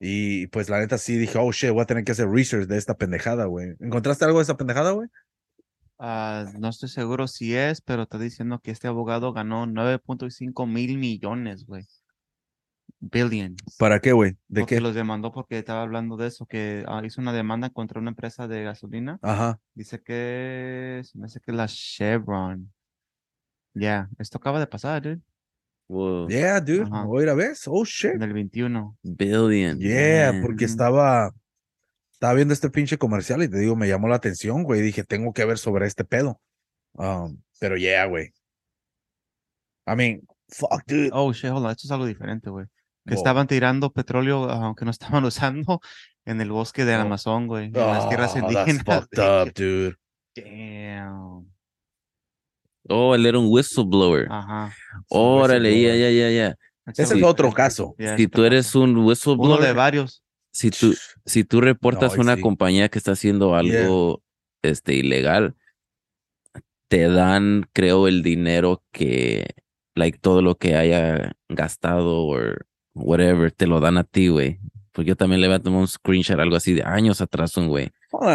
Y 0.00 0.48
pues 0.48 0.68
la 0.68 0.80
neta 0.80 0.98
sí 0.98 1.16
dije, 1.16 1.38
oh 1.38 1.52
shit, 1.52 1.70
voy 1.70 1.82
a 1.82 1.86
tener 1.86 2.04
que 2.04 2.12
hacer 2.12 2.28
research 2.28 2.66
de 2.66 2.78
esta 2.78 2.94
pendejada, 2.94 3.44
güey. 3.44 3.74
¿Encontraste 3.80 4.24
algo 4.24 4.38
de 4.38 4.42
esta 4.42 4.56
pendejada, 4.56 4.92
güey? 4.92 5.08
Ah, 6.04 6.46
no 6.58 6.68
estoy 6.68 6.88
seguro 6.88 7.28
si 7.28 7.54
es, 7.54 7.80
pero 7.80 8.02
está 8.02 8.18
diciendo 8.18 8.58
que 8.58 8.72
este 8.72 8.88
abogado 8.88 9.32
ganó 9.32 9.66
9.5 9.66 10.66
mil 10.66 10.98
millones, 10.98 11.64
güey. 11.64 11.86
Billions. 12.98 13.62
¿Para 13.78 14.00
qué, 14.00 14.10
güey? 14.10 14.32
¿De 14.48 14.62
porque 14.62 14.74
qué? 14.74 14.80
los 14.80 14.96
demandó 14.96 15.30
porque 15.30 15.58
estaba 15.58 15.82
hablando 15.82 16.16
de 16.16 16.26
eso, 16.26 16.44
que 16.44 16.84
ah, 16.88 17.02
hizo 17.04 17.20
una 17.20 17.32
demanda 17.32 17.70
contra 17.70 18.00
una 18.00 18.10
empresa 18.10 18.48
de 18.48 18.64
gasolina. 18.64 19.20
Ajá. 19.22 19.60
Dice 19.74 20.02
que 20.02 21.02
se 21.04 21.16
me 21.16 21.26
hace 21.26 21.38
que 21.38 21.52
la 21.52 21.68
Chevron. 21.68 22.72
Ya, 23.72 24.10
esto 24.18 24.38
acaba 24.38 24.58
de 24.58 24.66
pasar, 24.66 25.02
dude, 25.02 25.20
Wow. 25.86 26.28
Yeah, 26.28 26.60
dude. 26.60 26.82
Ajá. 26.82 27.06
Otra 27.06 27.34
vez. 27.34 27.62
Oh 27.68 27.84
shit. 27.84 28.14
en 28.14 28.22
el 28.22 28.32
21. 28.32 28.98
Billion. 29.04 29.78
Yeah, 29.78 30.32
man. 30.32 30.42
porque 30.42 30.64
estaba, 30.64 31.32
estaba 32.22 32.34
viendo 32.34 32.54
este 32.54 32.70
pinche 32.70 32.98
comercial 32.98 33.42
y 33.42 33.48
te 33.48 33.58
digo, 33.58 33.74
me 33.74 33.88
llamó 33.88 34.06
la 34.06 34.14
atención, 34.14 34.62
güey. 34.62 34.80
Dije, 34.80 35.02
tengo 35.02 35.32
que 35.32 35.44
ver 35.44 35.58
sobre 35.58 35.88
este 35.88 36.04
pedo. 36.04 36.40
Um, 36.92 37.42
pero 37.58 37.76
yeah, 37.76 38.06
güey. 38.06 38.32
I 39.88 39.96
mean, 39.96 40.20
fuck, 40.48 40.84
dude. 40.86 41.10
Oh, 41.12 41.32
shit, 41.32 41.50
hold 41.50 41.64
on, 41.64 41.72
esto 41.72 41.88
es 41.88 41.90
algo 41.90 42.06
diferente, 42.06 42.48
güey. 42.48 42.66
Que 43.08 43.14
estaban 43.14 43.48
tirando 43.48 43.90
petróleo, 43.90 44.48
aunque 44.48 44.84
no 44.84 44.92
estaban 44.92 45.24
usando, 45.24 45.80
en 46.24 46.40
el 46.40 46.52
bosque 46.52 46.84
del 46.84 47.00
Oh. 47.00 47.02
Amazon, 47.02 47.48
güey. 47.48 47.64
En 47.66 47.72
las 47.72 48.08
tierras 48.08 48.36
Oh, 48.36 48.40
that's 48.40 48.68
indígenas. 48.68 48.84
fucked 48.86 49.18
up, 49.18 49.52
dude. 49.52 49.96
Damn. 50.36 51.52
Oh, 52.88 53.16
él 53.16 53.26
era 53.26 53.36
un 53.40 53.48
whistleblower. 53.50 54.28
Ajá. 54.30 54.72
Órale, 55.08 55.80
ya, 55.82 55.96
ya, 55.96 56.10
ya, 56.10 56.30
ya. 56.30 56.56
Ese 56.86 57.02
es 57.16 57.22
otro 57.24 57.52
caso. 57.52 57.96
Si 58.16 58.28
tú 58.28 58.44
eres 58.44 58.76
un 58.76 58.90
Uno 58.90 59.06
whistleblower, 59.06 59.60
de 59.60 59.72
varios. 59.72 60.22
Si 60.52 60.70
tú, 60.70 60.94
si 61.26 61.44
tú 61.44 61.60
reportas 61.60 62.14
No, 62.16 62.22
una 62.22 62.36
sí. 62.36 62.40
compañía 62.42 62.88
que 62.88 62.98
está 62.98 63.12
haciendo 63.12 63.54
algo 63.56 64.22
este, 64.62 64.94
ilegal, 64.94 65.56
te 66.88 67.08
dan, 67.08 67.68
creo, 67.72 68.06
el 68.06 68.22
dinero 68.22 68.84
que, 68.92 69.46
like, 69.94 70.18
todo 70.18 70.42
lo 70.42 70.56
que 70.56 70.76
haya 70.76 71.32
gastado 71.48 72.26
o 72.26 72.36
whatever, 72.94 73.50
te 73.50 73.66
lo 73.66 73.80
dan 73.80 73.96
a 73.96 74.04
ti, 74.04 74.28
güey. 74.28 74.60
Porque 74.92 75.08
yo 75.08 75.16
también 75.16 75.40
le 75.40 75.46
voy 75.48 75.56
a 75.56 75.60
tomar 75.60 75.80
un 75.80 75.88
screenshot, 75.88 76.38
algo 76.38 76.54
así 76.56 76.74
de 76.74 76.82
años 76.82 77.22
atrás, 77.22 77.56
un 77.56 77.68
güey. 77.68 77.90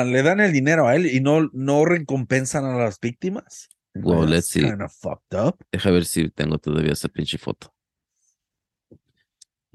Le 0.07 0.23
dan 0.23 0.39
el 0.39 0.51
dinero 0.51 0.87
a 0.87 0.95
él 0.95 1.05
y 1.05 1.19
no, 1.19 1.51
no 1.53 1.85
recompensan 1.85 2.65
a 2.65 2.75
las 2.75 2.99
víctimas. 2.99 3.69
Wow, 3.93 4.21
That's 4.21 4.31
let's 4.31 4.47
see. 4.47 4.61
kinda 4.61 4.89
fucked 4.89 5.37
up. 5.39 5.55
Deja 5.71 5.91
ver 5.91 6.05
si 6.05 6.29
tengo 6.29 6.57
todavía 6.57 6.93
esa 6.93 7.09
pinche 7.09 7.37
foto. 7.37 7.71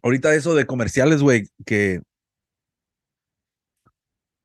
Ahorita 0.03 0.35
eso 0.35 0.57
de 0.57 0.67
comerciales, 0.67 1.23
güey, 1.23 1.45
que 1.65 2.03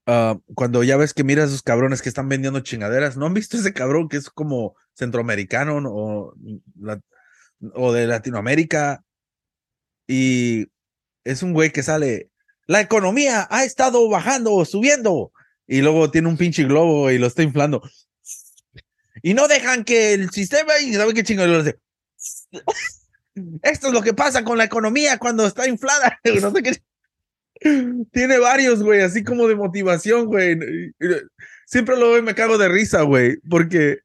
ah, 0.08 0.40
cuando 0.56 0.84
ya 0.84 0.98
ves 0.98 1.14
que 1.14 1.24
miras 1.24 1.46
a 1.46 1.48
esos 1.50 1.62
cabrones 1.62 2.02
que 2.02 2.10
están 2.10 2.28
vendiendo 2.28 2.60
chingaderas, 2.62 3.18
¿no 3.18 3.28
han 3.28 3.34
visto 3.34 3.58
ese 3.58 3.74
cabrón 3.74 4.10
que 4.10 4.18
es 4.18 4.30
como 4.30 4.76
centroamericano 4.96 5.80
¿no? 5.80 5.92
o, 5.94 6.34
o 7.74 7.94
de 7.94 8.08
Latinoamérica? 8.08 9.04
Y 10.08 10.68
es 11.24 11.44
un 11.44 11.54
güey 11.54 11.72
que 11.72 11.84
sale, 11.84 12.32
la 12.66 12.82
economía 12.82 13.48
ha 13.52 13.64
estado 13.64 14.10
bajando 14.10 14.66
subiendo, 14.66 15.32
y 15.68 15.82
luego 15.82 16.10
tiene 16.10 16.30
un 16.30 16.38
pinche 16.38 16.64
globo 16.64 17.12
y 17.12 17.18
lo 17.18 17.28
está 17.28 17.44
inflando. 17.44 17.84
Y 19.22 19.34
no 19.34 19.48
dejan 19.48 19.84
que 19.84 20.14
el 20.14 20.30
sistema, 20.32 20.80
y 20.80 20.94
sabe 20.94 21.14
qué 21.14 21.22
hace. 21.22 21.80
Esto 23.62 23.88
es 23.88 23.94
lo 23.94 24.02
que 24.02 24.14
pasa 24.14 24.44
con 24.44 24.58
la 24.58 24.64
economía 24.64 25.18
cuando 25.18 25.46
está 25.46 25.68
inflada. 25.68 26.20
No 26.42 26.52
sé 26.52 26.64
qué. 26.64 26.82
Tiene 28.12 28.40
varios, 28.40 28.84
güey, 28.84 29.02
así 29.02 29.24
como 29.24 29.48
de 29.48 29.56
motivación, 29.56 30.26
güey. 30.26 30.58
Siempre 31.66 31.98
lo 31.98 32.10
veo 32.12 32.20
y 32.20 32.22
me 32.24 32.36
cago 32.36 32.58
de 32.58 32.70
risa, 32.70 33.02
güey, 33.02 33.38
porque 33.50 34.00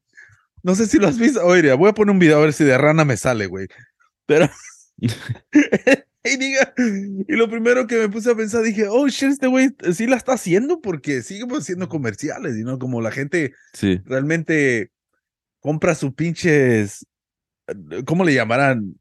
no 0.63 0.75
sé 0.75 0.87
si 0.87 0.99
lo 0.99 1.09
has 1.09 1.19
visto. 1.19 1.45
Oye, 1.45 1.73
voy 1.75 1.91
a 1.91 1.95
poner 1.95 2.13
un 2.13 2.19
video 2.19 2.39
a 2.39 2.43
ver 2.43 2.53
si 2.53 2.65
de 2.65 2.79
rana 2.79 3.05
me 3.05 3.17
sale, 3.17 3.47
güey. 3.47 3.67
Pero. 4.27 4.49
y, 6.25 6.37
diga, 6.37 6.73
y 6.77 7.33
lo 7.35 7.51
primero 7.51 7.87
que 7.87 7.99
me 7.99 8.09
puse 8.09 8.31
a 8.31 8.35
pensar, 8.37 8.63
dije, 8.63 8.87
oh 8.89 9.09
shit, 9.09 9.31
este 9.31 9.47
güey 9.49 9.71
sí 9.93 10.07
la 10.07 10.17
está 10.17 10.35
haciendo 10.35 10.81
porque 10.81 11.23
sigue 11.23 11.45
haciendo 11.57 11.89
comerciales, 11.89 12.57
y 12.57 12.63
no 12.63 12.79
como 12.79 13.01
la 13.01 13.11
gente 13.11 13.53
Sí. 13.73 14.01
realmente 14.05 14.91
compra 15.61 15.95
sus 15.95 16.15
pinches, 16.15 17.07
¿cómo 18.05 18.25
le 18.25 18.35
llamarán? 18.35 18.95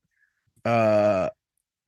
Ah, 0.64 1.32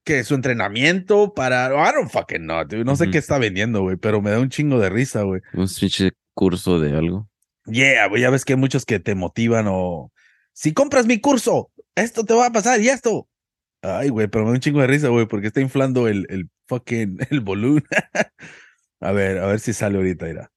que 0.04 0.24
su 0.24 0.36
entrenamiento 0.36 1.34
para, 1.34 1.68
I 1.68 1.94
don't 1.94 2.12
fucking 2.12 2.44
know, 2.44 2.64
dude. 2.66 2.84
no 2.84 2.96
sé 2.96 3.10
qué 3.10 3.18
está 3.18 3.38
vendiendo, 3.38 3.82
güey, 3.82 3.96
pero 3.98 4.22
me 4.22 4.32
da 4.32 4.40
un 4.40 4.50
chingo 4.50 4.80
de 4.80 4.90
risa, 4.90 5.24
güey. 5.24 5.42
Un 5.54 5.68
pinche 5.68 6.12
curso 6.34 6.80
de 6.80 6.96
algo. 6.96 7.30
Yeah, 7.66 8.08
güey, 8.08 8.22
ya 8.22 8.30
ves 8.30 8.44
que 8.44 8.54
hay 8.54 8.60
muchos 8.60 8.86
que 8.86 9.00
te 9.00 9.16
motivan 9.16 9.68
o, 9.70 10.12
si 10.54 10.74
compras 10.74 11.06
mi 11.06 11.20
curso, 11.20 11.72
esto 11.96 12.24
te 12.24 12.34
va 12.34 12.48
a 12.48 12.52
pasar 12.52 12.82
y 12.82 12.90
esto. 12.90 13.28
Ay, 13.82 14.10
güey, 14.10 14.28
pero 14.28 14.46
me 14.46 14.52
da 14.52 14.56
un 14.56 14.62
chingo 14.62 14.82
de 14.82 14.88
risa, 14.88 15.10
güey, 15.10 15.26
porque 15.28 15.48
está 15.48 15.62
inflando 15.62 16.08
el, 16.08 16.26
el 16.30 16.50
fucking, 16.68 17.18
el 17.32 17.42
balloon. 17.42 17.84
a 19.00 19.12
ver, 19.12 19.40
a 19.40 19.48
ver 19.48 19.60
si 19.60 19.74
sale 19.74 19.98
ahorita, 19.98 20.26
mira. 20.26 20.52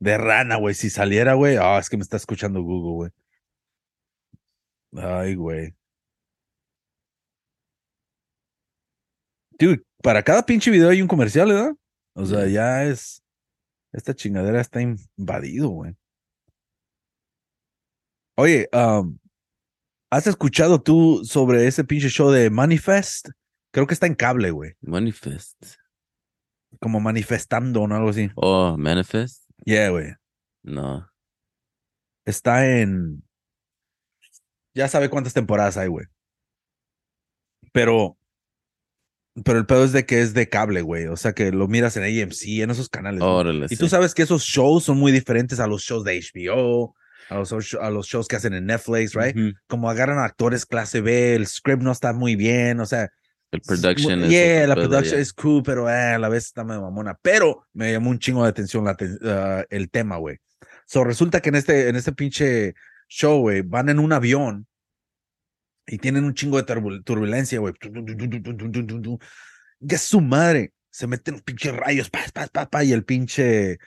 De 0.00 0.16
rana, 0.16 0.56
güey, 0.56 0.74
si 0.74 0.90
saliera, 0.90 1.34
güey, 1.34 1.56
ah, 1.60 1.78
es 1.78 1.90
que 1.90 1.96
me 1.96 2.02
está 2.02 2.16
escuchando 2.16 2.62
Google, 2.62 3.10
güey. 4.92 5.04
Ay, 5.04 5.34
güey. 5.34 5.74
Dude, 9.60 9.84
para 10.02 10.22
cada 10.22 10.42
pinche 10.46 10.70
video 10.70 10.88
hay 10.88 11.02
un 11.02 11.08
comercial, 11.08 11.48
¿verdad? 11.48 11.72
O 12.14 12.24
sea, 12.24 12.46
ya 12.46 12.84
es. 12.84 13.22
Esta 13.92 14.14
chingadera 14.14 14.60
está 14.60 14.80
invadido, 14.80 15.68
güey. 15.68 15.94
Oye, 18.36 18.70
um, 18.72 19.18
¿has 20.10 20.26
escuchado 20.26 20.80
tú 20.80 21.22
sobre 21.24 21.66
ese 21.66 21.84
pinche 21.84 22.08
show 22.08 22.30
de 22.30 22.48
Manifest? 22.48 23.28
Creo 23.70 23.86
que 23.86 23.92
está 23.92 24.06
en 24.06 24.14
cable, 24.14 24.50
güey. 24.50 24.72
Manifest. 24.80 25.62
Como 26.80 26.98
manifestando 26.98 27.82
o 27.82 27.84
algo 27.92 28.08
así. 28.08 28.30
Oh, 28.36 28.76
Manifest. 28.78 29.44
Yeah, 29.66 29.90
güey. 29.90 30.14
No. 30.62 31.06
Está 32.24 32.66
en. 32.66 33.22
Ya 34.74 34.88
sabe 34.88 35.10
cuántas 35.10 35.34
temporadas 35.34 35.76
hay, 35.76 35.88
güey. 35.88 36.06
Pero. 37.72 38.16
Pero 39.44 39.58
el 39.58 39.66
pedo 39.66 39.84
es 39.84 39.92
de 39.92 40.04
que 40.06 40.20
es 40.20 40.34
de 40.34 40.48
cable, 40.48 40.82
güey. 40.82 41.06
O 41.06 41.16
sea 41.16 41.32
que 41.32 41.52
lo 41.52 41.68
miras 41.68 41.96
en 41.96 42.04
AMC, 42.04 42.62
en 42.62 42.70
esos 42.70 42.88
canales. 42.88 43.22
Órale. 43.22 43.66
Y 43.66 43.68
sí. 43.68 43.76
tú 43.76 43.88
sabes 43.88 44.14
que 44.14 44.22
esos 44.22 44.42
shows 44.42 44.84
son 44.84 44.98
muy 44.98 45.12
diferentes 45.12 45.60
a 45.60 45.66
los 45.66 45.82
shows 45.82 46.04
de 46.04 46.20
HBO, 46.20 46.94
a 47.28 47.36
los, 47.36 47.74
a 47.80 47.90
los 47.90 48.06
shows 48.06 48.26
que 48.26 48.36
hacen 48.36 48.54
en 48.54 48.66
Netflix, 48.66 49.14
right? 49.14 49.36
Como 49.68 49.88
agarran 49.88 50.18
actores 50.18 50.66
clase 50.66 51.00
B, 51.00 51.36
el 51.36 51.46
script 51.46 51.82
no 51.82 51.92
está 51.92 52.12
muy 52.12 52.34
bien, 52.36 52.80
o 52.80 52.86
sea. 52.86 53.08
El 53.52 53.60
production 53.62 54.24
es. 54.24 54.30
Yeah, 54.30 54.66
la 54.66 54.74
production 54.74 55.20
es 55.20 55.32
cool, 55.32 55.62
pero 55.64 55.88
eh, 55.88 56.14
a 56.14 56.18
la 56.18 56.28
vez 56.28 56.46
está 56.46 56.62
medio 56.64 56.82
mamona. 56.82 57.16
Pero 57.20 57.66
me 57.72 57.92
llamó 57.92 58.10
un 58.10 58.18
chingo 58.18 58.44
de 58.44 58.50
atención 58.50 58.84
la 58.84 58.96
aten- 58.96 59.18
ah, 59.24 59.64
el 59.70 59.90
tema, 59.90 60.16
güey. 60.16 60.38
So 60.86 61.04
resulta 61.04 61.40
que 61.40 61.50
en 61.50 61.54
este, 61.56 61.88
en 61.88 61.96
este 61.96 62.12
pinche 62.12 62.74
show, 63.08 63.40
güey, 63.40 63.62
van 63.62 63.88
en 63.88 63.98
un 63.98 64.12
avión 64.12 64.66
y 65.90 65.98
tienen 65.98 66.24
un 66.24 66.34
chingo 66.34 66.56
de 66.56 66.64
turbul- 66.64 67.02
turbulencia, 67.04 67.58
güey. 67.58 67.74
Que 69.86 69.98
su 69.98 70.20
madre. 70.20 70.72
Se 70.92 71.06
meten 71.06 71.34
los 71.34 71.42
pinches 71.42 71.74
rayos, 71.74 72.10
pa, 72.10 72.20
pa, 72.34 72.48
pa, 72.48 72.68
pa, 72.68 72.82
y 72.82 72.92
el 72.92 73.04
pinche, 73.04 73.78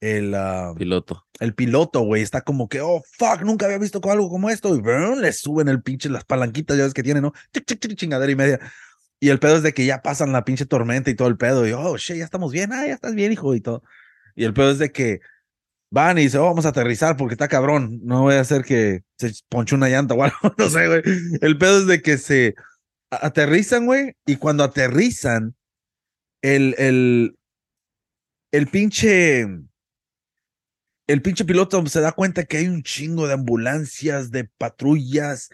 el, 0.00 0.32
ah, 0.34 0.72
Piloto. 0.76 1.26
el 1.40 1.54
piloto, 1.54 2.02
güey, 2.02 2.22
está 2.22 2.42
como 2.42 2.68
que, 2.68 2.80
oh, 2.80 3.02
fuck, 3.18 3.42
nunca 3.42 3.66
había 3.66 3.78
visto 3.78 4.00
algo 4.08 4.28
como 4.30 4.48
esto. 4.48 4.74
Y 4.76 4.80
brum, 4.80 5.18
le 5.18 5.32
suben 5.32 5.66
el 5.68 5.82
pinche, 5.82 6.08
las 6.08 6.24
palanquitas, 6.24 6.76
ya 6.76 6.84
ves 6.84 6.94
que 6.94 7.02
tiene, 7.02 7.20
¿no? 7.20 7.32
Chic, 7.52 7.64
chic, 7.66 7.80
chic, 7.80 7.96
chingadera 7.96 8.30
y 8.30 8.36
media. 8.36 8.60
Y 9.18 9.30
el 9.30 9.40
pedo 9.40 9.56
es 9.56 9.62
de 9.64 9.72
que 9.74 9.84
ya 9.86 10.02
pasan 10.02 10.30
la 10.32 10.44
pinche 10.44 10.66
tormenta 10.66 11.10
y 11.10 11.14
todo 11.16 11.26
el 11.28 11.36
pedo. 11.36 11.66
Y, 11.66 11.72
oh, 11.72 11.96
shit, 11.96 12.16
ya 12.18 12.24
estamos 12.24 12.52
bien. 12.52 12.72
Ah, 12.72 12.86
ya 12.86 12.94
estás 12.94 13.14
bien, 13.14 13.32
hijo, 13.32 13.54
y 13.56 13.60
todo. 13.60 13.82
Y 14.36 14.44
el 14.44 14.54
pedo 14.54 14.70
es 14.70 14.78
de 14.78 14.92
que 14.92 15.20
van 15.92 16.16
y 16.16 16.22
dicen, 16.22 16.40
oh, 16.40 16.44
vamos 16.44 16.64
a 16.64 16.70
aterrizar 16.70 17.18
porque 17.18 17.34
está 17.34 17.48
cabrón. 17.48 18.00
No 18.02 18.22
voy 18.22 18.34
a 18.34 18.40
hacer 18.40 18.64
que 18.64 19.02
se 19.18 19.30
ponche 19.50 19.74
una 19.74 19.90
llanta 19.90 20.14
o 20.14 20.22
algo. 20.24 20.36
No 20.58 20.70
sé, 20.70 20.88
güey. 20.88 21.02
El 21.42 21.58
pedo 21.58 21.80
es 21.80 21.86
de 21.86 22.00
que 22.00 22.16
se 22.16 22.54
aterrizan, 23.10 23.84
güey. 23.84 24.14
Y 24.26 24.36
cuando 24.36 24.64
aterrizan, 24.64 25.54
el, 26.40 26.74
el, 26.78 27.36
el 28.52 28.66
pinche, 28.68 29.42
el 31.06 31.22
pinche 31.22 31.44
piloto 31.44 31.86
se 31.86 32.00
da 32.00 32.12
cuenta 32.12 32.44
que 32.44 32.56
hay 32.56 32.68
un 32.68 32.82
chingo 32.82 33.26
de 33.26 33.34
ambulancias, 33.34 34.30
de 34.30 34.44
patrullas, 34.44 35.50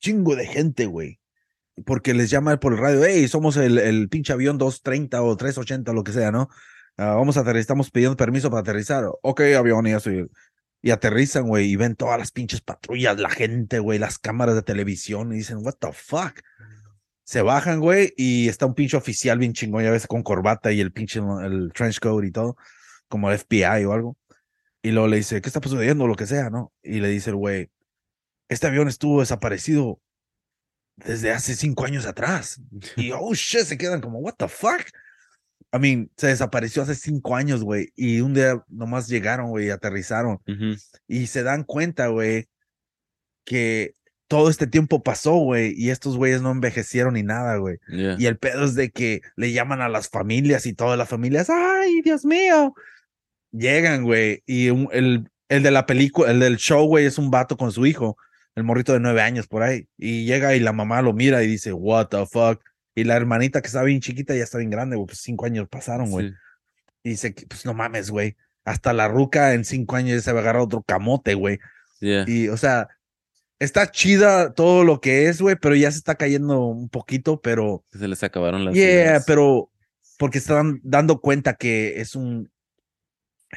chingo 0.00 0.34
de 0.34 0.46
gente, 0.46 0.86
güey. 0.86 1.20
Porque 1.86 2.14
les 2.14 2.30
llama 2.30 2.58
por 2.58 2.72
el 2.72 2.80
radio, 2.80 3.04
hey, 3.04 3.28
somos 3.28 3.56
el, 3.56 3.78
el 3.78 4.08
pinche 4.08 4.32
avión 4.32 4.58
230 4.58 5.22
o 5.22 5.36
380, 5.36 5.92
lo 5.92 6.02
que 6.02 6.12
sea, 6.12 6.32
¿no? 6.32 6.48
Ah, 6.98 7.14
vamos 7.14 7.36
a 7.36 7.40
aterrizar, 7.40 7.60
estamos 7.60 7.92
pidiendo 7.92 8.16
permiso 8.16 8.50
para 8.50 8.62
aterrizar. 8.62 9.04
Ok, 9.22 9.40
avión, 9.56 9.86
y 9.86 9.92
eso. 9.92 10.10
Y 10.82 10.90
aterrizan, 10.90 11.46
güey, 11.46 11.70
y 11.70 11.76
ven 11.76 11.94
todas 11.94 12.18
las 12.18 12.32
pinches 12.32 12.60
patrullas, 12.60 13.16
la 13.18 13.30
gente, 13.30 13.78
güey, 13.78 14.00
las 14.00 14.18
cámaras 14.18 14.56
de 14.56 14.62
televisión, 14.62 15.32
y 15.32 15.36
dicen, 15.36 15.58
what 15.62 15.74
the 15.74 15.92
fuck. 15.92 16.40
Se 17.22 17.40
bajan, 17.42 17.78
güey, 17.78 18.12
y 18.16 18.48
está 18.48 18.66
un 18.66 18.74
pinche 18.74 18.96
oficial 18.96 19.38
bien 19.38 19.52
chingón, 19.52 19.84
ya 19.84 19.92
ves, 19.92 20.08
con 20.08 20.24
corbata 20.24 20.72
y 20.72 20.80
el 20.80 20.92
pinche, 20.92 21.20
el 21.20 21.72
trench 21.72 22.00
coat 22.00 22.24
y 22.24 22.32
todo, 22.32 22.56
como 23.06 23.30
el 23.30 23.38
FBI 23.38 23.84
o 23.84 23.92
algo. 23.92 24.16
Y 24.82 24.90
luego 24.90 25.06
le 25.06 25.18
dice, 25.18 25.40
¿qué 25.40 25.48
está 25.48 25.60
sucediendo? 25.62 26.08
Lo 26.08 26.16
que 26.16 26.26
sea, 26.26 26.50
¿no? 26.50 26.72
Y 26.82 26.98
le 26.98 27.08
dice 27.08 27.30
el 27.30 27.36
güey, 27.36 27.70
este 28.48 28.66
avión 28.66 28.88
estuvo 28.88 29.20
desaparecido 29.20 30.00
desde 30.96 31.30
hace 31.30 31.54
cinco 31.54 31.84
años 31.84 32.06
atrás. 32.06 32.60
Y, 32.96 33.12
oh, 33.12 33.34
shit, 33.34 33.60
se 33.60 33.78
quedan 33.78 34.00
como, 34.00 34.18
what 34.18 34.34
the 34.36 34.48
fuck? 34.48 34.82
I 35.72 35.78
mean, 35.78 36.10
se 36.16 36.28
desapareció 36.28 36.82
hace 36.82 36.94
cinco 36.94 37.36
años, 37.36 37.62
güey, 37.62 37.92
y 37.94 38.20
un 38.20 38.32
día 38.34 38.64
nomás 38.68 39.06
llegaron, 39.08 39.50
güey, 39.50 39.70
aterrizaron. 39.70 40.38
Ujú. 40.46 40.76
Y 41.06 41.26
se 41.26 41.42
dan 41.42 41.64
cuenta, 41.64 42.06
güey, 42.08 42.46
que 43.44 43.92
todo 44.28 44.50
este 44.50 44.66
tiempo 44.66 45.02
pasó, 45.02 45.34
güey, 45.36 45.72
y 45.76 45.90
estos 45.90 46.16
güeyes 46.16 46.42
no 46.42 46.50
envejecieron 46.50 47.14
ni 47.14 47.22
nada, 47.22 47.56
güey. 47.56 47.78
Yeah. 47.88 48.16
Y 48.18 48.26
el 48.26 48.36
pedo 48.38 48.64
es 48.64 48.74
de 48.74 48.90
que 48.90 49.20
le 49.36 49.52
llaman 49.52 49.80
a 49.80 49.88
las 49.88 50.08
familias 50.08 50.66
y 50.66 50.74
todas 50.74 50.98
las 50.98 51.08
familias, 51.08 51.48
ay, 51.50 52.00
Dios 52.02 52.24
mío. 52.24 52.74
Llegan, 53.52 54.04
güey, 54.04 54.42
y 54.46 54.68
un- 54.70 54.88
el, 54.92 55.30
el 55.48 55.62
de 55.62 55.70
la 55.70 55.86
película, 55.86 56.30
el 56.30 56.40
del 56.40 56.56
show, 56.58 56.86
güey, 56.86 57.06
es 57.06 57.16
un 57.18 57.30
vato 57.30 57.56
con 57.56 57.72
su 57.72 57.86
hijo, 57.86 58.18
el 58.54 58.64
morrito 58.64 58.92
de 58.92 59.00
nueve 59.00 59.22
años 59.22 59.46
por 59.46 59.62
ahí. 59.62 59.86
Y 59.96 60.26
llega 60.26 60.54
y 60.54 60.60
la 60.60 60.72
mamá 60.74 61.00
lo 61.00 61.14
mira 61.14 61.42
y 61.42 61.46
dice, 61.46 61.72
what 61.72 62.08
the 62.08 62.26
fuck. 62.26 62.60
Y 62.98 63.04
la 63.04 63.16
hermanita 63.16 63.60
que 63.60 63.66
está 63.68 63.82
bien 63.82 64.00
chiquita 64.00 64.34
ya 64.34 64.44
está 64.44 64.58
bien 64.58 64.70
grande, 64.70 64.96
güey, 64.96 65.06
pues 65.06 65.18
cinco 65.18 65.46
años 65.46 65.68
pasaron, 65.68 66.10
güey. 66.10 66.28
Sí. 66.30 66.34
Y 67.04 67.10
dice, 67.10 67.34
pues 67.48 67.64
no 67.64 67.74
mames, 67.74 68.10
güey. 68.10 68.36
Hasta 68.64 68.92
la 68.92 69.08
ruca 69.08 69.54
en 69.54 69.64
cinco 69.64 69.96
años 69.96 70.16
ya 70.16 70.20
se 70.22 70.32
va 70.32 70.40
a 70.40 70.42
agarrar 70.42 70.62
otro 70.62 70.82
camote, 70.82 71.34
güey. 71.34 71.58
Yeah. 72.00 72.24
Y, 72.26 72.48
o 72.48 72.56
sea, 72.56 72.88
está 73.58 73.90
chida 73.90 74.52
todo 74.52 74.84
lo 74.84 75.00
que 75.00 75.28
es, 75.28 75.40
güey, 75.40 75.56
pero 75.56 75.74
ya 75.74 75.90
se 75.90 75.98
está 75.98 76.16
cayendo 76.16 76.64
un 76.66 76.88
poquito, 76.88 77.40
pero 77.40 77.84
Se 77.92 78.06
les 78.08 78.22
acabaron 78.22 78.64
las 78.64 78.74
Yeah, 78.74 78.84
ideas. 78.84 79.24
pero 79.26 79.70
porque 80.18 80.38
están 80.38 80.80
dando 80.82 81.20
cuenta 81.20 81.54
que 81.54 82.00
es 82.00 82.14
un 82.14 82.50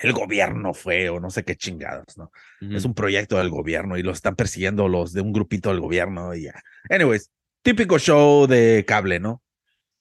el 0.01 0.13
gobierno 0.13 0.73
fue 0.73 1.09
o 1.09 1.19
no 1.19 1.29
sé 1.29 1.43
qué 1.43 1.55
chingados, 1.57 2.17
¿no? 2.17 2.31
Es 2.61 2.85
un 2.85 2.93
proyecto 2.93 3.37
del 3.37 3.49
gobierno 3.49 3.97
y 3.97 4.03
lo 4.03 4.11
están 4.11 4.35
persiguiendo 4.37 4.87
los 4.87 5.11
de 5.11 5.19
un 5.19 5.33
grupito 5.33 5.69
del 5.69 5.81
gobierno 5.81 6.33
y 6.33 6.43
ya. 6.43 6.63
Anyways, 6.89 7.29
típico 7.61 7.97
show 7.99 8.47
de 8.47 8.83
cable, 8.87 9.19
¿no? 9.19 9.41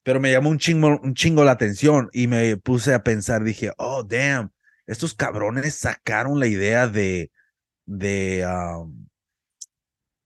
Pero 0.02 0.18
me 0.20 0.32
llamó 0.32 0.48
un 0.50 0.58
chingo, 0.58 0.98
un 1.02 1.14
chingo 1.14 1.44
la 1.44 1.52
atención 1.52 2.08
y 2.12 2.26
me 2.26 2.56
puse 2.56 2.94
a 2.94 3.02
pensar, 3.02 3.44
dije, 3.44 3.72
oh, 3.76 4.02
damn, 4.02 4.50
estos 4.86 5.14
cabrones 5.14 5.74
sacaron 5.74 6.40
la 6.40 6.46
idea 6.46 6.88
de, 6.88 7.30
de, 7.86 8.46
um, 8.46 9.06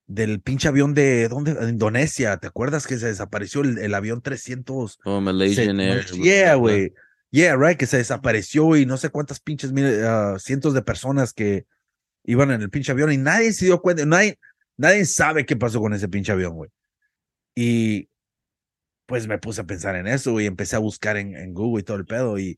del 0.07 0.41
pinche 0.41 0.69
avión 0.69 0.95
de, 0.95 1.29
¿dónde? 1.29 1.55
De 1.55 1.69
Indonesia, 1.69 2.37
¿te 2.37 2.47
acuerdas 2.47 2.87
que 2.87 2.99
se 2.99 3.07
desapareció 3.07 3.63
el, 3.63 3.79
el 3.79 3.95
avión 3.95 4.23
300? 4.23 5.01
Oh, 5.05 5.21
Malaysian 5.21 5.81
Air. 5.81 6.07
Yeah, 6.07 6.55
güey. 6.55 6.93
Yeah, 7.31 7.57
right, 7.57 7.77
que 7.77 7.87
se 7.87 7.97
desapareció 7.97 8.77
y 8.77 8.87
no 8.87 8.97
sé 8.97 9.09
cuántas 9.11 9.41
pinches 9.41 9.73
mil- 9.73 10.05
ah, 10.05 10.37
cientos 10.39 10.73
de 10.73 10.83
personas 10.83 11.33
que 11.33 11.67
iban 12.23 12.53
en 12.53 12.63
el 12.63 12.71
pinche 12.71 12.93
avión 12.93 13.11
y 13.13 13.17
nadie 13.17 13.53
se 13.53 13.65
dio 13.65 13.81
cuenta, 13.83 14.07
nadie, 14.07 14.39
nadie 14.77 15.05
sabe 15.05 15.45
qué 15.45 15.57
pasó 15.57 15.81
con 15.81 15.95
ese 15.95 16.09
pinche 16.09 16.31
avión, 16.31 16.55
güey. 16.55 16.71
Y 17.55 18.09
pues 19.07 19.27
me 19.27 19.39
puse 19.39 19.61
a 19.61 19.65
pensar 19.65 19.97
en 19.97 20.07
eso, 20.07 20.33
güey, 20.33 20.45
y 20.45 20.49
empecé 20.49 20.77
a 20.77 20.81
buscar 20.81 21.17
en, 21.17 21.37
en 21.37 21.53
Google 21.53 21.81
y 21.81 21.85
todo 21.85 21.97
el 21.97 22.07
pedo 22.07 22.39
y, 22.39 22.57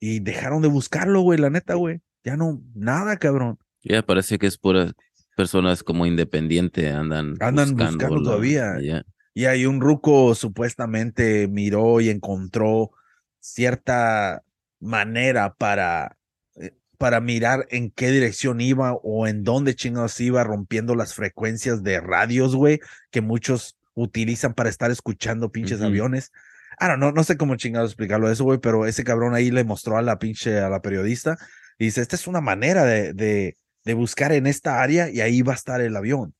y 0.00 0.20
dejaron 0.20 0.62
de 0.62 0.68
buscarlo, 0.68 1.22
güey, 1.22 1.38
la 1.38 1.50
neta, 1.50 1.74
güey. 1.74 2.00
Ya 2.24 2.36
no, 2.36 2.62
nada, 2.74 3.16
cabrón. 3.16 3.58
Yeah, 3.82 4.02
parece 4.02 4.38
que 4.38 4.46
es 4.46 4.58
puras 4.58 4.92
personas 5.36 5.82
como 5.82 6.04
independiente 6.04 6.90
andan 6.90 7.36
Andan 7.40 7.76
buscando 7.76 8.22
todavía. 8.22 8.78
yeah. 8.80 9.04
Y 9.34 9.44
ahí 9.44 9.66
un 9.66 9.80
ruco 9.80 10.34
supuestamente 10.34 11.46
miró 11.46 12.00
y 12.00 12.10
encontró 12.10 12.90
cierta 13.38 14.42
manera 14.80 15.54
para, 15.54 16.18
eh, 16.56 16.74
para 16.98 17.20
mirar 17.20 17.66
en 17.70 17.90
qué 17.92 18.10
dirección 18.10 18.60
iba 18.60 18.94
o 18.94 19.28
en 19.28 19.44
dónde 19.44 19.76
chingados 19.76 20.20
iba 20.20 20.42
rompiendo 20.42 20.96
las 20.96 21.14
frecuencias 21.14 21.84
de 21.84 22.00
radios, 22.00 22.56
güey, 22.56 22.80
que 23.12 23.20
muchos 23.20 23.78
utilizan 24.02 24.54
para 24.54 24.68
estar 24.70 24.90
escuchando 24.90 25.50
pinches 25.50 25.78
Ujú. 25.78 25.88
aviones. 25.88 26.30
Ah, 26.78 26.88
no, 26.88 26.96
no, 26.96 27.12
no 27.12 27.24
sé 27.24 27.36
cómo 27.36 27.56
chingados 27.56 27.90
explicarlo 27.90 28.30
eso, 28.30 28.44
güey, 28.44 28.58
pero 28.58 28.86
ese 28.86 29.02
cabrón 29.04 29.34
ahí 29.34 29.50
le 29.50 29.64
mostró 29.64 29.96
a 29.98 30.02
la 30.02 30.18
pinche, 30.18 30.58
a 30.60 30.68
la 30.68 30.80
periodista 30.80 31.36
y 31.78 31.86
dice, 31.86 32.00
esta 32.00 32.14
es 32.16 32.26
una 32.28 32.40
manera 32.40 32.84
de, 32.84 33.12
de, 33.14 33.56
de 33.84 33.94
buscar 33.94 34.32
en 34.32 34.46
esta 34.46 34.80
área 34.80 35.10
y 35.10 35.20
ahí 35.20 35.42
va 35.42 35.52
a 35.54 35.56
estar 35.56 35.80
el 35.80 35.96
avión. 35.96 36.34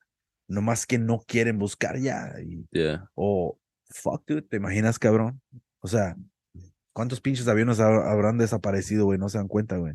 Nomás 0.46 0.86
que 0.86 0.98
no 0.98 1.18
quieren 1.26 1.58
buscar 1.58 1.98
ya. 1.98 2.32
Y, 2.40 2.64
Yeah. 2.70 3.08
o, 3.14 3.58
fuck, 3.90 4.22
dude, 4.26 4.42
¿te 4.42 4.56
imaginas, 4.58 4.98
cabrón? 4.98 5.40
O 5.80 5.88
sea, 5.88 6.16
¿cuántos 6.92 7.20
pinches 7.20 7.48
aviones 7.48 7.80
ha- 7.80 8.10
habrán 8.10 8.38
desaparecido, 8.38 9.04
güey? 9.06 9.18
No 9.18 9.28
se 9.28 9.38
dan 9.38 9.48
cuenta, 9.48 9.76
güey. 9.76 9.94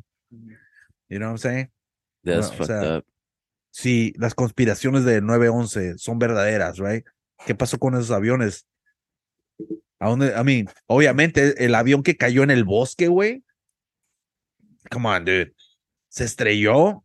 You 1.09 1.17
know 1.19 1.29
what 1.31 1.35
I'm 1.35 1.37
saying? 1.37 1.71
That's 2.23 2.47
o 2.49 2.53
fucked 2.53 2.65
sea, 2.67 2.97
up. 2.97 3.05
Si 3.71 4.13
las 4.17 4.35
conspiraciones 4.35 5.03
de 5.05 5.21
9-11 5.21 5.97
son 5.97 6.19
verdaderas, 6.19 6.77
right? 6.77 7.05
¿Qué 7.45 7.55
pasó 7.55 7.77
con 7.77 7.95
esos 7.95 8.11
aviones? 8.11 8.65
¿A 9.99 10.09
dónde? 10.09 10.33
I 10.37 10.43
mean, 10.43 10.67
obviamente, 10.87 11.63
el 11.63 11.75
avión 11.75 12.03
que 12.03 12.17
cayó 12.17 12.43
en 12.43 12.51
el 12.51 12.63
bosque, 12.63 13.07
güey. 13.07 13.43
Come 14.91 15.09
on, 15.09 15.25
dude. 15.25 15.53
Se 16.09 16.25
estrelló. 16.25 17.03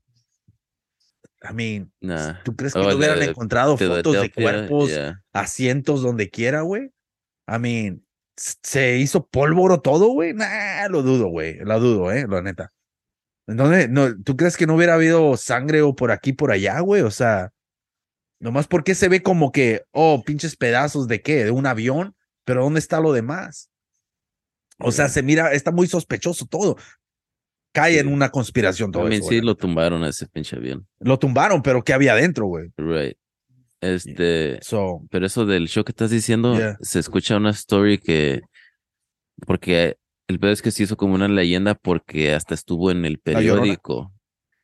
I 1.48 1.55
mean, 1.55 1.92
Nah. 2.00 2.42
¿tú 2.42 2.56
crees 2.56 2.74
que 2.74 2.80
Oh, 2.80 2.90
no 2.90 2.96
hubieran 2.96 3.20
de 3.20 3.26
encontrado 3.26 3.76
fotos 3.76 4.20
de 4.20 4.32
cuerpos 4.32 4.90
yeah. 4.90 5.22
asientos 5.32 6.02
donde 6.02 6.30
quiera, 6.30 6.62
güey. 6.62 6.90
I 7.46 7.59
mean, 7.60 8.05
se 8.36 8.98
hizo 8.98 9.26
pólvoro 9.26 9.80
todo, 9.80 10.09
güey. 10.09 10.34
Nah, 10.34 10.88
lo 10.88 11.02
dudo, 11.02 11.28
güey. 11.28 11.59
Lo 11.60 11.78
dudo, 11.78 12.10
eh, 12.12 12.26
la 12.28 12.42
neta. 12.42 12.72
Entonces, 13.46 13.88
no, 13.88 14.20
¿tú 14.22 14.36
crees 14.36 14.56
que 14.56 14.66
no 14.66 14.74
hubiera 14.74 14.94
habido 14.94 15.36
sangre 15.36 15.80
o 15.82 15.94
por 15.94 16.10
aquí, 16.10 16.32
por 16.32 16.50
allá, 16.50 16.80
güey? 16.80 17.02
O 17.02 17.10
sea, 17.10 17.50
nomás 18.40 18.66
porque 18.69 18.94
se 18.94 19.09
ve 19.09 19.23
como 19.23 19.52
que, 19.52 19.82
oh, 19.90 20.23
pinches 20.24 20.56
pedazos 20.56 21.09
de 21.09 21.20
qué, 21.23 21.44
de 21.44 21.51
un 21.51 21.66
avión, 21.66 22.15
pero 22.44 22.62
¿dónde 22.62 22.81
está 22.81 23.01
lo 23.01 23.12
demás? 23.12 23.70
O 24.78 24.93
sea, 24.93 25.09
se 25.09 25.23
mira, 25.23 25.52
está 25.52 25.73
muy 25.73 25.89
sospechoso 25.89 26.47
todo. 26.47 26.77
Cae 27.73 27.98
en 27.98 28.09
una 28.09 28.31
conspiración 28.31 28.90
todo 28.93 29.09
eso, 29.09 29.28
sí 29.28 29.40
lo 29.40 29.56
tumbaron 29.56 30.02
a 30.05 30.09
ese 30.09 30.27
pinche 30.27 30.56
avión. 30.56 30.86
Lo 31.01 31.19
tumbaron, 31.19 31.62
pero 31.62 31.82
¿qué 31.82 31.93
había 31.93 32.12
adentro, 32.12 32.47
güey? 32.47 32.70
Right. 32.77 33.16
Este, 33.81 34.59
So, 34.62 35.02
pero 35.10 35.27
eso 35.27 35.47
del 35.47 35.69
show 35.69 35.85
que 35.85 35.93
estás 35.93 36.10
diciendo, 36.10 36.56
Yeah. 36.56 36.78
se 36.81 36.98
escucha 36.98 37.36
una 37.36 37.51
story 37.51 37.98
que, 37.98 38.40
porque 39.47 39.97
el 40.28 40.40
pedo 40.40 40.52
es 40.52 40.62
que 40.62 40.70
se 40.70 40.85
hizo 40.85 40.97
como 40.97 41.15
una 41.15 41.28
leyenda 41.28 41.74
porque 41.74 42.32
hasta 42.35 42.55
estuvo 42.55 42.90
en 42.90 43.05
el 43.05 43.19
periódico. 43.19 44.12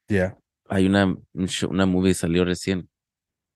yeah. 0.09 0.37
Hay 0.69 0.87
una, 0.87 1.15
una 1.69 1.87
movie 1.87 2.15
salió 2.15 2.45
recién. 2.45 2.89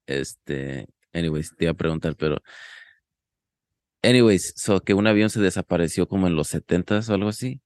Este, 0.08 0.88
anyways, 1.12 1.54
te 1.54 1.66
iba 1.66 1.72
a 1.72 1.76
preguntar, 1.76 2.16
pero. 2.16 2.42
Anyways, 4.02 4.54
so 4.56 4.80
que 4.80 4.94
un 4.94 5.06
avión 5.06 5.28
se 5.28 5.40
desapareció 5.40 6.08
como 6.08 6.26
en 6.26 6.34
los 6.34 6.48
setentas 6.48 7.08
o 7.08 7.14
algo 7.14 7.28
así. 7.28 7.60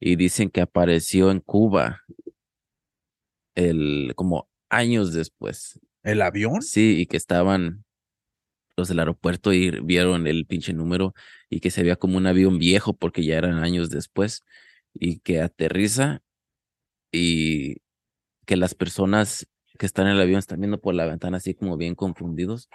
Y 0.00 0.16
dicen 0.16 0.50
que 0.50 0.60
apareció 0.60 1.30
en 1.30 1.40
Cuba. 1.40 2.02
El, 3.54 4.12
como 4.16 4.50
años 4.68 5.12
después. 5.12 5.80
¿El 6.02 6.22
avión? 6.22 6.60
Sí, 6.60 7.00
y 7.00 7.06
que 7.06 7.16
estaban 7.16 7.84
los 8.76 8.88
del 8.88 8.98
aeropuerto 8.98 9.52
y 9.52 9.70
vieron 9.80 10.26
el 10.26 10.44
pinche 10.44 10.74
número 10.74 11.14
y 11.48 11.60
que 11.60 11.70
se 11.70 11.82
veía 11.82 11.96
como 11.96 12.18
un 12.18 12.26
avión 12.26 12.58
viejo 12.58 12.94
porque 12.94 13.24
ya 13.24 13.38
eran 13.38 13.64
años 13.64 13.88
después 13.88 14.44
y 14.92 15.20
que 15.20 15.40
aterriza 15.40 16.20
y 17.10 17.76
que 18.44 18.56
las 18.56 18.74
personas 18.74 19.46
que 19.76 19.86
están 19.86 20.06
en 20.06 20.14
el 20.14 20.20
avión 20.20 20.38
están 20.38 20.60
viendo 20.60 20.80
por 20.80 20.94
la 20.94 21.06
ventana 21.06 21.36
así 21.38 21.54
como 21.54 21.76
bien 21.76 21.94
confundidos 21.94 22.68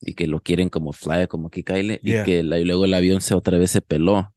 y 0.00 0.14
que 0.14 0.26
lo 0.26 0.40
quieren 0.40 0.68
como 0.68 0.92
fly, 0.92 1.26
como 1.28 1.50
que 1.50 1.62
Yeah. 1.62 1.98
y 2.22 2.24
que 2.24 2.42
la- 2.42 2.58
y 2.58 2.64
luego 2.64 2.84
el 2.84 2.94
avión 2.94 3.20
se 3.20 3.34
otra 3.34 3.58
vez 3.58 3.70
se 3.70 3.82
peló. 3.82 4.34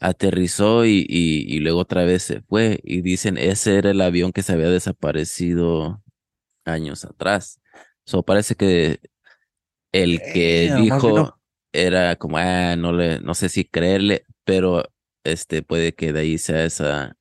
Aterrizó 0.00 0.84
y, 0.84 1.06
y, 1.08 1.46
y 1.54 1.60
luego 1.60 1.80
otra 1.80 2.04
vez 2.04 2.22
se 2.22 2.42
fue. 2.42 2.80
Y 2.82 3.00
dicen, 3.00 3.38
ese 3.38 3.76
era 3.76 3.90
el 3.90 4.00
avión 4.00 4.32
que 4.32 4.42
se 4.42 4.52
había 4.52 4.68
desaparecido 4.68 6.02
años 6.64 7.04
atrás. 7.04 7.60
So 8.04 8.22
parece 8.22 8.54
que 8.54 9.00
el 9.92 10.20
que 10.20 10.74
dijo 10.76 11.10
no. 11.12 11.40
era 11.72 12.16
como, 12.16 12.36
ah, 12.38 12.76
no 12.76 12.92
le, 12.92 13.20
no 13.20 13.34
sé 13.34 13.48
si 13.48 13.64
creerle, 13.64 14.26
pero 14.44 14.84
este 15.24 15.62
puede 15.62 15.94
que 15.94 16.12
de 16.12 16.20
ahí 16.20 16.38
sea 16.38 16.64
esa, 16.64 17.16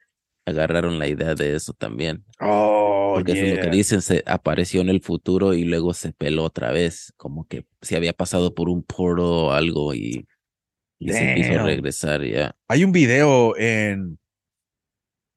agarraron 0.45 0.99
la 0.99 1.07
idea 1.07 1.33
de 1.33 1.55
eso 1.55 1.73
también. 1.73 2.25
Oh, 2.39 3.04
Porque 3.15 3.31
eso 3.33 3.43
es 3.45 3.49
lo 3.51 3.55
que 3.57 3.61
yeah. 3.63 3.71
dicen, 3.71 4.01
se 4.01 4.23
apareció 4.25 4.81
en 4.81 4.89
el 4.89 5.01
futuro 5.01 5.53
y 5.53 5.63
luego 5.63 5.93
se 5.93 6.11
peló 6.13 6.43
otra 6.43 6.71
vez, 6.71 7.13
como 7.17 7.47
que 7.47 7.65
se 7.81 7.95
había 7.95 8.13
pasado 8.13 8.53
por 8.53 8.69
un 8.69 8.83
portal 8.83 9.19
o 9.19 9.51
algo 9.51 9.93
y, 9.93 10.27
y 10.99 11.11
se 11.11 11.35
quiso 11.35 11.63
regresar, 11.63 12.23
ya. 12.23 12.55
Hay 12.67 12.83
un 12.83 12.91
video 12.91 13.55
en, 13.57 14.17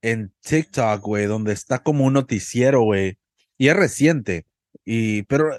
en 0.03 0.33
TikTok, 0.41 1.03
güey, 1.03 1.27
donde 1.27 1.53
está 1.53 1.83
como 1.83 2.05
un 2.05 2.13
noticiero, 2.15 2.83
güey. 2.83 3.19
Y 3.59 3.69
es 3.69 3.77
reciente. 3.77 4.47
Y, 4.85 5.23
pero, 5.25 5.51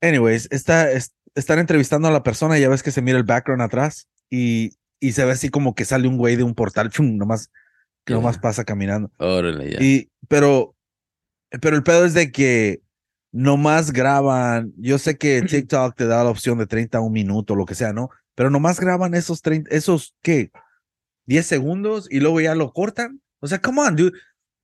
anyways, 0.00 0.48
está, 0.50 0.90
es- 0.92 1.14
están 1.34 1.58
entrevistando 1.58 2.08
a 2.08 2.12
la 2.12 2.22
persona 2.22 2.58
y 2.58 2.60
ya 2.62 2.68
ves 2.68 2.82
que 2.82 2.90
se 2.90 3.02
mira 3.02 3.18
el 3.18 3.24
background 3.24 3.62
atrás. 3.62 4.08
Y, 4.28 4.72
y 5.00 5.12
se 5.12 5.24
ve 5.24 5.32
así 5.32 5.48
como 5.48 5.74
que 5.74 5.84
sale 5.84 6.06
un 6.08 6.16
güey 6.18 6.36
de 6.36 6.42
un 6.42 6.54
portal, 6.54 6.90
chum, 6.90 7.16
nomás, 7.16 7.48
que 8.04 8.12
Ya. 8.12 8.16
nomás 8.16 8.38
pasa 8.38 8.64
caminando. 8.64 9.10
Órale, 9.18 9.72
ya. 9.72 9.82
Y, 9.82 10.10
pero, 10.28 10.74
pero 11.60 11.76
el 11.76 11.82
pedo 11.82 12.04
es 12.04 12.14
de 12.14 12.30
que 12.30 12.80
nomás 13.32 13.92
graban. 13.92 14.72
Yo 14.76 14.98
sé 14.98 15.16
que 15.18 15.42
TikTok 15.42 15.96
te 15.96 16.06
da 16.06 16.24
la 16.24 16.30
opción 16.30 16.58
de 16.58 16.66
30 16.66 16.98
a 16.98 17.00
un 17.00 17.12
minuto, 17.12 17.54
lo 17.54 17.66
que 17.66 17.74
sea, 17.74 17.92
¿no? 17.92 18.10
Pero 18.34 18.50
nomás 18.50 18.80
graban 18.80 19.14
esos 19.14 19.42
30, 19.42 19.74
esos, 19.74 20.14
¿qué? 20.22 20.50
10 21.26 21.46
segundos 21.46 22.08
y 22.10 22.20
luego 22.20 22.40
ya 22.40 22.54
lo 22.54 22.72
cortan. 22.72 23.20
O 23.40 23.46
sea, 23.46 23.60
come 23.60 23.80
on, 23.80 23.96
dude. 23.96 24.18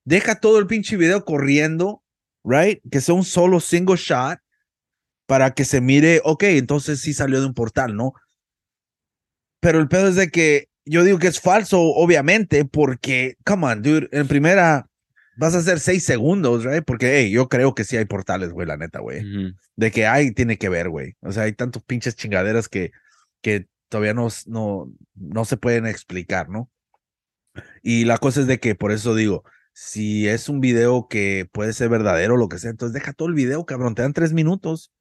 Deja 0.05 0.37
todo 0.41 0.59
el 0.59 0.67
pinche 0.67 0.97
video 0.97 1.25
corriendo, 1.25 2.03
right? 2.45 2.81
Que 2.91 3.01
sea 3.01 3.15
un 3.15 3.25
solo 3.25 3.61
single 3.61 3.97
shot 3.97 4.39
para 5.27 5.53
que 5.53 5.65
se 5.65 5.81
mire, 5.81 6.21
ok, 6.25 6.45
entonces 6.45 7.01
sí 7.01 7.13
salió 7.13 7.41
de 7.41 7.47
un 7.47 7.55
portal, 7.55 7.97
¿no? 7.97 8.15
Pero 9.61 9.81
el 9.81 9.89
pedo 9.89 10.09
es 10.09 10.15
de 10.15 10.31
que 10.31 10.69
yo 10.85 11.03
digo 11.03 11.19
que 11.19 11.27
es 11.27 11.41
falso, 11.41 11.81
obviamente, 11.81 12.65
porque, 12.65 13.37
come 13.45 13.67
on, 13.67 13.83
dude, 13.83 14.09
en 14.13 14.29
primera 14.29 14.89
vas 15.37 15.55
a 15.55 15.59
hacer 15.59 15.81
seis 15.81 16.05
segundos, 16.05 16.65
right? 16.65 16.85
Porque, 16.85 17.19
hey, 17.19 17.31
yo 17.31 17.49
creo 17.49 17.75
que 17.75 17.85
sí 17.85 17.97
hay 17.97 18.05
portales, 18.05 18.53
güey, 18.53 18.67
la 18.67 18.77
neta, 18.77 19.01
güey. 19.01 19.55
De 19.77 19.91
que 19.91 20.07
hay, 20.07 20.33
tiene 20.33 20.59
que 20.59 20.69
ver, 20.69 20.89
güey. 20.89 21.17
O 21.21 21.33
sea, 21.33 21.45
hay 21.45 21.53
tantos 21.53 21.83
pinches 21.85 22.17
chingaderas 22.17 22.69
que, 22.69 22.93
que 23.43 23.69
todavía 23.89 24.15
no, 24.15 24.29
no, 24.47 24.93
no 25.15 25.45
se 25.45 25.57
pueden 25.57 25.87
explicar, 25.87 26.49
¿no? 26.49 26.71
Y 27.83 28.05
la 28.05 28.19
cosa 28.19 28.41
es 28.41 28.47
de 28.47 28.59
que, 28.59 28.75
por 28.75 28.93
eso 28.93 29.15
digo, 29.15 29.45
si 29.73 30.29
es 30.29 30.49
un 30.49 30.61
video 30.61 31.07
que 31.09 31.49
puede 31.53 31.73
ser 31.73 31.89
verdadero 31.89 32.35
o 32.35 32.37
lo 32.39 32.49
que 32.49 32.59
sea, 32.59 32.71
entonces 32.71 32.95
deja 32.95 33.13
todo 33.13 33.29
el 33.29 33.35
video, 33.35 33.67
cabrón, 33.67 33.95
te 33.95 34.03
dan 34.03 34.13
tres 34.13 34.33
minutos. 34.33 34.93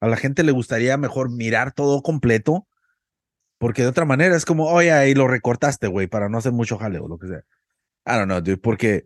A 0.00 0.08
la 0.08 0.16
gente 0.16 0.44
le 0.44 0.52
gustaría 0.52 0.96
mejor 0.96 1.30
mirar 1.30 1.72
todo 1.72 2.02
completo, 2.02 2.66
porque 3.58 3.82
de 3.82 3.88
otra 3.88 4.04
manera 4.04 4.36
es 4.36 4.44
como, 4.44 4.68
oye, 4.68 4.92
ahí 4.92 5.14
lo 5.14 5.28
recortaste, 5.28 5.88
güey, 5.88 6.06
para 6.06 6.28
no 6.28 6.38
hacer 6.38 6.52
mucho 6.52 6.78
jaleo, 6.78 7.08
lo 7.08 7.18
que 7.18 7.28
sea. 7.28 7.42
I 8.06 8.18
don't 8.18 8.24
know, 8.26 8.40
dude, 8.40 8.56
porque 8.56 9.04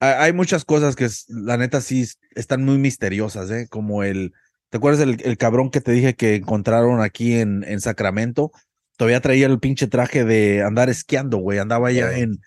hay 0.00 0.32
muchas 0.32 0.64
cosas 0.64 0.96
que 0.96 1.08
la 1.28 1.56
neta 1.56 1.80
sí 1.80 2.02
es- 2.02 2.18
están 2.34 2.64
muy 2.64 2.78
misteriosas, 2.78 3.50
¿eh? 3.50 3.66
Como 3.68 4.02
el, 4.04 4.32
¿te 4.70 4.76
acuerdas 4.78 5.00
el, 5.02 5.20
el 5.24 5.36
cabrón 5.36 5.70
que 5.70 5.80
te 5.80 5.92
dije 5.92 6.14
que 6.14 6.36
encontraron 6.36 7.00
aquí 7.00 7.34
en, 7.36 7.64
en 7.64 7.80
Sacramento? 7.80 8.52
Todavía 8.96 9.20
traía 9.20 9.46
el 9.46 9.58
pinche 9.60 9.86
traje 9.86 10.24
de 10.24 10.62
andar 10.62 10.88
esquiando, 10.90 11.38
güey, 11.38 11.58
andaba 11.58 11.90
ya 11.92 12.16
en, 12.18 12.40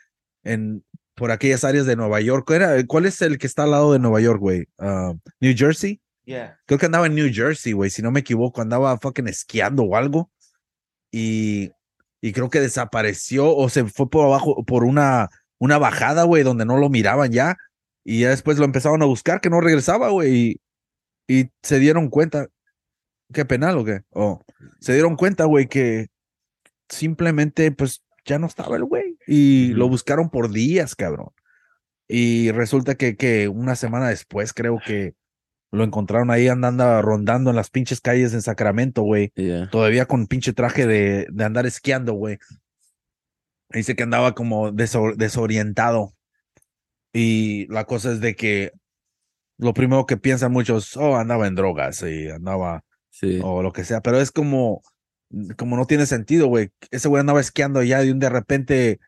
en, 0.43 0.83
por 1.15 1.31
aquellas 1.31 1.63
áreas 1.63 1.85
de 1.85 1.95
Nueva 1.95 2.19
York. 2.21 2.49
¿Era, 2.51 2.85
¿Cuál 2.87 3.05
es 3.05 3.21
el 3.21 3.37
que 3.37 3.47
está 3.47 3.63
al 3.63 3.71
lado 3.71 3.93
de 3.93 3.99
Nueva 3.99 4.19
York, 4.21 4.39
güey? 4.39 4.65
Ah, 4.77 5.13
¿New 5.39 5.53
Jersey? 5.55 6.01
Yeah. 6.25 6.59
Creo 6.65 6.77
que 6.79 6.85
andaba 6.85 7.07
en 7.07 7.15
New 7.15 7.29
Jersey, 7.33 7.73
güey, 7.73 7.89
si 7.89 8.01
no 8.01 8.11
me 8.11 8.19
equivoco, 8.21 8.61
andaba 8.61 8.97
fucking 8.97 9.27
esquiando 9.27 9.83
o 9.83 9.95
algo. 9.95 10.29
Y, 11.11 11.71
y 12.21 12.31
creo 12.31 12.49
que 12.49 12.59
desapareció 12.61 13.53
o 13.55 13.69
se 13.69 13.85
fue 13.85 14.09
por 14.09 14.25
abajo, 14.25 14.63
por 14.65 14.83
una, 14.83 15.29
una 15.61 15.77
bajada, 15.77 16.23
güey, 16.23 16.41
donde 16.41 16.65
no 16.65 16.77
lo 16.77 16.89
miraban 16.89 17.31
ya. 17.31 17.55
Y 18.03 18.21
ya 18.21 18.31
después 18.31 18.57
lo 18.57 18.65
empezaron 18.65 19.03
a 19.03 19.05
buscar, 19.05 19.41
que 19.41 19.51
no 19.51 19.61
regresaba, 19.61 20.09
güey. 20.09 20.59
Y, 21.27 21.41
y 21.41 21.49
se 21.61 21.77
dieron 21.77 22.09
cuenta. 22.09 22.47
¿Qué 23.31 23.45
penal 23.45 23.77
o 23.77 23.85
qué? 23.85 24.01
Oh, 24.09 24.41
se 24.79 24.93
dieron 24.93 25.15
cuenta, 25.15 25.45
güey, 25.45 25.67
que 25.67 26.07
simplemente, 26.89 27.71
pues, 27.71 28.03
ya 28.25 28.39
no 28.39 28.47
estaba 28.47 28.75
el 28.75 28.85
güey. 28.85 29.19
Y 29.27 29.73
lo 29.75 29.87
buscaron 29.87 30.31
por 30.31 30.49
días, 30.49 30.95
cabrón. 30.95 31.29
Y 32.07 32.51
resulta 32.51 32.95
que, 32.95 33.15
que 33.15 33.47
una 33.47 33.75
semana 33.75 34.09
después, 34.09 34.53
creo 34.53 34.79
que 34.83 35.13
lo 35.69 35.83
encontraron 35.83 36.31
ahí 36.31 36.47
andando, 36.47 37.03
rondando 37.03 37.51
en 37.51 37.55
las 37.55 37.69
pinches 37.69 38.01
calles 38.01 38.33
en 38.33 38.41
Sacramento, 38.41 39.03
güey. 39.03 39.31
Todavía 39.69 40.07
con 40.07 40.25
pinche 40.25 40.53
traje 40.53 40.87
de, 40.87 41.27
de 41.31 41.43
andar 41.43 41.67
esquiando, 41.67 42.13
güey. 42.13 42.39
Dice 43.73 43.95
que 43.95 44.03
andaba 44.03 44.33
como 44.35 44.71
deso- 44.71 45.15
desorientado. 45.15 46.13
Y 47.13 47.67
la 47.67 47.85
cosa 47.85 48.11
es 48.11 48.19
de 48.21 48.35
que 48.35 48.71
lo 49.57 49.73
primero 49.73 50.05
que 50.05 50.17
piensan 50.17 50.51
muchos, 50.51 50.95
oh, 50.97 51.15
andaba 51.17 51.47
en 51.47 51.55
drogas 51.55 52.01
y 52.03 52.29
andaba 52.29 52.83
Sí. 53.09 53.39
o 53.43 53.61
lo 53.61 53.73
que 53.73 53.83
sea, 53.83 54.01
pero 54.01 54.19
es 54.21 54.31
como, 54.31 54.81
como 55.57 55.75
no 55.75 55.85
tiene 55.85 56.05
sentido, 56.05 56.47
güey. 56.47 56.69
Ese 56.91 57.07
güey 57.09 57.19
andaba 57.19 57.41
esquiando 57.41 57.83
ya 57.83 58.03
y 58.03 58.09
un 58.09 58.19
de 58.19 58.29
repente 58.29 58.99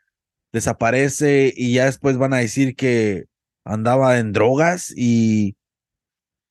desaparece 0.52 1.53
y 1.56 1.73
ya 1.73 1.85
después 1.85 2.18
van 2.18 2.34
a 2.34 2.38
decir 2.38 2.76
que 2.76 3.26
andaba 3.65 4.19
en 4.19 4.34
drogas 4.34 4.94
y 4.95 5.56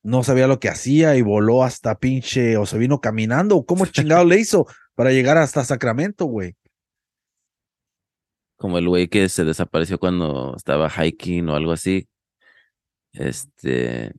no 0.03 0.23
sabía 0.23 0.47
lo 0.47 0.59
que 0.59 0.67
hacía 0.69 1.15
y 1.15 1.21
voló 1.21 1.63
hasta 1.63 1.95
pinche 1.95 2.57
o 2.57 2.65
se 2.65 2.77
vino 2.77 2.99
caminando. 2.99 3.63
¿Cómo 3.65 3.85
chingado 3.85 4.25
le 4.25 4.39
hizo 4.39 4.65
para 4.95 5.11
llegar 5.11 5.37
hasta 5.37 5.63
Sacramento, 5.63 6.25
güey? 6.25 6.55
Como 8.57 8.77
el 8.77 8.87
güey 8.87 9.07
que 9.07 9.29
se 9.29 9.43
desapareció 9.43 9.99
cuando 9.99 10.55
estaba 10.55 10.89
hiking 10.89 11.49
o 11.49 11.55
algo 11.55 11.71
así. 11.71 12.07
Este. 13.13 14.13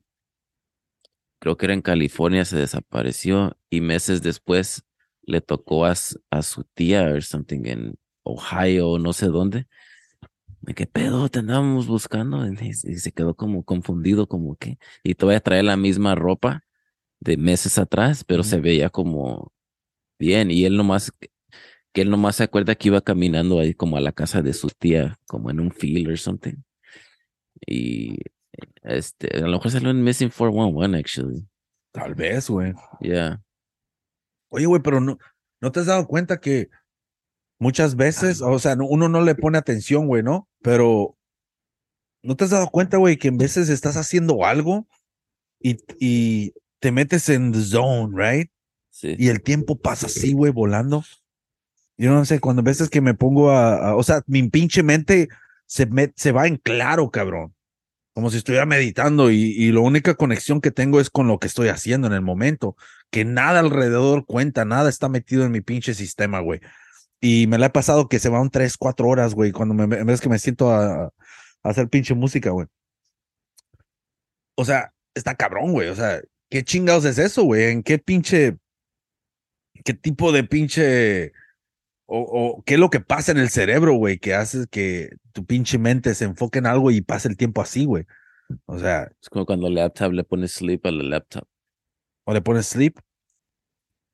Creo 1.39 1.57
que 1.57 1.65
era 1.65 1.73
en 1.73 1.81
California, 1.81 2.45
se 2.45 2.57
desapareció 2.57 3.57
y 3.69 3.81
meses 3.81 4.21
después 4.21 4.83
le 5.21 5.41
tocó 5.41 5.85
a, 5.85 5.93
a 6.31 6.41
su 6.41 6.63
tía 6.73 7.13
o 7.15 7.21
something 7.21 7.65
en 7.65 7.95
Ohio, 8.23 8.97
no 8.99 9.13
sé 9.13 9.27
dónde. 9.27 9.67
¿De 10.61 10.73
qué 10.73 10.87
pedo? 10.87 11.29
Te 11.29 11.39
andábamos 11.39 11.87
buscando. 11.87 12.47
Y, 12.47 12.69
y 12.69 12.73
se 12.73 13.11
quedó 13.11 13.35
como 13.35 13.63
confundido, 13.63 14.27
como 14.27 14.55
que. 14.55 14.79
Y 15.03 15.15
todavía 15.15 15.39
trae 15.39 15.63
la 15.63 15.77
misma 15.77 16.15
ropa 16.15 16.63
de 17.19 17.37
meses 17.37 17.77
atrás, 17.77 18.23
pero 18.23 18.43
se 18.43 18.59
veía 18.59 18.89
como 18.89 19.53
bien. 20.19 20.51
Y 20.51 20.65
él 20.65 20.77
nomás, 20.77 21.13
que 21.95 22.01
él 22.01 22.09
nomás 22.09 22.35
se 22.35 22.43
acuerda 22.43 22.75
que 22.75 22.89
iba 22.89 22.99
caminando 22.99 23.57
ahí 23.57 23.73
como 23.73 23.95
a 23.95 24.01
la 24.01 24.11
casa 24.11 24.41
de 24.41 24.51
su 24.51 24.67
tía, 24.67 25.17
como 25.25 25.49
en 25.49 25.61
un 25.61 25.71
field 25.71 26.09
or 26.09 26.17
something. 26.17 26.55
Y 27.65 28.17
este, 28.83 29.37
a 29.37 29.47
lo 29.47 29.53
mejor 29.53 29.71
salió 29.71 29.91
en 29.91 30.03
Missing 30.03 30.29
411, 30.29 30.97
actually. 30.99 31.47
Tal 31.93 32.13
vez, 32.13 32.49
güey. 32.49 32.73
Yeah. 32.99 33.41
Oye, 34.49 34.65
güey, 34.65 34.81
pero 34.81 34.99
no, 34.99 35.17
¿no 35.61 35.71
te 35.71 35.79
has 35.79 35.85
dado 35.85 36.05
cuenta 36.05 36.41
que 36.41 36.69
muchas 37.59 37.95
veces, 37.95 38.41
o 38.41 38.59
sea, 38.59 38.75
no- 38.75 38.85
uno 38.87 39.07
no 39.07 39.21
le 39.21 39.33
pone 39.35 39.57
atención, 39.57 40.05
güey, 40.07 40.21
¿no? 40.21 40.49
Pero 40.61 41.17
¿no 42.23 42.35
te 42.35 42.43
has 42.43 42.49
dado 42.49 42.67
cuenta, 42.67 42.97
güey, 42.97 43.15
que 43.15 43.29
en 43.29 43.37
veces 43.37 43.69
estás 43.69 43.95
haciendo 43.95 44.43
algo 44.43 44.85
y, 45.61 45.77
y 45.97 46.53
te 46.79 46.91
metes 46.91 47.29
en 47.29 47.53
the 47.53 47.61
zone, 47.61 48.13
right? 48.17 48.51
Sí. 48.89 49.15
Y 49.17 49.29
el 49.29 49.41
tiempo 49.41 49.77
pasa 49.79 50.07
así, 50.07 50.33
güey, 50.33 50.51
volando. 50.51 51.05
Yo 51.97 52.11
no 52.11 52.25
sé, 52.25 52.39
cuando 52.39 52.63
veces 52.63 52.89
que 52.89 53.01
me 53.01 53.13
pongo 53.13 53.51
a, 53.51 53.89
a- 53.91 53.95
o 53.95 54.03
sea, 54.03 54.21
mi 54.27 54.47
pinche 54.49 54.83
mente 54.83 55.29
se, 55.65 55.85
me- 55.85 56.13
se 56.15 56.31
va 56.31 56.47
en 56.47 56.57
claro, 56.57 57.09
cabrón. 57.11 57.53
Como 58.13 58.29
si 58.31 58.37
estuviera 58.37 58.65
meditando 58.65 59.29
y, 59.31 59.37
y 59.57 59.71
la 59.73 59.81
única 59.81 60.15
conexión 60.15 60.61
que 60.61 60.71
tengo 60.71 60.99
es 61.01 61.09
con 61.09 61.27
lo 61.27 61.37
que 61.39 61.47
estoy 61.47 61.67
haciendo 61.69 62.07
en 62.07 62.13
el 62.13 62.21
momento. 62.21 62.77
Que 63.11 63.25
nada 63.25 63.59
alrededor 63.59 64.25
cuenta, 64.25 64.65
nada 64.65 64.89
está 64.89 65.09
metido 65.09 65.45
en 65.45 65.51
mi 65.51 65.61
pinche 65.61 65.93
sistema, 65.93 66.39
güey. 66.39 66.61
Y 67.21 67.47
me 67.47 67.57
la 67.57 67.67
he 67.67 67.69
pasado 67.71 68.07
que 68.09 68.19
se 68.19 68.29
van 68.29 68.49
tres, 68.49 68.77
cuatro 68.77 69.07
horas, 69.07 69.33
güey, 69.33 69.51
cuando 69.51 69.73
me, 69.73 69.83
en 69.97 70.05
vez 70.07 70.21
que 70.21 70.29
me 70.29 70.39
siento 70.39 70.71
a, 70.71 71.05
a 71.05 71.11
hacer 71.63 71.89
pinche 71.89 72.13
música, 72.13 72.51
güey. 72.51 72.67
O 74.55 74.65
sea, 74.65 74.93
está 75.13 75.35
cabrón, 75.35 75.71
güey. 75.73 75.89
O 75.89 75.95
sea, 75.95 76.21
¿qué 76.49 76.63
chingados 76.63 77.05
es 77.05 77.17
eso, 77.17 77.43
güey? 77.43 77.71
¿En 77.71 77.83
qué 77.83 77.97
pinche, 77.99 78.57
qué 79.83 79.93
tipo 79.93 80.31
de 80.31 80.43
pinche, 80.43 81.33
o, 82.07 82.19
o 82.57 82.63
qué 82.63 82.75
es 82.75 82.79
lo 82.79 82.89
que 82.89 82.99
pasa 82.99 83.31
en 83.31 83.37
el 83.39 83.49
cerebro, 83.49 83.93
güey, 83.95 84.17
que 84.19 84.33
hace 84.35 84.65
que 84.69 85.09
tu 85.33 85.45
pinche 85.45 85.77
mente 85.77 86.13
se 86.15 86.25
enfoque 86.25 86.59
en 86.59 86.65
algo 86.67 86.91
y 86.91 87.01
pase 87.01 87.27
el 87.27 87.37
tiempo 87.37 87.61
así, 87.61 87.85
güey? 87.85 88.05
O 88.65 88.77
sea, 88.77 89.09
Es 89.21 89.29
como 89.29 89.45
cuando 89.45 89.67
el 89.67 89.75
laptop 89.75 90.11
le 90.13 90.23
pone 90.23 90.47
sleep 90.47 90.85
a 90.85 90.91
la 90.91 91.03
laptop. 91.03 91.43
o 92.25 92.33
le 92.33 92.41
pones 92.41 92.67
sleep. 92.67 92.97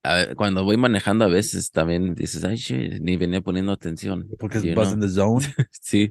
a 0.03 0.15
ver, 0.15 0.35
cuando 0.35 0.63
voy 0.63 0.77
manejando 0.77 1.25
a 1.25 1.27
veces 1.27 1.69
también 1.71 2.15
dices, 2.15 2.43
ay, 2.43 2.55
shit, 2.55 2.99
ni 3.01 3.17
venía 3.17 3.41
poniendo 3.41 3.71
atención. 3.71 4.27
Porque 4.39 4.59
know? 4.59 4.91
in 4.93 4.99
the 5.01 5.09
zone. 5.09 5.45
Sí, 5.71 6.09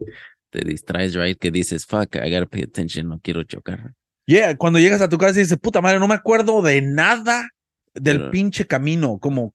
te 0.51 0.61
distraes, 0.65 1.15
right? 1.15 1.39
Que 1.39 1.51
dices, 1.51 1.87
fuck, 1.87 2.15
I 2.17 2.31
gotta 2.31 2.47
pay 2.47 2.63
attention, 2.63 3.09
no 3.09 3.21
quiero 3.21 3.43
chocar. 3.45 3.95
Yeah, 4.27 4.57
cuando 4.57 4.79
llegas 4.79 5.01
a 5.01 5.09
tu 5.09 5.17
casa 5.19 5.39
y 5.41 5.43
dices, 5.43 5.59
puta 5.59 5.81
madre, 5.81 5.99
no 5.99 6.07
me 6.07 6.15
acuerdo 6.15 6.61
de 6.63 6.83
nada 6.83 7.49
del 7.95 8.19
Pero- 8.19 8.31
pinche 8.31 8.67
camino. 8.67 9.19
Como, 9.19 9.55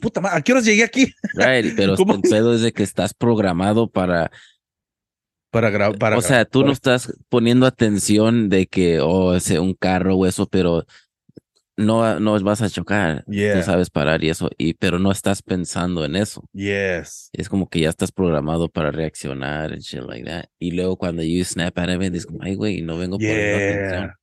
puta 0.00 0.20
madre, 0.20 0.38
¿a 0.38 0.42
qué 0.42 0.52
horas 0.52 0.64
llegué 0.64 0.84
aquí? 0.84 1.12
Right, 1.34 1.74
pero 1.76 1.94
el 2.14 2.20
pedo 2.22 2.54
es 2.54 2.62
de 2.62 2.72
que 2.72 2.82
estás 2.82 3.14
programado 3.14 3.88
para, 3.88 4.30
Para 5.50 5.70
grabar. 5.70 5.98
Para 5.98 6.18
o 6.18 6.22
sea, 6.22 6.44
tú 6.44 6.64
no 6.64 6.72
estás 6.72 7.12
poniendo 7.28 7.66
atención 7.66 8.48
de 8.48 8.66
que, 8.66 9.00
oh, 9.00 9.34
es 9.34 9.50
un 9.50 9.74
carro 9.74 10.16
o 10.16 10.26
eso, 10.26 10.46
pero 10.46 10.84
no, 11.78 12.18
no 12.18 12.38
vas 12.42 12.60
a 12.60 12.68
chocar. 12.68 13.24
Yeah. 13.26 13.56
Tú 13.56 13.62
sabes 13.62 13.88
parar 13.88 14.22
y 14.24 14.30
eso, 14.30 14.50
y, 14.58 14.74
pero 14.74 14.98
no 14.98 15.12
estás 15.12 15.42
pensando 15.42 16.04
en 16.04 16.16
eso. 16.16 16.44
Yes. 16.52 17.30
Es 17.32 17.48
como 17.48 17.68
que 17.68 17.80
ya 17.80 17.88
estás 17.88 18.10
programado 18.10 18.68
para 18.68 18.90
reaccionar 18.90 19.72
and 19.72 19.82
shit 19.82 20.02
like 20.02 20.24
that. 20.24 20.46
Y 20.58 20.72
luego 20.72 20.96
cuando 20.96 21.22
you 21.22 21.44
snap 21.44 21.78
out 21.78 21.90
of 21.90 22.02
it, 22.02 22.14
es 22.14 22.26
como, 22.26 22.42
ay, 22.42 22.56
güey, 22.56 22.82
no 22.82 22.98
vengo 22.98 23.16
poniendo 23.16 23.58
Yeah. 23.58 23.76
atención. 23.76 24.14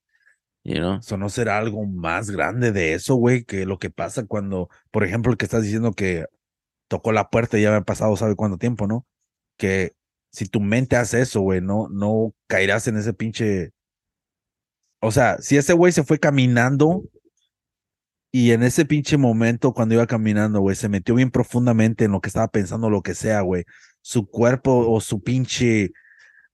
You 0.65 0.79
know? 0.79 0.97
Eso 0.97 1.15
no 1.17 1.29
será 1.29 1.59
algo 1.59 1.85
más 1.85 2.31
grande 2.31 2.71
de 2.71 2.95
eso, 2.95 3.15
güey, 3.15 3.43
que 3.45 3.67
lo 3.67 3.77
que 3.77 3.91
pasa 3.91 4.25
cuando, 4.25 4.69
por 4.89 5.03
ejemplo, 5.03 5.31
el 5.31 5.37
que 5.37 5.45
estás 5.45 5.61
diciendo 5.61 5.93
que 5.93 6.25
tocó 6.87 7.11
la 7.11 7.29
puerta 7.29 7.59
y 7.59 7.61
ya 7.61 7.69
me 7.69 7.77
ha 7.77 7.81
pasado, 7.81 8.15
¿sabe 8.17 8.35
cuánto 8.35 8.57
tiempo, 8.57 8.87
no? 8.87 9.05
Que 9.57 9.93
si 10.31 10.47
tu 10.47 10.59
mente 10.61 10.95
hace 10.95 11.21
eso, 11.21 11.41
güey, 11.41 11.61
no, 11.61 11.87
no 11.89 12.33
caerás 12.47 12.87
en 12.87 12.97
ese 12.97 13.13
pinche. 13.13 13.71
O 15.01 15.11
sea, 15.11 15.37
si 15.39 15.55
ese 15.55 15.73
güey 15.73 15.91
se 15.93 16.03
fue 16.03 16.19
caminando 16.19 17.03
y 18.31 18.51
en 18.51 18.63
ese 18.63 18.85
pinche 18.85 19.17
momento, 19.17 19.71
cuando 19.71 19.93
iba 19.93 20.07
caminando, 20.07 20.61
güey, 20.61 20.75
se 20.75 20.89
metió 20.89 21.13
bien 21.13 21.29
profundamente 21.29 22.05
en 22.05 22.11
lo 22.11 22.21
que 22.21 22.29
estaba 22.29 22.47
pensando, 22.47 22.89
lo 22.89 23.03
que 23.03 23.13
sea, 23.13 23.41
güey, 23.41 23.65
su 24.01 24.27
cuerpo 24.27 24.91
o 24.91 24.99
su 24.99 25.21
pinche. 25.21 25.91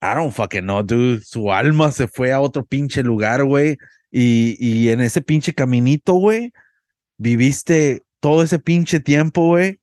I 0.01 0.15
don't 0.15 0.33
fucking 0.33 0.63
know, 0.63 0.83
dude. 0.83 1.21
Su 1.23 1.51
alma 1.51 1.91
se 1.93 2.07
fue 2.07 2.33
a 2.33 2.41
otro 2.41 2.65
pinche 2.65 3.03
lugar, 3.03 3.45
güey. 3.45 3.77
Y, 4.11 4.57
y 4.59 4.89
en 4.89 4.99
ese 5.01 5.21
pinche 5.21 5.53
caminito, 5.53 6.13
güey, 6.15 6.51
viviste 7.17 8.03
todo 8.19 8.43
ese 8.43 8.59
pinche 8.59 8.99
tiempo, 8.99 9.47
güey. 9.47 9.79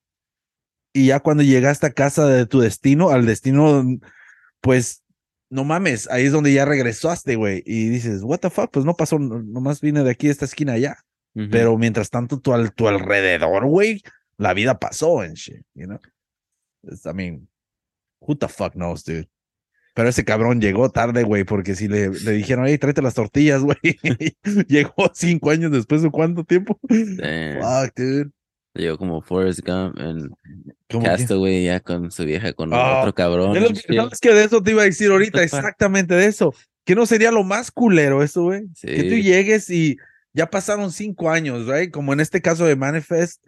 Y 0.93 1.07
ya 1.07 1.21
cuando 1.21 1.43
llegaste 1.43 1.87
a 1.87 1.93
casa 1.93 2.27
de 2.27 2.47
tu 2.47 2.61
destino, 2.61 3.11
al 3.11 3.27
destino, 3.27 3.85
pues, 4.61 5.03
no 5.51 5.65
mames, 5.65 6.09
ahí 6.11 6.27
es 6.27 6.33
donde 6.33 6.53
ya 6.53 6.65
regresaste, 6.65 7.37
güey. 7.37 7.63
Y 7.65 7.89
dices, 7.89 8.23
what 8.23 8.41
the 8.41 8.51
fuck, 8.51 8.71
pues 8.71 8.85
no 8.85 8.95
pasó, 8.95 9.19
no- 9.19 9.43
nomás 9.43 9.81
vine 9.81 10.03
de 10.03 10.11
aquí 10.11 10.29
a 10.29 10.31
esta 10.33 10.45
esquina 10.45 10.75
allá. 10.75 10.99
Pero 11.51 11.79
mientras 11.79 12.11
tanto, 12.11 12.41
tu, 12.41 12.53
al, 12.53 12.73
tu 12.73 12.89
alrededor, 12.89 13.67
güey, 13.67 14.03
la 14.39 14.55
vida 14.55 14.79
pasó 14.79 15.23
en 15.23 15.35
shit, 15.35 15.63
you 15.75 15.87
know? 15.87 15.99
It's- 16.83 17.07
I 17.07 17.15
mean, 17.15 17.49
who 18.21 18.37
the 18.37 18.49
fuck 18.49 18.73
knows, 18.75 19.05
dude? 19.05 19.29
Pero 19.99 20.11
ese 20.11 20.25
cabrón 20.25 20.61
llegó 20.61 20.91
tarde, 20.91 21.25
güey, 21.25 21.43
porque 21.43 21.75
si 21.75 21.89
le, 21.89 22.11
le 22.11 22.31
dijeron, 22.31 22.67
hey, 22.69 22.79
tráete 22.79 23.03
las 23.03 23.15
tortillas, 23.15 23.63
güey. 23.65 23.77
llegó 24.69 25.11
cinco 25.13 25.51
años 25.51 25.73
después 25.73 26.03
de 26.03 26.11
cuánto 26.13 26.45
tiempo. 26.45 26.79
Damn. 26.89 27.61
Fuck, 27.61 27.97
dude. 27.97 28.31
Llegó 28.75 28.97
como 28.97 29.21
Forrest 29.23 29.59
Gump 29.67 29.99
en. 29.99 30.31
Castaway 31.03 31.65
ya 31.65 31.81
con 31.81 32.13
su 32.13 32.25
vieja, 32.25 32.53
con 32.53 32.73
Ah, 32.73 33.01
otro 33.01 33.13
cabrón. 33.13 33.57
Es 33.57 33.63
lo 33.63 33.69
que- 33.71 33.75
shit. 33.75 33.97
¿Sabes 33.97 34.21
que 34.21 34.33
de 34.33 34.45
eso 34.45 34.63
te 34.63 34.71
iba 34.71 34.83
a 34.83 34.85
decir 34.85 35.11
ahorita? 35.11 35.43
Exactamente 35.43 36.15
de 36.15 36.27
eso. 36.27 36.55
¿Que 36.85 36.95
no 36.95 37.05
sería 37.05 37.33
lo 37.33 37.43
más 37.43 37.73
culero 37.73 38.23
eso, 38.23 38.45
güey? 38.45 38.69
Que 38.81 39.03
tú 39.03 39.17
Sí. 39.17 39.23
llegues 39.25 39.69
y 39.69 39.97
ya 40.33 40.49
pasaron 40.49 40.93
cinco 40.93 41.29
años, 41.29 41.67
right? 41.67 41.91
Como 41.91 42.13
en 42.13 42.21
este 42.21 42.41
caso 42.41 42.65
de 42.67 42.77
Manifest, 42.77 43.45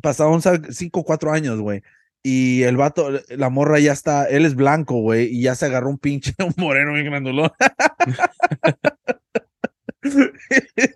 pasaron 0.00 0.40
sa- 0.40 0.62
cinco, 0.70 1.02
cuatro 1.02 1.32
años, 1.32 1.58
güey. 1.58 1.82
Y 2.22 2.64
el 2.64 2.76
vato, 2.76 3.10
la 3.28 3.48
morra 3.48 3.78
ya 3.78 3.92
está, 3.92 4.26
él 4.26 4.44
es 4.44 4.54
blanco, 4.54 5.00
güey, 5.00 5.26
y 5.26 5.42
ya 5.42 5.54
se 5.54 5.66
agarró 5.66 5.88
un 5.88 5.98
pinche, 5.98 6.34
un 6.38 6.52
moreno 6.58 6.92
bien 6.92 7.06
grandulón. 7.06 7.50
y, 10.02 10.10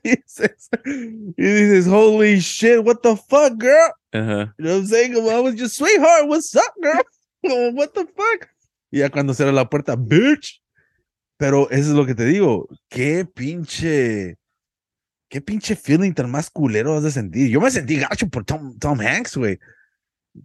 dices, 0.03 0.69
y 1.37 1.43
dices, 1.43 1.87
holy 1.87 2.39
shit, 2.41 2.79
what 2.85 2.97
the 3.03 3.17
fuck, 3.17 3.59
girl? 3.59 3.93
Ajá. 4.13 4.55
You 4.59 4.65
know 4.65 4.75
what 4.75 4.81
I'm 4.81 4.87
saying? 4.87 5.15
Como, 5.15 5.31
I 5.31 5.41
was 5.41 5.55
your 5.55 5.69
sweetheart, 5.69 6.27
what's 6.29 6.55
up, 6.55 6.75
girl? 6.83 7.03
Como, 7.43 7.71
what 7.73 7.93
the 7.95 8.05
fuck? 8.05 8.49
Y 8.91 8.99
ya 8.99 9.11
cuando 9.11 9.35
cierra 9.35 9.53
la 9.53 9.69
puerta, 9.69 9.97
bitch. 9.97 10.63
Pero 11.37 11.69
eso 11.71 11.91
es 11.91 11.97
lo 11.97 12.07
que 12.07 12.15
te 12.15 12.25
digo. 12.25 12.69
Qué 12.89 13.25
pinche. 13.25 14.37
Qué 15.29 15.41
pinche 15.41 15.75
feeling 15.75 16.13
tan 16.13 16.31
más 16.31 16.49
culero 16.49 16.97
has 16.97 17.03
de 17.03 17.11
sentir. 17.11 17.51
Yo 17.51 17.61
me 17.61 17.71
sentí 17.71 17.97
gacho 17.97 18.29
por 18.29 18.45
Tom, 18.45 18.79
Tom 18.79 19.01
Hanks, 19.01 19.37
güey. 19.37 19.59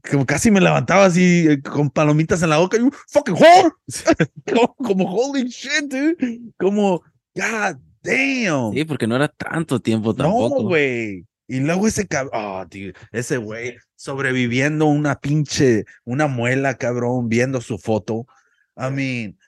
Como 0.10 0.26
casi 0.26 0.52
me 0.52 0.62
levantaba 0.62 1.06
así 1.06 1.48
eh, 1.50 1.62
con 1.62 1.90
palomitas 1.90 2.42
en 2.44 2.50
la 2.50 2.58
boca. 2.58 2.78
You 2.78 2.92
fucking 3.08 3.36
whore. 3.36 3.72
como, 4.54 4.76
como 4.76 5.06
holy 5.12 5.48
shit, 5.50 5.86
dude. 5.90 6.40
Como, 6.58 7.02
god 7.36 7.78
damn. 8.04 8.74
Sí, 8.74 8.86
porque 8.86 9.08
no 9.08 9.16
era 9.16 9.28
tanto 9.28 9.80
tiempo 9.80 10.14
tampoco. 10.14 10.62
No, 10.62 10.68
güey. 10.68 11.26
Y 11.48 11.62
luego 11.62 11.88
ese 11.88 12.08
cabrón, 12.08 12.32
oh, 12.36 12.68
tío, 12.68 12.94
ese 13.12 13.38
güey 13.38 13.78
sobreviviendo 13.96 14.86
una 14.86 15.20
pinche, 15.20 15.86
una 16.06 16.28
muela, 16.28 16.78
cabrón, 16.78 17.28
viendo 17.28 17.60
su 17.60 17.80
foto. 17.80 18.28
I 18.78 18.92
mean, 18.92 19.39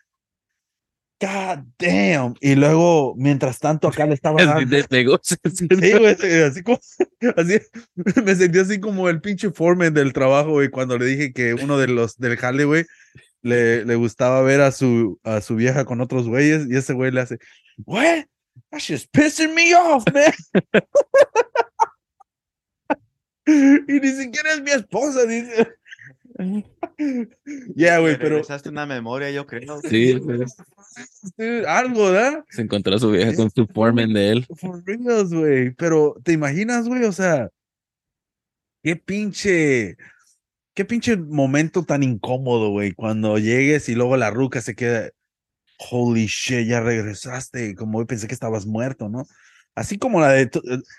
god 1.22 1.64
damn. 1.78 2.36
Y 2.42 2.56
luego, 2.56 3.14
mientras 3.16 3.60
tanto, 3.60 3.88
acá 3.88 4.06
le 4.06 4.16
estaba 4.16 4.44
dando. 4.46 4.78
Sí, 4.90 4.98
güey, 4.98 6.16
sí, 6.16 6.28
así 6.42 6.64
como, 6.64 6.80
así, 7.38 7.60
me 8.26 8.36
sentí 8.36 8.60
así 8.60 8.80
como 8.80 9.08
el 9.08 9.22
pinche 9.22 9.52
foreman 9.52 9.94
del 9.94 10.14
trabajo, 10.14 10.52
güey, 10.52 10.70
cuando 10.70 10.98
le 10.98 11.06
dije 11.06 11.32
que 11.32 11.54
uno 11.54 11.78
de 11.78 11.88
los 11.88 12.18
del 12.18 12.38
jale, 12.38 12.66
güey, 12.66 12.86
le, 13.44 13.86
le 13.86 13.96
gustaba 13.96 14.42
ver 14.42 14.62
a 14.62 14.72
su, 14.72 15.20
a 15.24 15.42
su 15.42 15.56
vieja 15.56 15.86
con 15.86 16.02
otros 16.02 16.28
güeyes, 16.28 16.68
y 16.70 16.76
ese 16.76 16.94
güey 16.94 17.12
le 17.12 17.22
hace, 17.22 17.38
what? 17.86 18.26
That's 18.70 18.88
just 18.88 19.12
pissing 19.12 19.54
me 19.54 19.74
off, 19.76 20.04
man. 20.14 20.34
y 23.46 24.00
ni 24.00 24.12
siquiera 24.12 24.54
es 24.54 24.62
mi 24.62 24.72
esposa, 24.72 25.26
dice. 25.26 25.68
Yeah, 27.76 28.00
güey, 28.00 28.18
pero 28.18 28.36
regresaste 28.36 28.70
una 28.70 28.86
memoria, 28.86 29.32
yo 29.32 29.46
creo. 29.46 29.80
Sí, 29.82 30.20
pues, 30.24 30.56
dude, 31.38 31.68
algo, 31.68 32.12
¿verdad? 32.12 32.44
se 32.50 32.62
encontró 32.62 32.96
a 32.96 33.00
su 33.00 33.12
vieja 33.12 33.36
con 33.36 33.50
su 33.50 33.66
foreman 33.68 34.14
de 34.14 34.30
él. 34.30 34.48
For 34.58 34.84
reals, 34.86 35.34
güey. 35.34 35.72
Pero, 35.72 36.16
¿te 36.24 36.34
imaginas, 36.34 36.88
güey? 36.88 37.04
O 37.06 37.12
sea, 37.12 37.50
qué 38.84 38.96
pinche, 38.96 39.98
qué 40.74 40.86
pinche 40.86 41.18
momento 41.18 41.84
tan 41.84 42.04
incómodo, 42.04 42.70
güey, 42.70 42.94
cuando 42.94 43.38
llegues 43.38 43.90
y 43.90 43.96
luego 43.96 44.18
la 44.18 44.30
ruca 44.30 44.62
se 44.62 44.76
queda, 44.76 45.10
holy 45.90 46.28
shit, 46.28 46.68
ya 46.68 46.82
regresaste, 46.82 47.76
como 47.76 48.00
hoy 48.00 48.06
pensé 48.06 48.28
que 48.28 48.34
estabas 48.34 48.66
muerto, 48.66 49.10
¿no? 49.10 49.26
Así 49.76 49.98
como 49.98 50.20
la 50.20 50.32
de, 50.34 50.52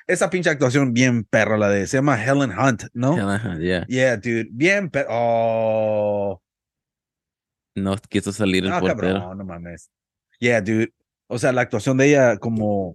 esa 0.07 0.31
pinche 0.31 0.49
actuación 0.51 0.93
bien 0.95 1.25
perra, 1.25 1.59
la 1.59 1.69
de, 1.69 1.87
se 1.87 1.99
llama 1.99 2.23
Helen 2.23 2.53
Hunt, 2.59 2.85
¿no? 2.95 3.17
Ajá, 3.31 3.59
yeah. 3.59 3.87
Yeah, 3.87 4.17
dude, 4.17 4.49
bien 4.51 4.89
perra. 4.89 5.09
Oh, 5.11 6.41
No 7.75 7.97
quiso 8.09 8.33
salir 8.33 8.65
el 8.65 8.71
no, 8.71 8.81
portero. 8.81 9.15
cabrón, 9.21 9.39
no 9.39 9.45
mames. 9.45 9.91
Yeah, 10.41 10.61
dude. 10.63 10.93
O 11.29 11.39
sea, 11.39 11.53
la 11.53 11.61
actuación 11.63 11.97
de 11.99 12.09
ella 12.09 12.39
como 12.39 12.95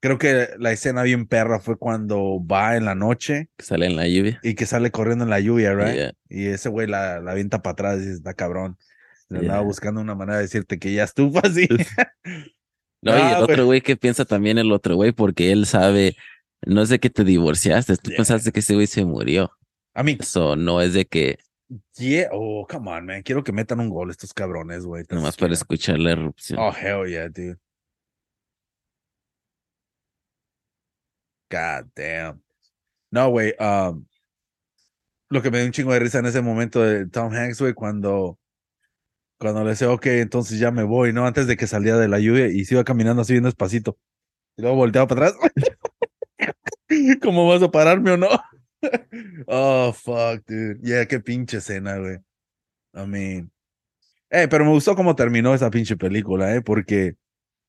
creo 0.00 0.18
que 0.18 0.50
la 0.58 0.70
escena 0.72 1.02
bien 1.02 1.26
perra 1.26 1.58
fue 1.58 1.76
cuando 1.78 2.38
va 2.46 2.76
en 2.76 2.84
la 2.84 2.94
noche 2.94 3.48
Que 3.56 3.64
sale 3.64 3.86
en 3.86 3.96
la 3.96 4.06
lluvia. 4.06 4.38
y 4.42 4.54
que 4.54 4.66
sale 4.66 4.90
corriendo 4.90 5.24
en 5.24 5.30
la 5.30 5.40
lluvia, 5.40 5.74
right? 5.74 5.94
Yeah. 5.94 6.12
Y 6.28 6.46
ese 6.46 6.68
güey 6.68 6.86
la, 6.86 7.20
la 7.20 7.32
avienta 7.32 7.62
para 7.62 7.72
atrás 7.72 7.96
y 7.96 8.00
dice, 8.00 8.12
está 8.12 8.34
cabrón. 8.34 8.76
Le 9.28 9.38
andaba 9.40 9.60
Yeah. 9.60 9.66
buscando 9.66 10.00
una 10.00 10.14
manera 10.14 10.36
de 10.36 10.42
decirte 10.44 10.78
que 10.78 10.92
ya 10.92 11.04
estuvo 11.04 11.38
así. 11.42 11.66
No, 13.06 13.16
y 13.16 13.20
Ah, 13.20 13.30
el 13.30 13.36
güey. 13.44 13.52
otro 13.52 13.64
güey 13.66 13.80
que 13.80 13.96
piensa 13.96 14.24
también 14.24 14.58
el 14.58 14.70
otro 14.72 14.96
güey, 14.96 15.12
porque 15.12 15.52
él 15.52 15.64
sabe, 15.66 16.16
no 16.66 16.82
es 16.82 16.88
de 16.88 16.98
que 16.98 17.10
te 17.10 17.24
divorciaste, 17.24 17.96
tú 17.96 18.10
Yeah. 18.10 18.16
pensaste 18.18 18.52
que 18.52 18.60
ese 18.60 18.74
güey 18.74 18.86
se 18.86 19.04
murió. 19.04 19.50
A 19.94 20.02
mí, 20.02 20.16
Eso 20.20 20.56
no 20.56 20.80
es 20.82 20.92
de 20.92 21.04
que 21.06 21.38
yeah. 21.96 22.28
Oh, 22.32 22.66
come 22.68 22.90
on, 22.90 23.06
man. 23.06 23.22
Quiero 23.22 23.42
que 23.42 23.52
metan 23.52 23.80
un 23.80 23.88
gol 23.88 24.10
estos 24.10 24.32
cabrones, 24.34 24.84
güey. 24.84 25.04
nomás 25.10 25.36
para 25.36 25.54
escuchar 25.54 25.98
la 25.98 26.12
erupción. 26.12 26.58
Oh, 26.60 26.72
hell 26.72 27.08
yeah, 27.10 27.28
dude. 27.28 27.58
God 31.50 31.86
damn. 31.94 32.42
No, 33.10 33.30
güey. 33.30 33.54
Um, 33.60 34.04
lo 35.30 35.42
que 35.42 35.50
me 35.50 35.58
dio 35.58 35.66
un 35.66 35.72
chingo 35.72 35.92
de 35.92 36.00
risa 36.00 36.18
en 36.18 36.26
ese 36.26 36.40
momento 36.42 36.80
de 36.82 37.06
Tom 37.08 37.32
Hanks, 37.32 37.60
güey, 37.60 37.72
cuando, 37.74 38.38
cuando 39.38 39.62
le 39.64 39.70
decía, 39.70 39.90
ok, 39.90 40.06
entonces 40.06 40.58
ya 40.58 40.70
me 40.70 40.82
voy, 40.82 41.12
¿no? 41.12 41.26
Antes 41.26 41.46
de 41.46 41.56
que 41.56 41.66
saliera 41.66 41.98
de 41.98 42.08
la 42.08 42.18
lluvia 42.18 42.48
y 42.48 42.64
se 42.64 42.74
iba 42.74 42.84
caminando 42.84 43.22
así 43.22 43.32
bien 43.34 43.44
despacito. 43.44 43.98
Y 44.56 44.62
luego 44.62 44.76
volteaba 44.76 45.06
para 45.06 45.28
atrás. 45.28 45.50
¿Cómo 47.22 47.48
vas 47.48 47.62
a 47.62 47.70
pararme 47.70 48.12
o 48.12 48.16
no? 48.16 48.28
oh, 49.46 49.92
fuck, 49.92 50.44
dude. 50.46 50.78
Yeah, 50.82 51.06
qué 51.06 51.20
pinche 51.20 51.58
escena, 51.58 51.98
güey. 51.98 52.18
I 52.94 53.06
mean. 53.06 53.50
Eh, 54.30 54.48
pero 54.48 54.64
me 54.64 54.70
gustó 54.70 54.96
cómo 54.96 55.14
terminó 55.14 55.54
esa 55.54 55.70
pinche 55.70 55.96
película, 55.96 56.54
eh, 56.54 56.60
porque 56.62 57.14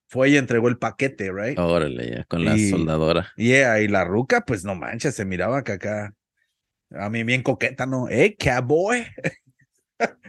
fue 0.10 0.30
y 0.30 0.38
entregó 0.38 0.69
el 0.69 0.77
paquete, 0.77 1.31
right? 1.31 1.60
Órale, 1.60 2.10
ya, 2.10 2.23
con 2.26 2.45
la 2.45 2.56
Y- 2.56 2.69
soldadora. 2.69 3.31
Yeah, 3.35 3.81
y 3.81 3.88
la 3.88 4.06
ruca, 4.06 4.41
pues 4.45 4.64
no 4.64 4.73
manches, 4.76 5.15
se 5.15 5.26
miraba 5.26 5.64
que 5.64 5.73
acá. 5.73 6.14
A 6.91 7.10
mí 7.10 7.23
bien 7.23 7.44
coqueta, 7.44 7.85
¿no? 7.85 8.07
Eh, 8.10 8.35
cowboy. 8.39 9.06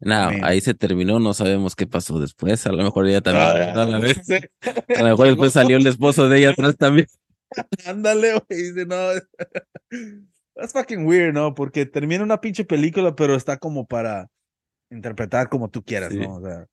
No, 0.00 0.14
Man. 0.30 0.44
ahí 0.44 0.60
se 0.60 0.74
terminó, 0.74 1.18
no 1.18 1.34
sabemos 1.34 1.74
qué 1.74 1.86
pasó 1.86 2.20
después. 2.20 2.64
A 2.66 2.72
lo 2.72 2.84
mejor 2.84 3.06
ella 3.08 3.20
también. 3.20 3.46
Ah, 3.76 3.82
a, 3.82 3.84
la 3.86 3.98
vez. 3.98 4.18
A 4.96 5.02
lo 5.02 5.08
mejor 5.08 5.26
después 5.28 5.52
salió 5.52 5.76
el 5.76 5.86
esposo 5.86 6.28
de 6.28 6.38
ella 6.38 6.50
atrás 6.50 6.76
también. 6.76 7.06
Ándale, 7.86 8.32
güey. 8.34 8.62
Dice, 8.62 8.86
no. 8.86 8.96
That's 10.54 10.72
fucking 10.72 11.06
weird, 11.06 11.34
¿no? 11.34 11.54
Porque 11.54 11.86
termina 11.86 12.22
una 12.22 12.40
pinche 12.40 12.64
película, 12.64 13.14
pero 13.14 13.34
está 13.34 13.58
como 13.58 13.86
para 13.86 14.28
interpretar 14.90 15.48
como 15.48 15.68
tú 15.68 15.82
quieras, 15.84 16.12
Sí. 16.12 16.18
¿no? 16.18 16.36
O 16.36 16.40
sea, 16.44 16.66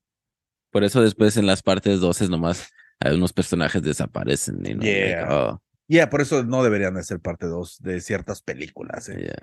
Por 0.71 0.83
eso 0.83 1.01
después 1.01 1.37
en 1.37 1.45
las 1.45 1.61
partes 1.61 1.99
12 1.99 2.27
nomás 2.29 2.69
hay 2.99 3.15
unos 3.15 3.33
personajes 3.33 3.81
desaparecen. 3.81 4.57
Y 4.65 4.73
no, 4.75 4.81
like, 4.83 5.07
Yeah. 5.09 5.27
oh, 5.29 5.61
yeah, 5.87 6.09
por 6.09 6.21
eso 6.21 6.43
no 6.43 6.63
deberían 6.63 6.95
de 6.95 7.03
ser 7.03 7.19
parte 7.19 7.45
dos 7.47 7.77
de 7.81 8.01
ciertas 8.01 8.41
películas, 8.41 9.09
¿eh? 9.09 9.17
yeah. 9.19 9.35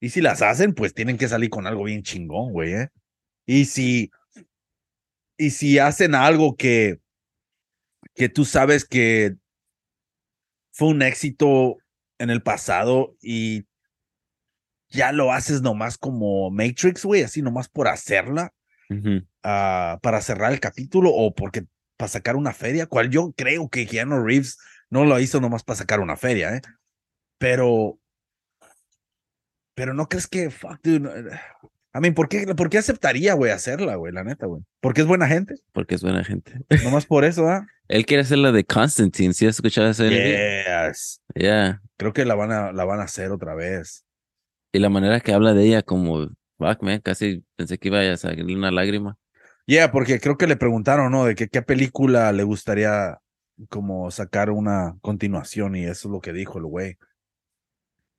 Y 0.00 0.10
si 0.10 0.20
las 0.20 0.42
hacen, 0.42 0.74
pues 0.74 0.92
tienen 0.94 1.16
que 1.18 1.28
salir 1.28 1.48
con 1.50 1.66
algo 1.66 1.84
bien 1.84 2.02
chingón, 2.02 2.52
güey, 2.52 2.74
¿eh? 2.74 2.88
Y 3.46 3.66
si, 3.66 4.10
y 5.38 5.50
si 5.50 5.78
hacen 5.78 6.14
algo 6.14 6.56
que, 6.56 7.00
que 8.14 8.28
tú 8.28 8.44
sabes 8.44 8.84
que 8.84 9.36
fue 10.72 10.88
un 10.88 11.02
éxito 11.02 11.78
en 12.18 12.30
el 12.30 12.42
pasado 12.42 13.16
y 13.22 13.66
ya 14.90 15.12
lo 15.12 15.32
haces 15.32 15.62
nomás 15.62 15.98
como 15.98 16.50
Matrix, 16.50 17.04
güey, 17.04 17.22
así 17.22 17.42
nomás 17.42 17.68
por 17.68 17.88
hacerla, 17.88 18.52
ah, 19.42 19.98
para 20.02 20.20
cerrar 20.20 20.52
el 20.52 20.60
capítulo 20.60 21.10
o 21.10 21.34
porque 21.34 21.66
para 21.96 22.08
sacar 22.08 22.36
una 22.36 22.52
feria, 22.52 22.86
cual 22.86 23.10
yo 23.10 23.32
creo 23.36 23.68
que 23.68 23.86
Keanu 23.86 24.22
Reeves 24.22 24.58
no 24.90 25.04
lo 25.04 25.18
hizo 25.18 25.40
nomás 25.40 25.64
para 25.64 25.78
sacar 25.78 26.00
una 26.00 26.16
feria, 26.16 26.54
¿eh? 26.54 26.60
Pero, 27.38 27.98
pero 29.74 29.94
no 29.94 30.08
crees 30.08 30.26
que, 30.26 30.50
fuck, 30.50 30.80
dude, 30.82 31.08
eh, 31.08 31.40
I 31.96 32.00
mean, 32.00 32.14
¿por 32.14 32.28
qué, 32.28 32.46
por 32.54 32.68
qué 32.68 32.78
aceptaría, 32.78 33.32
güey, 33.32 33.52
hacerla, 33.52 33.96
güey, 33.96 34.12
la 34.12 34.22
neta, 34.22 34.46
güey? 34.46 34.62
Porque 34.80 35.00
es 35.00 35.06
buena 35.06 35.26
gente, 35.26 35.54
Porque 35.72 35.94
es 35.94 36.02
buena 36.02 36.22
gente. 36.24 36.52
nomás 36.84 37.06
por 37.06 37.24
eso, 37.24 37.48
¿ah? 37.48 37.66
Él 37.88 38.04
quiere 38.04 38.22
hacer 38.22 38.38
la 38.38 38.52
de 38.52 38.64
Constantine. 38.64 39.32
¿Sí 39.32 39.46
has 39.46 39.56
escuchado 39.56 39.88
ese? 39.88 40.10
Yes. 40.10 41.22
Yeah. 41.34 41.80
Creo 41.96 42.12
que 42.12 42.24
la 42.24 42.34
van 42.34 42.52
a, 42.52 42.72
la 42.72 42.84
van 42.84 43.00
a 43.00 43.04
hacer 43.04 43.30
otra 43.30 43.54
vez. 43.54 44.04
Y 44.72 44.78
la 44.78 44.90
manera 44.90 45.20
que 45.20 45.32
habla 45.32 45.54
de 45.54 45.64
ella, 45.64 45.82
como, 45.82 46.28
fuck, 46.58 46.82
man, 46.82 47.00
casi 47.00 47.44
pensé 47.56 47.78
que 47.78 47.88
iba 47.88 48.00
a 48.00 48.16
salir 48.16 48.44
una 48.56 48.70
lágrima. 48.70 49.16
Yeah, 49.66 49.90
porque 49.90 50.20
creo 50.20 50.36
que 50.36 50.46
le 50.46 50.56
preguntaron, 50.56 51.10
¿no? 51.10 51.24
De 51.24 51.34
que 51.34 51.48
qué 51.48 51.62
película 51.62 52.30
le 52.32 52.42
gustaría 52.42 53.18
como 53.70 54.10
sacar 54.10 54.50
una 54.50 54.96
continuación 55.00 55.76
y 55.76 55.84
eso 55.84 56.08
es 56.08 56.12
lo 56.12 56.20
que 56.20 56.32
dijo 56.32 56.58
el 56.58 56.66
güey. 56.66 56.98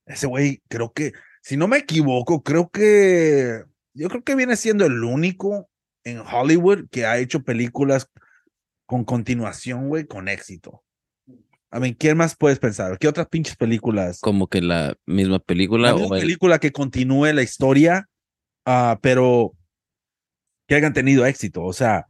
Ese 0.05 0.25
güey, 0.25 0.61
creo 0.67 0.93
que, 0.93 1.13
si 1.47 1.55
no 1.55 1.69
me 1.69 1.77
equivoco, 1.77 2.43
creo 2.43 2.69
que, 2.69 3.63
yo 3.93 4.09
creo 4.09 4.21
que 4.21 4.35
viene 4.35 4.57
siendo 4.57 4.85
el 4.85 5.01
único 5.01 5.69
en 6.03 6.19
Hollywood 6.19 6.89
que 6.91 7.05
ha 7.05 7.17
hecho 7.19 7.43
películas 7.43 8.09
con 8.85 9.05
continuación, 9.05 9.87
güey, 9.87 10.05
con 10.05 10.27
éxito. 10.27 10.83
A 11.71 11.79
mí, 11.79 11.95
¿quién 11.95 12.17
más 12.17 12.35
puedes 12.35 12.59
pensar? 12.59 12.97
¿Qué 12.99 13.07
otras 13.07 13.27
pinches 13.29 13.55
películas? 13.55 14.19
Como 14.19 14.47
que 14.47 14.61
la 14.61 14.95
misma 15.05 15.39
película. 15.39 15.87
La 15.89 15.95
o 15.95 15.99
misma 15.99 16.17
el- 16.17 16.21
película 16.23 16.59
que 16.59 16.73
continúe 16.73 17.31
la 17.33 17.43
historia, 17.43 18.09
ah, 18.65 18.99
pero 19.01 19.53
que 20.67 20.75
hayan 20.75 20.91
tenido 20.91 21.25
éxito, 21.25 21.63
o 21.63 21.71
sea, 21.71 22.07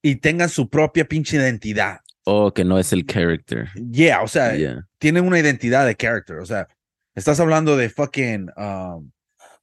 y 0.00 0.14
tengan 0.16 0.48
su 0.48 0.68
propia 0.70 1.06
pinche 1.08 1.36
identidad. 1.38 1.98
o 2.28 2.52
que 2.52 2.64
no 2.64 2.78
es 2.78 2.92
el 2.92 3.04
character. 3.04 3.68
Yeah, 3.90 4.22
o 4.22 4.28
sea, 4.28 4.56
Yeah. 4.56 4.86
tienen 4.98 5.24
una 5.24 5.40
identidad 5.40 5.86
de 5.86 5.96
character, 5.96 6.36
o 6.38 6.46
sea, 6.46 6.68
estás 7.16 7.40
hablando 7.40 7.76
de 7.76 7.88
fucking 7.90 8.50
um, 8.56 9.10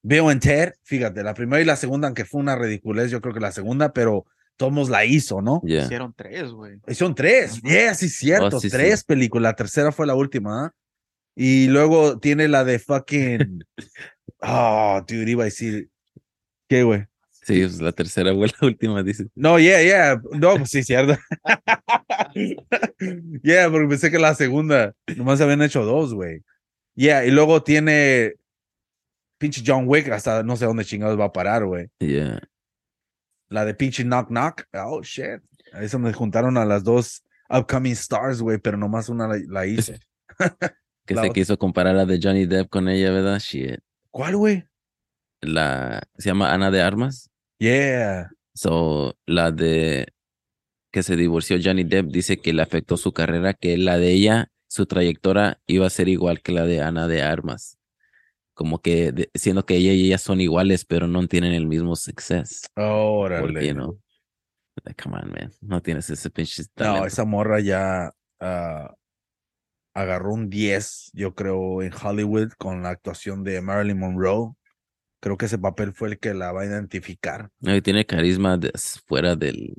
Bill 0.01 0.29
and 0.29 0.41
Ted, 0.41 0.73
fíjate, 0.83 1.23
la 1.23 1.33
primera 1.33 1.61
y 1.61 1.65
la 1.65 1.77
segunda, 1.77 2.07
aunque 2.07 2.25
fue 2.25 2.41
una 2.41 2.57
ridiculez, 2.57 3.09
yo 3.09 3.21
creo 3.21 3.33
que 3.33 3.39
la 3.39 3.53
segunda, 3.53 3.93
pero 3.93 4.25
Tomos 4.57 4.89
la 4.89 5.05
hizo, 5.05 5.41
¿no? 5.41 5.61
Yeah. 5.63 5.85
Hicieron 5.85 6.13
tres, 6.15 6.51
güey. 6.51 6.79
Son 6.93 7.15
tres, 7.15 7.61
yeah, 7.63 7.95
sí, 7.95 8.09
cierto, 8.09 8.57
Oh, 8.57 8.59
sí, 8.59 8.69
sí. 8.69 8.75
tres 8.75 9.03
películas, 9.03 9.51
la 9.51 9.55
tercera 9.55 9.91
fue 9.91 10.05
la 10.05 10.15
última, 10.15 10.65
¿ah? 10.65 10.71
Y 11.35 11.67
luego 11.67 12.19
tiene 12.19 12.47
la 12.47 12.63
de 12.63 12.77
fucking, 12.77 13.63
oh, 14.41 15.01
dude, 15.07 15.31
iba 15.31 15.43
a 15.43 15.45
decir, 15.45 15.89
¿qué, 16.67 16.83
güey? 16.83 17.05
Sí, 17.31 17.61
pues 17.61 17.81
la 17.81 17.91
tercera 17.91 18.33
fue 18.33 18.47
la 18.47 18.67
última, 18.67 19.03
dice. 19.03 19.27
No, 19.35 19.59
yeah, 19.59 19.81
yeah. 19.81 20.21
No, 20.31 20.55
pues 20.57 20.69
sí, 20.69 20.83
cierto. 20.83 21.17
yeah, 23.43 23.69
porque 23.69 23.87
pensé 23.87 24.11
que 24.11 24.19
la 24.19 24.35
segunda 24.35 24.93
nomás 25.17 25.41
habían 25.41 25.61
hecho 25.61 25.83
dos, 25.83 26.13
güey. 26.13 26.41
Yeah, 26.95 27.25
y 27.25 27.31
luego 27.31 27.63
tiene 27.63 28.35
pinche 29.37 29.63
John 29.65 29.85
Wick, 29.87 30.09
hasta 30.09 30.43
no 30.43 30.55
sé 30.55 30.65
dónde 30.65 30.85
chingados 30.85 31.19
va 31.19 31.25
a 31.25 31.33
parar, 31.33 31.65
güey. 31.65 31.89
Yeah. 31.99 32.39
La 33.49 33.65
de 33.65 33.73
pinche 33.73 34.03
Knock 34.03 34.29
Knock. 34.29 34.63
Oh, 34.73 35.01
shit. 35.01 35.41
Ahí 35.73 35.89
se 35.89 35.97
me 35.97 36.13
juntaron 36.13 36.57
a 36.57 36.65
las 36.65 36.83
dos 36.83 37.23
upcoming 37.49 37.93
stars, 37.93 38.41
güey, 38.41 38.57
pero 38.57 38.77
nomás 38.77 39.09
una 39.09 39.27
la, 39.27 39.39
la 39.47 39.65
hizo. 39.65 39.93
Que 41.05 41.15
La 41.15 41.23
se 41.23 41.27
otra. 41.27 41.33
quiso 41.33 41.57
comparar 41.59 41.97
a 41.97 42.05
de 42.05 42.17
Johnny 42.23 42.45
Depp 42.45 42.69
con 42.69 42.87
ella, 42.87 43.11
¿verdad? 43.11 43.37
Shit. 43.37 43.81
¿Cuál, 44.09 44.37
güey? 44.37 44.63
La, 45.41 46.01
se 46.17 46.29
llama 46.29 46.53
Ana 46.53 46.71
de 46.71 46.81
Armas. 46.81 47.29
Yeah. 47.59 48.31
So, 48.53 49.13
la 49.25 49.51
de 49.51 50.07
que 50.93 51.03
se 51.03 51.17
divorció 51.17 51.57
Johnny 51.61 51.83
Depp 51.83 52.05
dice 52.05 52.37
que 52.37 52.53
le 52.53 52.61
afectó 52.61 52.95
su 52.95 53.11
carrera, 53.11 53.53
que 53.53 53.77
la 53.77 53.97
de 53.97 54.11
ella, 54.11 54.49
su 54.73 54.87
trayectoria 54.87 55.61
iba 55.67 55.85
a 55.85 55.89
ser 55.91 56.07
igual 56.07 56.41
que 56.41 56.51
la 56.51 56.65
de 56.65 56.81
Ana 56.81 57.07
de 57.07 57.21
Armas. 57.21 57.77
Como 58.55 58.81
que 58.81 59.11
de- 59.11 59.29
siendo 59.35 59.67
que 59.67 59.75
ella 59.75 59.93
y 59.93 60.07
ella 60.07 60.17
son 60.17 60.41
iguales, 60.41 60.83
pero 60.83 61.07
no 61.07 61.27
tienen 61.27 61.53
el 61.53 61.67
mismo 61.67 61.95
success. 61.95 62.63
Órale. 62.75 63.41
Porque, 63.41 63.73
no. 63.75 63.99
Like, 64.83 65.03
come 65.03 65.17
on, 65.17 65.29
man. 65.29 65.51
No 65.61 65.79
tienes 65.81 66.09
ese 66.09 66.31
pinche 66.31 66.63
No, 66.63 66.67
talento. 66.73 67.05
esa 67.05 67.23
morra 67.23 67.59
ya 67.59 68.11
ah, 68.39 68.95
agarró 69.93 70.33
un 70.33 70.49
10, 70.49 71.11
yo 71.13 71.35
creo, 71.35 71.83
en 71.83 71.91
Hollywood 71.93 72.53
con 72.57 72.81
la 72.81 72.89
actuación 72.89 73.43
de 73.43 73.61
Marilyn 73.61 73.99
Monroe. 73.99 74.53
Creo 75.21 75.37
que 75.37 75.45
ese 75.45 75.59
papel 75.59 75.93
fue 75.93 76.09
el 76.09 76.19
que 76.19 76.33
la 76.33 76.51
va 76.51 76.63
a 76.63 76.65
identificar. 76.65 77.49
No, 77.59 77.75
y 77.75 77.81
tiene 77.83 78.05
carisma 78.07 78.57
de- 78.57 78.71
fuera 79.05 79.35
del, 79.35 79.75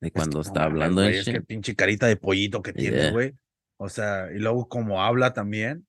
de 0.00 0.08
Es 0.08 0.12
cuando 0.12 0.30
que 0.30 0.36
no 0.36 0.40
está 0.40 0.64
hablando. 0.64 1.02
es 1.04 1.26
que 1.26 1.42
pinche 1.42 1.74
carita 1.76 2.06
de 2.06 2.16
pollito 2.16 2.62
que 2.62 2.72
tiene, 2.72 3.10
güey. 3.10 3.34
O 3.78 3.88
sea, 3.88 4.28
y 4.32 4.38
luego 4.38 4.68
como 4.68 5.02
habla 5.02 5.32
también. 5.32 5.86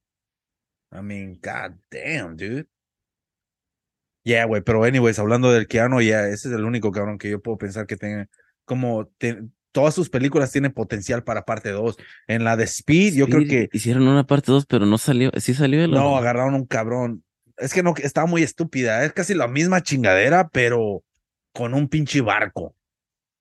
I 0.92 1.02
mean, 1.02 1.40
god 1.42 1.76
damn, 1.92 2.36
dude. 2.38 2.68
Yeah, 4.24 4.46
güey, 4.46 4.62
pero 4.62 4.84
anyways, 4.84 5.18
hablando 5.20 5.52
del 5.52 5.68
Keanu, 5.68 6.02
ya, 6.02 6.28
ese 6.28 6.50
es 6.50 6.56
el 6.56 6.66
único 6.66 6.92
cabrón 6.92 7.18
que 7.18 7.30
yo 7.30 7.42
puedo 7.42 7.58
pensar 7.58 7.88
que 7.88 7.96
tenga, 7.96 8.28
como 8.66 9.08
te- 9.18 9.44
todas 9.72 9.94
sus 9.94 10.10
películas 10.10 10.52
tienen 10.52 10.72
potencial 10.72 11.24
para 11.24 11.46
parte 11.46 11.70
2. 11.72 11.98
En 12.28 12.44
la 12.44 12.56
de 12.58 12.66
Speed, 12.66 13.16
yo 13.16 13.28
creo 13.28 13.48
que 13.48 13.70
Hicieron 13.72 14.08
una 14.08 14.26
parte 14.26 14.52
2, 14.52 14.66
pero 14.66 14.86
no 14.86 14.98
salió. 14.98 15.32
Sí 15.38 15.54
salió 15.54 15.84
el 15.84 15.92
no, 15.92 16.18
agarraron 16.18 16.54
un 16.54 16.66
cabrón. 16.66 17.24
Es 17.58 17.74
que 17.74 17.84
no, 17.84 17.94
estaba 17.98 18.28
muy 18.28 18.44
estúpida. 18.44 19.04
Es 19.04 19.14
casi 19.14 19.34
la 19.34 19.48
misma 19.48 19.82
chingadera, 19.82 20.50
pero 20.50 21.04
con 21.54 21.74
un 21.74 21.88
pinche 21.88 22.22
barco. 22.22 22.76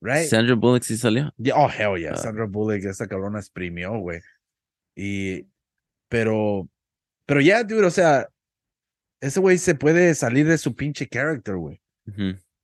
Right? 0.00 0.28
Sandra 0.28 0.54
Bullock 0.54 0.84
sí 0.84 0.96
salió. 0.96 1.32
Yeah, 1.38 1.56
oh, 1.56 1.68
hell 1.68 2.00
yeah. 2.00 2.12
Ah. 2.12 2.16
Sandra 2.16 2.46
Bullock, 2.46 2.84
esa 2.84 3.06
cabrona 3.08 3.40
exprimió, 3.40 3.98
güey. 3.98 4.20
Y, 5.00 5.46
pero, 6.08 6.68
pero 7.24 7.40
ya, 7.40 7.62
dude, 7.62 7.86
o 7.86 7.90
sea, 7.90 8.28
ese 9.20 9.38
güey 9.38 9.56
se 9.56 9.76
puede 9.76 10.12
salir 10.16 10.48
de 10.48 10.58
su 10.58 10.74
pinche 10.74 11.06
character, 11.06 11.54
güey. 11.54 11.80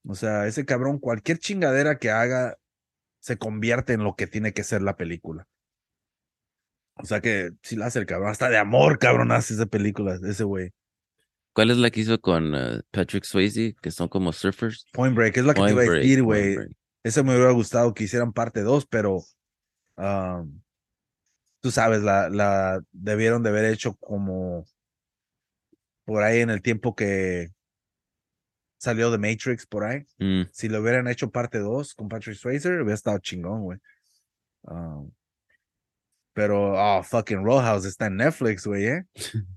O 0.04 0.16
sea, 0.16 0.48
ese 0.48 0.64
cabrón, 0.64 0.98
cualquier 0.98 1.38
chingadera 1.38 1.96
que 1.98 2.10
haga, 2.10 2.58
se 3.20 3.38
convierte 3.38 3.92
en 3.92 4.02
lo 4.02 4.16
que 4.16 4.26
tiene 4.26 4.52
que 4.52 4.64
ser 4.64 4.82
la 4.82 4.96
película. 4.96 5.46
O 6.96 7.04
sea 7.04 7.20
que 7.20 7.52
si 7.62 7.76
la 7.76 7.86
hace 7.86 8.00
el 8.00 8.06
cabrón, 8.06 8.30
hasta 8.30 8.50
de 8.50 8.58
amor, 8.58 8.98
cabrón, 8.98 9.30
hace 9.30 9.54
esa 9.54 9.66
película, 9.66 10.18
ese 10.20 10.42
güey. 10.42 10.72
¿Cuál 11.52 11.70
es 11.70 11.76
la 11.76 11.92
que 11.92 12.00
hizo 12.00 12.20
con 12.20 12.52
eh, 12.56 12.80
Patrick 12.90 13.22
Swayze? 13.22 13.76
Que 13.80 13.92
son 13.92 14.08
como 14.08 14.32
surfers. 14.32 14.86
Point 14.92 15.14
Break, 15.14 15.36
es 15.36 15.44
la 15.44 15.54
que 15.54 15.62
te 15.62 15.70
iba 15.70 15.82
a 15.82 15.84
decir, 15.84 16.24
güey. 16.24 16.56
Eso 17.04 17.22
me 17.22 17.36
hubiera 17.36 17.52
gustado 17.52 17.94
que 17.94 18.04
hicieran 18.04 18.32
parte 18.32 18.62
2, 18.62 18.86
pero 18.86 19.22
um, 19.98 20.63
tú 21.64 21.70
sabes, 21.70 22.02
la, 22.02 22.28
la 22.28 22.82
debieron 22.92 23.42
de 23.42 23.48
haber 23.48 23.64
hecho 23.64 23.94
como 23.94 24.66
por 26.04 26.22
ahí 26.22 26.40
en 26.40 26.50
el 26.50 26.60
tiempo 26.60 26.94
que 26.94 27.48
salió 28.76 29.10
de 29.10 29.16
Matrix, 29.16 29.66
por 29.66 29.84
ahí. 29.84 30.06
Mm, 30.18 30.42
Si 30.52 30.68
lo 30.68 30.82
hubieran 30.82 31.08
hecho 31.08 31.30
parte 31.30 31.60
2 31.60 31.94
con 31.94 32.10
Patrick 32.10 32.36
Swayze, 32.36 32.68
hubiera 32.68 32.92
estado 32.92 33.16
chingón, 33.16 33.62
güey. 33.62 33.78
Um, 34.64 35.10
pero, 36.34 36.74
oh, 36.74 37.02
fucking 37.02 37.42
Roadhouse 37.42 37.86
está 37.86 38.08
en 38.08 38.16
Netflix, 38.16 38.66
güey, 38.66 38.84
¿eh? 38.84 39.06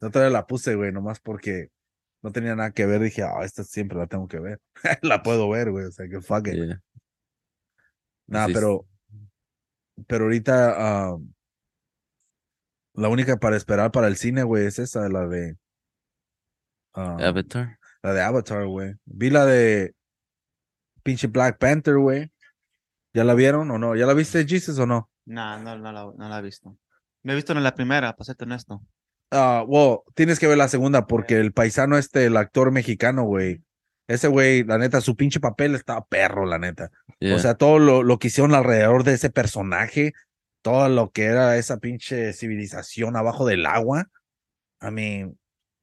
Yo 0.00 0.10
todavía 0.10 0.32
la 0.36 0.44
puse, 0.48 0.74
güey, 0.74 0.90
nomás 0.90 1.20
porque 1.20 1.68
no 2.20 2.32
tenía 2.32 2.56
nada 2.56 2.72
que 2.72 2.84
ver. 2.84 3.00
Dije, 3.00 3.22
ah, 3.22 3.44
esta 3.44 3.62
siempre 3.62 3.96
la 3.96 4.08
tengo 4.08 4.26
que 4.26 4.40
ver. 4.40 4.60
la 5.02 5.22
puedo 5.22 5.48
ver, 5.50 5.70
güey, 5.70 5.84
o 5.84 5.92
sea 5.92 6.08
que 6.08 6.20
fuck 6.20 6.48
it. 6.48 6.54
yeah. 6.54 6.82
Nah, 8.26 8.48
pero. 8.52 8.88
Pero 10.06 10.24
ahorita. 10.24 10.74
ah, 10.76 11.16
la 12.94 13.08
única 13.08 13.36
para 13.36 13.56
esperar 13.56 13.92
para 13.92 14.08
el 14.08 14.16
cine, 14.16 14.42
güey, 14.42 14.66
es 14.66 14.78
esa, 14.78 15.08
la 15.08 15.26
de. 15.26 15.56
ah, 16.94 17.16
Avatar. 17.20 17.78
la 18.02 18.12
de 18.12 18.22
Avatar, 18.22 18.66
güey. 18.66 18.94
Vi 19.04 19.30
la 19.30 19.46
de. 19.46 19.94
Pinche 21.02 21.28
Black 21.28 21.58
Panther, 21.58 21.96
güey. 21.96 22.30
¿Ya 23.14 23.24
la 23.24 23.34
vieron 23.34 23.70
o 23.70 23.78
no? 23.78 23.96
¿Ya 23.96 24.06
la 24.06 24.14
viste, 24.14 24.46
Jesus, 24.46 24.78
o 24.78 24.86
no? 24.86 25.10
No, 25.24 25.58
no, 25.58 25.78
no, 25.78 25.92
la, 25.92 26.04
no 26.16 26.28
la 26.28 26.38
he 26.38 26.42
visto. 26.42 26.76
No 27.22 27.32
he 27.32 27.36
visto 27.36 27.52
en 27.52 27.62
la 27.62 27.74
primera, 27.74 28.12
para 28.12 28.24
serte 28.24 28.44
honesto. 28.44 28.82
Ah, 29.30 29.64
well, 29.66 30.00
tienes 30.14 30.38
que 30.38 30.46
ver 30.46 30.58
la 30.58 30.68
segunda 30.68 31.06
porque 31.06 31.38
el 31.38 31.52
paisano 31.52 31.96
este, 31.96 32.26
el 32.26 32.36
actor 32.36 32.72
mexicano, 32.72 33.24
güey. 33.24 33.62
Ese 34.10 34.26
güey, 34.26 34.64
la 34.64 34.76
neta, 34.76 35.00
su 35.00 35.14
pinche 35.14 35.38
papel 35.38 35.76
estaba 35.76 36.04
perro, 36.04 36.44
la 36.44 36.58
neta. 36.58 36.90
Yeah. 37.20 37.36
O 37.36 37.38
sea, 37.38 37.54
todo 37.54 37.78
lo, 37.78 38.02
lo 38.02 38.18
que 38.18 38.26
hicieron 38.26 38.56
alrededor 38.56 39.04
de 39.04 39.14
ese 39.14 39.30
personaje, 39.30 40.14
todo 40.62 40.88
lo 40.88 41.12
que 41.12 41.26
era 41.26 41.56
esa 41.56 41.78
pinche 41.78 42.32
civilización 42.32 43.14
abajo 43.14 43.46
del 43.46 43.66
agua. 43.66 44.08
I 44.82 44.90
mean, 44.90 45.38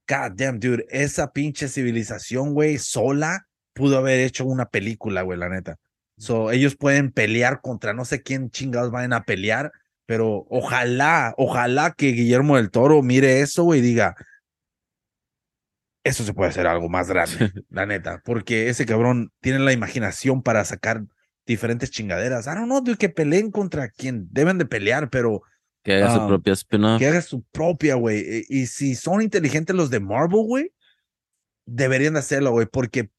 god 0.10 0.34
damn, 0.36 0.60
dude, 0.60 0.86
esa 0.90 1.32
pinche 1.32 1.70
civilización, 1.70 2.54
güey, 2.54 2.78
sola 2.80 3.48
pudo 3.74 3.98
haber 3.98 4.20
hecho 4.20 4.44
una 4.46 4.66
película, 4.66 5.22
güey, 5.22 5.40
la 5.40 5.48
neta. 5.48 5.78
So, 6.18 6.52
ellos 6.52 6.76
pueden 6.76 7.14
pelear 7.14 7.62
contra 7.62 7.94
no 7.94 8.04
sé 8.04 8.24
quién 8.24 8.50
chingados 8.50 8.92
vayan 8.92 9.14
a 9.14 9.24
pelear, 9.24 9.72
pero 10.06 10.46
ojalá, 10.50 11.34
ojalá 11.38 11.94
que 11.94 12.12
Guillermo 12.12 12.58
del 12.58 12.72
Toro 12.72 13.02
mire 13.04 13.40
eso, 13.40 13.64
güey, 13.64 13.80
y 13.80 13.84
diga, 13.84 14.18
eso 16.08 16.24
se 16.24 16.34
puede 16.34 16.50
hacer 16.50 16.68
algo 16.68 16.90
más 16.90 17.10
grande, 17.10 17.52
la 17.70 17.86
neta, 17.86 18.22
porque 18.26 18.70
ese 18.70 18.86
cabrón 18.86 19.32
tiene 19.42 19.60
la 19.60 19.74
imaginación 19.74 20.42
para 20.42 20.64
sacar 20.66 21.04
diferentes 21.46 21.92
chingaderas. 21.92 22.48
I 22.48 22.52
don't 22.52 22.66
know, 22.66 22.82
dude, 22.82 22.98
que 22.98 23.10
peleen 23.10 23.52
contra 23.52 23.90
quien 23.90 24.28
deben 24.32 24.58
de 24.58 24.66
pelear, 24.66 25.10
pero 25.10 25.42
que 25.84 25.96
haga 25.96 26.14
su 26.14 26.22
ah, 26.22 26.28
propia 26.28 26.54
spin-off. 26.54 27.00
que 27.00 27.08
haga 27.08 27.22
su 27.22 27.44
propia, 27.44 27.96
güey. 27.96 28.20
E, 28.20 28.46
Y, 28.50 28.62
y 28.64 28.68
si 28.68 28.96
son 28.96 29.22
inteligentes 29.22 29.76
los 29.76 29.90
de 29.90 30.00
Marvel, 30.00 30.42
güey, 30.46 30.74
deberían 31.66 32.14
de 32.14 32.20
hacerlo, 32.20 32.52
güey, 32.52 32.68
porque 32.68 33.10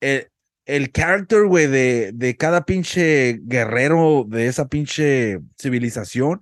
el, 0.00 0.28
el 0.66 0.92
character, 0.92 1.44
güey, 1.44 1.66
de, 1.66 2.12
de 2.12 2.36
cada 2.36 2.64
pinche 2.64 3.38
guerrero 3.42 4.24
de 4.28 4.46
esa 4.46 4.68
pinche 4.68 5.38
civilización 5.60 6.40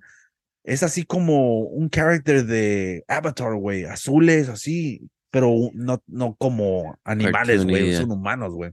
es 0.63 0.83
así 0.83 1.05
como 1.05 1.59
un 1.61 1.89
character 1.89 2.45
de 2.45 3.03
Avatar, 3.07 3.55
güey, 3.55 3.85
azules, 3.85 4.49
así, 4.49 5.09
pero 5.31 5.51
no, 5.73 6.03
no 6.07 6.35
como 6.35 6.99
animales, 7.03 7.63
güey, 7.65 7.93
son 7.95 8.11
humanos, 8.11 8.53
güey. 8.53 8.71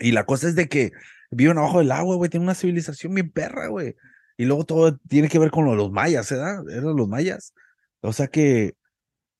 Y 0.00 0.12
la 0.12 0.24
cosa 0.24 0.48
es 0.48 0.54
de 0.56 0.68
que 0.68 0.92
viven 1.30 1.58
abajo 1.58 1.78
del 1.78 1.92
agua, 1.92 2.16
güey, 2.16 2.30
tienen 2.30 2.46
una 2.48 2.54
civilización 2.54 3.14
bien 3.14 3.30
perra, 3.30 3.68
güey. 3.68 3.94
Y 4.36 4.44
luego 4.44 4.64
todo 4.64 4.96
tiene 5.08 5.28
que 5.28 5.38
ver 5.38 5.50
con 5.50 5.64
lo 5.64 5.72
de 5.72 5.76
los 5.76 5.90
mayas, 5.90 6.30
¿verdad? 6.30 6.68
Eran 6.70 6.96
los 6.96 7.08
mayas. 7.08 7.52
O 8.00 8.12
sea 8.12 8.28
que 8.28 8.74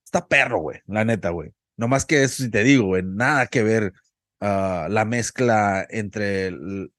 está 0.04 0.26
perro, 0.26 0.58
güey, 0.60 0.80
la 0.86 1.04
neta, 1.04 1.30
güey. 1.30 1.52
No 1.76 1.86
más 1.88 2.04
que 2.04 2.22
eso 2.24 2.42
sí 2.42 2.50
te 2.50 2.64
digo, 2.64 2.86
güey, 2.86 3.02
nada 3.04 3.46
que 3.46 3.62
ver 3.62 3.92
ah, 4.40 4.86
la 4.90 5.04
mezcla 5.04 5.84
entre 5.90 6.46
el- 6.48 6.92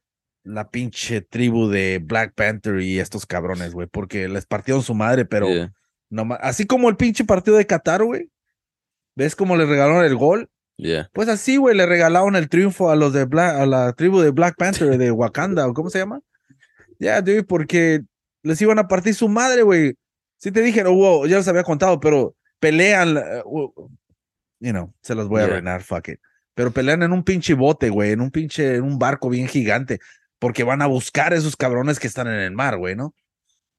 la 0.43 0.69
pinche 0.71 1.21
tribu 1.21 1.67
de 1.69 1.99
Black 2.03 2.33
Panther 2.33 2.79
y 2.81 2.99
estos 2.99 3.25
cabrones, 3.25 3.73
güey, 3.73 3.87
porque 3.87 4.27
les 4.29 4.45
partieron 4.45 4.81
su 4.83 4.93
madre, 4.95 5.25
pero 5.25 5.47
Yeah. 5.47 5.73
no 6.09 6.25
ma- 6.25 6.35
así 6.35 6.65
como 6.65 6.89
el 6.89 6.95
pinche 6.97 7.23
partido 7.25 7.57
de 7.57 7.65
Qatar, 7.67 8.03
güey. 8.03 8.29
¿Ves 9.19 9.35
cómo 9.35 9.57
le 9.57 9.65
regalaron 9.65 10.05
el 10.05 10.15
gol? 10.15 10.49
Yeah. 10.77 11.09
Pues 11.11 11.27
así, 11.27 11.57
güey, 11.57 11.75
le 11.75 11.85
regalaron 11.85 12.37
el 12.37 12.47
triunfo 12.47 12.89
a 12.89 12.95
los 12.95 13.11
de 13.11 13.25
Black, 13.25 13.53
a 13.53 13.65
la 13.65 13.91
tribu 13.91 14.21
de 14.21 14.31
Black 14.31 14.55
Panther 14.57 14.97
de 14.97 15.11
Wakanda, 15.11 15.67
o 15.67 15.73
cómo 15.73 15.89
se 15.89 15.99
llama. 15.99 16.21
Ya, 16.99 17.21
dude, 17.21 17.43
porque 17.43 17.99
les 18.43 18.61
iban 18.61 18.79
a 18.79 18.87
partir 18.87 19.13
su 19.13 19.27
madre, 19.27 19.63
güey. 19.63 19.95
Sí 20.37 20.53
te 20.53 20.61
dije, 20.61 20.85
no, 20.85 20.93
wow, 20.93 21.25
ya 21.25 21.35
les 21.35 21.49
había 21.49 21.63
contado, 21.63 21.99
pero 21.99 22.33
pelean, 22.61 23.17
uh, 23.43 23.89
you 24.61 24.71
know, 24.71 24.93
se 25.01 25.15
los 25.15 25.27
voy 25.27 25.41
a 25.41 25.47
Yeah. 25.47 25.53
arruinar, 25.55 25.83
fuck 25.83 26.07
it. 26.07 26.19
Pero 26.53 26.71
pelean 26.71 27.03
en 27.03 27.11
un 27.11 27.25
pinche 27.25 27.55
bote, 27.55 27.89
güey, 27.89 28.11
en 28.13 28.21
un 28.21 28.31
pinche, 28.31 28.75
en 28.75 28.83
un 28.83 28.97
barco 28.97 29.27
bien 29.27 29.49
gigante, 29.49 29.99
porque 30.39 30.63
van 30.63 30.81
a 30.81 30.87
buscar 30.87 31.33
esos 31.33 31.57
cabrones 31.57 31.99
que 31.99 32.07
están 32.07 32.27
en 32.27 32.39
el 32.39 32.51
mar, 32.53 32.77
güey, 32.77 32.95
¿no? 32.95 33.13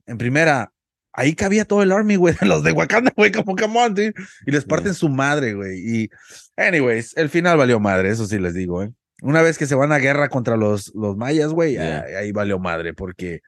En 0.04 0.18
primera, 0.18 0.70
ahí 1.12 1.34
cabía 1.34 1.64
todo 1.64 1.82
el 1.82 1.92
army, 1.92 2.16
güey, 2.16 2.34
de 2.40 2.46
los 2.46 2.62
de 2.62 2.72
Wakanda, 2.72 3.12
güey, 3.16 3.32
como 3.32 3.56
come 3.56 3.78
on, 3.78 3.94
dude. 3.94 4.14
Y 4.46 4.50
les 4.50 4.64
parten 4.64 4.94
su 4.94 5.08
madre, 5.08 5.54
güey. 5.54 5.78
Y, 6.04 6.10
anyways, 6.56 7.16
el 7.16 7.28
final 7.28 7.56
valió 7.58 7.80
madre, 7.80 8.10
eso 8.10 8.26
sí 8.26 8.38
les 8.38 8.54
digo, 8.54 8.82
¿eh? 8.82 8.92
Una 9.22 9.42
vez 9.42 9.58
que 9.58 9.66
se 9.66 9.74
van 9.74 9.92
a 9.92 9.98
guerra 9.98 10.28
contra 10.30 10.56
los, 10.56 10.92
los 10.94 11.16
mayas, 11.16 11.50
güey, 11.52 11.72
Yeah. 11.72 12.00
ahí, 12.06 12.14
ahí 12.14 12.32
valió 12.32 12.58
madre, 12.58 12.94
porque 12.94 13.40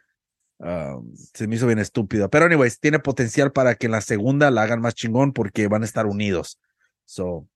um, 0.59 1.11
se 1.35 1.47
me 1.49 1.57
hizo 1.57 1.67
bien 1.67 1.79
estúpido. 1.79 2.29
Pero, 2.29 2.45
anyways, 2.47 2.79
tiene 2.79 2.99
potencial 2.99 3.53
para 3.53 3.75
que 3.75 3.87
en 3.87 3.93
la 3.93 4.01
segunda 4.03 4.51
la 4.51 4.63
hagan 4.63 4.81
más 4.83 4.95
chingón 4.95 5.33
porque 5.33 5.69
van 5.69 5.83
a 5.83 5.87
estar 5.87 6.05
unidos. 6.07 6.61
So, 7.07 7.49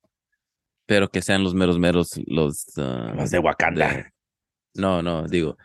Pero 0.87 1.09
que 1.09 1.21
sean 1.21 1.45
los 1.45 1.55
meros 1.55 1.79
meros 1.79 2.19
los. 2.27 2.67
ah, 2.79 3.13
los 3.17 3.31
de 3.31 3.39
Wakanda. 3.39 3.89
de- 3.93 4.07
No, 4.75 5.03
no, 5.03 5.27
digo, 5.29 5.57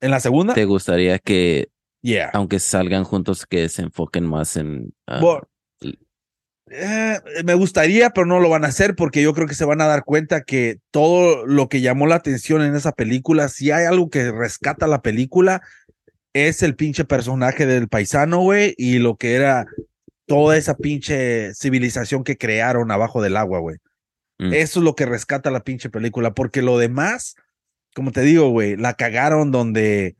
En 0.00 0.10
la 0.10 0.20
segunda, 0.20 0.54
¿te 0.54 0.64
gustaría 0.64 1.18
que, 1.18 1.68
yeah. 2.06 2.30
aunque 2.32 2.58
salgan 2.58 3.04
juntos, 3.04 3.46
que 3.46 3.68
se 3.68 3.82
enfoquen 3.82 4.26
más 4.26 4.56
en. 4.56 4.94
ah, 5.06 5.20
Eh, 6.68 7.20
me 7.44 7.54
gustaría, 7.54 8.10
pero 8.10 8.26
no 8.26 8.40
lo 8.40 8.48
van 8.48 8.64
a 8.64 8.68
hacer 8.68 8.96
porque 8.96 9.22
yo 9.22 9.32
creo 9.34 9.46
que 9.46 9.54
se 9.54 9.64
van 9.64 9.80
a 9.80 9.86
dar 9.86 10.02
cuenta 10.04 10.42
que 10.42 10.78
todo 10.90 11.46
lo 11.46 11.68
que 11.68 11.80
llamó 11.80 12.08
la 12.08 12.16
atención 12.16 12.62
en 12.62 12.74
esa 12.74 12.90
película, 12.90 13.48
si 13.48 13.70
hay 13.70 13.86
algo 13.86 14.10
que 14.10 14.32
rescata 14.32 14.88
la 14.88 15.00
película, 15.00 15.62
es 16.32 16.62
el 16.64 16.74
pinche 16.74 17.04
personaje 17.04 17.66
del 17.66 17.88
paisano, 17.88 18.40
güey, 18.40 18.74
y 18.76 18.98
lo 18.98 19.16
que 19.16 19.34
era 19.34 19.66
toda 20.26 20.56
esa 20.56 20.76
pinche 20.76 21.54
civilización 21.54 22.24
que 22.24 22.36
crearon 22.36 22.90
abajo 22.90 23.22
del 23.22 23.36
agua, 23.36 23.60
güey. 23.60 23.76
Mm. 24.38 24.52
Eso 24.52 24.80
es 24.80 24.84
lo 24.84 24.96
que 24.96 25.06
rescata 25.06 25.52
la 25.52 25.60
pinche 25.60 25.88
película, 25.88 26.34
porque 26.34 26.62
lo 26.62 26.78
demás, 26.78 27.36
como 27.94 28.10
te 28.10 28.22
digo, 28.22 28.50
güey, 28.50 28.76
la 28.76 28.94
cagaron 28.94 29.52
donde 29.52 30.16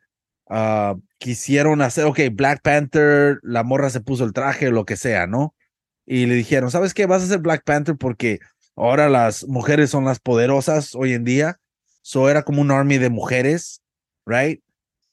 ah, 0.49 0.95
quisieron 1.19 1.83
hacer, 1.83 2.05
ok, 2.05 2.21
Black 2.33 2.61
Panther, 2.63 3.39
la 3.43 3.63
morra 3.63 3.91
se 3.91 4.01
puso 4.01 4.25
el 4.25 4.33
traje, 4.33 4.71
lo 4.71 4.85
que 4.85 4.97
sea, 4.97 5.27
¿no? 5.27 5.55
Y 6.05 6.27
le 6.27 6.35
dijeron, 6.35 6.71
¿sabes 6.71 6.95
qué? 6.95 7.07
Vas 7.07 7.23
a 7.23 7.27
ser 7.27 7.39
Black 7.39 7.63
Panther 7.65 7.97
porque 7.97 8.39
ahora 8.77 9.09
las 9.09 9.47
mujeres 9.49 9.91
son 9.91 10.05
las 10.05 10.21
poderosas 10.21 10.95
hoy 10.95 11.15
en 11.15 11.25
día. 11.25 11.59
So 12.03 12.31
era 12.31 12.43
como 12.43 12.61
un 12.63 12.71
army 12.71 12.99
de 12.99 13.11
mujeres, 13.11 13.83
right? 14.27 14.63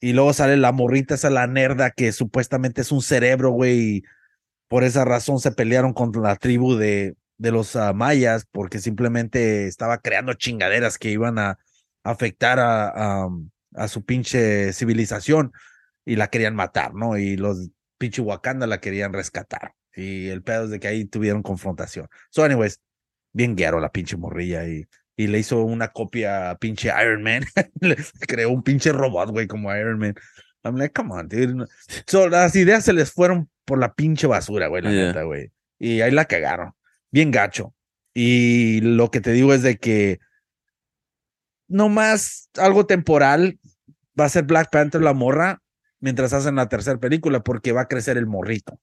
Y 0.00 0.12
luego 0.12 0.32
sale 0.32 0.56
la 0.56 0.72
morrita, 0.72 1.14
esa 1.14 1.30
la 1.30 1.46
nerda 1.46 1.90
que 1.90 2.12
supuestamente 2.12 2.82
es 2.82 2.92
un 2.92 3.02
cerebro, 3.02 3.50
güey. 3.50 3.78
Y 3.96 4.02
por 4.68 4.84
esa 4.84 5.04
razón 5.04 5.40
se 5.40 5.52
pelearon 5.52 5.92
contra 5.94 6.22
la 6.22 6.36
tribu 6.36 6.76
de, 6.76 7.16
de 7.38 7.50
los 7.50 7.74
ah, 7.76 7.92
mayas 7.92 8.46
porque 8.50 8.78
simplemente 8.78 9.66
estaba 9.66 9.98
creando 9.98 10.34
chingaderas 10.34 10.98
que 10.98 11.10
iban 11.10 11.38
a 11.38 11.58
afectar 12.04 12.60
a, 12.60 13.24
a, 13.24 13.28
a 13.74 13.88
su 13.88 14.04
pinche 14.04 14.72
civilización 14.72 15.52
y 16.04 16.16
la 16.16 16.28
querían 16.28 16.54
matar, 16.54 16.94
¿no? 16.94 17.16
Y 17.18 17.36
los 17.36 17.70
pinche 17.98 18.22
Wakanda 18.22 18.66
la 18.66 18.80
querían 18.80 19.12
rescatar. 19.12 19.74
Y 19.94 20.28
el 20.28 20.42
pedo 20.42 20.64
es 20.64 20.70
de 20.70 20.80
que 20.80 20.88
ahí 20.88 21.04
tuvieron 21.04 21.42
confrontación. 21.42 22.08
So, 22.30 22.42
anyways, 22.44 22.80
bien 23.32 23.54
guero 23.56 23.80
la 23.80 23.92
pinche 23.92 24.16
morrilla 24.16 24.66
y, 24.66 24.86
y 25.16 25.26
le 25.28 25.38
hizo 25.38 25.62
una 25.62 25.88
copia 25.88 26.50
a 26.50 26.58
pinche 26.58 26.88
Iron 27.00 27.22
Man. 27.22 27.44
le 27.80 27.96
creó 28.26 28.50
un 28.50 28.62
pinche 28.62 28.92
robot, 28.92 29.30
güey, 29.30 29.46
como 29.46 29.74
Iron 29.74 29.98
Man. 29.98 30.14
I'm 30.64 30.76
like, 30.76 30.92
come 30.94 31.12
on, 31.14 31.28
dude. 31.28 31.66
So, 32.06 32.28
las 32.28 32.56
ideas 32.56 32.84
se 32.84 32.92
les 32.92 33.12
fueron 33.12 33.50
por 33.64 33.78
la 33.78 33.94
pinche 33.94 34.26
basura, 34.26 34.66
güey, 34.68 34.82
la 34.82 34.90
Yeah. 34.90 35.06
neta, 35.08 35.22
güey. 35.22 35.52
Y 35.78 36.00
ahí 36.00 36.10
la 36.10 36.24
cagaron. 36.24 36.72
Bien 37.10 37.30
gacho. 37.30 37.74
Y 38.14 38.80
lo 38.80 39.10
que 39.10 39.20
te 39.20 39.32
digo 39.32 39.52
es 39.54 39.62
de 39.62 39.76
que 39.78 40.18
no 41.68 41.88
más 41.88 42.48
algo 42.56 42.86
temporal 42.86 43.58
va 44.18 44.26
a 44.26 44.28
ser 44.28 44.44
Black 44.44 44.70
Panther 44.70 45.00
la 45.02 45.12
morra 45.12 45.60
mientras 46.04 46.34
hacen 46.34 46.56
la 46.56 46.68
tercera 46.68 47.00
película 47.00 47.42
porque 47.42 47.72
va 47.72 47.80
a 47.80 47.88
crecer 47.88 48.18
el 48.18 48.26
morrito. 48.26 48.78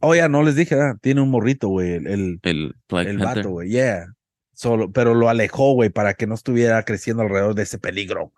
Oh, 0.00 0.14
ya 0.14 0.28
no 0.28 0.42
les 0.42 0.56
dije, 0.56 0.74
ah, 0.74 0.98
tiene 1.00 1.22
un 1.22 1.30
morrito, 1.30 1.68
güey, 1.68 1.94
el, 1.94 2.06
el, 2.06 2.40
El 2.42 2.74
el 2.92 3.18
vato, 3.18 3.48
güey, 3.48 3.70
yeah. 3.70 4.14
Solo, 4.52 4.92
pero 4.92 5.14
lo 5.14 5.30
alejó, 5.30 5.72
güey, 5.72 5.88
para 5.88 6.12
que 6.12 6.26
no 6.26 6.34
estuviera 6.34 6.82
creciendo 6.82 7.22
alrededor 7.22 7.54
de 7.54 7.62
ese 7.62 7.78
peligro. 7.78 8.32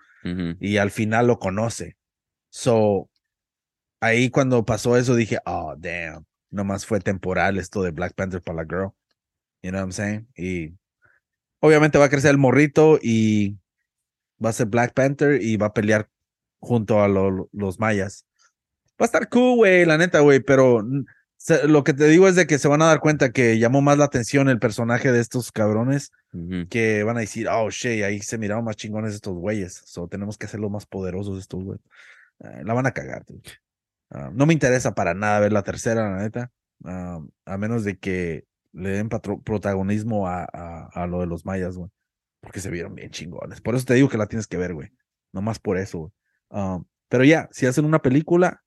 Y 0.60 0.76
al 0.76 0.90
final 0.90 1.26
lo 1.26 1.38
conoce. 1.38 1.96
So, 2.50 3.10
ahí 4.00 4.30
cuando 4.30 4.64
pasó 4.64 4.96
eso 4.96 5.16
dije, 5.16 5.38
oh, 5.46 5.74
damn, 5.76 6.26
nomás 6.50 6.86
fue 6.86 7.00
temporal 7.00 7.58
esto 7.58 7.82
de 7.82 7.90
Black 7.90 8.14
Panther 8.14 8.40
para 8.40 8.62
la 8.62 8.64
girl. 8.64 8.92
You 9.62 9.70
know 9.70 9.80
what 9.80 9.86
I'm 9.86 9.92
saying? 9.92 10.28
Y 10.36 10.74
obviamente 11.58 11.98
va 11.98 12.04
a 12.04 12.10
crecer 12.10 12.30
el 12.30 12.38
morrito 12.38 13.00
y 13.02 13.56
va 14.42 14.50
a 14.50 14.52
ser 14.52 14.66
Black 14.66 14.92
Panther 14.94 15.42
y 15.42 15.56
va 15.56 15.66
a 15.66 15.74
pelear 15.74 16.08
junto 16.60 17.02
a 17.02 17.08
lo- 17.08 17.48
los 17.52 17.78
mayas. 17.80 18.24
Va 19.00 19.04
a 19.04 19.06
estar 19.06 19.28
cool, 19.28 19.56
güey, 19.56 19.84
la 19.86 19.98
neta, 19.98 20.20
güey, 20.20 20.40
pero 20.40 20.84
se- 21.36 21.66
lo 21.66 21.84
que 21.84 21.94
te 21.94 22.06
digo 22.06 22.28
es 22.28 22.36
de 22.36 22.46
que 22.46 22.58
se 22.58 22.68
van 22.68 22.82
a 22.82 22.86
dar 22.86 23.00
cuenta 23.00 23.30
que 23.32 23.58
llamó 23.58 23.80
más 23.80 23.96
la 23.98 24.04
atención 24.04 24.48
el 24.48 24.58
personaje 24.58 25.10
de 25.10 25.20
estos 25.20 25.52
cabrones 25.52 26.12
que 26.68 27.02
van 27.02 27.16
a 27.16 27.20
decir, 27.20 27.48
oh, 27.48 27.70
shit, 27.70 28.04
ahí 28.04 28.20
se 28.20 28.38
miraron 28.38 28.64
más 28.64 28.76
chingones 28.76 29.14
estos 29.14 29.34
güeyes. 29.34 29.82
So, 29.86 30.06
tenemos 30.06 30.36
que 30.38 30.46
hacerlos 30.46 30.70
más 30.70 30.86
poderosos 30.86 31.40
estos 31.40 31.64
güeyes. 31.64 31.82
Eh, 32.40 32.62
la 32.64 32.74
van 32.74 32.86
a 32.86 32.92
cagar, 32.92 33.24
dude. 33.26 33.42
Ah, 34.10 34.30
no 34.32 34.46
me 34.46 34.52
interesa 34.52 34.94
para 34.94 35.14
nada 35.14 35.40
ver 35.40 35.52
la 35.52 35.62
tercera, 35.62 36.10
la 36.10 36.18
neta. 36.22 36.50
A 36.84 37.58
menos 37.58 37.84
de 37.84 37.98
que 37.98 38.44
le 38.72 38.90
den 38.90 39.08
protagonismo 39.08 40.28
a, 40.28 40.44
a, 40.52 40.88
a 40.92 41.06
lo 41.06 41.20
de 41.20 41.26
los 41.26 41.44
mayas, 41.44 41.76
güey. 41.76 41.90
Porque 42.40 42.60
se 42.60 42.70
vieron 42.70 42.94
bien 42.94 43.10
chingones. 43.10 43.60
Por 43.60 43.74
eso 43.74 43.84
te 43.84 43.94
digo 43.94 44.08
que 44.08 44.16
la 44.18 44.26
tienes 44.26 44.46
que 44.46 44.56
ver, 44.56 44.72
güey. 44.74 44.90
Nomás 45.32 45.58
por 45.58 45.76
eso, 45.78 45.98
güey. 45.98 46.12
Ah, 46.50 46.80
pero 47.08 47.24
ya, 47.24 47.48
si 47.52 47.66
hacen 47.66 47.84
una 47.84 48.02
película 48.02 48.62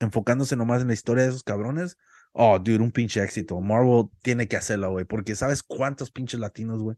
enfocándose 0.00 0.56
nomás 0.56 0.82
en 0.82 0.88
la 0.88 0.94
historia 0.94 1.24
de 1.24 1.30
esos 1.30 1.44
cabrones, 1.44 1.96
oh, 2.32 2.58
dude, 2.58 2.78
un 2.78 2.92
pinche 2.92 3.22
éxito. 3.22 3.60
Marvel 3.60 4.06
tiene 4.22 4.48
que 4.48 4.56
hacerla, 4.56 4.88
güey. 4.88 5.04
Porque 5.04 5.34
¿sabes 5.34 5.62
cuántos 5.62 6.10
pinches 6.10 6.40
latinos, 6.40 6.80
güey? 6.80 6.96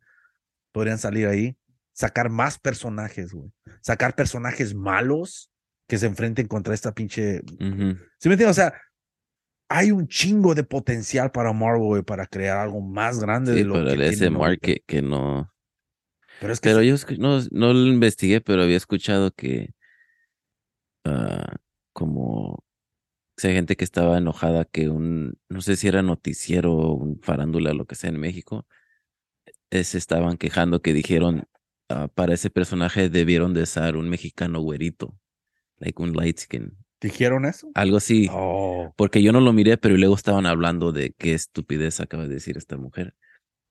Podrían 0.73 0.99
salir 0.99 1.27
ahí. 1.27 1.57
Sacar 1.93 2.29
más 2.29 2.59
personajes, 2.59 3.33
güey. 3.33 3.53
Sacar 3.81 4.15
personajes 4.15 4.75
malos 4.75 5.51
que 5.87 5.99
se 5.99 6.07
enfrenten 6.07 6.49
contra 6.49 6.75
esta 6.75 6.93
pinche 6.93 7.41
Ujú. 7.61 7.97
¿Sí 8.19 8.29
me 8.29 8.35
entiendes? 8.35 8.51
O 8.51 8.55
sea, 8.55 8.75
hay 9.69 9.91
un 9.93 10.09
chingo 10.09 10.55
de 10.55 10.65
potencial 10.65 11.31
para 11.31 11.53
Marvel, 11.53 11.83
güey, 11.83 12.03
para 12.03 12.27
crear 12.27 12.59
algo 12.59 12.81
más 12.81 13.21
grande 13.21 13.53
Sí, 13.53 13.59
de 13.59 13.65
lo 13.65 13.75
pero 13.75 13.87
que 13.87 13.93
el 13.93 14.03
ese 14.03 14.31
market 14.31 14.83
que 14.87 15.03
no. 15.03 15.53
Pero 16.41 16.53
es 16.53 16.61
que 16.61 16.71
Pero 16.71 16.83
yo 16.83 16.97
no, 17.19 17.41
no 17.51 17.73
lo 17.73 17.87
investigué, 17.87 18.41
pero 18.41 18.63
había 18.63 18.77
escuchado 18.77 19.31
que 19.31 19.75
ah, 21.05 21.57
como 21.93 22.65
hay 23.43 23.53
gente 23.55 23.77
que 23.77 23.85
estaba 23.85 24.19
enojada 24.19 24.65
que 24.65 24.89
un, 24.89 25.39
no 25.49 25.61
sé 25.61 25.77
si 25.77 25.89
era 25.89 26.03
noticiero 26.03 26.73
o 26.73 26.95
un 26.95 27.21
farándula, 27.21 27.73
lo 27.75 27.87
que 27.87 27.95
sea 27.97 28.11
en 28.11 28.21
México, 28.21 28.67
eh, 29.71 29.85
se 29.85 29.99
estaban 29.99 30.37
quejando 30.37 30.83
que 30.83 30.93
dijeron 30.93 31.45
ah, 31.89 32.09
para 32.09 32.35
ese 32.35 32.51
personaje 32.51 33.09
debieron 33.09 33.55
de 33.55 33.67
ser 33.67 33.97
un 33.97 34.09
mexicano 34.09 34.61
güerito, 34.61 35.19
like 35.79 36.01
un 36.01 36.13
light 36.15 36.39
skin, 36.39 36.77
dijeron 37.01 37.45
eso. 37.45 37.71
algo 37.75 37.97
así. 37.97 38.29
Oh, 38.31 38.93
Porque 38.97 39.23
yo 39.23 39.33
no 39.33 39.41
lo 39.41 39.53
miré, 39.53 39.77
pero 39.77 39.97
luego 39.97 40.15
estaban 40.15 40.47
hablando 40.47 40.93
de 40.93 41.13
qué 41.13 41.35
estupidez 41.35 42.01
acaba 42.01 42.25
de 42.25 42.35
decir 42.35 42.57
esta 42.57 42.77
mujer. 42.77 43.15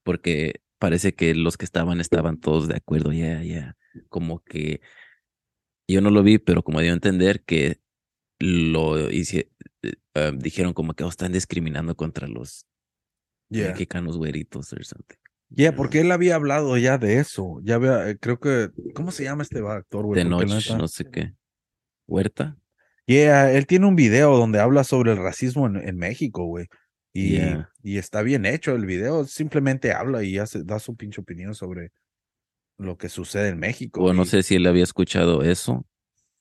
Porque 0.04 0.62
parece 0.78 1.16
que 1.16 1.34
los 1.34 1.58
que 1.58 1.66
estaban 1.66 2.00
estaban 2.00 2.40
todos 2.40 2.68
de 2.68 2.76
acuerdo, 2.76 3.12
ya, 3.14 3.42
ya. 3.44 3.78
Como 4.10 4.44
que 4.44 4.82
yo 5.88 6.02
no 6.02 6.10
lo 6.10 6.24
vi, 6.24 6.38
pero 6.38 6.64
como 6.64 6.82
dio 6.82 6.92
a 6.92 6.94
entender 6.94 7.44
que 7.44 7.80
lo 8.40 9.10
hice, 9.10 9.52
eh, 9.82 9.94
ah, 10.16 10.32
dijeron 10.36 10.74
como 10.74 10.94
que 10.94 11.04
oh, 11.04 11.10
están 11.10 11.32
discriminando 11.32 11.96
contra 11.96 12.28
los 12.28 12.66
yeah. 13.50 13.70
mexicanos 13.70 14.18
güeritos 14.18 14.74
o 14.74 14.84
something. 14.84 15.18
Yeah, 15.50 15.76
porque 15.76 16.02
él 16.02 16.12
había 16.12 16.36
hablado 16.36 16.76
ya 16.78 16.98
de 16.98 17.20
eso. 17.20 17.60
Ya 17.64 17.76
había, 17.76 18.10
eh, 18.10 18.18
creo 18.18 18.40
que, 18.40 18.72
¿cómo 18.96 19.12
se 19.12 19.24
llama 19.24 19.44
este 19.44 19.60
actor, 19.60 20.06
güey? 20.06 20.24
De 20.24 20.30
noche, 20.30 20.76
no 20.76 20.88
sé 20.88 21.06
qué. 21.10 21.34
Huerta. 22.08 22.58
Yeah, 23.06 23.52
él 23.52 23.68
tiene 23.68 23.86
un 23.86 23.96
video 23.96 24.36
donde 24.36 24.60
habla 24.60 24.84
sobre 24.84 25.12
el 25.12 25.18
racismo 25.18 25.68
en, 25.68 25.88
en 25.88 25.98
México, 25.98 26.46
güey. 26.46 26.68
Y, 27.14 27.34
Yeah. 27.34 27.70
y 27.84 27.98
está 28.00 28.24
bien 28.24 28.46
hecho 28.46 28.74
el 28.74 28.88
video. 28.88 29.26
Simplemente 29.26 29.92
habla 29.92 30.24
y 30.24 30.40
hace, 30.40 30.64
da 30.64 30.80
su 30.80 30.96
pinche 30.96 31.22
opinión 31.22 31.54
sobre 31.54 31.92
lo 32.78 32.98
que 32.98 33.10
sucede 33.10 33.50
en 33.50 33.60
México. 33.60 34.04
O 34.04 34.14
no 34.14 34.24
y- 34.24 34.26
sé 34.26 34.44
si 34.44 34.56
él 34.56 34.66
había 34.68 34.84
escuchado 34.84 35.44
eso 35.44 35.86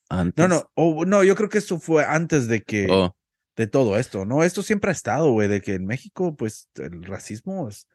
antes. 0.09 0.49
No, 0.49 0.49
no, 0.49 0.71
o- 0.75 1.05
no, 1.05 1.25
yo 1.25 1.35
creo 1.35 1.49
que 1.49 1.59
eso 1.59 1.79
fue 1.79 2.05
antes 2.05 2.49
de 2.49 2.63
que 2.63 2.87
Oh, 2.91 3.15
de 3.57 3.67
todo 3.67 3.99
esto, 3.99 4.25
¿no? 4.25 4.43
Esto 4.45 4.63
siempre 4.63 4.91
ha 4.91 4.93
estado, 4.93 5.31
güey, 5.33 5.49
de 5.49 5.61
que 5.61 5.75
en 5.75 5.85
México, 5.85 6.35
pues, 6.37 6.69
el 6.77 7.03
racismo 7.05 7.69
es, 7.69 7.87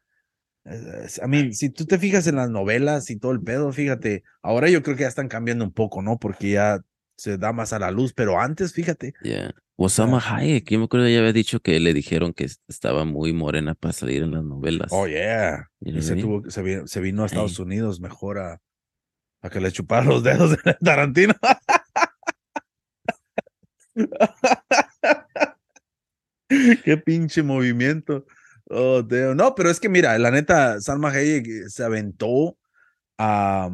es- 0.65 1.19
a 1.21 1.27
mí, 1.27 1.53
si 1.53 1.69
tú 1.69 1.85
te 1.85 1.97
fijas 1.97 2.27
en 2.27 2.35
las 2.35 2.49
novelas 2.49 3.09
y 3.09 3.17
todo 3.17 3.31
el 3.31 3.41
pedo, 3.41 3.71
fíjate, 3.71 4.23
ahora 4.41 4.69
yo 4.69 4.83
creo 4.83 4.95
que 4.95 5.03
ya 5.03 5.07
están 5.09 5.27
cambiando 5.29 5.63
un 5.65 5.71
poco, 5.73 6.01
¿no? 6.01 6.17
Porque 6.19 6.51
ya 6.51 6.79
se 7.17 7.37
da 7.37 7.51
más 7.51 7.73
a 7.73 7.79
la 7.79 7.91
luz, 7.91 8.13
pero 8.13 8.39
antes, 8.39 8.71
fíjate, 8.73 9.13
Yeah. 9.23 9.53
Osama 9.79 10.19
Hayek, 10.19 10.71
yo 10.71 10.79
me 10.79 10.85
acuerdo 10.85 11.05
que 11.05 11.13
ya 11.13 11.19
había 11.19 11.33
dicho 11.33 11.59
que 11.59 11.79
le 11.79 11.93
dijeron 11.93 12.33
que 12.33 12.45
es- 12.45 12.61
estaba 12.67 13.05
muy 13.05 13.31
morena 13.33 13.75
para 13.75 13.93
salir 13.93 14.23
en 14.23 14.31
las 14.31 14.43
novelas. 14.43 14.87
oh 14.91 15.07
yeah, 15.07 15.69
y 15.81 16.01
se 16.01 16.15
tuvo, 16.15 16.49
se 16.49 16.61
vino, 16.63 16.87
se 16.87 16.99
vino 16.99 17.21
a 17.23 17.27
Estados. 17.27 17.59
Unidos 17.59 17.99
mejor 17.99 18.39
a, 18.39 18.59
a 19.41 19.49
que 19.51 19.61
le 19.61 19.71
chupara 19.71 20.03
los 20.05 20.23
dedos 20.23 20.51
de 20.51 20.57
Tarantino. 20.83 21.33
Qué 26.83 26.97
pinche 26.97 27.43
movimiento. 27.43 28.25
Oh, 28.69 29.01
damn. 29.01 29.35
No, 29.37 29.55
pero 29.55 29.69
es 29.69 29.79
que 29.79 29.89
mira, 29.89 30.17
la 30.17 30.31
neta, 30.31 30.79
Salma 30.81 31.09
Hayek 31.09 31.67
se 31.67 31.83
aventó 31.83 32.57
a, 33.17 33.69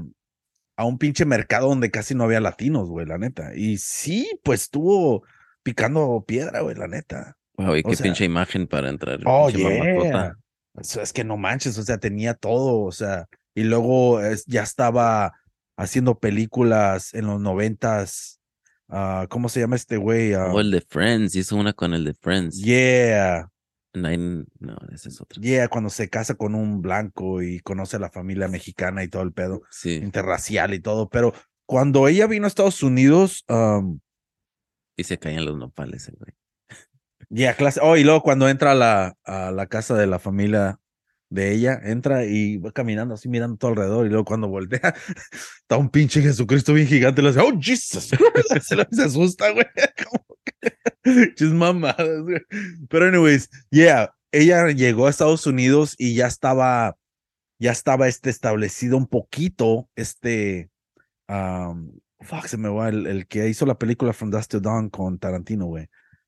a 0.75 0.85
un 0.85 0.97
pinche 0.97 1.25
mercado 1.25 1.67
donde 1.69 1.91
casi 1.91 2.15
no 2.15 2.23
había 2.23 2.39
latinos, 2.39 2.89
güey, 2.89 3.05
la 3.05 3.17
neta. 3.17 3.55
Y 3.55 3.77
sí, 3.77 4.29
pues 4.43 4.63
estuvo 4.63 5.23
picando 5.63 6.23
piedra, 6.27 6.61
güey, 6.61 6.75
la 6.75 6.87
neta. 6.87 7.37
Wow, 7.57 7.75
y 7.77 7.81
o 7.85 7.89
qué 7.89 7.95
sea- 7.95 8.03
pinche 8.03 8.25
imagen 8.25 8.67
para 8.67 8.89
entrar. 8.89 9.19
Oh, 9.25 9.49
yeah. 9.49 10.35
O 10.75 10.83
sea, 10.83 11.03
es 11.03 11.13
que 11.13 11.23
no 11.23 11.37
manches, 11.37 11.77
o 11.77 11.83
sea, 11.83 11.99
tenía 11.99 12.33
todo, 12.33 12.81
o 12.81 12.91
sea, 12.91 13.27
y 13.53 13.63
luego 13.63 14.19
es- 14.21 14.45
ya 14.47 14.63
estaba 14.63 15.33
haciendo 15.77 16.17
películas 16.19 17.13
en 17.13 17.27
los 17.27 17.39
noventas. 17.39 18.39
ah, 18.89 19.25
¿Cómo 19.29 19.49
se 19.49 19.59
llama 19.59 19.75
este 19.75 19.97
güey? 19.97 20.33
Ah, 20.33 20.51
O 20.51 20.59
el 20.59 20.69
de 20.71 20.81
Friends, 20.81 21.35
hizo 21.35 21.55
una 21.55 21.73
con 21.73 21.93
el 21.93 22.03
de 22.05 22.13
Friends. 22.15 22.57
yeah. 22.61 23.47
Nine, 23.93 24.45
no, 24.59 24.75
esa 24.91 25.09
es 25.09 25.21
otra. 25.21 25.39
Yeah, 25.41 25.67
cuando 25.67 25.89
se 25.89 26.09
casa 26.09 26.33
con 26.33 26.55
un 26.55 26.81
blanco 26.81 27.43
y 27.43 27.59
conoce 27.59 27.97
a 27.97 27.99
la 27.99 28.09
familia 28.09 28.47
mexicana 28.47 29.03
y 29.03 29.07
todo 29.07 29.21
el 29.21 29.33
pedo, 29.33 29.61
Sí, 29.69 29.95
interracial 29.95 30.73
y 30.73 30.79
todo, 30.79 31.09
pero 31.09 31.33
cuando 31.65 32.07
ella 32.07 32.25
vino 32.27 32.45
a 32.45 32.47
Estados 32.47 32.81
Unidos, 32.81 33.45
um, 33.49 33.99
y 34.95 35.03
se 35.03 35.19
caían 35.19 35.45
los 35.45 35.57
nopales, 35.57 36.07
el 36.07 36.15
güey. 36.15 36.33
yeah, 37.29 37.55
clase, 37.55 37.79
oh, 37.83 37.95
y 37.95 38.03
luego 38.03 38.23
cuando 38.23 38.49
entra 38.49 38.71
a 38.71 38.75
la, 38.75 39.15
a 39.23 39.51
la 39.51 39.67
casa 39.67 39.95
de 39.95 40.07
la 40.07 40.17
familia 40.17 40.79
de 41.29 41.51
ella, 41.51 41.79
entra 41.83 42.25
y 42.25 42.57
va 42.57 42.71
caminando 42.71 43.13
así 43.15 43.27
mirando 43.29 43.57
todo 43.57 43.71
alrededor 43.71 44.05
y 44.05 44.09
luego 44.09 44.25
cuando 44.25 44.47
voltea, 44.47 44.95
está 45.61 45.77
un 45.77 45.89
pinche 45.89 46.21
Jesucristo 46.21 46.73
bien 46.73 46.87
gigante, 46.87 47.21
le 47.21 47.29
hace, 47.29 47.39
oh, 47.39 47.59
Jesus, 47.59 48.09
se, 48.61 48.85
se 48.91 49.03
asusta, 49.03 49.51
güey, 49.51 49.65
chis 51.35 51.53
mamadas, 51.53 52.21
güey. 52.21 52.41
Pero 52.89 53.07
anyways, 53.07 53.49
yeah, 53.71 54.13
ella 54.31 54.67
llegó 54.71 55.07
a 55.07 55.09
Estados 55.09 55.45
Unidos 55.45 55.95
y 55.97 56.15
ya 56.15 56.27
estaba, 56.27 56.95
ya 57.59 57.71
estaba 57.71 58.07
este 58.07 58.29
establecido 58.29 58.97
un 58.97 59.07
poquito, 59.07 59.89
este, 59.95 60.69
um, 61.27 61.91
fuck, 62.21 62.45
se 62.45 62.57
me 62.57 62.69
va, 62.69 62.89
el, 62.89 63.07
el 63.07 63.27
que 63.27 63.47
hizo 63.49 63.65
la 63.65 63.77
película 63.77 64.13
From 64.13 64.31
Dusk 64.31 64.51
to 64.51 64.59
Dawn 64.59 64.89
con 64.89 65.19
Tarantino, 65.19 65.65
güey. 65.65 65.87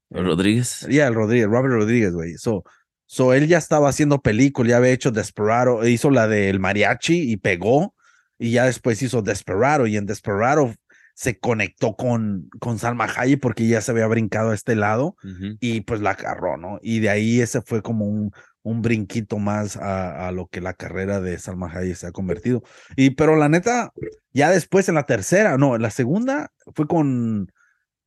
Rodríguez. 0.10 0.86
Yeah, 0.90 1.08
el 1.08 1.16
Rodríguez, 1.16 1.48
Robert 1.48 1.74
Rodríguez, 1.74 2.14
güey. 2.14 2.38
So, 2.38 2.64
so 3.06 3.34
él 3.34 3.48
ya 3.48 3.58
estaba 3.58 3.90
haciendo 3.90 4.22
película, 4.22 4.70
ya 4.70 4.78
había 4.78 4.92
hecho 4.92 5.12
Desperado, 5.12 5.86
hizo 5.88 6.10
la 6.12 6.28
del 6.28 6.60
mariachi 6.60 7.32
y 7.32 7.38
pegó, 7.38 7.96
y 8.38 8.52
ya 8.52 8.66
después 8.66 9.02
hizo 9.02 9.22
Desperado, 9.22 9.88
y 9.88 9.98
en 9.98 10.06
Desperado 10.06 10.74
se 11.16 11.40
conectó 11.40 11.96
con, 11.96 12.50
con 12.60 12.78
Salma 12.78 13.06
Hayek 13.06 13.40
porque 13.40 13.66
ya 13.68 13.80
se 13.80 13.92
había 13.92 14.06
brincado 14.06 14.52
a 14.52 14.54
este 14.54 14.76
lado 14.76 15.16
y 15.62 15.82
pues 15.82 16.02
la 16.02 16.12
agarró, 16.12 16.58
¿no? 16.58 16.78
Y 16.82 17.00
de 17.00 17.10
ahí 17.10 17.40
ese 17.40 17.62
fue 17.62 17.82
como 17.82 18.06
un, 18.06 18.32
un 18.64 18.82
brinquito 18.82 19.40
más 19.40 19.78
a, 19.78 20.28
a 20.28 20.32
lo 20.34 20.48
que 20.48 20.60
la 20.60 20.74
carrera 20.74 21.22
de 21.22 21.40
Salma 21.40 21.72
Hayek 21.72 21.96
se 21.96 22.08
ha 22.08 22.12
convertido. 22.12 22.64
Y 22.98 23.12
pero 23.12 23.38
la 23.38 23.48
neta, 23.48 23.94
ya 24.34 24.52
después 24.52 24.90
en 24.90 24.96
la 24.96 25.06
tercera, 25.06 25.58
no, 25.58 25.78
en 25.78 25.84
la 25.84 25.90
segunda 25.90 26.52
fue 26.76 26.86
con, 26.86 27.50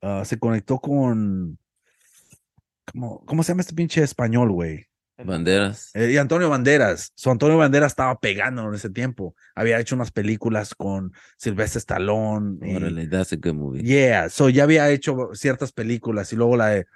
ah, 0.02 0.24
se 0.26 0.38
conectó 0.38 0.78
con, 0.78 1.58
¿cómo, 2.92 3.24
¿cómo 3.24 3.42
se 3.42 3.52
llama 3.52 3.62
este 3.62 3.74
pinche 3.74 4.02
español, 4.02 4.52
güey? 4.52 4.87
Banderas. 5.24 5.90
Eh, 5.94 6.12
y 6.12 6.16
Antonio 6.16 6.48
Banderas. 6.48 7.12
Su 7.14 7.30
Antonio 7.30 7.56
Banderas 7.58 7.92
estaba 7.92 8.18
pegando 8.20 8.66
en 8.68 8.74
ese 8.74 8.90
tiempo. 8.90 9.34
Había 9.54 9.78
hecho 9.80 9.94
unas 9.94 10.10
películas 10.10 10.74
con 10.74 11.12
Sylvester 11.36 11.78
Stallone. 11.80 12.58
y- 12.66 12.76
Órale, 12.76 13.06
that's 13.08 13.32
a 13.32 13.36
good 13.36 13.54
movie. 13.54 13.82
Yeah, 13.82 14.28
so 14.30 14.48
ya 14.48 14.62
había 14.64 14.88
hecho 14.90 15.30
ciertas 15.34 15.72
películas 15.72 16.32
y 16.32 16.36
luego 16.36 16.56
la 16.56 16.68
de, 16.68 16.86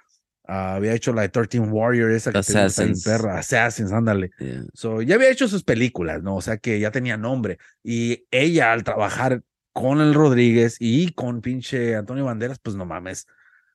ah, 0.47 0.75
había 0.75 0.93
hecho 0.93 1.13
la 1.13 1.23
de 1.23 1.29
13 1.29 1.59
Warrior, 1.59 2.11
esa 2.11 2.31
que 2.31 2.35
te 2.35 2.37
gusta 2.39 2.65
Assassins. 2.65 3.03
perra, 3.03 3.37
Assassins, 3.39 3.91
ándale. 3.91 4.31
Yeah. 4.39 4.63
So 4.73 5.01
ya 5.01 5.15
había 5.15 5.29
hecho 5.29 5.47
sus 5.47 5.63
películas, 5.63 6.23
¿no? 6.23 6.35
O 6.35 6.41
sea 6.41 6.57
que 6.57 6.79
ya 6.79 6.91
tenía 6.91 7.17
nombre. 7.17 7.57
Y 7.83 8.25
ella 8.31 8.71
al 8.71 8.83
trabajar 8.83 9.43
con 9.73 9.99
el 10.01 10.13
Rodríguez 10.13 10.77
y 10.79 11.11
con 11.13 11.41
pinche 11.41 11.95
Antonio 11.95 12.25
Banderas, 12.25 12.59
pues 12.59 12.75
no 12.75 12.85
mames, 12.85 13.27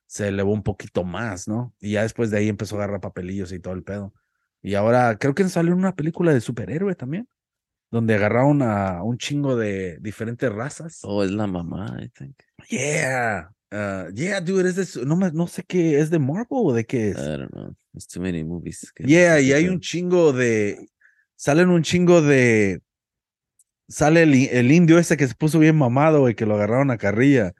se 0.07 0.29
elevó 0.29 0.53
un 0.53 0.63
poquito 0.63 1.03
más, 1.03 1.47
¿no? 1.47 1.73
Y 1.79 1.91
ya 1.91 2.01
después 2.03 2.31
de 2.31 2.37
ahí 2.39 2.47
empezó 2.49 2.75
a 2.75 2.79
agarrar 2.79 3.01
papelillos 3.01 3.51
y 3.51 3.59
todo 3.59 3.73
el 3.73 3.83
pedo. 3.83 4.13
Y 4.61 4.75
ahora 4.75 5.17
creo 5.17 5.33
que 5.33 5.47
salió 5.47 5.73
una 5.73 5.95
película 5.95 6.33
de 6.33 6.41
superhéroe 6.41 6.95
también, 6.95 7.27
donde 7.91 8.15
agarraron 8.15 8.61
a 8.61 9.03
un 9.03 9.17
chingo 9.17 9.55
de 9.55 9.97
diferentes 9.99 10.51
razas. 10.51 10.99
Oh, 11.03 11.23
es 11.23 11.31
la 11.31 11.47
mamá, 11.47 11.97
I 12.01 12.09
think. 12.09 12.35
Yeah. 12.69 13.51
Uh, 13.71 14.11
yeah, 14.13 14.41
dude, 14.41 14.67
es 14.67 14.75
de, 14.75 15.05
no, 15.05 15.15
no 15.15 15.47
sé 15.47 15.63
qué, 15.63 15.99
¿es 15.99 16.09
de 16.09 16.17
Marvel 16.17 16.47
o 16.49 16.73
de 16.73 16.85
qué 16.85 17.09
es? 17.09 17.17
I 17.17 17.37
don't 17.37 17.51
know. 17.51 17.75
There's 17.93 18.07
too 18.07 18.19
many 18.19 18.43
movies. 18.43 18.91
yeah, 18.97 19.39
y 19.39 19.53
hay 19.53 19.67
un 19.67 19.79
chingo 19.79 20.33
de, 20.33 20.89
salen 21.35 21.69
un 21.69 21.83
chingo 21.83 22.21
de, 22.21 22.81
sale 23.87 24.23
el, 24.23 24.33
el 24.33 24.71
indio 24.71 24.97
ese 24.97 25.17
que 25.17 25.27
se 25.27 25.35
puso 25.35 25.59
bien 25.59 25.77
mamado, 25.77 26.21
güey, 26.21 26.35
que 26.35 26.45
lo 26.47 26.55
agarraron 26.55 26.89
a 26.89 26.97
carrilla. 26.97 27.53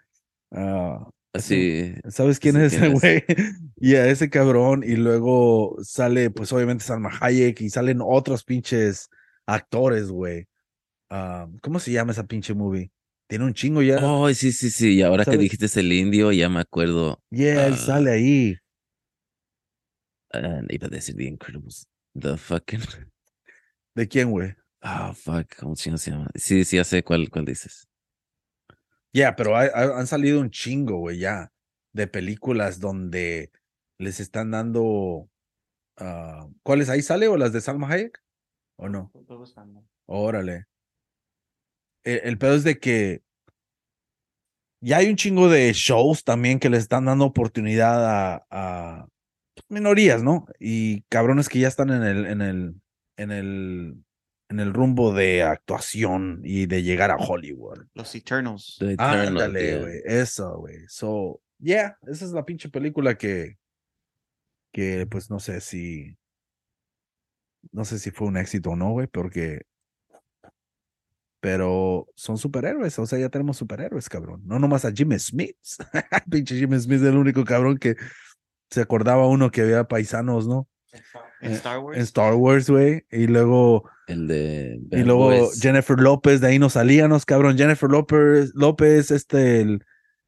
Ah, 0.52 1.08
Así. 1.34 1.94
¿Sabes 2.10 2.40
quién 2.40 2.56
Sí, 2.56 2.62
es 2.62 2.74
ese 2.74 2.88
güey? 2.90 3.24
Y 3.82 3.96
a 3.96 4.08
ese 4.08 4.30
cabrón, 4.30 4.84
y 4.84 4.96
luego 4.98 5.78
sale, 5.84 6.30
pues 6.32 6.52
obviamente 6.52 6.84
Salma 6.84 7.12
Hayek, 7.22 7.62
y 7.62 7.70
salen 7.70 8.00
otros 8.04 8.44
pinches 8.44 9.10
actores, 9.46 10.10
güey. 10.10 10.48
Ah, 11.10 11.48
¿Cómo 11.62 11.80
se 11.80 11.92
llama 11.92 12.12
esa 12.12 12.26
pinche 12.28 12.54
movie? 12.54 12.92
Tiene 13.28 13.46
un 13.46 13.54
chingo 13.54 13.82
ya. 13.82 14.00
Oh, 14.06 14.32
sí, 14.34 14.52
sí, 14.52 14.70
sí. 14.70 14.96
Y 14.96 15.02
ahora 15.02 15.26
que 15.26 15.38
dijiste 15.38 15.80
el 15.80 15.92
indio, 15.94 16.32
ya 16.32 16.50
me 16.50 16.60
acuerdo. 16.62 17.22
yeah, 17.30 17.68
él 17.68 17.74
ah, 17.74 17.78
sale 17.78 18.12
ahí. 18.12 18.58
ah, 20.34 20.62
iba 20.70 20.88
a 20.88 20.90
decir 20.90 21.16
The 21.16 21.26
Incredibles. 21.26 21.88
The 22.20 22.38
fucking. 22.38 22.82
¿De 23.96 24.08
quién, 24.08 24.32
güey? 24.32 24.56
Ah, 24.82 25.14
fuck. 25.14 25.56
¿Cómo 25.58 25.76
chingo 25.76 25.98
se 25.98 26.12
llama? 26.12 26.30
Sí, 26.36 26.64
sí, 26.64 26.78
ya 26.78 26.84
sé 26.84 27.04
cuál, 27.04 27.30
cuál 27.30 27.46
dices. 27.46 27.89
Yeah, 29.14 29.36
pero 29.36 29.58
hay- 29.58 29.70
hay- 29.74 29.90
han 29.94 30.08
salido 30.08 30.40
un 30.40 30.52
chingo, 30.52 30.98
güey, 31.00 31.20
ya, 31.20 31.52
de 31.94 32.08
películas 32.08 32.80
donde 32.80 33.52
les 34.00 34.20
están 34.20 34.52
dando. 34.52 35.30
ah, 35.98 36.48
¿Cuáles 36.64 36.90
ahí 36.90 37.02
sale 37.02 37.28
o 37.28 37.36
las 37.38 37.52
de 37.54 37.62
Salma 37.62 37.90
Hayek? 37.90 38.22
¿O 38.78 38.88
no? 38.88 39.12
Estoy 39.14 39.38
buscando. 39.38 39.84
Órale. 40.06 40.66
El, 42.06 42.22
el 42.24 42.38
pedo 42.38 42.56
es 42.56 42.64
de 42.64 42.80
que 42.80 43.22
ya 44.82 44.98
hay 44.98 45.10
un 45.10 45.18
chingo 45.18 45.50
de 45.50 45.74
shows 45.74 46.24
también 46.24 46.60
que 46.60 46.70
le 46.70 46.78
están 46.78 47.06
dando 47.06 47.26
oportunidad 47.26 48.06
a, 48.36 48.46
a 48.50 49.08
minorías, 49.68 50.24
¿no? 50.24 50.46
Y 50.60 51.02
cabrones 51.10 51.50
que 51.50 51.60
ya 51.60 51.68
están 51.68 51.90
en 51.90 52.04
el, 52.04 52.26
en 52.26 52.42
el, 52.42 52.82
en 53.18 53.32
el, 53.32 54.06
en 54.50 54.60
el 54.60 54.74
rumbo 54.74 55.14
de 55.14 55.44
actuación 55.44 56.42
y 56.44 56.66
de 56.66 56.82
llegar 56.82 57.12
a 57.12 57.18
Hollywood. 57.18 57.86
Los 57.94 58.14
Eternals. 58.16 58.78
The 58.80 58.94
Eternals, 58.94 59.28
Ándale, 59.28 59.62
yeah. 59.62 59.80
güey. 59.80 60.02
Eso, 60.06 60.58
güey. 60.58 60.88
So, 60.88 61.42
yeah, 61.60 61.98
esa 62.08 62.26
es 62.26 62.32
la 62.32 62.44
pinche 62.44 62.68
película 62.70 63.16
que, 63.16 63.58
que 64.74 65.06
pues 65.06 65.30
no 65.30 65.40
sé 65.40 65.62
si, 65.62 66.18
no 67.72 67.86
sé 67.86 68.00
si 68.00 68.10
fue 68.10 68.28
un 68.28 68.38
éxito 68.38 68.72
o 68.72 68.76
no, 68.76 68.92
güey, 68.92 69.06
porque, 69.06 69.62
pero 71.40 72.08
son 72.16 72.40
superhéroes, 72.40 72.98
o 72.98 73.06
sea, 73.06 73.20
ya 73.20 73.30
tenemos 73.30 73.56
superhéroes, 73.58 74.10
cabrón. 74.10 74.42
No 74.46 74.58
nomás 74.58 74.84
a 74.84 74.92
Jimmy 74.92 75.20
Smith. 75.20 75.58
pinche 76.30 76.58
Jimmy 76.58 76.80
Smith 76.80 77.02
es 77.02 77.08
el 77.08 77.18
único 77.18 77.46
cabrón 77.46 77.78
que 77.78 77.96
se 78.72 78.82
acordaba 78.82 79.28
uno 79.28 79.52
que 79.52 79.62
había 79.62 79.84
paisanos, 79.84 80.48
¿no? 80.48 80.68
En 81.42 81.52
Star 81.54 81.80
Wars. 81.80 81.98
En 81.98 82.04
Star 82.04 82.34
Wars, 82.36 82.70
güey. 82.70 83.06
Y 83.12 83.28
luego 83.28 83.90
El 84.08 84.28
de. 84.28 84.80
y 84.92 85.04
luego 85.04 85.26
Boys. 85.32 85.62
Jennifer 85.62 86.00
López, 86.00 86.42
de 86.42 86.48
ahí 86.48 86.60
nos 86.60 86.74
salíamos, 86.74 87.26
cabrón. 87.26 87.58
Jennifer 87.58 87.90
López, 87.90 88.52
López, 88.56 89.12
este, 89.12 89.62
el 89.62 89.84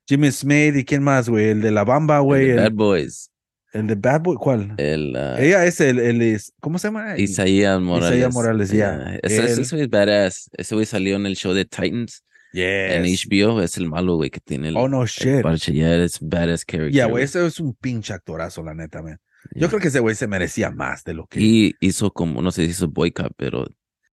Jimmy 0.07 0.31
Smith 0.31 0.75
y 0.75 0.85
quién 0.85 1.03
más, 1.03 1.27
güey. 1.29 1.49
El 1.49 1.61
de 1.61 1.71
la 1.71 1.83
Bamba, 1.83 2.17
El 2.17 2.23
güey. 2.23 2.45
de 2.47 2.51
El, 2.53 2.59
Bad 2.59 2.71
Boys. 2.73 3.29
el 3.73 3.87
de 3.87 3.95
Bad 3.95 4.21
Boy, 4.21 4.35
¿cuál? 4.37 4.73
El. 4.77 5.15
ah, 5.15 5.35
Ella 5.39 5.65
es 5.65 5.79
el, 5.81 5.99
el 5.99 6.21
is- 6.21 6.53
¿cómo 6.59 6.79
se 6.79 6.87
llama? 6.87 7.17
Isaías 7.17 7.79
Morales. 7.81 8.33
Morales, 8.33 8.69
ya. 8.71 9.17
Ese, 9.21 9.43
ese 9.61 9.75
güey 9.75 9.83
es 9.83 9.89
badass. 9.89 10.49
Ese 10.53 10.75
güey 10.75 10.85
salió 10.85 11.15
en 11.17 11.25
el 11.25 11.35
show 11.35 11.53
de 11.53 11.65
Titans 11.65 12.23
en 12.53 13.03
Yes. 13.05 13.25
HBO. 13.29 13.61
Es 13.61 13.77
el 13.77 13.87
malo, 13.87 14.15
güey, 14.17 14.29
que 14.29 14.39
tiene 14.41 14.69
el, 14.69 14.77
Oh, 14.77 14.89
no 14.89 15.03
el 15.03 15.07
shit. 15.07 15.41
parche. 15.41 15.73
Ya 15.73 15.95
es 15.95 16.19
badass 16.21 16.65
character. 16.65 16.91
Ya, 16.93 17.05
güey, 17.05 17.23
ese 17.23 17.45
es 17.45 17.59
un 17.59 17.73
pinche 17.75 18.13
actorazo, 18.13 18.61
la 18.63 18.73
neta, 18.73 19.01
man. 19.01 19.17
Yo 19.53 19.67
creo 19.67 19.79
que 19.79 19.87
ese 19.89 19.99
güey 19.99 20.15
se 20.15 20.27
merecía 20.27 20.71
más 20.71 21.03
de 21.03 21.13
lo 21.13 21.27
que. 21.27 21.39
Y 21.41 21.75
hizo 21.79 22.11
como, 22.11 22.41
no 22.41 22.51
sé 22.51 22.65
si 22.65 22.71
hizo 22.71 22.87
boycott, 22.87 23.33
pero 23.35 23.65